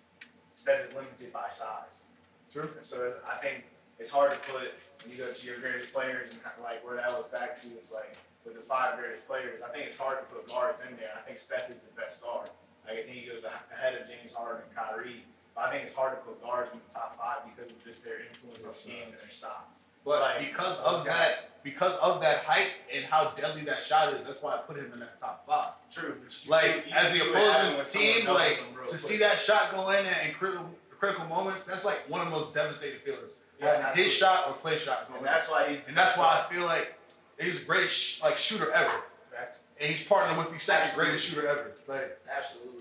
Steph 0.55 0.87
is 0.87 0.95
limited 0.95 1.35
by 1.35 1.51
size. 1.51 2.07
True. 2.47 2.71
And 2.71 2.87
so 2.87 3.19
I 3.27 3.43
think 3.43 3.67
it's 3.99 4.15
hard 4.15 4.31
to 4.31 4.39
put 4.47 4.79
when 5.03 5.11
you 5.11 5.19
go 5.19 5.27
to 5.27 5.43
your 5.43 5.59
greatest 5.59 5.91
players 5.91 6.31
and 6.31 6.39
like 6.63 6.87
where 6.87 6.95
that 6.95 7.11
was 7.11 7.27
back 7.35 7.59
to. 7.67 7.67
is 7.75 7.91
like 7.91 8.15
with 8.47 8.55
the 8.55 8.63
five 8.63 8.95
greatest 8.95 9.27
players, 9.27 9.59
I 9.59 9.75
think 9.75 9.91
it's 9.91 9.99
hard 9.99 10.23
to 10.23 10.27
put 10.31 10.47
guards 10.47 10.79
in 10.87 10.95
there. 11.03 11.19
I 11.19 11.27
think 11.27 11.43
Steph 11.43 11.67
is 11.67 11.83
the 11.83 11.91
best 11.99 12.23
guard. 12.23 12.47
Like 12.87 13.03
I 13.03 13.03
think 13.03 13.19
he 13.19 13.27
goes 13.27 13.43
ahead 13.43 13.99
of 13.99 14.07
James 14.07 14.39
Harden 14.39 14.63
and 14.63 14.71
Kyrie. 14.71 15.27
But 15.51 15.67
I 15.67 15.71
think 15.75 15.83
it's 15.83 15.99
hard 15.99 16.15
to 16.15 16.23
put 16.23 16.39
guards 16.39 16.71
in 16.71 16.79
the 16.79 16.95
top 16.95 17.19
five 17.19 17.43
because 17.51 17.75
of 17.75 17.83
just 17.83 18.07
their 18.07 18.23
influence 18.23 18.71
on 18.71 18.73
the 18.79 18.87
game 18.87 19.11
and 19.11 19.19
their 19.19 19.35
size. 19.35 19.82
But 20.05 20.21
Like, 20.21 20.41
because 20.49 20.79
of 20.81 21.05
guys. 21.07 21.15
that, 21.15 21.63
because 21.63 21.97
of 21.99 22.21
that 22.23 22.39
height 22.45 22.73
and 22.93 23.05
how 23.05 23.31
deadly 23.37 23.63
that 23.65 23.85
shot 23.85 24.13
is, 24.15 24.25
that's 24.27 24.43
why 24.43 24.55
I 24.55 24.59
put 24.59 24.77
him 24.77 24.91
in 24.93 24.99
that 25.01 25.19
top 25.19 25.47
five. 25.47 25.71
True. 25.93 26.17
Like 26.49 26.85
see- 26.87 26.93
as 26.93 27.13
the 27.19 27.31
opposing 27.31 27.85
team, 28.01 28.27
like 28.27 28.61
to 28.89 28.97
see 28.97 29.19
that 29.19 29.39
shot 29.39 29.71
go 29.71 29.91
in 29.91 30.05
in 30.07 30.35
critical 30.35 30.69
critical 30.99 31.27
moments, 31.27 31.65
that's 31.65 31.85
like 31.85 32.09
one 32.09 32.21
of 32.21 32.27
the 32.33 32.37
most 32.37 32.53
devastating 32.55 32.99
feelings. 33.01 33.35
Yeah, 33.61 33.95
his 33.95 34.13
shot 34.13 34.49
or 34.49 34.55
play 34.55 34.77
shot 34.77 35.01
And 35.07 35.09
going 35.11 35.19
in. 35.21 35.25
that's 35.25 35.49
why 35.49 35.69
he's. 35.69 35.87
And 35.87 35.97
that's 35.97 36.19
why 36.19 36.45
I 36.45 36.53
feel 36.53 36.65
like 36.65 36.99
he's 37.41 37.61
the 37.61 37.67
greatest 37.67 37.95
sh- 37.97 38.23
like 38.23 38.39
shooter 38.39 38.73
ever, 38.73 38.91
Facts. 39.33 39.61
and 39.81 39.89
he's 39.93 40.05
partnered 40.05 40.37
with 40.39 40.53
the 40.53 40.59
second 40.59 40.97
greatest 40.97 41.27
shooter 41.27 41.47
ever. 41.47 41.71
Like 41.87 42.19
Absolutely. 42.29 42.81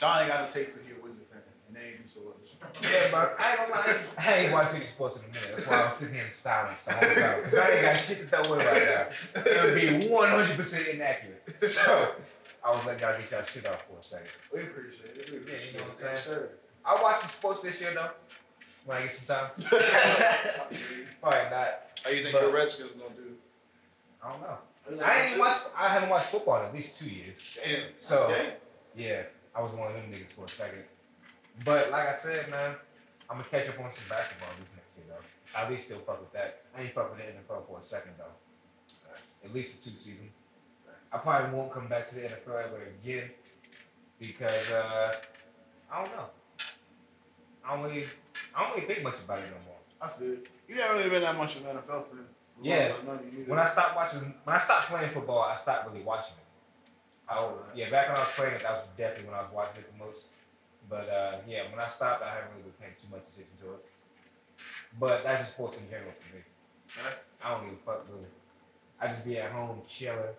Don 0.00 0.18
ain't 0.20 0.28
got 0.28 0.46
to 0.50 0.52
take 0.58 0.74
the 0.76 0.82
heel 0.84 0.96
Wizard 1.02 1.26
fan, 1.30 1.42
and 1.66 1.76
they 1.76 1.88
ain't 1.90 1.96
do 1.97 1.97
so 2.08 2.20
well. 2.24 2.34
Yeah, 2.82 3.08
but 3.12 3.36
I 3.38 3.50
ain't 3.50 3.58
gonna 3.58 3.70
lie. 3.72 3.96
I 4.18 4.34
ain't 4.36 4.52
watching 4.52 4.82
sports 4.82 5.18
in 5.18 5.24
a 5.24 5.28
minute. 5.28 5.50
That's 5.50 5.66
why 5.68 5.82
I 5.82 5.84
was 5.84 5.94
sitting 5.94 6.14
here 6.14 6.24
in 6.24 6.30
silence 6.30 6.82
the 6.84 6.92
whole 6.92 7.00
time. 7.14 7.42
Cause 7.44 7.54
I 7.58 7.70
ain't 7.70 7.82
got 7.82 7.96
shit 7.96 8.18
to 8.20 8.26
throw 8.26 8.40
away 8.42 8.64
right 8.66 8.82
now. 8.82 9.42
It 9.46 9.64
would 9.64 10.00
be 10.00 10.08
100% 10.08 10.94
inaccurate. 10.94 11.62
So 11.62 12.12
I 12.64 12.70
was 12.70 12.84
like, 12.86 13.00
y'all 13.00 13.18
get 13.18 13.30
y'all 13.30 13.44
shit 13.44 13.66
off 13.68 13.82
for 13.86 13.98
a 13.98 14.02
second. 14.02 14.28
We 14.52 14.62
appreciate 14.62 15.16
it. 15.16 15.30
We 15.30 15.36
Yeah, 15.36 15.40
appreciate 15.42 15.72
you 15.72 15.78
know 15.78 15.84
it. 15.84 15.88
what 15.90 16.10
I'm 16.10 16.16
saying? 16.18 16.36
Sure. 16.38 16.48
I'll 16.84 17.02
watch 17.02 17.16
some 17.16 17.30
sports 17.30 17.60
this 17.60 17.80
year 17.80 17.94
though. 17.94 18.10
When 18.86 18.96
I 18.96 19.02
get 19.02 19.12
some 19.12 19.36
time. 19.36 19.50
Probably 21.20 21.50
not. 21.50 21.68
How 22.04 22.10
you 22.10 22.22
think 22.22 22.32
But- 22.32 22.42
the 22.42 22.52
Redskins 22.52 22.90
gonna 22.92 23.14
do? 23.14 23.34
I 24.24 24.30
don't 24.30 24.40
know. 24.42 24.58
I 25.04 25.26
ain't 25.26 25.38
watched. 25.38 25.64
I 25.76 25.88
haven't 25.88 26.08
watched 26.08 26.26
football 26.28 26.60
in 26.60 26.66
at 26.66 26.74
least 26.74 26.98
two 26.98 27.10
years. 27.10 27.58
Damn. 27.62 27.80
So 27.96 28.28
Damn. 28.34 28.52
yeah, 28.96 29.22
I 29.54 29.60
was 29.62 29.72
one 29.72 29.88
of 29.88 29.94
them 29.94 30.10
niggas 30.10 30.30
for 30.30 30.44
a 30.44 30.48
second. 30.48 30.84
But 31.64 31.90
like 31.90 32.08
I 32.08 32.12
said, 32.12 32.50
man, 32.50 32.74
I'm 33.28 33.38
gonna 33.38 33.48
catch 33.48 33.68
up 33.68 33.80
on 33.80 33.92
some 33.92 34.08
basketball 34.08 34.48
this 34.58 34.68
next 34.74 34.96
year 34.96 35.06
though. 35.08 35.58
At 35.58 35.70
least 35.70 35.86
still 35.86 35.98
fuck 36.00 36.20
with 36.20 36.32
that. 36.32 36.62
I 36.76 36.82
ain't 36.82 36.94
fuck 36.94 37.10
with 37.10 37.18
the 37.18 37.24
NFL 37.24 37.66
for 37.66 37.78
a 37.78 37.82
second 37.82 38.12
though. 38.18 38.34
At 39.44 39.54
least 39.54 39.76
the 39.76 39.90
two 39.90 39.96
season. 39.96 40.30
I 41.12 41.18
probably 41.18 41.56
won't 41.56 41.72
come 41.72 41.88
back 41.88 42.06
to 42.08 42.14
the 42.14 42.22
NFL 42.22 42.64
ever 42.64 42.82
again 43.02 43.30
because 44.18 44.72
uh, 44.72 45.14
I 45.90 46.04
don't 46.04 46.14
know. 46.14 46.26
I 47.64 47.76
don't 47.76 47.84
really, 47.84 48.06
I 48.54 48.64
don't 48.64 48.74
really 48.76 48.86
think 48.86 49.04
much 49.04 49.18
about 49.24 49.38
it 49.38 49.46
no 49.46 49.56
more. 49.66 49.76
I 50.00 50.08
feel 50.08 50.32
it. 50.34 50.48
you 50.68 50.76
never 50.76 50.94
really 50.94 51.10
been 51.10 51.22
that 51.22 51.36
much 51.36 51.56
of 51.56 51.66
an 51.66 51.76
NFL 51.76 52.08
fan. 52.08 52.24
Yeah. 52.62 52.92
Like, 52.92 53.06
money 53.06 53.28
either. 53.32 53.50
When 53.50 53.58
I 53.58 53.64
stopped 53.64 53.96
watching, 53.96 54.34
when 54.44 54.56
I 54.56 54.58
stopped 54.58 54.86
playing 54.86 55.10
football, 55.10 55.42
I 55.42 55.54
stopped 55.54 55.88
really 55.88 56.02
watching 56.02 56.34
it. 56.38 57.32
I, 57.32 57.38
I 57.38 57.50
yeah, 57.74 57.90
back 57.90 58.08
when 58.08 58.16
I 58.16 58.20
was 58.20 58.28
playing 58.32 58.54
it, 58.54 58.62
that 58.62 58.72
was 58.72 58.84
definitely 58.96 59.30
when 59.30 59.38
I 59.38 59.42
was 59.42 59.52
watching 59.52 59.82
it 59.82 59.92
the 59.92 60.04
most. 60.04 60.26
But 60.88 61.08
uh, 61.08 61.32
yeah, 61.46 61.70
when 61.70 61.78
I 61.78 61.88
stopped, 61.88 62.22
I 62.22 62.34
haven't 62.34 62.50
really 62.50 62.70
been 62.70 62.78
paying 62.80 62.96
too 62.96 63.08
much 63.10 63.28
attention 63.28 63.56
to 63.60 63.74
it. 63.74 63.84
But 64.98 65.22
that's 65.22 65.42
just 65.42 65.52
sports 65.52 65.76
in 65.78 65.88
general 65.90 66.12
for 66.12 66.34
me. 66.34 66.42
I 67.44 67.50
don't 67.50 67.64
give 67.64 67.74
a 67.74 67.82
fuck 67.84 68.06
really. 68.10 68.26
I 69.00 69.08
just 69.08 69.24
be 69.24 69.38
at 69.38 69.52
home 69.52 69.82
chilling. 69.86 70.34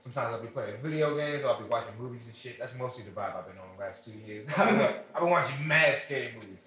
Sometimes 0.00 0.34
I'll 0.34 0.42
be 0.42 0.48
playing 0.48 0.76
video 0.82 1.16
games 1.16 1.44
or 1.44 1.50
I'll 1.50 1.62
be 1.62 1.68
watching 1.68 1.94
movies 1.98 2.26
and 2.26 2.36
shit. 2.36 2.58
That's 2.58 2.76
mostly 2.76 3.04
the 3.04 3.10
vibe 3.10 3.36
I've 3.36 3.46
been 3.46 3.56
on 3.56 3.68
the 3.76 3.82
last 3.82 4.04
two 4.04 4.18
years. 4.26 4.46
I've 4.56 4.76
been, 5.14 5.30
watching 5.30 5.66
mad 5.66 5.94
scary 5.96 6.34
movies. 6.34 6.60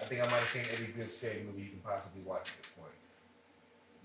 I 0.00 0.04
think 0.04 0.22
I 0.22 0.24
might 0.24 0.40
have 0.40 0.48
seen 0.48 0.64
every 0.72 0.86
good 0.86 1.10
scary 1.10 1.42
movie 1.42 1.62
you 1.64 1.70
can 1.70 1.80
possibly 1.80 2.22
watch 2.22 2.48
at 2.48 2.62
this 2.62 2.72
point. 2.72 2.96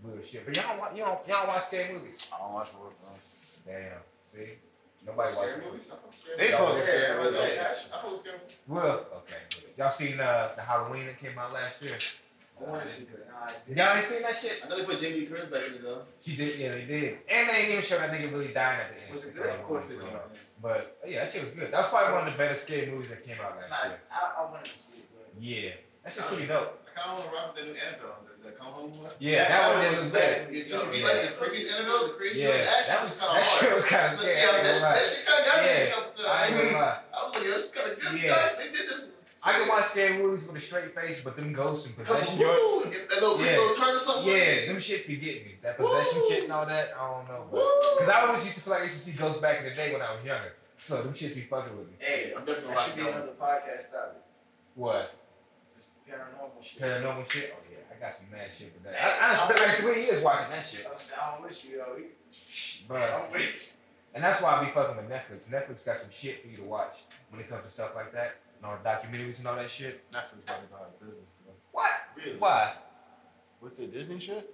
Bullshit. 0.03 0.45
But 0.45 0.57
y'all 0.57 0.75
don't, 0.75 0.97
you 0.97 1.03
don't, 1.03 1.25
y'all 1.25 1.45
don't 1.45 1.47
watch 1.47 1.63
scary 1.63 1.93
movies. 1.93 2.29
I 2.35 2.43
don't 2.43 2.53
watch 2.53 2.67
horror 2.69 2.91
films. 2.99 3.23
Damn. 3.65 4.03
See? 4.25 4.57
Nobody 5.05 5.29
Scary 5.31 5.47
watches 5.51 5.63
movies. 5.71 5.87
I 5.91 5.95
fuck 5.95 6.05
with 6.05 6.15
scary 6.15 6.37
They 6.37 6.43
movies. 6.43 6.57
fuck 6.57 6.67
with 6.69 6.77
Yeah, 6.77 6.83
scary 6.85 7.05
I 7.05 7.19
was 7.19 7.31
movies. 7.33 7.57
like, 7.57 7.59
I 7.59 7.73
fuck 8.01 8.11
with 8.11 8.19
scary 8.21 8.37
movies. 8.39 8.57
Well, 8.67 9.05
okay. 9.21 9.41
Y'all 9.77 9.89
seen 9.89 10.19
uh, 10.19 10.49
the 10.55 10.61
Halloween 10.61 11.05
that 11.07 11.19
came 11.19 11.37
out 11.37 11.53
last 11.53 11.81
year? 11.81 11.97
I 12.57 12.63
want 12.71 12.85
to 12.85 12.89
see 12.89 13.03
that. 13.03 13.27
Nah, 13.27 13.43
I 13.43 13.47
didn't. 13.67 13.77
Y'all 13.77 13.95
ain't 13.97 14.05
seen 14.05 14.21
that 14.23 14.37
shit? 14.39 14.53
I 14.63 14.69
know 14.69 14.77
they 14.79 14.85
put 14.85 14.99
Jamie 14.99 15.19
Lee 15.19 15.25
Curtis 15.25 15.49
back 15.51 15.67
in 15.67 15.73
it 15.75 15.83
though. 15.83 16.01
She 16.21 16.35
did, 16.37 16.57
yeah, 16.57 16.71
they 16.71 16.85
did. 16.85 17.17
And 17.27 17.49
they 17.49 17.53
didn't 17.53 17.71
even 17.71 17.83
show 17.83 17.97
that 17.99 18.09
nigga 18.11 18.31
really 18.31 18.47
dying 18.53 18.79
at 18.79 18.95
the 18.95 19.01
end. 19.03 19.11
Was 19.11 19.25
it 19.25 19.35
good? 19.35 19.45
Of 19.47 19.63
course 19.63 19.91
it 19.91 19.97
was. 19.97 20.05
know. 20.07 20.21
But 20.61 20.97
yeah, 21.05 21.25
that 21.25 21.33
shit 21.33 21.43
was 21.43 21.51
good. 21.51 21.69
That 21.71 21.77
was 21.83 21.89
probably 21.89 22.13
one 22.15 22.27
of 22.27 22.33
the 22.33 22.37
better 22.37 22.55
scary 22.55 22.87
movies 22.89 23.09
that 23.09 23.25
came 23.27 23.35
out 23.43 23.57
last 23.59 23.69
Nah, 23.69 23.89
year. 23.89 23.99
I, 24.09 24.31
I 24.39 24.49
wanted 24.49 24.65
to 24.65 24.79
see 24.79 24.99
it, 25.03 25.09
but 25.13 25.43
Yeah, 25.43 25.71
that 26.03 26.13
shit's 26.13 26.25
pretty 26.27 26.47
dope. 26.47 26.79
I 26.95 26.99
kind 26.99 27.11
of 27.11 27.17
want 27.19 27.29
to 27.29 27.35
rock 27.35 27.47
with 27.53 27.59
the 27.59 27.71
new 27.71 27.77
Annabelle, 27.77 28.23
the, 28.45 28.51
the 28.51 28.57
Come 28.57 28.71
Home 28.77 28.91
one. 28.93 29.11
Yeah, 29.19 29.47
that 29.49 29.73
one 29.73 29.83
was 29.89 30.05
look 30.05 30.13
bad. 30.13 30.45
bad. 30.45 30.53
It 30.53 30.57
used 30.57 30.71
to 30.71 30.77
oh, 30.79 30.91
be 30.91 30.99
Yeah. 30.99 31.07
like 31.09 31.21
the 31.25 31.31
previous 31.41 31.65
Annabelle, 31.73 32.07
the 32.07 32.13
creation 32.13 32.41
Yeah, 32.41 32.49
of 32.49 32.65
the 32.65 32.77
action 32.77 32.93
that 32.95 33.03
was 33.03 33.11
was 33.11 33.19
kind 33.19 33.25
of 33.25 33.35
that 33.35 33.45
hard. 33.45 33.61
shit 33.65 33.75
was 33.75 33.85
kind 33.85 34.05
of 34.05 34.11
So, 34.11 34.21
scary. 34.21 34.37
yeah, 34.37 34.45
I 34.45 34.63
that, 34.63 34.81
that 34.81 35.05
shit 35.05 35.25
kind 35.25 35.39
of 35.39 35.45
got 35.49 35.57
me 35.65 35.69
a 35.69 35.91
couple 35.91 36.11
times. 36.13 36.29
I 36.29 36.45
ain't 36.45 36.55
gonna 36.55 36.77
lie. 36.77 36.99
I 37.09 37.17
was 37.25 37.33
like, 37.35 37.43
yo, 37.45 37.51
this 37.57 37.67
kind 37.73 37.87
of 37.91 37.93
good. 37.99 38.13
Yeah. 38.21 38.29
Guys, 38.29 38.53
they 38.57 38.69
did 38.69 38.85
this. 38.89 39.01
I 39.45 39.51
can 39.59 39.67
watch 39.69 39.85
scary 39.93 40.17
movies 40.17 40.47
with 40.47 40.57
a 40.57 40.61
straight 40.61 40.95
face, 40.95 41.21
but 41.21 41.35
them 41.35 41.53
ghosts 41.53 41.85
and 41.85 41.93
possession 41.97 42.33
on, 42.33 42.39
joints. 42.41 42.89
That 43.13 43.21
little, 43.21 43.37
Yeah. 43.45 43.57
little 43.61 43.75
turn 43.75 43.95
or 43.95 43.99
something. 43.99 44.25
Yeah, 44.25 44.65
them 44.65 44.77
shits 44.77 45.05
be 45.05 45.17
getting 45.17 45.45
me. 45.45 45.55
That 45.61 45.77
possession 45.77 46.17
Woo. 46.21 46.29
shit 46.29 46.43
and 46.45 46.51
all 46.53 46.65
that, 46.65 46.93
I 46.97 47.05
don't 47.13 47.27
know. 47.29 47.45
Cause 47.99 48.09
I 48.09 48.25
always 48.25 48.41
used 48.43 48.57
to 48.57 48.61
feel 48.65 48.73
like 48.73 48.81
I 48.81 48.85
used 48.89 48.97
to 49.05 49.11
see 49.11 49.17
ghosts 49.17 49.39
back 49.41 49.59
in 49.59 49.65
the 49.65 49.75
day 49.75 49.93
when 49.93 50.01
I 50.01 50.15
was 50.15 50.25
younger. 50.25 50.53
So 50.77 51.01
them 51.03 51.13
shits 51.13 51.35
be 51.35 51.41
fucking 51.41 51.77
with 51.77 51.87
me. 51.87 51.93
hey, 51.99 52.33
I'm 52.35 52.43
definitely 52.43 52.73
that 52.73 52.85
should 52.85 52.95
be 52.97 53.03
watching 53.03 53.17
another 53.21 53.37
podcast 53.39 53.91
topic. 53.93 54.21
What? 54.73 55.13
Just 55.77 55.89
paranormal 56.09 56.61
shit. 56.63 56.81
Paranormal 56.81 57.31
shit? 57.31 57.55
Oh 57.95 57.99
yeah, 57.99 58.05
I 58.07 58.09
got 58.09 58.13
some 58.17 58.25
mad 58.31 58.49
shit 58.57 58.73
for 58.73 58.83
that. 58.89 58.95
I, 59.23 59.31
I 59.31 59.35
spent 59.35 59.59
like 59.59 59.69
three 59.77 60.05
years 60.05 60.23
watching 60.23 60.49
that 60.51 60.65
shit. 60.65 60.85
I'm 60.91 60.97
saying, 60.97 61.19
I 61.21 61.31
don't 61.33 61.43
wish 61.43 61.65
you, 61.65 61.77
yo. 61.77 61.85
we- 61.95 62.85
But 62.87 63.01
I'm 63.11 63.31
with 63.31 63.71
And 64.13 64.23
that's 64.23 64.41
why 64.41 64.55
I 64.55 64.65
be 64.65 64.71
fucking 64.71 64.97
with 64.97 65.09
Netflix. 65.09 65.49
Netflix 65.49 65.85
got 65.85 65.97
some 65.97 66.11
shit 66.11 66.41
for 66.41 66.47
you 66.47 66.57
to 66.57 66.63
watch 66.63 67.03
when 67.29 67.41
it 67.41 67.49
comes 67.49 67.63
to 67.65 67.69
stuff 67.71 67.91
like 67.95 68.13
that. 68.13 68.35
And 68.57 68.65
all 68.65 68.77
the 68.81 68.87
documentaries 68.89 69.39
and 69.39 69.47
all 69.47 69.55
that 69.55 69.69
shit. 69.69 70.09
Netflix 70.11 70.43
about 70.43 70.61
to 70.61 70.67
go 70.69 70.75
out 70.77 70.91
of 70.93 70.99
business, 70.99 71.29
bro. 71.43 71.53
What? 71.71 71.91
Really? 72.15 72.37
Why? 72.37 72.73
With 73.61 73.77
the 73.77 73.87
Disney 73.87 74.19
shit? 74.19 74.53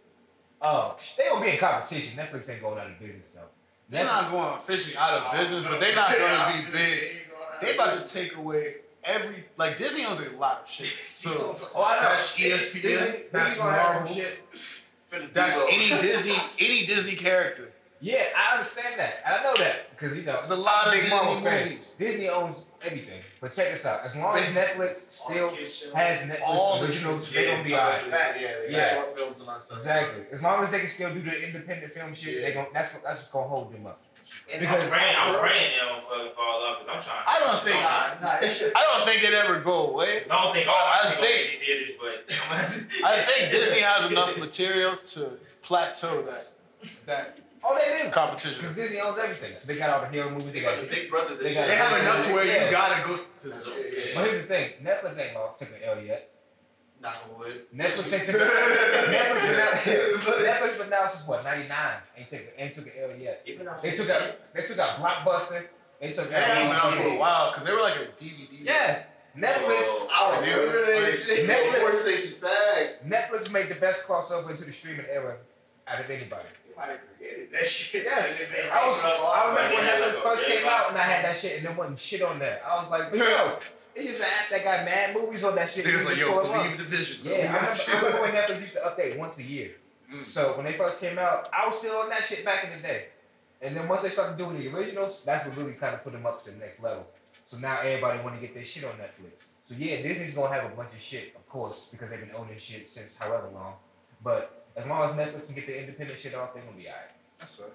Oh, 0.61 0.95
they 1.17 1.27
gonna 1.29 1.43
be 1.45 1.51
in 1.51 1.57
competition. 1.57 2.17
Netflix 2.17 2.49
ain't 2.49 2.61
going 2.61 2.77
out 2.79 2.87
of 2.91 2.99
business 2.99 3.29
though. 3.33 3.41
They're 3.89 4.05
Netflix, 4.05 4.07
not 4.07 4.31
going 4.31 4.61
fishing 4.61 4.97
out 4.99 5.13
of 5.13 5.23
oh, 5.33 5.37
business, 5.37 5.63
but 5.67 5.79
they're 5.79 5.95
not 5.95 6.11
gonna 6.17 6.65
be 6.65 6.71
big. 6.77 7.17
They 7.61 7.75
about 7.75 8.05
to 8.07 8.13
take 8.13 8.35
away 8.37 8.75
every 9.03 9.45
like 9.57 9.77
Disney 9.77 10.05
owns 10.05 10.21
a 10.25 10.29
lot 10.37 10.61
of 10.63 10.69
shit. 10.69 10.87
So 11.21 11.53
oh, 11.75 11.83
I 11.83 11.97
know. 11.97 12.01
that's 12.01 12.35
Disney, 12.35 12.81
ESPN, 12.81 13.31
that's 13.31 13.49
Disney 13.49 13.63
gonna 13.63 13.77
have 13.77 13.93
some 13.95 14.03
Marvel, 14.05 14.15
shit. 14.15 15.33
that's 15.35 15.61
any 15.71 15.89
Disney 16.01 16.35
any 16.59 16.85
Disney 16.87 17.15
character. 17.15 17.71
Yeah, 18.03 18.23
I 18.35 18.53
understand 18.55 18.97
that. 18.99 19.21
I 19.23 19.43
know 19.43 19.53
that 19.57 19.91
because 19.91 20.17
you 20.17 20.23
know 20.23 20.37
There's 20.37 20.49
a 20.49 20.55
lot 20.55 20.87
of 20.87 20.93
I'm 20.95 21.09
Marvel 21.11 21.33
Disney 21.35 21.49
fan. 21.51 21.69
movies. 21.69 21.95
Disney 21.99 22.29
owns 22.29 22.65
everything. 22.83 23.21
But 23.39 23.53
check 23.53 23.71
this 23.71 23.85
out. 23.85 24.01
As 24.03 24.15
long 24.17 24.35
as 24.35 24.45
Netflix 24.55 24.95
still 25.11 25.49
has 25.93 26.21
Netflix 26.21 26.41
All 26.43 26.79
the 26.79 26.87
originals, 26.87 27.29
kids, 27.29 27.33
they 27.35 27.45
Yeah, 27.45 27.51
gonna 27.51 27.63
be 27.63 27.75
alright. 27.75 28.01
Yeah, 28.09 28.31
they 28.33 28.67
Yeah. 28.71 28.93
short 28.95 29.19
films 29.19 29.39
and 29.41 29.49
all 29.49 29.59
stuff. 29.59 29.77
Exactly. 29.77 30.23
As 30.31 30.41
long 30.41 30.63
as 30.63 30.71
they 30.71 30.79
can 30.79 30.87
still 30.89 31.13
do 31.13 31.21
the 31.21 31.43
independent 31.43 31.93
film 31.93 32.11
shit, 32.15 32.41
they 32.41 32.47
Yeah. 32.47 32.53
gon' 32.55 32.67
that's 32.73 32.95
what 32.95 33.03
that's 33.03 33.19
what's 33.19 33.31
gonna 33.31 33.47
hold 33.47 33.71
them 33.71 33.85
up. 33.85 34.01
And 34.51 34.61
Because- 34.61 34.84
I'm 34.84 34.89
praying, 34.89 35.15
I'm 35.17 35.39
praying 35.39 35.71
they 35.71 35.77
don't 35.88 36.03
fucking 36.09 36.32
fall 36.36 36.61
off 36.63 36.79
because 36.79 36.95
I'm 36.95 37.01
trying. 37.03 37.23
I 37.27 37.39
don't 37.39 37.61
think- 37.63 37.82
Nah, 37.82 38.27
nah, 38.27 38.38
it 38.45 38.49
should. 38.49 38.73
I 38.75 38.82
don't 38.97 39.07
think 39.07 39.23
it'd 39.23 39.36
ever 39.36 39.59
go 39.61 39.88
away. 39.88 40.23
I 40.29 40.43
don't 40.43 40.53
think 40.53 40.67
oh, 40.69 40.71
all 40.71 40.91
I 40.93 41.09
think- 41.15 41.47
gonna 41.59 41.65
theaters, 41.65 41.91
but 41.99 43.05
I 43.07 43.21
think 43.21 43.51
Disney 43.51 43.79
has 43.82 44.11
enough 44.11 44.38
material 44.38 44.95
to 44.97 45.32
plateau 45.63 46.21
that 46.23 46.47
that 47.05 47.38
Oh, 47.63 47.77
they 47.77 48.03
do. 48.05 48.09
competition. 48.09 48.57
Because 48.59 48.75
Disney 48.75 48.99
owns 48.99 49.19
everything. 49.19 49.53
So 49.55 49.67
they 49.71 49.77
got 49.77 49.91
all 49.91 50.01
the 50.01 50.07
hero 50.07 50.32
movies. 50.32 50.45
They 50.53 50.59
They 50.61 50.65
got 50.65 50.75
got 50.77 50.82
the 50.89 50.95
Big 50.95 51.09
Brother 51.11 51.36
they 51.36 51.53
got- 51.53 51.67
They 51.67 51.75
have 51.75 52.01
enough 52.01 52.25
to 52.27 52.34
where 52.34 52.43
Yeah. 52.45 52.65
you 52.65 52.71
gotta 52.71 53.07
go 53.07 53.19
to 53.41 53.49
the 53.49 53.55
what 53.67 53.77
I'm. 53.77 54.15
But 54.15 54.25
here's 54.25 54.41
the 54.41 54.47
thing: 54.47 54.71
Netflix 54.84 55.19
ain't 55.19 55.36
lost 55.36 55.59
took 55.59 55.69
an 55.69 55.75
L 55.84 56.01
yet. 56.01 56.30
Knock 57.01 57.15
on 57.33 57.39
wood. 57.39 57.65
Netflix 57.75 58.13
ain't 58.13 58.25
took 58.27 58.35
a, 58.41 58.45
Netflix 58.45 59.41
been 59.41 59.59
out, 59.59 59.73
Netflix 60.61 60.77
been 60.83 60.93
out 60.93 61.11
since 61.11 61.27
what 61.27 61.43
ninety 61.43 61.67
nine. 61.67 61.97
Ain't 62.17 62.29
took 62.29 62.41
ain't 62.57 62.73
took 62.73 62.85
an 62.87 62.91
L 63.01 63.17
yet. 63.17 63.41
even 63.45 63.67
They 63.81 63.91
took 63.95 64.09
out 64.09 64.53
they 64.53 64.61
took 64.63 64.77
out 64.77 64.89
Blockbuster. 64.97 65.63
They 65.99 66.11
took 66.13 66.29
They 66.29 66.35
ain't 66.37 66.69
been 66.69 66.71
out 66.71 66.93
for 66.93 67.03
a 67.07 67.11
um, 67.13 67.17
while 67.19 67.51
because 67.51 67.67
they 67.67 67.73
were 67.73 67.79
like 67.79 67.95
a 67.95 68.23
DVD. 68.23 68.47
Yeah, 68.51 69.03
Netflix. 69.37 70.07
I 70.15 70.39
remember. 70.39 70.73
Netflix- 70.75 72.39
Netflix. 72.41 73.07
Netflix 73.07 73.51
made 73.51 73.69
the 73.69 73.75
best 73.75 74.07
crossover 74.07 74.49
into 74.51 74.65
the 74.65 74.71
streaming 74.71 75.05
era 75.11 75.37
out 75.87 75.99
of 75.99 76.09
anybody. 76.09 76.47
They 76.77 76.97
created 77.17 77.51
that 77.51 77.65
shit. 77.67 78.03
Yes, 78.05 78.41
And 78.45 78.55
then 78.55 78.65
they 78.65 78.69
I 78.71 78.85
was. 78.85 78.95
raised 78.95 79.05
it 79.05 79.19
up 79.19 79.37
I 79.37 79.49
remember 79.49 79.75
when 79.75 79.85
Netflix 79.85 80.15
first 80.15 80.45
came 80.47 80.65
out 80.67 80.89
and 80.89 80.97
I 80.97 81.01
had 81.01 81.25
that 81.25 81.37
shit 81.37 81.57
and 81.57 81.65
there 81.67 81.75
wasn't 81.75 81.99
shit 81.99 82.21
on 82.23 82.39
there. 82.39 82.59
I 82.67 82.79
was 82.79 82.89
like, 82.89 83.13
yo, 83.13 83.59
it's 83.95 84.07
just 84.07 84.21
an 84.21 84.27
app 84.27 84.49
that 84.51 84.63
got 84.63 84.85
mad 84.85 85.15
movies 85.15 85.43
on 85.43 85.55
that 85.55 85.69
shit. 85.69 85.85
They 85.85 85.95
was 85.95 86.05
like, 86.05 86.17
yo, 86.17 86.39
'em 86.39 86.51
up. 86.51 86.77
the 86.77 86.83
vision. 86.83 87.21
Yeah, 87.23 87.33
I 87.33 87.37
remember, 87.37 87.71
I 87.87 88.27
remember 88.27 88.53
Netflix 88.53 88.61
used 88.61 88.73
to 88.73 88.79
update 88.79 89.17
once 89.17 89.39
a 89.39 89.43
year. 89.43 89.71
Mm. 90.13 90.25
So 90.25 90.55
when 90.55 90.65
they 90.65 90.77
first 90.77 90.99
came 90.99 91.17
out, 91.17 91.49
I 91.53 91.65
was 91.65 91.77
still 91.77 91.97
on 91.97 92.09
that 92.09 92.23
shit 92.23 92.43
back 92.43 92.63
in 92.65 92.71
the 92.71 92.87
day. 92.87 93.05
And 93.61 93.75
then 93.77 93.87
once 93.87 94.01
they 94.01 94.09
started 94.09 94.37
doing 94.37 94.57
the 94.57 94.67
originals, 94.69 95.23
that's 95.23 95.45
what 95.45 95.55
really 95.55 95.73
kind 95.73 95.93
of 95.93 96.03
put 96.03 96.13
them 96.13 96.25
up 96.25 96.43
to 96.45 96.51
the 96.51 96.57
next 96.57 96.81
level. 96.81 97.05
So 97.45 97.57
now 97.57 97.79
everybody 97.79 98.19
want 98.23 98.35
to 98.35 98.41
get 98.41 98.53
their 98.53 98.65
shit 98.65 98.83
on 98.83 98.91
Netflix. 98.93 99.45
So 99.65 99.75
yeah, 99.77 100.01
Disney's 100.01 100.33
gonna 100.33 100.53
have 100.53 100.71
a 100.71 100.75
bunch 100.75 100.93
of 100.93 101.01
shit, 101.01 101.35
of 101.35 101.47
course, 101.47 101.89
because 101.91 102.09
they've 102.09 102.19
been 102.19 102.35
owning 102.35 102.57
shit 102.57 102.87
since 102.87 103.17
however 103.17 103.49
long. 103.53 103.75
But 104.23 104.65
as 104.75 104.85
long 104.85 105.09
as 105.09 105.15
Netflix 105.15 105.45
can 105.45 105.55
get 105.55 105.67
their 105.67 105.77
independent 105.77 106.19
shit 106.19 106.33
off, 106.33 106.53
they're 106.53 106.63
gonna 106.63 106.77
be 106.77 106.87
alright. 106.87 107.11
That's 107.37 107.59
it. 107.59 107.73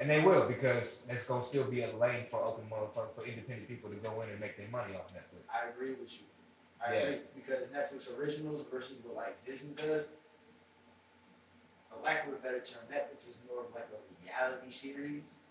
And 0.00 0.10
they 0.10 0.20
will 0.22 0.46
because 0.48 1.02
there's 1.06 1.26
gonna 1.26 1.42
still 1.42 1.64
be 1.64 1.82
a 1.82 1.96
lane 1.96 2.26
for 2.30 2.42
open 2.42 2.64
motherfucker 2.70 3.14
for 3.14 3.24
independent 3.24 3.68
people 3.68 3.90
to 3.90 3.96
go 3.96 4.20
in 4.22 4.30
and 4.30 4.40
make 4.40 4.56
their 4.56 4.68
money 4.68 4.94
off 4.94 5.12
Netflix. 5.12 5.44
I 5.52 5.68
agree 5.70 5.94
with 5.94 6.12
you. 6.20 6.26
I 6.84 6.92
Yeah. 6.94 7.00
agree 7.00 7.20
because 7.34 7.66
Netflix 7.68 8.18
originals 8.18 8.66
versus 8.68 8.98
what 9.02 9.14
like 9.16 9.44
Disney 9.44 9.74
does. 9.74 10.08
For 11.90 11.96
lack 12.02 12.26
of 12.26 12.34
a 12.34 12.36
better 12.36 12.60
term, 12.60 12.84
Netflix 12.90 13.28
is 13.28 13.36
more 13.48 13.64
of 13.64 13.74
like 13.74 13.88
a 13.92 14.22
reality 14.24 14.70
series, 14.70 15.42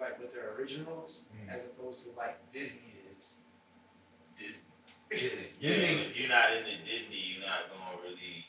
like 0.00 0.18
with 0.18 0.32
their 0.32 0.54
originals, 0.54 1.22
Mm. 1.36 1.48
as 1.50 1.64
opposed 1.64 2.04
to 2.04 2.10
like 2.12 2.50
Disney 2.52 2.94
is 3.18 3.38
Disney. 4.38 4.64
Yeah, 5.10 5.18
Disney, 5.60 6.04
if 6.06 6.16
you're 6.16 6.28
not 6.28 6.52
into 6.56 6.78
Disney, 6.84 7.16
you're 7.36 7.46
not 7.46 7.68
gonna 7.70 8.00
really 8.02 8.14
be 8.16 8.46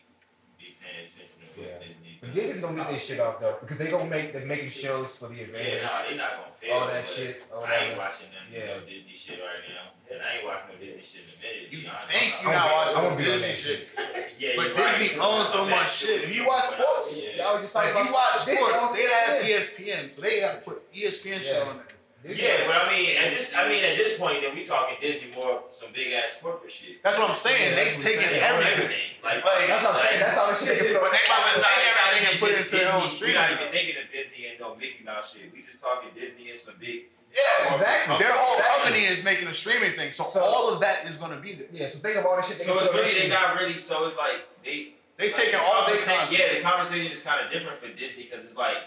paying 0.81 1.05
attention 1.05 1.37
to 1.43 1.59
what 1.59 1.67
Yeah. 1.69 1.79
Disney. 1.79 2.17
but. 2.21 2.33
Disney's 2.33 2.61
gonna 2.61 2.77
get 2.83 2.91
this 2.91 3.03
shit 3.05 3.19
off 3.19 3.39
though 3.39 3.57
because 3.61 3.77
they 3.77 3.89
gonna 3.91 4.09
make 4.09 4.33
they're 4.33 4.45
making 4.45 4.71
shows 4.71 5.15
for 5.17 5.27
the 5.29 5.35
Yeah, 5.35 5.43
Avengers, 5.51 5.83
nah, 5.83 6.03
they 6.07 6.15
not 6.17 6.31
gonna 6.39 6.53
fail. 6.59 6.73
all 6.73 6.87
that 6.87 7.05
but 7.05 7.13
shit. 7.15 7.43
All 7.53 7.63
I 7.63 7.75
ain't 7.75 7.89
that. 7.89 7.97
watching 7.97 8.27
them 8.31 8.45
Yeah. 8.51 8.65
no 8.67 8.79
Disney 8.81 9.13
shit 9.15 9.39
right 9.39 9.63
now, 9.67 9.91
and 10.11 10.21
I 10.23 10.35
ain't 10.37 10.45
watching 10.45 10.69
no 10.73 10.75
Disney 10.79 11.03
shit 11.03 11.21
in 11.23 11.31
a 11.31 11.37
minute. 11.43 11.71
You 11.71 11.77
be 11.83 11.87
honest. 11.87 12.09
think 12.11 12.35
I'm 12.39 12.43
you're 12.43 12.53
not- 12.53 12.65
not 12.65 12.87
I'm 12.87 13.03
watching 13.03 13.03
gonna 13.03 13.15
be 13.17 13.23
Disney 13.23 13.55
shit? 13.55 13.81
Yeah, 14.39 14.53
But 14.55 14.67
you're 14.67 14.75
right. 14.77 14.97
Disney 14.99 15.19
owns 15.19 15.49
so 15.49 15.63
I'm 15.63 15.69
much 15.69 15.91
shit. 15.95 16.23
If 16.23 16.31
you 16.35 16.47
watch 16.47 16.63
sports, 16.63 17.09
yeah. 17.23 17.43
y'all 17.43 17.59
just 17.61 17.75
Like 17.75 17.91
talking 17.91 18.01
if 18.01 18.07
you 18.07 18.13
watch 18.13 18.39
sports, 18.39 18.91
they 18.95 19.03
have. 19.03 19.43
ESPN, 19.43 20.09
so 20.11 20.21
they 20.21 20.39
have 20.39 20.63
to 20.63 20.69
put 20.71 20.93
ESPN 20.93 21.41
shit 21.43 21.61
on 21.67 21.75
there. 21.77 21.85
Disney- 22.23 22.43
Yeah, 22.43 22.67
but 22.67 22.75
I 22.75 22.91
mean, 22.91 23.15
at 23.17 23.31
this, 23.31 23.55
I 23.55 23.67
mean, 23.69 23.83
at 23.83 23.95
this 23.97 24.19
point, 24.19 24.41
then 24.41 24.53
we 24.55 24.63
talking 24.63 24.97
Disney 24.99 25.31
more 25.35 25.59
of 25.59 25.63
some 25.71 25.89
big 25.93 26.11
ass 26.13 26.39
corporate 26.41 26.71
shit. 26.71 27.01
That's 27.03 27.17
what 27.17 27.29
I'm 27.29 27.35
saying. 27.35 27.71
Yeah, 27.71 27.75
they 27.75 27.85
that's 27.95 28.03
what 28.03 28.11
I'm 28.13 28.19
taking 28.19 28.29
They 28.35 28.43
own 28.43 28.63
everything. 28.63 29.09
Like, 29.23 29.45
Like, 29.45 29.67
That's 29.67 29.83
what 29.85 29.95
I'm 29.95 30.01
saying. 30.05 30.19
That's 30.19 30.37
all 30.37 30.47
the 30.51 30.55
shit 30.59 30.67
they 30.79 30.93
But 30.99 31.11
they 31.15 31.23
about 31.23 31.43
to 31.47 31.49
It's 31.55 31.63
not- 31.63 31.75
take 31.79 31.95
everything 31.95 32.27
and 32.31 32.39
put 32.39 32.49
it 32.51 32.57
into 32.59 32.75
their 32.75 32.91
own 32.93 33.01
Disney. 33.07 33.15
stream. 33.15 33.31
We're 33.35 33.39
not 33.41 33.51
even 33.55 33.69
thinking 33.71 33.95
of 34.03 34.05
Disney 34.11 34.41
and 34.51 34.55
no 34.59 34.75
Mickey 34.75 35.03
Mouse 35.03 35.31
shit. 35.33 35.47
We 35.53 35.61
just 35.63 35.79
talking 35.79 36.09
Disney 36.13 36.49
and 36.51 36.57
some 36.59 36.75
big. 36.79 37.07
Yeah, 37.31 37.73
Exactly. 37.77 38.17
Their 38.17 38.33
whole 38.33 38.57
Exactly. 38.57 38.83
company 38.83 39.03
is 39.05 39.23
making 39.23 39.47
a 39.47 39.53
streaming 39.53 39.93
thing, 39.93 40.11
so, 40.11 40.23
So- 40.25 40.41
all 40.43 40.73
of 40.73 40.79
that 40.81 41.05
is 41.05 41.15
gonna 41.17 41.37
be 41.37 41.53
there. 41.53 41.67
Yeah, 41.71 41.87
so 41.87 41.99
think 41.99 42.17
of 42.17 42.25
all 42.25 42.35
the 42.35 42.41
shit. 42.41 42.57
They 42.57 42.65
So 42.65 42.79
it's 42.79 42.91
really 42.93 43.13
they 43.15 43.27
not 43.29 43.55
really. 43.59 43.77
So 43.77 44.07
it's 44.07 44.17
like 44.17 44.43
they. 44.65 44.93
They 45.17 45.27
like, 45.27 45.35
taking 45.35 45.59
all 45.59 45.85
their 45.85 45.95
conversation- 45.99 46.15
content. 46.19 46.39
Yeah, 46.39 46.53
the 46.55 46.61
conversation 46.61 47.11
is 47.11 47.21
kind 47.21 47.45
of 47.45 47.51
different 47.51 47.79
for 47.79 47.87
Disney 47.89 48.23
because 48.31 48.43
it's 48.45 48.55
like 48.55 48.77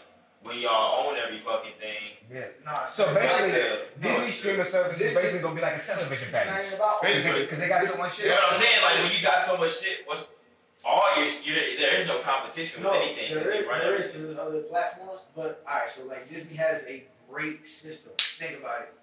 when 0.43 0.59
y'all 0.59 1.07
own 1.07 1.17
every 1.17 1.39
fucking 1.39 1.73
thing. 1.79 2.19
Yeah. 2.33 2.47
Nah, 2.65 2.87
So 2.87 3.07
like, 3.07 3.15
basically, 3.29 3.63
Disney 4.01 4.31
streaming 4.31 4.65
service 4.65 5.01
is 5.01 5.15
basically 5.15 5.43
gonna 5.43 5.55
be 5.55 5.61
like 5.61 5.77
a 5.83 5.87
television 5.87 6.29
it's 6.29 6.37
package 6.43 6.79
Basically. 7.03 7.41
because 7.43 7.59
they 7.61 7.69
got 7.69 7.83
so 7.85 7.99
much 7.99 8.17
shit. 8.17 8.25
You 8.27 8.31
know 8.33 8.37
what 8.37 8.53
I'm 8.55 8.61
saying? 8.61 8.83
Like 8.83 8.99
when 9.05 9.13
you 9.13 9.23
got 9.23 9.43
so 9.43 9.57
much 9.59 9.81
shit, 9.81 9.99
what's 10.07 10.33
all 10.85 11.03
your, 11.17 11.27
your 11.45 11.79
there 11.79 11.95
is 11.97 12.09
no 12.09 12.19
competition 12.19 12.83
No, 12.83 12.91
with 12.91 13.03
anything. 13.03 13.35
there 13.35 13.45
'cause 13.45 13.53
is, 13.55 13.61
you 13.65 13.71
run 13.71 13.79
there 13.81 13.95
is, 13.95 14.07
everything. 14.09 14.23
there's 14.27 14.39
other 14.39 14.61
platforms, 14.63 15.21
but 15.37 15.63
alright, 15.69 15.89
so 15.89 16.07
like 16.07 16.29
Disney 16.29 16.57
has 16.57 16.85
a 16.89 17.05
great 17.31 17.67
system. 17.67 18.13
Think 18.19 18.59
about 18.61 18.83
it. 18.83 18.95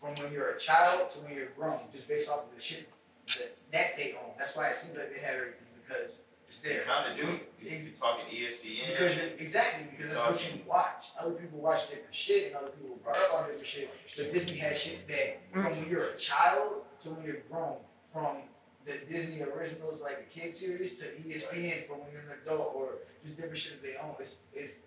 From 0.00 0.14
when 0.22 0.32
you're 0.32 0.50
a 0.50 0.58
child 0.58 1.08
to 1.10 1.20
when 1.20 1.34
you're 1.34 1.46
grown, 1.56 1.78
just 1.92 2.06
based 2.06 2.28
off 2.28 2.40
of 2.44 2.54
the 2.54 2.60
shit 2.60 2.90
that, 3.38 3.56
that 3.72 3.96
they 3.96 4.12
own. 4.12 4.32
That's 4.36 4.54
why 4.54 4.68
it 4.68 4.74
seems 4.74 4.98
like 4.98 5.14
they 5.14 5.20
have 5.20 5.36
everything 5.36 5.64
because 5.88 6.24
it's 6.48 6.60
there. 6.60 6.82
kind 6.82 7.12
of 7.12 7.16
do. 7.16 7.40
If 7.60 7.84
you're 7.84 7.92
talking 7.92 8.26
ESPN. 8.26 8.90
Because 8.90 9.16
exactly, 9.38 9.86
because 9.96 10.14
that's 10.14 10.26
what 10.26 10.54
you 10.54 10.60
watch. 10.68 11.10
Other 11.18 11.34
people 11.34 11.60
watch 11.60 11.88
different 11.88 12.14
shit 12.14 12.48
and 12.48 12.56
other 12.56 12.68
people 12.68 12.98
brought 13.02 13.16
up 13.16 13.34
on 13.34 13.46
different 13.46 13.66
shit. 13.66 13.90
But 14.16 14.32
Disney 14.32 14.58
has 14.58 14.78
shit 14.78 15.08
that 15.08 15.40
from 15.52 15.64
when 15.64 15.88
you're 15.88 16.10
a 16.10 16.16
child 16.16 16.82
to 17.00 17.10
when 17.10 17.24
you're 17.24 17.42
grown, 17.50 17.76
from 18.02 18.36
the 18.84 18.92
Disney 19.10 19.42
originals, 19.42 20.02
like 20.02 20.18
the 20.18 20.40
kid 20.40 20.54
series, 20.54 20.98
to 21.00 21.06
ESPN 21.06 21.88
from 21.88 22.00
when 22.00 22.12
you're 22.12 22.22
an 22.22 22.38
adult, 22.44 22.74
or 22.74 22.88
just 23.24 23.36
different 23.36 23.58
shit 23.58 23.82
that 23.82 23.86
they 23.86 23.96
own. 23.96 24.14
It's 24.20 24.44
it's 24.52 24.82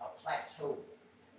a 0.00 0.08
plateau, 0.20 0.78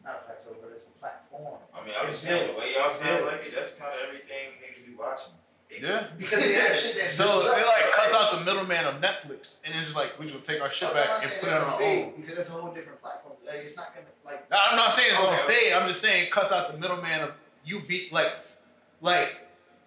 not 0.04 0.22
a 0.22 0.26
plateau, 0.26 0.56
but 0.62 0.72
it's 0.76 0.88
a 0.88 0.92
platform. 1.00 1.60
I 1.74 1.86
mean, 1.86 1.96
I'm 2.00 2.10
It's 2.10 2.22
just 2.22 2.32
saying 2.32 2.54
the 2.54 2.60
way 2.60 2.74
y'all 2.78 2.92
sound 2.92 3.26
like 3.26 3.42
it, 3.42 3.54
that's 3.56 3.74
kind 3.74 3.92
of 3.92 4.00
everything 4.08 4.62
niggas 4.62 4.86
be 4.88 4.96
watching. 4.96 5.34
Yeah. 5.84 6.08
Because 6.18 6.30
they 6.40 6.54
have 6.54 6.78
shit 6.78 6.96
that 6.98 7.12
So 7.20 7.26
builds 7.26 7.48
up, 7.48 7.56
they 7.56 7.62
like 7.64 7.76
right? 7.82 7.92
cuts 7.96 8.14
out 8.14 8.32
the 8.40 8.46
middleman 8.46 8.86
of 8.86 9.02
Netflix 9.02 9.60
and 9.66 9.74
then 9.74 9.84
just 9.84 9.96
like 9.96 10.20
we 10.20 10.28
just 10.28 10.44
take 10.44 10.62
our 10.62 10.72
shit 10.72 10.90
oh, 10.92 10.92
I'm 10.92 11.08
back 11.08 11.24
and 11.24 11.32
put 11.42 11.50
it 11.50 11.54
on 11.56 11.62
gonna 11.62 11.76
our 11.76 11.82
own. 11.84 12.14
because 12.22 12.36
that's 12.38 12.50
a 12.50 12.54
whole 12.54 12.72
different 12.74 13.02
platform. 13.02 13.36
Like, 13.46 13.56
it's 13.58 13.76
not 13.76 13.94
gonna 13.94 14.08
like. 14.26 14.50
No, 14.50 14.58
I'm 14.62 14.76
not 14.78 14.94
saying 14.94 15.10
it's 15.12 15.20
Okay, 15.20 15.30
gonna 15.30 15.44
okay. 15.44 15.54
fade. 15.54 15.74
I'm 15.74 15.88
just 15.90 16.02
saying 16.02 16.24
it 16.26 16.32
cuts 16.32 16.52
out 16.52 16.72
the 16.72 16.78
middleman 16.78 17.22
of 17.22 17.32
you 17.66 17.82
beat 17.82 18.14
like 18.14 18.32
like 19.02 19.38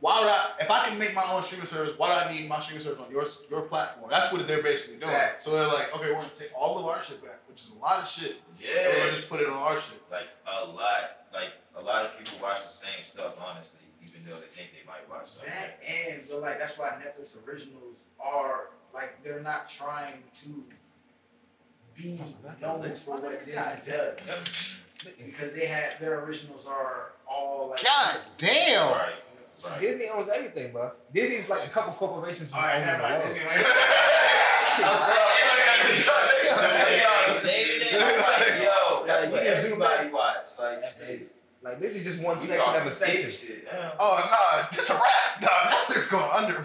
why 0.00 0.20
would 0.20 0.28
I 0.28 0.50
if 0.60 0.70
I 0.70 0.88
can 0.88 0.98
make 0.98 1.14
my 1.14 1.24
own 1.32 1.42
streaming 1.42 1.66
service, 1.66 1.94
why 1.98 2.08
do 2.12 2.28
I 2.28 2.32
need 2.34 2.48
my 2.48 2.60
streaming 2.60 2.84
service 2.84 3.00
on 3.00 3.10
your 3.10 3.24
your 3.50 3.62
platform? 3.62 4.10
That's 4.10 4.30
what 4.32 4.46
they're 4.46 4.62
basically 4.62 4.96
doing. 4.98 5.10
Facts. 5.12 5.44
So 5.44 5.52
they're 5.52 5.66
like, 5.66 5.94
okay, 5.96 6.06
we're 6.08 6.14
gonna 6.20 6.28
take 6.38 6.50
all 6.54 6.78
of 6.78 6.84
our 6.86 7.02
shit 7.02 7.22
back, 7.24 7.40
which 7.48 7.62
is 7.62 7.70
a 7.76 7.78
lot 7.80 8.02
of 8.02 8.08
shit. 8.08 8.32
And 8.32 8.60
we're 8.60 8.74
Yeah, 8.92 8.98
gonna 8.98 9.12
just 9.12 9.28
put 9.30 9.40
it 9.40 9.46
on 9.48 9.54
our 9.56 9.80
shit. 9.80 10.02
like 10.10 10.28
a 10.46 10.66
lot. 10.66 11.24
Like 11.32 11.52
a 11.76 11.80
lot 11.82 12.04
of 12.06 12.18
people 12.18 12.38
watch 12.42 12.62
the 12.66 12.72
same 12.72 13.04
stuff, 13.04 13.40
honestly, 13.46 13.80
even 14.26 14.38
though 14.38 14.44
they 14.44 14.50
think 14.50 14.70
they 14.72 14.84
might 14.86 15.08
watch 15.08 15.28
something. 15.28 15.50
That 15.52 15.78
and 15.88 16.22
but 16.28 16.40
like 16.40 16.58
that's 16.58 16.76
why 16.78 16.88
Netflix 17.00 17.36
originals 17.46 18.02
are 18.20 18.70
like 18.92 19.22
they're 19.22 19.40
not 19.42 19.68
trying 19.68 20.22
to 20.42 20.64
be 21.96 22.20
known 22.60 22.92
for 22.94 23.16
what 23.18 23.46
Disney 23.46 23.62
does 23.86 24.80
because 25.24 25.52
they 25.54 25.66
have 25.66 25.98
their 26.00 26.24
originals 26.24 26.66
are 26.66 27.12
all 27.28 27.68
like 27.70 27.82
God 27.84 28.18
damn. 28.38 28.90
Right. 28.92 29.12
Right. 29.64 29.80
Disney 29.80 30.08
owns 30.08 30.28
everything, 30.28 30.72
bro. 30.72 30.90
Disney's 31.14 31.48
like 31.48 31.64
a 31.64 31.68
couple 31.70 31.92
corporations 31.94 32.52
All 32.52 32.60
right, 32.60 32.74
owning 32.76 32.86
never 32.86 33.02
mind. 33.02 33.22
world. 33.24 33.34
Disney- 33.34 33.62
Yo, 38.62 39.04
that's 39.06 39.24
Like, 39.26 39.32
what 39.32 39.44
you 39.44 39.52
can 39.52 39.62
zoom 39.62 39.82
everybody 39.82 40.10
watch. 40.10 40.46
Like, 40.58 40.84
It's- 41.08 41.34
Like 41.62 41.80
this 41.80 41.96
is 41.96 42.04
just 42.04 42.22
one 42.22 42.36
we 42.36 42.42
section 42.44 42.64
talking 42.64 42.80
of 42.82 42.86
a 42.86 42.90
big 42.90 42.94
section. 42.94 43.30
shit. 43.30 43.68
Oh 43.98 44.14
nah, 44.22 44.68
this 44.70 44.88
a 44.90 44.94
wrap. 44.94 45.42
Nah, 45.42 45.48
Netflix 45.74 46.10
going 46.10 46.30
under. 46.30 46.54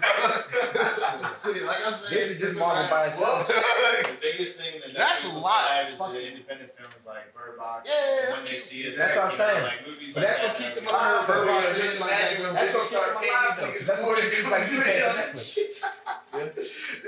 See, 1.38 1.64
like 1.66 1.82
I 1.84 1.90
said, 1.90 2.10
This 2.12 2.30
is 2.30 2.38
just 2.38 2.58
Marvel 2.58 2.86
by 2.88 3.06
itself. 3.08 3.48
The 3.48 4.16
biggest 4.22 4.58
thing 4.58 4.80
that 4.80 4.94
That's 4.94 5.34
a 5.34 5.38
lot. 5.40 5.90
is 5.90 5.98
Fucking- 5.98 6.14
the 6.14 6.26
independent 6.30 6.70
films 6.72 7.04
like 7.06 7.34
Bird 7.34 7.58
Box. 7.58 7.90
Yeah, 7.90 8.32
when 8.34 8.44
they 8.44 8.56
see 8.56 8.82
it, 8.82 8.96
That's 8.96 9.16
what 9.16 9.26
I'm 9.32 9.34
saying. 9.36 9.62
Like 9.64 9.86
movies 9.88 10.14
like 10.14 10.24
that's 10.26 10.38
that. 10.40 10.54
what 10.54 10.62
ah, 10.62 10.64
keep 10.64 10.74
them 10.76 10.86
alive. 10.86 11.26
Bird 11.26 11.48
Box 11.48 11.66
Just 11.66 11.94
is 11.96 12.00
like- 12.00 12.10
imagine 12.12 12.42
when 12.44 12.54
That's 12.54 12.74
what 12.74 12.82
keep 12.82 12.90
start 12.90 13.06
them 13.08 13.16
alive 13.16 13.26
these 13.26 13.56
though. 13.56 13.62
niggas 13.66 13.76
'cause 13.78 13.86
That's 13.88 14.02
what 14.02 14.18
to 14.20 14.26
it 14.26 14.32
is 14.32 14.50
like 14.52 14.70
you 14.70 14.80
pay 14.82 15.02
on 15.02 15.14
Netflix. 15.16 15.58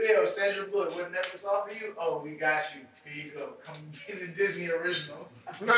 Yo, 0.08 0.24
Sandra 0.24 0.66
Bullock, 0.66 0.94
what 0.96 1.12
Netflix 1.12 1.44
offer 1.46 1.72
you? 1.72 1.94
Oh, 1.98 2.20
we 2.24 2.32
got 2.32 2.62
you. 2.74 2.80
Here 3.08 3.24
you 3.26 3.30
go. 3.30 3.52
Come 3.62 3.76
get 4.08 4.20
a 4.20 4.26
Disney 4.28 4.68
original. 4.70 5.28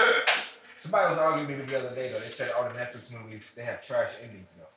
Somebody 0.87 1.11
was 1.11 1.19
arguing 1.19 1.59
with 1.59 1.67
me 1.67 1.73
the 1.73 1.79
other 1.81 1.95
day 1.97 2.13
though. 2.13 2.21
They 2.21 2.29
said 2.29 2.53
all 2.53 2.63
the 2.63 2.79
Netflix 2.79 3.11
movies 3.11 3.51
they 3.57 3.65
have 3.65 3.85
trash 3.85 4.13
endings 4.23 4.47
though. 4.57 4.71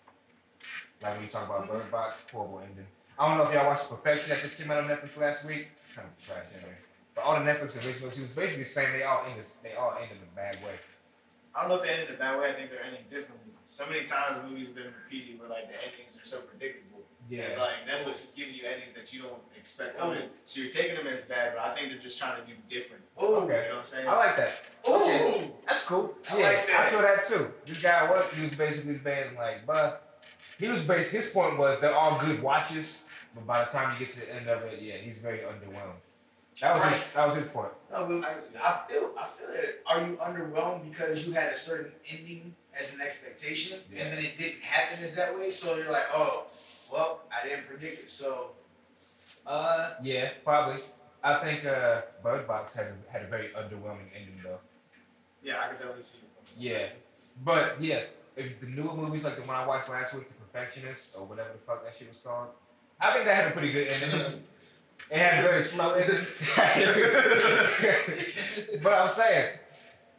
Like 1.06 1.14
when 1.14 1.24
you 1.26 1.30
talk 1.30 1.46
about 1.46 1.70
Bird 1.70 1.92
Box, 1.92 2.26
horrible 2.32 2.66
ending. 2.66 2.88
I 3.20 3.30
don't 3.30 3.38
know 3.38 3.44
if 3.44 3.54
y'all 3.54 3.68
watched 3.68 3.88
Perfection 3.88 4.30
that 4.30 4.42
just 4.42 4.58
came 4.58 4.72
out 4.72 4.84
on 4.84 4.90
Netflix 4.90 5.16
last 5.22 5.46
week. 5.46 5.68
It's 5.86 5.94
kind 5.94 6.10
of 6.10 6.18
a 6.18 6.26
trash 6.26 6.50
ending. 6.50 6.82
But 7.14 7.26
all 7.26 7.38
the 7.38 7.46
Netflix 7.46 7.78
originals, 7.86 8.16
she 8.16 8.22
was 8.26 8.34
basically 8.34 8.64
saying 8.64 8.98
they 8.98 9.04
all 9.04 9.22
end 9.30 9.38
they 9.62 9.76
all 9.76 9.94
end 10.02 10.10
in 10.10 10.18
a 10.18 10.36
bad 10.36 10.56
way. 10.66 10.82
I 11.54 11.62
don't 11.62 11.70
know 11.70 11.76
if 11.78 11.84
they 11.84 11.94
ended 11.94 12.10
it 12.10 12.18
that 12.18 12.40
way. 12.40 12.50
I 12.50 12.54
think 12.54 12.72
they're 12.72 12.82
ending 12.82 13.06
differently. 13.06 13.54
So 13.70 13.86
many 13.86 14.02
times 14.02 14.42
movies 14.50 14.74
have 14.74 14.82
been 14.82 14.90
repeated 14.90 15.40
where 15.40 15.50
like 15.50 15.70
the 15.70 15.78
endings 15.78 16.18
are 16.18 16.26
so 16.26 16.42
predictable. 16.42 16.89
And, 17.32 17.60
like 17.60 17.86
Netflix 17.88 18.24
is 18.24 18.34
giving 18.36 18.56
you 18.56 18.62
endings 18.66 18.94
that 18.96 19.14
you 19.14 19.22
don't 19.22 19.42
expect 19.58 19.98
coming. 20.00 20.20
Oh. 20.24 20.30
So 20.46 20.62
you're 20.62 20.70
taking 20.72 20.96
them 20.96 21.08
as 21.08 21.24
bad, 21.24 21.54
but 21.56 21.64
I 21.64 21.76
think 21.76 21.90
they're 21.90 22.00
just 22.00 22.18
trying 22.18 22.42
to 22.42 22.48
do 22.48 22.54
different. 22.70 23.04
Oh, 23.18 23.42
Okay. 23.44 23.64
You 23.64 23.70
know 23.70 23.76
what 23.76 23.80
I'm 23.82 23.86
saying? 23.86 24.08
I 24.08 24.16
like 24.16 24.38
that. 24.38 24.54
Ooh. 24.90 25.52
That's 25.68 25.86
cool. 25.86 26.16
I 26.32 26.38
yeah, 26.40 26.44
like 26.48 26.68
that. 26.68 26.80
I 26.80 26.90
feel 26.90 27.02
that 27.02 27.24
too. 27.24 27.54
This 27.66 27.82
guy, 27.84 28.10
what 28.10 28.34
he 28.34 28.42
was 28.42 28.56
basically 28.56 29.00
saying, 29.04 29.36
like, 29.36 29.66
but 29.68 30.22
he 30.58 30.68
was 30.68 30.86
based. 30.88 31.12
His 31.12 31.30
point 31.30 31.58
was 31.58 31.80
they're 31.80 31.96
all 31.96 32.20
good 32.20 32.42
watches, 32.42 33.04
but 33.36 33.46
by 33.46 33.64
the 33.64 33.70
time 33.70 33.94
you 33.94 34.00
get 34.06 34.14
to 34.16 34.22
the 34.22 34.36
end 34.36 34.48
of 34.48 34.64
it, 34.64 34.82
yeah, 34.82 34.96
he's 34.98 35.20
very 35.20 35.40
underwhelmed. 35.40 36.02
That 36.62 36.76
was 36.76 36.84
his, 36.84 37.04
that 37.16 37.26
was 37.26 37.36
his 37.36 37.48
point. 37.48 37.72
No, 37.92 38.06
but 38.06 38.26
I, 38.28 38.34
I 38.34 38.38
feel 38.90 39.14
I 39.18 39.28
feel 39.28 39.48
that. 39.54 39.80
Are 39.88 40.02
you 40.02 40.18
underwhelmed 40.18 40.90
because 40.90 41.26
you 41.26 41.32
had 41.34 41.54
a 41.54 41.56
certain 41.56 41.92
ending 42.12 42.54
as 42.78 42.94
an 42.94 43.00
expectation, 43.02 43.80
Yeah. 43.94 44.04
and 44.04 44.18
then 44.18 44.26
it 44.26 44.38
didn't 44.38 44.62
happen 44.62 45.02
as 45.04 45.16
that 45.16 45.38
way? 45.38 45.50
So 45.52 45.78
you're 45.78 45.92
like, 45.92 46.08
oh, 46.14 46.48
well, 46.92 47.22
I 47.32 47.48
didn't 47.48 47.68
predict 47.68 48.04
it. 48.06 48.10
So 48.10 48.52
Uh, 49.46 49.92
yeah, 50.04 50.30
probably. 50.44 50.82
I 51.24 51.36
think 51.44 51.66
uh, 51.66 52.02
Bird 52.24 52.48
Box 52.48 52.76
has 52.76 52.88
a, 52.88 53.12
had 53.12 53.24
a 53.24 53.28
very 53.28 53.50
underwhelming 53.50 54.10
ending 54.16 54.40
though. 54.44 54.60
Yeah, 55.44 55.60
I 55.64 55.68
could 55.68 55.80
definitely 55.80 56.04
see 56.04 56.20
it. 56.20 56.24
Yeah, 56.58 56.88
but 57.44 57.82
yeah, 57.82 58.02
if 58.36 58.60
the 58.62 58.68
newer 58.68 58.94
movies 58.96 59.24
like 59.24 59.36
the 59.36 59.42
one 59.44 59.56
I 59.56 59.66
watched 59.66 59.90
last 59.90 60.14
week, 60.14 60.28
The 60.30 60.36
Perfectionist 60.46 61.16
or 61.18 61.26
whatever 61.26 61.50
the 61.54 61.60
fuck 61.60 61.84
that 61.84 61.96
shit 61.98 62.10
was 62.10 62.18
called, 62.18 62.50
I 63.00 63.12
think 63.12 63.26
that 63.26 63.36
had 63.36 63.48
a 63.48 63.52
pretty 63.52 63.72
good 63.72 63.88
ending. 63.88 64.44
It 65.10 65.18
had 65.18 65.44
a 65.44 65.48
very 65.48 65.62
slow 65.64 65.94
ending. 65.94 66.24
but 68.84 68.94
I'm 68.94 69.08
saying, 69.08 69.58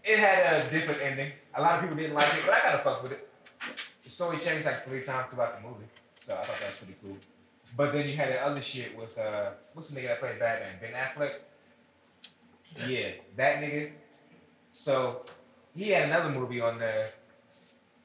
it 0.03 0.19
had 0.19 0.67
a 0.67 0.71
different 0.71 1.01
ending. 1.03 1.33
A 1.55 1.61
lot 1.61 1.75
of 1.77 1.81
people 1.83 1.97
didn't 1.97 2.15
like 2.15 2.29
it, 2.29 2.43
but 2.47 2.55
I 2.55 2.61
gotta 2.63 2.83
fuck 2.83 3.03
with 3.03 3.13
it. 3.13 3.29
The 4.03 4.11
story 4.11 4.39
changed 4.39 4.65
like 4.67 4.85
three 4.87 5.03
times 5.03 5.29
throughout 5.31 5.61
the 5.63 5.69
movie, 5.69 5.85
so 6.31 6.37
I 6.37 6.43
thought 6.43 6.61
that 6.61 6.69
was 6.69 6.77
pretty 6.77 6.95
cool. 7.03 7.17
But 7.77 7.93
then 7.93 8.09
you 8.09 8.17
had 8.17 8.29
that 8.29 8.43
other 8.43 8.63
shit 8.63 8.97
with 8.97 9.19
uh, 9.19 9.51
what's 9.75 9.91
the 9.91 10.01
nigga 10.01 10.09
that 10.09 10.21
played 10.21 10.39
Batman? 10.39 10.75
Ben 10.81 10.93
Affleck. 10.93 11.33
Yeah, 12.89 13.09
that 13.37 13.61
nigga. 13.61 13.91
So 14.71 15.25
he 15.75 15.91
had 15.91 16.09
another 16.09 16.31
movie 16.31 16.61
on 16.61 16.79
there. 16.79 17.11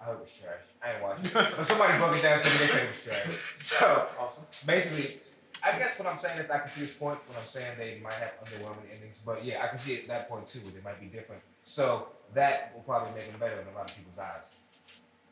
I 0.02 0.06
hope 0.06 0.16
it 0.16 0.22
was 0.22 0.32
trash. 0.32 0.66
I 0.84 0.94
ain't 0.94 1.04
watching 1.04 1.26
it. 1.26 1.34
But 1.34 1.68
somebody 1.68 1.98
broke 2.00 2.18
it 2.18 2.24
down 2.24 2.42
to 2.42 2.50
me. 2.50 2.56
They 2.58 2.66
said 2.66 2.84
it 2.84 2.90
was 2.90 3.04
trash. 3.04 3.40
So 3.58 4.08
awesome. 4.20 4.46
basically, 4.66 5.20
I 5.64 5.78
guess 5.78 6.00
what 6.00 6.08
I'm 6.08 6.18
saying 6.18 6.40
is 6.40 6.50
I 6.50 6.60
can 6.60 6.68
see 6.68 6.82
his 6.82 6.92
point 6.92 7.20
when 7.28 7.38
I'm 7.38 7.48
saying 7.48 7.78
they 7.78 8.00
might 8.04 8.14
have 8.14 8.34
underwhelming 8.44 8.90
endings. 8.92 9.20
But 9.24 9.46
yeah, 9.46 9.64
I 9.64 9.68
can 9.68 9.78
see 9.78 9.94
it 9.94 10.02
at 10.04 10.08
that 10.08 10.30
point 10.30 10.48
too. 10.48 10.60
Where 10.62 10.72
they 10.72 10.82
might 10.82 11.00
be 11.00 11.08
different. 11.08 11.44
So 11.62 12.08
that 12.34 12.72
will 12.74 12.82
probably 12.82 13.14
make 13.14 13.30
them 13.30 13.40
better 13.40 13.62
in 13.62 13.68
a 13.68 13.78
lot 13.78 13.90
of 13.90 13.96
people's 13.96 14.18
eyes. 14.18 14.58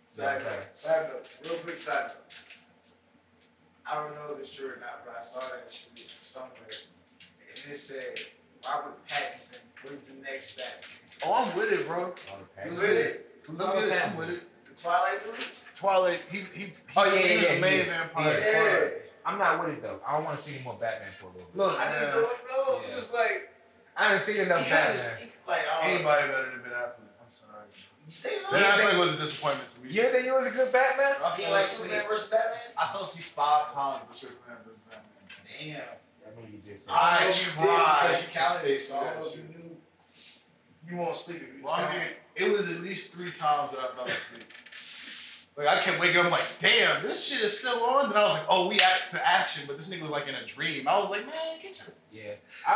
side 0.05 0.41
note, 0.41 0.77
side 0.77 1.09
note, 1.11 1.37
real 1.43 1.57
quick 1.59 1.77
side 1.77 2.09
note. 2.09 2.52
I 3.89 3.95
don't 3.95 4.15
know 4.15 4.34
if 4.34 4.39
it's 4.39 4.53
true 4.53 4.67
or 4.67 4.77
not, 4.79 5.05
but 5.05 5.15
I 5.17 5.21
saw 5.21 5.39
that 5.39 5.69
shit 5.69 6.09
somewhere, 6.21 6.51
and 7.63 7.71
it 7.73 7.77
said 7.77 8.19
Robert 8.67 9.05
Pattinson 9.07 9.57
was 9.89 9.99
the 10.01 10.13
next 10.21 10.57
Batman. 10.57 10.99
Oh, 11.25 11.45
I'm 11.49 11.57
with 11.57 11.71
it, 11.71 11.88
bro. 11.88 12.13
You 12.65 12.71
with 12.71 12.84
it? 12.89 13.29
I'm 13.49 13.57
with 13.57 13.86
it. 13.91 14.05
I'm 14.05 14.17
with 14.17 14.29
it. 14.29 14.41
The 14.69 14.81
Twilight 14.81 15.23
dude? 15.25 15.36
Twilight. 15.75 16.19
He 16.31 16.38
he. 16.53 16.63
he 16.65 16.73
Oh, 16.95 17.05
yeah, 17.05 17.17
he 17.17 17.36
was 17.38 17.45
yeah, 17.45 17.55
the 17.55 17.61
main 17.61 17.79
is. 17.81 17.88
vampire. 17.89 18.39
Yeah. 18.39 18.89
I'm 19.25 19.39
not 19.39 19.59
with 19.65 19.77
it 19.77 19.81
though. 19.81 19.99
I 20.07 20.15
don't 20.15 20.25
want 20.25 20.38
to 20.38 20.43
see 20.43 20.55
any 20.55 20.63
more 20.63 20.75
Batman 20.79 21.11
for 21.11 21.25
a 21.27 21.29
little 21.29 21.47
bit. 21.47 21.57
Look, 21.57 21.79
I 21.79 21.86
just 21.91 22.11
don't 22.11 22.23
know. 22.23 22.81
Yeah. 22.88 22.93
Just 22.95 23.13
like 23.13 23.49
I 23.97 24.09
didn't 24.09 24.21
see 24.21 24.39
enough 24.39 24.63
he 24.63 24.69
kind 24.71 24.86
Batman. 24.93 25.17
speak 25.17 25.34
like 25.47 25.59
I 25.61 25.75
don't 25.75 25.89
know. 25.89 25.95
anybody 25.95 26.27
better 26.31 26.51
than 26.51 26.61
Ben 26.63 26.71
Affleck. 26.71 27.02
I'm 28.26 28.30
sorry. 28.39 28.51
They 28.51 28.59
Ben 28.59 28.78
don't- 28.78 28.88
Affleck 28.93 28.99
was 28.99 29.14
a 29.14 29.22
disappointment 29.24 29.70
to 29.70 29.80
me. 29.82 29.89
You 29.91 30.03
think 30.03 30.26
he 30.26 30.32
was 30.32 30.47
a 30.47 30.51
good 30.51 30.72
Batman? 30.72 31.16
I 31.24 31.36
He 31.36 31.43
fell 31.43 31.51
like 31.51 31.64
asleep. 31.66 31.89
Superman 31.91 32.07
versus 32.09 32.30
Batman? 32.30 32.57
I 32.78 32.88
fell 32.88 33.03
asleep 33.03 33.26
five 33.26 33.74
times 33.74 34.01
for 34.09 34.14
Superman 34.18 34.57
versus 34.66 34.80
Batman. 34.89 35.09
Damn. 35.59 35.82
That 36.24 36.38
movie 36.38 36.61
you 36.66 36.74
just 36.74 36.86
said. 36.86 36.93
I 36.93 37.20
don't 37.20 37.24
know 37.24 37.30
if 37.30 37.55
you 37.55 37.61
did 37.61 37.70
tried 37.70 38.11
you 38.11 38.18
to 38.26 38.30
counted 38.32 38.70
it, 38.74 38.82
so 38.82 38.97
I 38.97 39.03
don't 39.03 39.20
know 39.20 39.28
if 39.28 39.36
you 39.36 39.43
knew. 39.43 39.78
You 40.89 40.97
won't 40.97 41.16
sleep 41.16 41.38
if 41.38 41.57
you 41.57 41.64
Well, 41.64 41.74
I 41.74 41.82
count 41.84 41.93
mean, 41.93 42.01
it. 42.36 42.43
it 42.43 42.51
was 42.51 42.70
at 42.76 42.82
least 42.82 43.14
three 43.14 43.32
times 43.32 43.72
that 43.72 43.80
I 43.80 43.88
fell 43.95 44.05
asleep. 44.05 44.43
Like 45.55 45.68
I 45.68 45.82
kept 45.82 45.99
waking 45.99 46.18
up, 46.18 46.26
I'm 46.26 46.32
like, 46.32 46.41
damn, 46.59 47.03
this 47.03 47.24
shit 47.28 47.41
is 47.41 47.59
still 47.59 47.84
on. 47.84 48.09
Then 48.09 48.18
I 48.18 48.24
was 48.26 48.34
like, 48.34 48.45
oh, 48.49 48.68
we 48.70 48.80
act 48.80 49.11
to 49.11 49.28
action, 49.28 49.64
but 49.68 49.78
this 49.78 49.88
nigga 49.88 50.01
was 50.01 50.09
like 50.09 50.28
in 50.28 50.34
a 50.34 50.45
dream. 50.47 50.88
I 50.88 50.97
was 50.97 51.11
like, 51.11 51.26
man, 51.28 51.59
get 51.61 51.78
your 51.78 51.88
Yeah. 52.26 52.34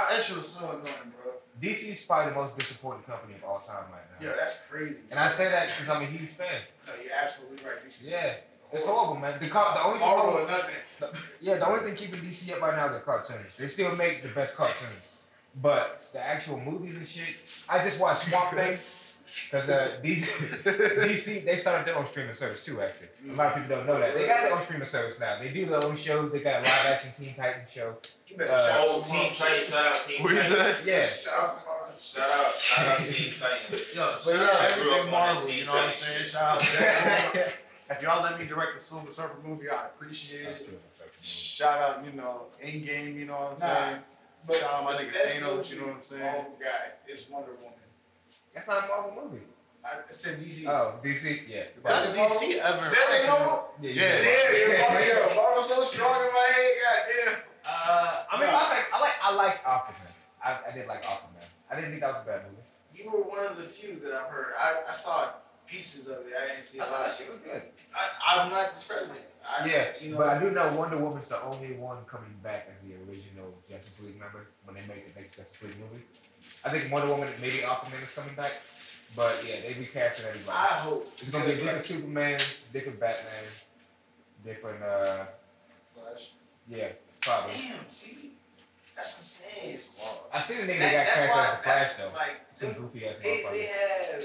that 0.10 0.24
shit 0.24 0.38
was 0.38 0.48
so 0.48 0.70
annoying, 0.70 1.12
bro. 1.24 1.34
DC's 1.62 2.03
probably 2.05 2.34
the 2.34 2.39
most 2.39 2.58
disappointing 2.58 3.03
company 3.03 3.36
of 3.36 3.43
all 3.43 3.60
time 3.60 3.86
right 3.91 4.01
now. 4.22 4.28
Yeah, 4.30 4.36
that's 4.38 4.66
crazy. 4.70 5.01
And 5.12 5.20
I 5.20 5.28
say 5.28 5.49
that 5.49 5.68
because 5.70 5.89
I'm 5.89 6.03
a 6.03 6.05
huge 6.05 6.30
fan. 6.30 6.51
No, 6.86 6.93
you're 7.01 7.12
absolutely 7.14 7.58
right. 7.66 7.78
Is 7.86 8.03
Yeah. 8.08 8.36
It's 8.72 8.86
horrible, 8.86 9.16
man. 9.16 9.39
The, 9.39 9.47
co- 9.47 9.74
the 9.74 9.84
only 9.84 9.99
Marvel 9.99 10.41
or 10.41 10.47
nothing. 10.47 10.76
yeah, 11.39 11.55
the 11.55 11.68
only 11.68 11.86
thing 11.86 11.95
keeping 11.95 12.20
DC 12.20 12.51
up 12.53 12.62
right 12.62 12.76
now 12.76 12.88
is 12.88 12.93
the 12.95 12.99
cartoons. 12.99 13.55
They 13.58 13.68
still 13.68 13.95
make 13.95 14.24
the 14.24 14.30
best 14.30 14.58
cartoons, 14.58 15.16
but 15.62 16.03
the 16.12 16.20
actual 16.20 16.60
movies 16.60 16.97
and 16.97 17.08
shit. 17.08 17.28
I 17.70 17.82
just 17.82 18.01
watched 18.01 18.24
Swamp 18.30 18.51
Thing 18.55 18.78
because 19.51 19.69
uh, 19.69 19.97
DC, 20.03 20.63
DC 20.63 21.45
they 21.45 21.57
started 21.57 21.86
their 21.88 21.95
own 21.97 22.05
streaming 22.07 22.36
service 22.36 22.63
too. 22.63 22.82
Actually, 22.82 23.07
a 23.30 23.34
lot 23.34 23.47
of 23.47 23.53
people 23.61 23.75
don't 23.78 23.86
know 23.88 23.99
that 23.99 24.13
they 24.15 24.25
got 24.28 24.41
their 24.41 24.53
own 24.55 24.61
streaming 24.61 24.88
service 24.88 25.19
now. 25.19 25.39
They 25.39 25.49
do 25.49 25.65
their 25.65 25.84
own 25.84 25.95
shows. 25.95 26.32
They 26.32 26.39
got 26.39 26.55
a 26.61 26.63
live 26.63 26.86
action 26.88 27.11
Teen 27.13 27.34
Titans 27.34 27.71
show. 27.71 27.95
You 28.28 28.38
better 28.38 28.51
Uh, 28.53 28.67
shout 28.67 28.80
out 28.82 28.86
Oh, 28.89 29.01
some 29.01 29.03
Team 29.03 29.15
Marvel. 29.23 29.36
Titans, 29.38 29.67
shout 29.69 29.86
out 29.86 30.01
Team 30.07 30.23
What 30.23 30.30
you 30.34 30.39
Titans. 30.41 30.75
said? 30.78 30.86
Yeah, 30.88 31.09
Shout 31.13 31.34
out 31.39 31.47
some 31.49 31.59
Marvel. 31.65 31.97
Shout 31.97 32.30
out, 32.30 32.53
shout 32.55 32.88
out 32.88 32.97
Team 33.05 33.34
Titans. 33.39 33.95
Yo, 33.95 34.11
But 34.13 34.23
shout 34.23 34.34
yeah, 34.36 34.41
out 34.41 34.71
I 34.71 34.75
grew 34.75 34.91
everything 34.91 34.99
up 34.99 35.05
on 35.05 35.11
Marvel. 35.11 35.41
that 35.41 35.53
You 35.53 35.65
know 35.65 35.71
what 35.73 35.84
I'm 35.84 35.89
Teen 35.91 35.99
saying? 35.99 36.13
Titans 36.13 36.32
Shout 36.32 36.43
out 36.43 36.61
to 36.61 36.67
Deadpool. 36.67 37.53
If 37.89 38.01
y'all 38.01 38.21
let 38.21 38.38
me 38.38 38.45
direct 38.45 38.75
the 38.75 38.84
Silver 38.84 39.09
Surfer 39.13 39.38
movie, 39.45 39.69
I 39.69 39.86
appreciate 39.86 40.43
That's 40.43 40.59
it. 40.59 40.65
Silver 40.65 40.82
Surfer 40.91 41.07
movie. 41.07 41.23
Shout 41.25 41.78
out, 41.80 42.05
you 42.05 42.11
know, 42.19 42.47
Endgame, 42.61 43.15
you 43.15 43.25
know 43.25 43.55
what 43.55 43.63
I'm 43.63 43.69
Nah, 43.69 43.86
saying? 43.86 43.97
But 44.45 44.55
Shout 44.57 44.73
out 44.73 44.84
my 44.84 44.91
the 44.97 45.03
nigga 45.03 45.13
best 45.13 45.36
Thanos, 45.38 45.55
movie 45.55 45.69
you 45.69 45.80
know 45.80 45.88
what 45.88 45.95
I'm 45.95 46.03
saying? 46.03 46.21
Marvel 46.25 46.51
got 46.59 47.09
is 47.09 47.30
Wonder 47.30 47.51
Woman. 47.63 47.76
That's 48.58 48.68
not 48.68 48.86
a 48.86 48.88
Marvel 48.88 49.14
movie. 49.24 49.43
I 49.86 50.01
said 50.10 50.39
DC. 50.41 50.66
Oh, 50.68 50.99
DC, 51.05 51.47
yeah. 51.47 51.64
That's 51.84 52.16
Marvel? 52.18 52.36
DC 52.38 52.58
ever. 52.58 52.89
That's 52.89 53.14
ain't 53.16 53.28
Marvel. 53.30 53.70
yeah, 53.82 53.91
Yeah. 53.91 54.01
Damn, 54.18 54.72
yeah, 54.72 54.82
Marvel, 54.82 55.05
yeah, 55.08 55.36
Marvel's 55.36 55.70
so 55.70 55.84
strong 55.84 56.26
in 56.26 56.34
my 56.34 56.47
head. 56.49 56.74
Goddamn. 56.84 57.41
Uh, 57.64 58.24
I 58.32 58.39
mean, 58.39 58.47
Nah. 58.49 58.58
I 58.58 58.70
like, 58.74 58.86
I 58.93 58.99
like, 58.99 59.14
I 59.24 59.34
like 59.36 59.64
Aquaman. 59.64 60.12
I, 60.43 60.58
I 60.70 60.72
did 60.74 60.88
like 60.88 61.03
Aquaman. 61.05 61.45
I 61.70 61.76
didn't 61.76 61.91
think 61.91 62.01
that 62.01 62.14
was 62.14 62.24
a 62.24 62.26
bad 62.26 62.41
movie. 62.49 62.64
You 62.95 63.12
were 63.12 63.24
one 63.24 63.45
of 63.45 63.58
the 63.58 63.64
few 63.64 63.99
that 63.99 64.12
I've 64.14 64.32
heard. 64.32 64.53
I, 64.60 64.89
I 64.89 64.93
saw 64.93 65.30
pieces 65.68 66.08
of 66.08 66.26
it. 66.26 66.34
I 66.36 66.47
didn't 66.53 66.64
see 66.66 66.80
a 66.80 66.84
I 66.84 66.86
lot 66.89 66.91
thought 66.91 67.05
of 67.05 67.12
that 67.12 67.18
shit. 67.18 67.28
shit 67.28 67.34
was 67.34 67.41
good. 67.45 67.62
I, 67.93 68.41
I'm 68.43 68.49
not 68.49 68.74
discrediting 68.74 69.16
it. 69.16 69.32
I, 69.47 69.66
yeah, 69.66 69.86
you 70.01 70.12
know, 70.12 70.18
but 70.18 70.28
I 70.28 70.39
do 70.39 70.51
know 70.51 70.68
Wonder 70.76 70.97
Woman's 70.97 71.28
the 71.30 71.41
only 71.43 71.74
one 71.76 71.99
coming 72.05 72.34
back 72.43 72.68
as 72.68 72.76
the 72.84 72.95
original 73.08 73.53
Justice 73.70 73.95
League 74.01 74.20
member 74.20 74.47
when 74.66 74.76
they 74.76 74.82
make 74.88 75.14
the 75.14 75.22
next 75.22 75.38
Justice 75.38 75.62
League 75.64 75.80
movie. 75.80 76.03
I 76.66 76.70
think 76.70 76.91
Wonder 76.91 77.10
Woman, 77.14 77.30
maybe 77.41 77.58
Aquaman 77.58 78.04
is 78.04 78.14
coming 78.14 78.36
back, 78.36 78.52
but 79.16 79.43
yeah, 79.48 79.62
they 79.62 79.76
recasting 79.80 80.26
everybody. 80.28 80.58
I 80.58 80.66
hope 80.86 81.12
It's 81.22 81.30
gonna 81.32 81.45
be 81.45 81.52
because, 81.52 81.64
different 81.64 81.86
Superman, 81.86 82.39
different 82.74 83.00
Batman, 83.00 83.43
different 84.43 84.84
uh, 84.84 85.26
Flash. 85.95 86.32
yeah, 86.68 86.89
probably. 87.22 87.54
Damn, 87.56 87.89
see, 87.89 88.32
that's 88.95 89.14
what 89.14 89.22
I'm 89.22 89.28
saying. 89.28 89.80
I 90.34 90.39
see 90.41 90.56
the 90.56 90.62
nigga 90.64 90.80
That- 90.80 90.91
that, 90.91 90.91
got 90.93 91.06
that's 91.08 91.14
cast 91.16 91.32
why. 91.36 91.43
as 91.45 91.54
a 91.54 91.58
Flash 91.64 91.80
That's 91.84 91.95
though. 91.98 92.12
like 92.14 92.41
Some 92.54 92.74
goofy 92.74 93.08
ass 93.08 93.16
they, 93.22 93.30
motherfucker. 93.43 93.52
they 93.52 93.62
have 93.66 94.24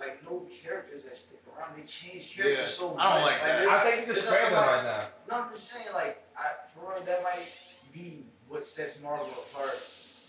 like 0.00 0.24
no 0.24 0.46
characters 0.62 1.04
that 1.04 1.16
stick 1.16 1.40
around. 1.56 1.76
They 1.76 1.82
change 1.86 2.34
characters 2.34 2.58
Yeah, 2.58 2.64
so 2.66 2.94
much. 2.94 3.04
I 3.04 3.14
don't 3.14 3.22
like 3.24 3.40
that. 3.42 3.68
I 3.68 3.84
think 3.84 4.06
you're 4.06 4.14
just 4.14 4.28
There's 4.28 4.40
not 4.42 4.46
scrambling 4.48 4.66
somebody- 4.66 4.88
right 4.88 5.08
now. 5.28 5.36
No, 5.38 5.44
I'm 5.44 5.50
just 5.52 5.68
saying, 5.68 5.86
like, 5.94 6.22
I, 6.36 6.42
for 6.74 6.90
real, 6.92 7.02
that 7.04 7.22
might 7.22 7.46
be 7.92 8.26
what 8.48 8.64
sets 8.64 9.00
Marvel 9.02 9.26
apart. 9.28 9.74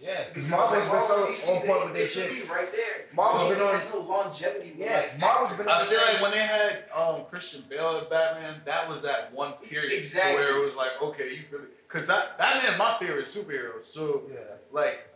Yeah, 0.01 0.25
because 0.27 0.45
Because, 0.45 0.49
Marvel's 0.49 0.89
been 0.89 0.99
so 1.01 1.07
Marvel, 1.17 1.27
DC, 1.27 1.47
on 1.49 1.55
point 1.55 1.65
they- 1.65 1.85
with 1.85 1.93
they 1.93 1.99
their 1.99 2.07
shit. 2.09 2.31
be 2.47 2.51
right 2.53 2.71
there. 2.71 3.05
Marvel's 3.13 3.51
DC 3.51 3.57
been 3.57 3.67
on- 3.67 3.73
has 3.73 3.89
no 3.89 3.99
longevity. 3.99 4.73
Yeah, 4.77 4.95
like, 4.97 5.19
Marvel's 5.19 5.51
actors. 5.51 5.57
been 5.65 5.69
I 5.73 5.79
on 5.79 5.85
feel 5.87 6.01
like 6.01 6.21
when 6.21 6.31
they 6.31 6.39
had 6.39 6.83
um, 6.93 7.25
Christian 7.29 7.61
Bale 7.69 7.97
as 8.01 8.03
Batman, 8.07 8.61
that 8.65 8.89
was 8.89 9.01
that 9.03 9.31
one 9.33 9.53
period 9.53 9.93
Exactly. 9.93 10.35
where 10.35 10.57
it 10.57 10.59
was 10.65 10.75
like, 10.75 11.01
okay, 11.01 11.33
you 11.33 11.43
really, 11.51 11.67
because 11.87 12.07
that 12.07 12.37
Batman's 12.37 12.77
my 12.77 12.95
favorite 12.99 13.25
superhero. 13.25 13.83
So 13.83 14.23
Yeah. 14.31 14.39
like, 14.71 15.07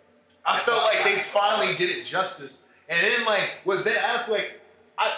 I 0.46 0.56
That's 0.56 0.66
felt 0.68 0.78
why 0.84 0.94
like 0.94 1.06
I- 1.06 1.12
they 1.16 1.20
finally 1.20 1.76
did 1.76 1.90
it 1.98 2.04
justice. 2.06 2.62
And 2.88 3.00
then 3.06 3.26
like 3.26 3.50
with 3.66 3.84
Ben 3.84 3.96
Affleck, 3.98 4.46
I 4.98 5.14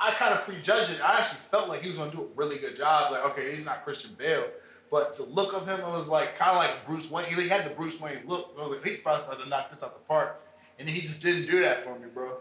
I 0.00 0.10
kind 0.12 0.34
of 0.34 0.42
prejudged 0.44 0.90
it. 0.90 1.00
I 1.00 1.18
actually 1.18 1.38
felt 1.50 1.68
like 1.68 1.82
he 1.82 1.88
was 1.88 1.96
gonna 1.98 2.10
do 2.10 2.22
a 2.22 2.26
really 2.34 2.58
good 2.58 2.76
job. 2.76 3.12
Like, 3.12 3.24
okay, 3.26 3.54
he's 3.54 3.64
not 3.64 3.84
Christian 3.84 4.14
Bale, 4.14 4.44
but 4.92 5.16
the 5.16 5.24
look 5.24 5.54
of 5.54 5.66
him, 5.66 5.80
it 5.80 5.86
was 5.86 6.06
like 6.08 6.38
kind 6.38 6.50
of 6.52 6.58
like 6.58 6.86
Bruce 6.86 7.10
Wayne. 7.10 7.24
He 7.24 7.48
had 7.48 7.64
the 7.64 7.70
Bruce 7.74 7.98
Wayne 8.00 8.18
look. 8.26 8.54
I 8.56 8.66
was 8.68 8.76
like, 8.78 8.86
he 8.86 8.96
probably 8.98 9.24
could 9.28 9.40
have 9.40 9.48
knocked 9.48 9.70
this 9.72 9.82
out 9.82 9.94
the 9.94 10.06
park, 10.06 10.40
and 10.78 10.88
he 10.88 11.00
just 11.00 11.20
didn't 11.20 11.50
do 11.50 11.60
that 11.60 11.82
for 11.82 11.98
me, 11.98 12.06
bro, 12.12 12.36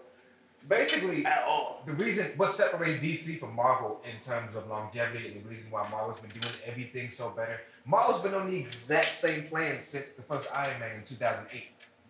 Basically, 0.68 1.26
at 1.26 1.44
all. 1.48 1.82
the 1.88 1.94
reason 1.94 2.28
what 2.38 2.50
separates 2.50 3.00
DC 3.04 3.40
from 3.40 3.56
Marvel 3.56 4.00
in 4.04 4.20
terms 4.22 4.56
of 4.56 4.68
longevity 4.68 5.32
and 5.32 5.44
the 5.44 5.50
reason 5.50 5.72
why 5.72 5.88
Marvel's 5.90 6.20
been 6.20 6.30
doing 6.40 6.54
everything 6.66 7.10
so 7.10 7.30
better. 7.32 7.62
Marvel's 7.86 8.22
been 8.22 8.36
on 8.36 8.48
the 8.48 8.60
exact 8.60 9.16
same 9.16 9.46
plan 9.46 9.80
since 9.82 10.14
the 10.14 10.22
first 10.22 10.48
Iron 10.54 10.80
Man 10.80 10.98
in 10.98 11.04
2008. 11.04 11.64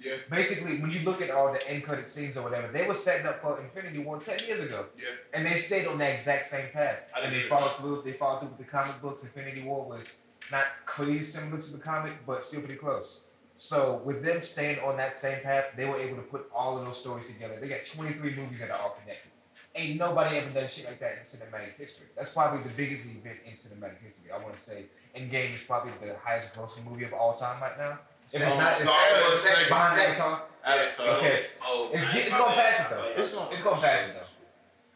Yeah, 0.04 0.14
Basically, 0.30 0.80
when 0.80 0.90
you 0.92 1.00
look 1.02 1.22
at 1.22 1.30
all 1.30 1.54
the 1.54 1.66
end 1.70 1.84
credit 1.84 2.10
scenes 2.10 2.36
or 2.36 2.42
whatever, 2.44 2.68
they 2.74 2.86
were 2.88 2.94
setting 2.96 3.28
up 3.28 3.40
for 3.42 3.62
Infinity 3.62 4.00
War 4.00 4.18
10 4.20 4.40
years 4.48 4.60
ago. 4.62 4.88
yeah. 4.98 5.04
And 5.34 5.46
they 5.46 5.58
stayed 5.58 5.86
on 5.88 6.00
that 6.00 6.16
exact 6.16 6.48
same 6.48 6.70
path. 6.74 6.98
I 7.16 7.22
and 7.22 7.34
they 7.34 7.44
followed 7.44 7.72
through. 7.76 8.02
They 8.04 8.14
followed 8.14 8.40
through 8.40 8.50
with 8.50 8.58
the 8.58 8.64
comic 8.64 9.00
books. 9.00 9.22
Infinity 9.22 9.62
War 9.62 9.86
was 9.88 10.18
not 10.52 10.66
crazy 10.86 11.24
similar 11.24 11.60
to 11.62 11.72
the 11.74 11.78
comic, 11.80 12.14
but 12.26 12.44
still 12.44 12.60
pretty 12.62 12.76
close. 12.76 13.24
So 13.56 14.02
with 14.04 14.24
them 14.24 14.42
staying 14.42 14.80
on 14.80 14.98
that 14.98 15.20
same 15.20 15.42
path, 15.42 15.66
they 15.78 15.86
were 15.86 15.98
able 15.98 16.16
to 16.18 16.24
put 16.24 16.50
all 16.56 16.78
of 16.80 16.86
those 16.86 17.00
stories 17.00 17.28
together. 17.28 17.58
They 17.62 17.68
got 17.70 17.86
23 17.86 18.36
movies 18.36 18.60
that 18.60 18.72
are 18.72 18.80
all 18.82 18.98
connected. 19.02 19.30
Ain't 19.76 20.00
nobody 20.00 20.38
ever 20.38 20.50
done 20.50 20.68
shit 20.68 20.86
like 20.86 21.00
that 21.00 21.14
in 21.14 21.20
cinematic 21.24 21.78
history. 21.78 22.08
That's 22.16 22.34
probably 22.34 22.62
the 22.64 22.70
biggest 22.76 23.06
event 23.06 23.38
in 23.46 23.54
cinematic 23.54 24.02
history. 24.04 24.32
I 24.34 24.38
want 24.40 24.56
to 24.56 24.62
say 24.62 24.86
Endgame 25.16 25.54
is 25.54 25.62
probably 25.62 25.92
the 26.02 26.16
highest 26.18 26.54
grossing 26.54 26.86
movie 26.90 27.06
of 27.06 27.14
all 27.14 27.36
time 27.36 27.62
right 27.62 27.78
now. 27.78 28.00
If 28.34 28.42
it's 28.42 28.58
not, 28.58 28.80
it's 28.80 28.90
sorry, 28.90 29.12
second, 29.14 29.34
it's 29.34 29.42
second. 29.44 29.68
behind 29.70 30.02
Avatar. 30.02 30.42
Avatar. 30.66 31.08
Okay. 31.18 31.46
Oh, 31.64 31.90
It's 31.94 32.16
it's 32.16 32.38
gonna 32.38 32.54
pass 32.56 32.80
it, 32.82 32.90
though. 32.90 33.04
Oh, 33.16 33.20
it's 33.20 33.34
gonna- 33.34 33.52
It's 33.52 33.64
gonna 33.64 33.82
pass 33.82 34.08
it 34.10 34.14
though. 34.16 34.26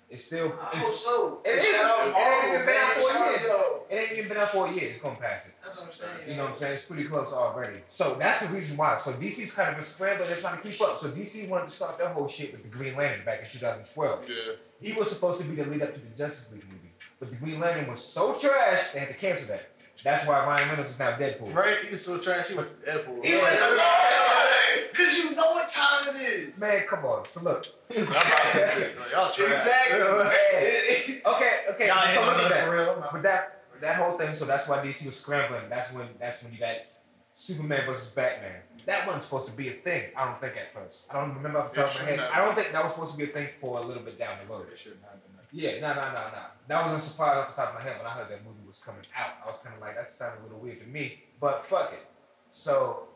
It's 0.09 0.23
still 0.25 0.53
I 0.53 0.65
hope 0.65 0.75
it's 0.77 0.99
so. 0.99 1.41
it 1.43 1.49
is. 1.49 1.65
Shout 1.65 1.85
out 1.85 2.07
It 2.07 2.45
ain't 2.45 2.53
even 2.53 2.65
been 2.65 2.75
out 2.75 2.95
man. 2.95 3.03
for 3.03 3.09
a 3.09 3.41
year. 3.41 3.65
It 3.89 3.95
ain't 3.95 4.11
even 4.17 4.27
been 4.29 4.37
out 4.37 4.49
for 4.51 4.67
a 4.67 4.71
year. 4.71 4.89
It's 4.89 4.99
gonna 4.99 5.15
pass 5.15 5.47
it. 5.47 5.55
That's 5.61 5.77
what 5.77 5.87
I'm 5.87 5.91
saying. 5.91 6.11
You 6.29 6.35
know 6.35 6.43
what 6.43 6.51
I'm 6.51 6.57
saying? 6.57 6.73
It's 6.73 6.85
pretty 6.85 7.05
close 7.05 7.33
already. 7.33 7.79
So 7.87 8.15
that's 8.15 8.45
the 8.45 8.47
reason 8.53 8.77
why. 8.77 8.95
So 8.97 9.11
DC's 9.13 9.51
kind 9.53 9.69
of 9.69 9.75
been 9.75 9.83
scrambling. 9.83 10.29
They're 10.29 10.37
trying 10.37 10.61
to 10.61 10.63
keep 10.69 10.79
up. 10.81 10.97
So 10.97 11.09
DC 11.09 11.49
wanted 11.49 11.69
to 11.69 11.75
start 11.75 11.97
their 11.97 12.09
whole 12.09 12.27
shit 12.27 12.51
with 12.51 12.61
the 12.63 12.69
Green 12.69 12.95
Lantern 12.95 13.25
back 13.25 13.39
in 13.39 13.45
2012. 13.49 14.29
Yeah. 14.29 14.35
He 14.79 14.93
was 14.93 15.09
supposed 15.11 15.41
to 15.41 15.47
be 15.47 15.55
the 15.55 15.65
lead 15.65 15.81
up 15.81 15.93
to 15.93 15.99
the 15.99 16.15
Justice 16.15 16.51
League 16.51 16.65
movie, 16.69 16.91
but 17.19 17.29
the 17.29 17.35
Green 17.37 17.59
Lantern 17.59 17.87
was 17.89 18.03
so 18.03 18.33
trash 18.33 18.91
they 18.91 18.99
had 18.99 19.07
to 19.09 19.15
cancel 19.15 19.47
that. 19.47 19.69
That's 20.03 20.27
why 20.27 20.45
Ryan 20.45 20.69
Reynolds 20.69 20.91
is 20.91 20.99
now 20.99 21.11
Deadpool. 21.17 21.53
Right? 21.53 21.77
He 21.85 21.91
was 21.93 22.05
so 22.05 22.19
trash. 22.19 22.49
He 22.49 22.55
went 22.55 22.67
to 22.67 22.91
Deadpool. 22.91 23.25
He 23.25 23.33
went 23.35 23.57
to 23.57 23.75
Marvel 23.77 24.89
because 24.91 25.17
you 25.17 25.31
know 25.35 25.51
what 25.51 25.69
time 25.71 26.15
it 26.15 26.21
is. 26.21 26.57
Man, 26.57 26.85
come 26.87 27.05
on. 27.05 27.25
So 27.29 27.41
look. 27.43 27.67
I'm 27.89 28.03
about 28.03 28.13
to 28.13 28.51
say, 28.53 28.91
like, 28.99 29.11
Y'all 29.11 29.31
trash. 29.31 29.67
okay, 31.25 31.53
okay. 31.71 31.87
Y'all 31.87 32.13
So 32.13 32.21
look 32.25 32.37
at 32.37 32.49
that. 32.49 32.65
for 32.65 32.71
real. 32.75 33.09
But 33.11 33.23
that 33.23 33.63
that 33.81 33.95
whole 33.97 34.17
thing, 34.17 34.33
so 34.35 34.45
that's 34.45 34.67
why 34.67 34.77
DC 34.85 35.05
was 35.05 35.19
scrambling. 35.19 35.63
That's 35.69 35.91
when 35.93 36.07
that's 36.19 36.43
when 36.43 36.53
you 36.53 36.59
got 36.59 36.75
Superman 37.33 37.85
versus 37.85 38.09
Batman. 38.09 38.61
That 38.85 39.05
wasn't 39.05 39.23
supposed 39.23 39.47
to 39.47 39.53
be 39.53 39.69
a 39.69 39.73
thing. 39.73 40.03
I 40.15 40.25
don't 40.25 40.39
think 40.39 40.53
at 40.55 40.73
first. 40.73 41.07
I 41.09 41.19
don't 41.19 41.35
remember 41.35 41.59
off 41.59 41.73
the 41.73 41.81
top 41.81 41.95
of 41.95 42.01
my 42.01 42.07
head. 42.07 42.19
Yeah, 42.19 42.29
I 42.33 42.45
don't 42.45 42.55
think 42.55 42.71
that 42.71 42.83
was 42.83 42.93
supposed 42.93 43.11
to 43.13 43.17
be 43.17 43.23
a 43.25 43.33
thing 43.33 43.49
for 43.59 43.79
a 43.79 43.81
little 43.81 44.03
bit 44.03 44.19
down 44.19 44.37
the 44.45 44.53
road. 44.53 44.67
It 44.71 44.79
shouldn't 44.79 45.01
happen. 45.03 45.19
Yeah, 45.57 45.79
no, 45.79 45.93
no, 45.93 46.01
no, 46.01 46.13
no. 46.13 46.41
That 46.67 46.85
was 46.91 47.01
a 47.01 47.07
surprise 47.09 47.37
off 47.37 47.55
the 47.55 47.61
top 47.61 47.69
of 47.69 47.75
my 47.75 47.81
head 47.81 47.97
when 47.97 48.05
I 48.05 48.09
heard 48.09 48.29
that 48.29 48.43
movie 48.43 48.67
was 48.67 48.79
coming 48.79 49.01
out. 49.17 49.35
I 49.43 49.47
was 49.47 49.59
kind 49.59 49.73
of 49.75 49.81
like, 49.81 49.95
that 49.95 50.11
sounded 50.11 50.41
a 50.41 50.43
little 50.43 50.59
weird 50.59 50.81
to 50.81 50.85
me, 50.87 51.23
but 51.39 51.63
fuck 51.65 51.93
it. 51.93 52.05
So 52.49 53.07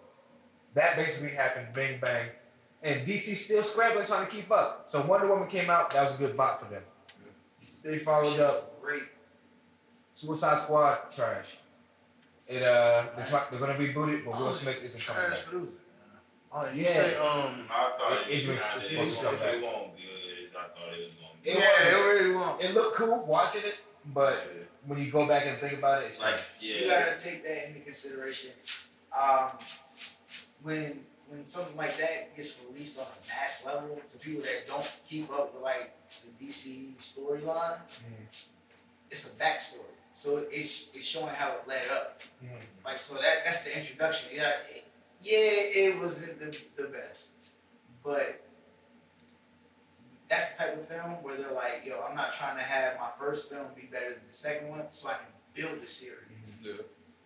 that 0.73 0.95
basically 0.95 1.35
happened, 1.35 1.67
bang 1.73 1.99
bang, 1.99 2.29
and 2.81 3.05
DC 3.05 3.35
still 3.35 3.61
scrambling 3.61 4.05
trying 4.05 4.25
to 4.25 4.31
keep 4.31 4.49
up. 4.51 4.85
So 4.87 5.01
Wonder 5.01 5.27
Woman 5.27 5.49
came 5.49 5.69
out. 5.69 5.89
That 5.89 6.05
was 6.05 6.13
a 6.13 6.17
good 6.17 6.35
bot 6.37 6.63
for 6.63 6.71
them. 6.73 6.83
They 7.83 7.97
followed 7.99 8.39
up 8.39 8.81
Great. 8.81 9.03
Suicide 10.13 10.59
Squad 10.59 11.11
trash. 11.13 11.57
It 12.47 12.63
uh 12.63 13.05
they're, 13.15 13.25
try, 13.25 13.43
they're 13.51 13.59
gonna 13.59 13.73
reboot 13.73 14.13
it, 14.13 14.25
but 14.25 14.37
Will 14.37 14.47
Oh, 14.47 14.51
Smith 14.51 14.77
isn't 14.83 15.01
coming 15.05 15.29
back. 15.29 15.39
but. 15.51 15.69
Oh, 16.51 16.69
you 16.73 16.83
Yeah. 16.83 16.87
say 16.89 17.15
um. 17.17 17.67
I 17.69 17.95
thought 17.97 18.13
It- 18.27 18.29
it, 18.29 18.43
it 18.43 18.47
was 18.47 18.47
was 18.47 18.63
kinda- 18.73 18.85
supposed 18.87 19.19
to 19.19 19.25
come 19.25 19.35
it 19.35 19.39
back. 19.39 19.61
won't 19.61 19.95
be 19.95 20.01
good 20.03 20.43
as 20.43 20.55
I 20.55 20.61
thought 20.73 20.93
it 20.97 21.03
was 21.05 21.13
gonna 21.13 21.27
be. 21.27 21.28
It 21.43 21.57
yeah, 21.57 21.65
wasn't. 21.69 21.93
it 21.95 22.05
really 22.07 22.35
won't. 22.35 22.61
It 22.63 22.73
looked 22.73 22.95
cool 22.97 23.25
watching 23.25 23.61
it, 23.63 23.75
but 24.13 24.45
when 24.85 24.99
you 24.99 25.11
go 25.11 25.25
back 25.27 25.45
and 25.45 25.57
think 25.59 25.73
about 25.79 26.03
it, 26.03 26.07
it's 26.07 26.19
like 26.19 26.35
trash. 26.37 26.47
You 26.59 26.87
gotta 26.87 27.17
take 27.17 27.43
that 27.43 27.67
into 27.67 27.79
consideration. 27.81 28.51
Um, 29.17 29.49
when 30.63 30.99
when 31.27 31.45
something 31.45 31.75
like 31.77 31.95
that 31.97 32.35
gets 32.35 32.59
released 32.69 32.99
on 32.99 33.05
a 33.05 33.27
mass 33.27 33.63
level 33.65 33.99
to 34.09 34.17
people 34.17 34.41
that 34.43 34.67
don't 34.67 34.99
keep 35.07 35.31
up 35.31 35.53
with 35.53 35.63
like 35.63 35.93
the 36.39 36.45
DC 36.45 36.95
storyline, 36.99 37.77
Mm. 37.87 38.47
it's 39.11 39.27
a 39.27 39.35
backstory. 39.35 39.85
So 40.13 40.45
it's 40.51 40.89
it's 40.93 41.05
showing 41.05 41.33
how 41.33 41.49
it 41.51 41.63
led 41.67 41.87
up. 41.91 42.19
Mm. 42.43 42.49
Like 42.83 42.97
so 42.97 43.15
that 43.15 43.45
that's 43.45 43.63
the 43.63 43.75
introduction. 43.77 44.29
Yeah, 44.35 44.51
it, 44.69 44.85
yeah, 45.21 45.83
it 45.91 45.99
wasn't 45.99 46.39
the 46.39 46.57
the 46.81 46.87
best, 46.89 47.31
but 48.03 48.41
that's 50.29 50.51
the 50.53 50.57
type 50.63 50.77
of 50.77 50.87
film 50.87 51.23
where 51.23 51.35
they're 51.37 51.51
like, 51.51 51.83
yo, 51.85 52.01
I'm 52.07 52.15
not 52.15 52.31
trying 52.33 52.55
to 52.57 52.63
have 52.63 52.97
my 52.99 53.09
first 53.19 53.49
film 53.51 53.65
be 53.75 53.83
better 53.91 54.11
than 54.11 54.21
the 54.27 54.33
second 54.37 54.69
one, 54.69 54.83
so 54.91 55.09
I 55.09 55.13
can 55.13 55.27
build 55.53 55.81
the 55.81 55.87
series. 55.87 56.17
Mm-hmm. 56.61 56.67
Yeah. 56.67 56.73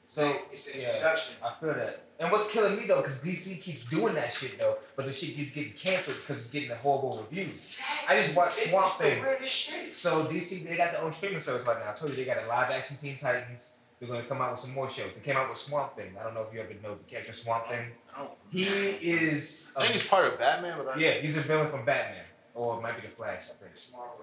So 0.06 0.38
It's 0.52 0.66
the 0.72 0.80
yeah. 0.80 0.88
introduction. 0.90 1.36
I 1.44 1.54
feel 1.60 1.74
that. 1.74 2.00
And 2.20 2.32
what's 2.32 2.52
killing 2.52 2.78
me 2.78 2.86
though, 2.86 2.98
because 3.02 3.24
DC 3.24 3.62
keeps 3.62 3.86
doing 3.86 4.14
that 4.16 4.32
shit 4.32 4.60
though, 4.60 4.78
but 4.96 5.06
the 5.06 5.14
shit 5.14 5.36
keeps 5.36 5.54
getting 5.54 5.74
canceled 5.74 6.18
because 6.18 6.42
it's 6.42 6.52
getting 6.52 6.72
a 6.72 6.76
horrible 6.76 7.18
reviews. 7.18 7.52
Exactly. 7.80 8.16
I 8.18 8.22
just 8.22 8.36
watched 8.36 8.58
It- 8.60 8.70
Swamp 8.70 8.88
Thing. 8.88 9.22
the 9.22 9.28
weirdest 9.28 9.54
shit. 9.54 9.94
So 9.94 10.26
DC, 10.26 10.68
they 10.68 10.78
got 10.78 10.92
their 10.92 11.02
own 11.02 11.12
streaming 11.14 11.42
service 11.42 11.66
right 11.66 11.80
now. 11.80 11.92
I 11.92 11.94
told 11.94 12.12
you 12.12 12.18
they 12.18 12.26
got 12.26 12.44
a 12.44 12.48
live 12.48 12.70
action 12.70 12.98
Teen 12.98 13.18
Titans. 13.18 13.74
They're 14.00 14.10
gonna 14.10 14.24
come 14.26 14.42
out 14.42 14.52
with 14.52 14.60
some 14.60 14.74
more 14.74 14.90
shows. 14.90 15.12
They 15.16 15.22
came 15.22 15.38
out 15.38 15.50
with 15.50 15.58
Swamp 15.58 15.96
Thing. 15.96 16.14
I 16.20 16.24
don't 16.24 16.34
know 16.34 16.42
if 16.48 16.54
you 16.54 16.60
ever 16.60 16.74
know 16.84 16.96
the 16.96 17.04
character 17.10 17.32
Swamp 17.34 17.68
Thing. 17.70 17.88
I 18.14 18.20
don't. 18.20 18.32
He 18.52 18.64
is. 18.64 19.74
I 19.78 19.82
think 19.82 19.94
he's 19.94 20.06
part 20.06 20.26
of 20.26 20.38
Batman, 20.38 20.78
but 20.78 20.96
I, 20.98 21.00
yeah, 21.00 21.12
he's 21.14 21.38
a 21.38 21.42
villain 21.42 21.70
from 21.70 21.86
Batman, 21.86 22.24
or 22.56 22.78
it 22.78 22.82
might 22.82 22.96
be 22.96 23.08
the 23.08 23.14
Flash. 23.14 23.44
I 23.50 23.64
think. 23.64 23.76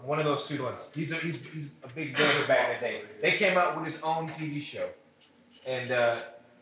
One 0.04 0.18
of 0.18 0.24
those 0.24 0.46
two 0.46 0.62
ones. 0.62 0.90
He's 0.94 1.12
a 1.12 1.16
he's, 1.16 1.42
he's 1.52 1.70
a 1.82 1.88
big 1.88 2.16
villain 2.16 2.46
back 2.46 2.68
in 2.68 2.74
the 2.74 2.80
day. 2.80 3.02
They 3.20 3.36
came 3.36 3.58
out 3.58 3.76
with 3.76 3.86
his 3.86 4.02
own 4.02 4.28
TV 4.28 4.62
show, 4.62 4.88
and 5.66 5.90
uh, 5.90 6.20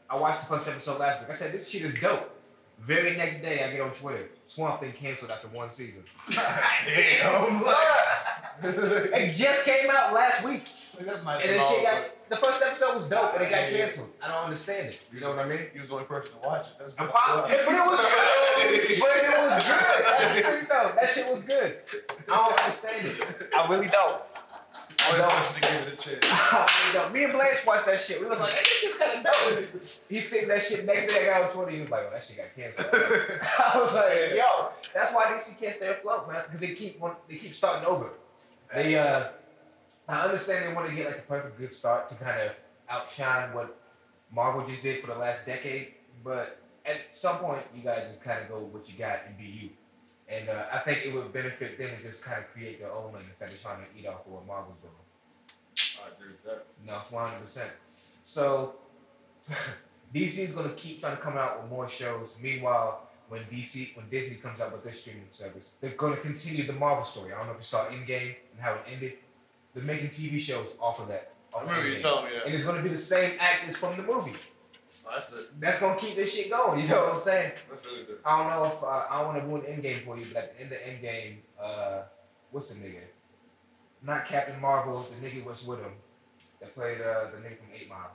I 0.08 0.16
watched 0.16 0.40
the 0.40 0.46
first 0.46 0.68
episode 0.68 0.98
last 0.98 1.20
week. 1.20 1.30
I 1.30 1.34
said 1.34 1.52
this 1.52 1.68
shit 1.68 1.82
is 1.82 2.00
dope. 2.00 2.34
Very 2.80 3.16
next 3.16 3.42
day, 3.42 3.64
I 3.64 3.72
get 3.72 3.80
on 3.80 3.90
Twitter. 3.90 4.28
Swamp 4.46 4.80
Thing 4.80 4.92
canceled 4.92 5.32
after 5.32 5.48
one 5.48 5.68
season. 5.68 6.04
Damn. 6.30 7.62
It 8.60 9.36
just 9.36 9.64
came 9.64 9.88
out 9.88 10.12
last 10.12 10.44
week. 10.44 10.64
That's 11.00 11.24
nice. 11.24 11.42
And 11.42 11.50
and 11.50 11.60
then 11.60 11.60
all, 11.60 11.72
shit 11.72 11.84
got 11.84 12.28
the 12.28 12.36
first 12.36 12.62
episode 12.62 12.96
was 12.96 13.08
dope, 13.08 13.32
but 13.32 13.42
it 13.42 13.50
got 13.50 13.68
canceled. 13.70 14.10
I 14.22 14.28
don't 14.28 14.44
understand 14.44 14.88
it. 14.88 15.00
You 15.12 15.20
know 15.20 15.30
what 15.30 15.38
I 15.38 15.48
mean? 15.48 15.60
he 15.72 15.78
was 15.78 15.88
the 15.88 15.94
only 15.94 16.06
person 16.06 16.32
to 16.32 16.48
watch 16.48 16.66
it. 16.66 16.72
That's 16.78 16.94
I'm 16.98 17.06
but 17.12 17.50
it 17.50 17.66
was 17.66 18.00
good. 18.00 19.00
But 19.00 19.16
it 19.16 19.38
was 19.38 19.66
good. 19.66 19.97
That's 20.18 20.34
the 20.34 20.42
thing, 20.42 20.66
though. 20.68 20.92
That 21.00 21.08
shit 21.08 21.28
was 21.30 21.42
good. 21.44 21.78
I 22.30 22.36
don't 22.36 22.58
understand 22.58 23.06
it. 23.06 23.48
I 23.56 23.68
really 23.68 23.88
don't. 23.88 24.20
I 25.00 25.18
don't. 25.18 25.54
to 25.54 25.60
give 25.60 25.88
it 25.88 25.92
a 25.92 25.96
chance. 25.96 26.24
I 26.28 26.66
really 26.66 26.98
don't. 26.98 27.14
Me 27.14 27.24
and 27.24 27.32
Blanche 27.32 27.66
watched 27.66 27.86
that 27.86 28.00
shit. 28.00 28.20
We 28.20 28.26
was 28.26 28.40
like, 28.40 28.52
this 28.52 28.68
shit's 28.68 28.98
kind 28.98 29.18
of 29.18 29.32
dope. 29.32 29.82
He 30.08 30.20
seen 30.20 30.48
that 30.48 30.62
shit 30.62 30.84
next 30.84 31.06
day. 31.12 31.22
I 31.22 31.38
got 31.38 31.42
on 31.42 31.50
Twitter. 31.50 31.70
He 31.70 31.80
was 31.80 31.90
like, 31.90 32.04
oh, 32.08 32.10
that 32.12 32.24
shit 32.24 32.36
got 32.36 32.54
canceled. 32.54 32.88
I 33.74 33.78
was 33.78 33.94
like, 33.94 34.34
yo, 34.34 34.70
that's 34.92 35.14
why 35.14 35.26
DC 35.26 35.58
can't 35.60 35.74
stay 35.74 35.88
afloat, 35.88 36.28
man, 36.28 36.42
because 36.44 36.60
they 36.60 36.74
keep 36.74 37.00
they 37.28 37.36
keep 37.36 37.54
starting 37.54 37.86
over. 37.86 38.10
They 38.74 38.96
uh, 38.96 39.28
I 40.08 40.20
understand 40.22 40.68
they 40.68 40.74
want 40.74 40.88
to 40.88 40.94
get 40.94 41.06
like 41.06 41.18
a 41.18 41.22
perfect 41.22 41.58
good 41.58 41.74
start 41.74 42.08
to 42.08 42.14
kind 42.16 42.40
of 42.40 42.52
outshine 42.88 43.54
what 43.54 43.78
Marvel 44.32 44.66
just 44.66 44.82
did 44.82 45.00
for 45.00 45.08
the 45.08 45.18
last 45.18 45.46
decade, 45.46 45.94
but 46.24 46.60
at 46.84 47.14
some 47.14 47.36
point 47.38 47.62
you 47.74 47.82
guys 47.82 48.08
just 48.08 48.22
kind 48.22 48.42
of 48.42 48.48
go 48.48 48.58
with 48.60 48.72
what 48.72 48.88
you 48.88 48.98
got 48.98 49.20
and 49.26 49.36
be 49.36 49.44
you. 49.44 49.70
And 50.28 50.48
uh, 50.48 50.64
I 50.72 50.78
think 50.80 51.06
it 51.06 51.14
would 51.14 51.32
benefit 51.32 51.78
them 51.78 51.90
to 51.96 52.02
just 52.02 52.22
kind 52.22 52.38
of 52.38 52.52
create 52.52 52.80
their 52.80 52.92
own 52.92 53.14
lane 53.14 53.24
instead 53.28 53.50
of 53.50 53.60
trying 53.62 53.80
to 53.80 53.86
eat 53.98 54.06
off 54.06 54.26
of 54.26 54.32
what 54.32 54.46
Marvel's 54.46 54.76
doing. 54.82 54.92
I 56.04 56.14
agree 56.14 56.32
with 56.32 56.44
that. 56.44 56.66
No, 56.86 57.00
one 57.10 57.28
hundred 57.28 57.40
percent. 57.40 57.70
So 58.22 58.74
DC 60.14 60.38
is 60.40 60.52
gonna 60.52 60.70
keep 60.70 61.00
trying 61.00 61.16
to 61.16 61.22
come 61.22 61.36
out 61.38 61.62
with 61.62 61.70
more 61.70 61.88
shows. 61.88 62.36
Meanwhile, 62.42 63.08
when 63.28 63.42
DC, 63.44 63.96
when 63.96 64.08
Disney 64.10 64.36
comes 64.36 64.60
out 64.60 64.72
with 64.72 64.84
their 64.84 64.92
streaming 64.92 65.28
service, 65.30 65.70
they're 65.80 65.90
gonna 65.90 66.16
continue 66.16 66.66
the 66.66 66.72
Marvel 66.72 67.04
story. 67.04 67.32
I 67.32 67.38
don't 67.38 67.46
know 67.46 67.52
if 67.52 67.58
you 67.58 67.64
saw 67.64 67.86
Endgame 67.86 68.36
and 68.52 68.60
how 68.60 68.74
it 68.74 68.82
ended. 68.92 69.14
They're 69.74 69.84
making 69.84 70.08
TV 70.08 70.40
shows 70.40 70.74
off 70.80 71.00
of 71.00 71.08
that. 71.08 71.32
I 71.54 71.56
Off 71.58 71.62
of 71.62 71.68
remember 71.68 71.90
you 71.90 71.98
telling 71.98 72.24
me 72.26 72.30
that. 72.34 72.46
And 72.46 72.54
it's 72.54 72.64
gonna 72.64 72.82
be 72.82 72.88
the 72.90 72.98
same 72.98 73.36
actors 73.38 73.76
from 73.76 73.96
the 73.96 74.02
movie. 74.02 74.32
That's. 75.12 75.48
That's 75.58 75.80
gonna 75.80 75.98
keep 75.98 76.16
this 76.16 76.34
shit 76.34 76.50
going. 76.50 76.80
You 76.80 76.88
know 76.88 77.04
what 77.04 77.12
I'm 77.14 77.18
saying? 77.18 77.52
That's 77.70 77.86
really 77.86 78.04
good. 78.04 78.18
I 78.24 78.38
don't 78.38 78.50
know 78.50 78.64
if 78.66 78.82
uh, 78.82 78.86
I 78.86 79.22
want 79.22 79.38
to 79.40 79.44
ruin 79.46 79.62
Endgame 79.62 80.04
for 80.04 80.16
you, 80.18 80.24
but 80.32 80.44
at 80.44 80.56
the 80.56 80.62
end 80.62 80.72
of 80.72 80.78
Endgame, 80.78 81.36
uh, 81.62 82.02
what's 82.50 82.70
the 82.72 82.80
nigga? 82.84 83.00
Not 84.02 84.26
Captain 84.26 84.60
Marvel. 84.60 85.06
The 85.20 85.26
nigga 85.26 85.44
was 85.44 85.66
with 85.66 85.80
him 85.80 85.92
that 86.60 86.74
played 86.74 87.00
uh, 87.00 87.30
the 87.32 87.38
nigga 87.38 87.58
from 87.58 87.68
Eight 87.74 87.88
Mile. 87.88 88.10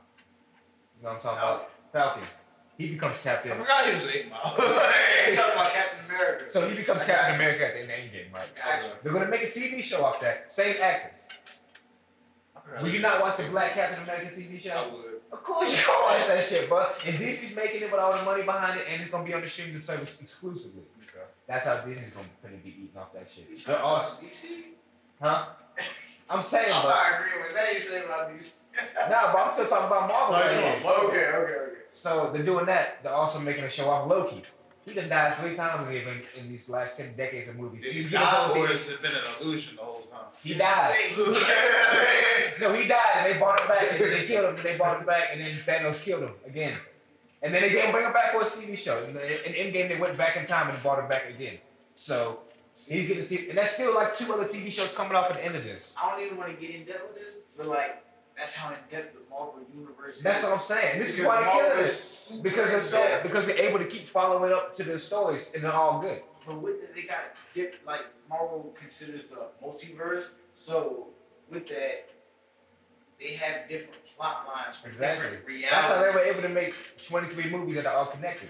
You 0.99 1.03
know 1.03 1.09
what 1.09 1.15
I'm 1.15 1.21
talking 1.21 1.37
about? 1.39 1.69
Falcon. 1.91 2.23
He 2.77 2.87
becomes 2.87 3.13
I 3.19 3.21
Captain. 3.21 3.57
forgot 3.57 3.85
he 3.85 3.93
was 3.93 4.07
eight 4.07 4.29
mile. 4.31 4.41
Talking 4.55 5.35
about 5.35 5.71
Captain 5.73 6.05
America? 6.09 6.49
So 6.49 6.67
he 6.67 6.75
becomes 6.75 7.03
Captain 7.03 7.35
America 7.35 7.67
at 7.67 7.73
the 7.75 7.81
end 7.81 7.91
of 7.91 7.97
Endgame, 7.97 8.33
right? 8.33 8.49
Gotcha. 8.55 8.91
They're 9.03 9.13
gonna 9.13 9.29
make 9.29 9.43
a 9.43 9.47
TV 9.47 9.83
show 9.83 10.03
off 10.03 10.19
that. 10.21 10.49
Same 10.49 10.75
actors. 10.81 11.19
Will 12.81 12.89
you 12.89 12.99
not 12.99 13.21
watch 13.21 13.37
the 13.37 13.43
Black 13.43 13.73
Captain 13.73 14.01
America 14.03 14.33
TV 14.35 14.55
I 14.55 14.59
show? 14.59 14.89
would. 14.95 15.12
Of 15.33 15.41
course 15.41 15.75
you 15.75 15.87
gonna 15.87 16.05
watch 16.05 16.27
that 16.27 16.43
shit, 16.43 16.69
bro. 16.69 16.85
And 17.05 17.17
Disney's 17.17 17.55
making 17.55 17.81
it 17.81 17.91
with 17.91 17.99
all 17.99 18.15
the 18.15 18.23
money 18.23 18.43
behind 18.43 18.79
it, 18.79 18.85
and 18.87 19.01
it's 19.01 19.09
gonna 19.09 19.25
be 19.25 19.33
on 19.33 19.41
the 19.41 19.47
streaming 19.47 19.81
service 19.81 20.21
exclusively. 20.21 20.83
Okay. 21.01 21.25
That's 21.47 21.65
how 21.65 21.77
Disney's 21.77 22.11
gonna, 22.11 22.27
gonna 22.43 22.57
be 22.57 22.69
eating 22.69 22.95
off 22.95 23.11
that 23.13 23.27
shit. 23.33 23.47
trying 23.59 23.77
They're 23.77 23.85
awesome. 23.85 24.27
DC? 24.27 24.47
Huh? 25.19 25.45
I'm 26.29 26.43
saying, 26.43 26.71
I'm 26.71 26.83
but 26.83 26.89
not 26.89 27.19
agreeing 27.19 27.45
with 27.45 27.55
that 27.55 27.73
you 27.73 27.79
say 27.79 28.05
about 28.05 28.31
DC. 28.31 28.59
nah, 29.09 29.33
but 29.33 29.39
I'm 29.39 29.53
still 29.53 29.67
talking 29.67 29.87
about 29.87 30.07
Marvel. 30.07 30.35
Right, 30.35 30.45
right 30.45 30.83
come 30.83 31.11
here. 31.11 31.33
Okay, 31.33 31.37
okay, 31.37 31.59
okay. 31.61 31.71
So 31.89 32.31
they're 32.31 32.43
doing 32.43 32.67
that. 32.67 33.03
They're 33.03 33.13
also 33.13 33.39
making 33.39 33.63
a 33.63 33.69
show 33.69 33.89
off 33.89 34.07
Loki. 34.07 34.43
He 34.85 34.93
done 34.93 35.07
died 35.09 35.35
three 35.35 35.55
times 35.55 35.87
in, 35.87 35.95
in, 35.95 36.21
in 36.39 36.49
these 36.49 36.69
last 36.69 36.97
ten 36.97 37.15
decades 37.15 37.47
of 37.47 37.57
movies. 37.57 37.83
These 37.83 37.93
He's 37.93 38.11
getting 38.11 38.27
his 38.27 38.35
own 38.35 38.51
Star 38.51 38.67
TV. 38.67 38.91
Have 38.91 39.01
been 39.01 39.11
an 39.11 39.17
illusion 39.41 39.75
the 39.77 39.81
whole 39.81 40.01
time. 40.01 40.25
He 40.43 40.53
died. 40.55 40.93
No, 42.61 42.73
he 42.73 42.87
died, 42.87 43.09
and 43.15 43.33
they 43.33 43.39
brought 43.39 43.59
him 43.59 43.67
back, 43.67 43.91
and 43.91 43.99
they 43.99 44.25
killed 44.25 44.45
him, 44.45 44.55
and 44.55 44.63
they 44.63 44.77
brought 44.77 44.99
him 44.99 45.05
back, 45.05 45.29
and 45.31 45.41
then 45.41 45.51
Thanos 45.55 46.03
killed 46.03 46.23
him 46.23 46.33
again. 46.45 46.73
And 47.41 47.53
then 47.53 47.61
they 47.61 47.69
didn't 47.69 47.91
bring 47.91 48.05
him 48.05 48.13
back 48.13 48.31
for 48.31 48.41
a 48.41 48.45
TV 48.45 48.77
show. 48.77 49.03
In, 49.03 49.13
the, 49.13 49.21
in 49.21 49.53
Endgame, 49.53 49.89
they 49.89 49.99
went 49.99 50.17
back 50.17 50.37
in 50.37 50.45
time 50.45 50.69
and 50.69 50.81
brought 50.81 50.99
him 50.99 51.09
back 51.09 51.29
again. 51.29 51.57
So 51.95 52.39
he's 52.73 53.07
getting 53.07 53.25
TV, 53.25 53.49
and 53.49 53.57
that's 53.57 53.71
still 53.71 53.93
like 53.95 54.13
two 54.13 54.31
other 54.33 54.45
TV 54.45 54.71
shows 54.71 54.93
coming 54.93 55.15
off 55.15 55.29
at 55.29 55.37
the 55.37 55.45
end 55.45 55.55
of 55.55 55.63
this. 55.63 55.95
I 56.01 56.11
don't 56.11 56.25
even 56.25 56.37
want 56.37 56.51
to 56.51 56.57
get 56.65 56.75
in 56.75 56.85
depth 56.85 57.03
with 57.07 57.15
this, 57.15 57.37
but 57.57 57.67
like 57.67 58.02
that's 58.43 58.55
how 58.55 58.73
in 58.73 58.79
depth 58.91 59.13
the 59.13 59.21
Marvel 59.29 59.61
universe 59.73 60.17
is. 60.17 60.21
That's 60.21 60.43
what 60.43 60.51
I'm 60.51 60.59
saying. 60.59 60.99
This 60.99 61.17
is 61.17 61.25
why 61.25 61.39
they 61.39 61.45
Marvel 61.45 61.81
is 61.81 62.39
because 62.43 62.71
they're 62.71 62.81
so 62.81 63.19
because 63.23 63.47
they're 63.47 63.57
able 63.57 63.79
to 63.79 63.85
keep 63.85 64.05
following 64.05 64.51
up 64.51 64.75
to 64.75 64.83
the 64.83 64.99
stories, 64.99 65.53
and 65.55 65.63
they're 65.63 65.71
all 65.71 66.01
good. 66.01 66.21
But 66.45 66.61
with 66.61 66.81
the, 66.81 67.01
they 67.01 67.07
got 67.07 67.19
like 67.85 68.05
Marvel 68.29 68.75
considers 68.77 69.27
the 69.27 69.47
multiverse, 69.63 70.31
so 70.53 71.07
with 71.49 71.69
that, 71.69 72.09
they 73.17 73.27
have 73.35 73.69
different 73.69 73.93
plot 74.17 74.45
lines 74.53 74.75
for 74.75 74.89
Exactly. 74.89 75.23
different 75.23 75.47
realities. 75.47 75.69
That's 75.71 75.87
how 75.87 76.03
they 76.03 76.09
were 76.09 76.19
able 76.19 76.41
to 76.41 76.49
make 76.49 76.75
23 77.01 77.49
movies 77.49 77.75
that 77.75 77.85
are 77.85 77.95
all 77.95 78.07
connected. 78.07 78.49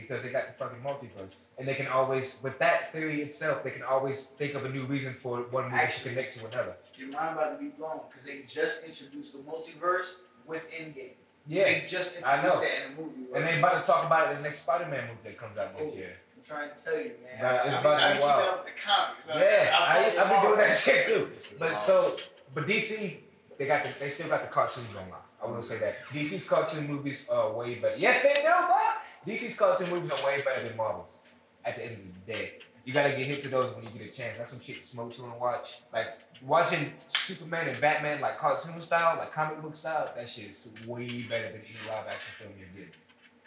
Because 0.00 0.22
they 0.22 0.30
got 0.30 0.46
the 0.48 0.52
fucking 0.54 0.80
multiverse. 0.82 1.40
And 1.58 1.66
they 1.66 1.74
can 1.74 1.86
always, 1.88 2.38
with 2.42 2.58
that 2.58 2.92
theory 2.92 3.20
itself, 3.22 3.62
they 3.64 3.70
can 3.70 3.82
always 3.82 4.26
think 4.26 4.54
of 4.54 4.64
a 4.64 4.68
new 4.68 4.82
reason 4.84 5.14
for 5.14 5.38
one 5.50 5.64
movie 5.64 5.76
Actually- 5.76 6.10
to 6.10 6.16
connect 6.16 6.38
to 6.38 6.46
another. 6.46 6.76
Your 6.96 7.08
mind 7.10 7.36
about 7.38 7.58
to 7.58 7.62
be 7.64 7.70
blown 7.70 8.00
because 8.08 8.24
they 8.24 8.40
just 8.48 8.84
introduced 8.84 9.32
the 9.34 9.38
multiverse 9.50 10.14
with 10.46 10.62
Endgame. 10.70 11.12
Yeah. 11.46 11.64
They 11.64 11.84
just 11.88 12.24
I 12.26 12.42
know. 12.42 12.60
that 12.60 12.68
in 12.90 12.96
the 12.96 13.02
movie. 13.02 13.14
And 13.34 13.42
right? 13.44 13.52
they 13.52 13.58
about 13.58 13.84
to 13.84 13.90
talk 13.92 14.04
about 14.06 14.28
it 14.28 14.30
in 14.32 14.36
the 14.38 14.42
next 14.42 14.62
Spider 14.64 14.86
Man 14.86 15.04
movie 15.08 15.18
that 15.24 15.38
comes 15.38 15.56
out 15.58 15.74
next 15.78 15.92
Oh. 15.94 15.96
year. 15.96 16.12
I'm 16.36 16.44
trying 16.44 16.70
to 16.70 16.82
tell 16.84 16.94
you, 16.96 17.12
man. 17.24 17.42
Nah, 17.42 17.62
it's 17.64 17.76
I, 17.76 17.80
about 17.80 17.98
to 18.00 18.04
I, 18.06 18.14
be 18.14 18.20
wild. 18.20 18.42
up 18.48 18.64
with 18.64 18.74
the 18.74 18.80
comics. 18.80 19.26
Yeah, 19.28 19.76
I, 19.78 20.10
follow 20.10 20.24
I, 20.26 20.32
been 20.32 20.42
doing 20.42 20.58
that 20.68 20.76
shit 20.84 21.06
too. 21.06 21.30
But 21.58 21.74
so, 21.74 22.16
but 22.54 22.66
DC, 22.66 23.16
they 23.58 23.66
got 23.66 23.82
the, 23.84 23.90
they 23.98 24.08
still 24.10 24.28
got 24.28 24.42
the 24.42 24.48
cartoons 24.48 24.86
on 24.96 25.10
lock. 25.10 25.24
I 25.42 25.46
will 25.46 25.62
say 25.62 25.78
that 25.78 25.98
DC's 26.12 26.48
cartoon 26.48 26.86
movies 26.88 27.28
are 27.28 27.52
way 27.52 27.76
better. 27.76 27.96
Yes, 27.96 28.22
they 28.22 28.34
do, 28.34 28.42
bro. 28.42 28.76
DC's 29.24 29.56
cartoon 29.58 29.90
movies 29.90 30.10
are 30.10 30.26
way 30.26 30.42
better 30.42 30.66
than 30.66 30.76
Marvel's. 30.76 31.18
At 31.64 31.76
the 31.76 31.84
end 31.84 31.94
of 31.94 32.26
the 32.26 32.32
day, 32.32 32.52
you 32.84 32.94
gotta 32.94 33.10
get 33.10 33.26
hit 33.26 33.42
to 33.42 33.48
those 33.48 33.74
when 33.74 33.84
you 33.84 33.90
get 33.90 34.08
a 34.08 34.10
chance. 34.10 34.38
That's 34.38 34.50
some 34.50 34.60
shit 34.60 34.82
to 34.82 34.88
smoke 34.88 35.12
to 35.14 35.24
and 35.24 35.38
watch. 35.38 35.80
Like 35.92 36.20
watching 36.42 36.92
Superman 37.08 37.68
and 37.68 37.80
Batman, 37.80 38.20
like 38.20 38.38
cartoon 38.38 38.80
style, 38.80 39.18
like 39.18 39.32
comic 39.32 39.60
book 39.60 39.76
style. 39.76 40.10
That 40.16 40.28
shit 40.28 40.50
is 40.50 40.68
way 40.86 41.22
better 41.22 41.52
than 41.52 41.60
any 41.60 41.88
live 41.88 42.06
action 42.08 42.32
film 42.38 42.52
you're 42.58 42.68
getting. 42.68 42.94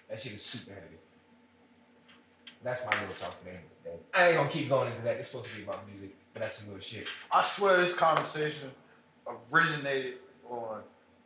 That 0.10 0.22
shit 0.22 0.34
is 0.34 0.43
super 0.43 0.76
heavy. 0.76 0.98
That's 2.64 2.85
my 2.85 2.91
little 2.91 3.15
talk 3.15 3.35
for 3.39 3.45
the 3.45 3.49
end 3.52 3.60
of 3.60 3.84
the 3.84 3.89
day. 3.89 3.95
I 4.14 4.27
ain't 4.27 4.38
gonna 4.38 4.49
keep 4.49 4.69
going 4.69 4.91
into 4.91 5.02
that. 5.03 5.18
It's 5.18 5.31
supposed 5.31 5.49
to 5.49 5.57
be 5.57 5.64
about 5.64 5.88
music, 5.89 6.15
but 6.34 6.43
that's 6.43 6.57
some 6.57 6.68
little 6.68 6.81
shit. 6.81 7.07
I 7.31 7.41
swear 7.41 7.77
this 7.77 7.95
conversation 7.95 8.69
originated 9.52 10.15
on 10.48 10.84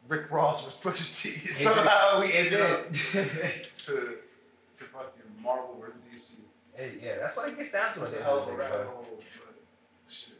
Rick 0.07 0.31
Ross 0.31 0.63
versus 0.63 0.79
Pusha 0.79 1.21
T. 1.21 1.47
Somehow 1.51 2.21
we 2.21 2.31
ended 2.31 2.61
up 2.61 2.91
to 3.73 4.17
to 4.77 4.83
fucking 4.85 5.23
Marvel 5.41 5.77
versus 5.79 6.01
DC. 6.11 6.35
did. 6.77 7.01
yeah, 7.01 7.17
that's 7.19 7.35
what 7.37 7.49
it 7.49 7.57
gets 7.57 7.71
down 7.71 7.93
to. 7.93 7.99
That's 8.01 8.13
at 8.13 8.19
a 8.19 8.23
the 8.23 8.25
hell 8.25 8.39
end 8.39 8.43
of 8.43 8.47
a 8.47 8.51
of 8.51 8.57
the 8.57 8.63
day, 8.63 8.71
rabbit 8.71 8.87
hole. 8.87 9.07
But 10.05 10.13
shit. 10.13 10.33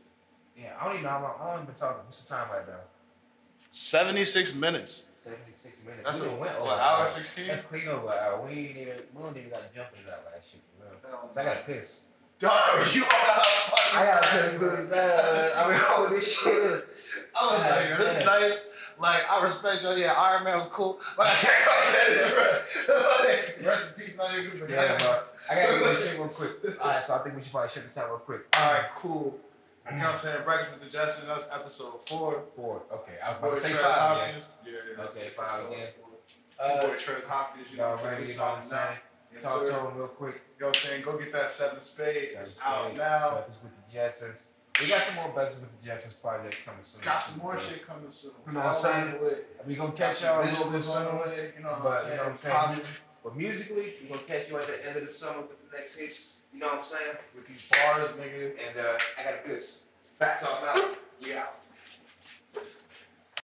Yeah, 0.57 0.74
I 0.80 0.86
don't 0.86 0.94
even 0.94 1.03
know 1.03 1.10
how 1.10 1.22
long. 1.22 1.36
I 1.41 1.56
don't 1.56 1.66
been 1.66 1.76
talking. 1.76 2.06
What's 2.06 2.22
the 2.24 2.30
time 2.30 2.49
right 2.52 2.68
now? 2.68 2.80
Seventy 3.72 4.26
six 4.26 4.56
minutes. 4.56 5.03
Seventy-six 5.24 5.84
minutes. 5.84 6.03
That's 6.06 6.22
we 6.22 6.28
a 6.28 6.30
done 6.30 6.40
went 6.40 6.56
over 6.56 6.66
what, 6.66 6.80
hour 6.80 7.07
hour. 7.07 7.12
sixteen. 7.12 7.48
That's 7.48 7.68
clean 7.68 7.88
over 7.88 8.07
an 8.07 8.20
hour. 8.20 8.45
We 8.45 8.52
ain't 8.52 8.78
even. 8.78 8.98
We 9.14 9.24
don't 9.24 9.36
even 9.38 9.49
got 9.49 9.74
jumping 9.74 10.02
out 10.07 10.24
last 10.32 10.52
shit. 10.52 10.62
For 10.78 10.86
real. 11.10 11.18
Cause 11.18 11.38
I 11.38 11.44
gotta 11.44 11.62
piss. 11.66 12.03
Dog, 12.38 12.52
you 12.94 13.03
are 13.03 13.07
fucking. 13.10 13.99
I 13.99 14.06
gotta 14.06 14.28
piss 14.28 14.53
really 14.60 14.86
bad. 14.88 15.53
I 15.57 15.72
mean, 15.72 15.82
all 15.90 16.10
this 16.10 16.38
shit. 16.38 16.86
I 17.34 17.45
was 17.45 17.62
like, 17.72 17.90
yo, 17.90 17.98
this 18.06 18.20
is 18.20 18.26
nice. 18.26 18.68
Like, 18.99 19.30
I 19.31 19.43
respect 19.43 19.84
you. 19.84 19.89
Yeah, 19.91 20.13
Iron 20.17 20.43
Man 20.43 20.57
was 20.59 20.67
cool. 20.69 20.99
But 21.17 21.27
I 21.27 21.31
can't 21.31 21.65
go 22.88 22.93
like, 23.26 23.65
Rest 23.65 23.97
in 23.97 24.03
peace, 24.03 24.17
my 24.17 24.26
nigga. 24.26 24.59
But 24.59 24.69
Yeah, 24.69 24.97
but 24.97 25.35
I 25.51 25.55
gotta 25.55 25.77
do 25.80 25.84
this 25.85 26.07
shit 26.07 26.17
real 26.19 26.27
quick. 26.39 26.51
All 26.81 26.88
right, 26.88 27.03
so 27.03 27.15
I 27.15 27.17
think 27.19 27.35
we 27.35 27.43
should 27.43 27.51
probably 27.51 27.69
shut 27.69 27.84
this 27.84 27.97
out 27.97 28.07
real 28.09 28.19
quick. 28.19 28.41
All 28.57 28.72
right, 28.73 28.85
cool. 28.97 29.39
You 29.91 29.97
know 29.97 30.05
what 30.05 30.13
I'm 30.13 30.17
saying? 30.19 30.43
Breakfast 30.45 30.72
with 30.80 30.91
the 30.91 30.97
Jetsons. 30.97 31.27
That's 31.27 31.53
episode 31.53 32.07
four. 32.07 32.43
Four. 32.55 32.81
Okay, 32.91 33.13
I 33.23 33.30
was 33.31 33.38
about 33.39 33.55
to 33.55 33.61
say 33.61 33.73
five. 33.73 34.17
Yeah. 34.17 34.72
Yeah, 34.72 34.72
yeah. 34.97 35.03
Okay, 35.03 35.27
five 35.30 35.65
again. 35.67 35.88
Your 36.57 36.67
Uh, 36.72 36.88
boy 36.88 36.93
Trez 36.95 37.26
Hopkins. 37.27 37.67
You 37.72 37.77
know 37.77 37.89
what 37.91 37.99
I'm 37.99 38.05
saying? 38.17 38.30
You 38.30 38.38
know 38.38 38.43
what 38.45 38.55
I'm 38.55 38.61
saying? 38.63 38.97
Yes, 39.34 39.43
Talk 39.43 39.61
sir. 39.65 39.72
to 39.72 39.88
him 39.89 39.97
real 39.97 40.07
quick. 40.07 40.41
You 40.57 40.61
know 40.61 40.67
what 40.67 40.77
I'm 40.77 40.81
saying? 40.89 41.01
Go 41.03 41.17
get 41.17 41.34
that 41.34 41.51
seven 41.51 41.81
spade. 41.81 42.30
Seven 42.30 42.41
It's 42.41 42.61
out 42.63 42.95
now. 42.95 43.31
Breakfast 43.34 43.63
with 43.63 43.73
the 43.76 43.97
Jetsons. 43.97 44.43
We 44.81 44.88
got 44.89 45.02
some 45.02 45.15
more 45.15 45.30
Breakfast 45.30 45.61
with 45.61 45.72
the 45.81 45.89
Jetsons 45.89 46.22
project 46.22 46.65
coming 46.65 46.84
soon. 46.84 47.02
Got 47.02 47.19
some 47.23 47.41
more 47.41 47.60
shit 47.60 47.85
coming 47.88 48.11
soon. 48.11 48.31
You 48.45 48.53
know 48.53 48.60
what 48.60 48.76
I'm 48.76 48.81
saying? 48.81 49.03
On 49.07 49.11
the 49.14 49.18
way. 49.26 49.34
We 49.65 49.76
gonna 49.76 49.91
catch 49.93 50.22
y'all 50.23 50.41
a 50.41 50.43
little 50.43 50.69
bit 50.69 50.81
soon. 50.84 51.19
way, 51.19 51.53
You 51.57 51.64
know 51.64 51.69
what 51.69 51.84
But, 51.84 51.91
I'm 51.91 51.97
saying? 52.03 52.11
you 52.11 52.18
know 52.18 52.23
what 52.23 52.31
I'm 52.31 52.76
saying? 52.76 52.85
But 53.23 53.38
musically, 53.38 53.93
we 54.03 54.07
gonna 54.10 54.22
catch 54.27 54.49
you 54.49 54.57
at 54.57 54.68
the 54.68 54.88
end 54.88 54.97
of 54.97 55.03
the 55.03 55.10
summer 55.10 55.41
with 55.41 55.72
the 55.72 55.77
next 55.77 55.97
hits. 55.97 56.41
You 56.53 56.60
know 56.60 56.68
what 56.68 56.76
I'm 56.77 56.84
saying? 56.84 57.15
With 57.35 57.47
these 57.47 57.68
bars, 57.69 58.11
nigga. 58.11 58.52
And 58.68 58.80
uh, 58.80 58.97
I 59.19 59.23
gotta 59.23 59.38
piss. 59.45 59.85
Facts. 60.19 60.41
So 60.41 60.47
I'm 60.61 60.77
out. 60.77 60.95
We 61.23 61.34
out. 61.35 61.56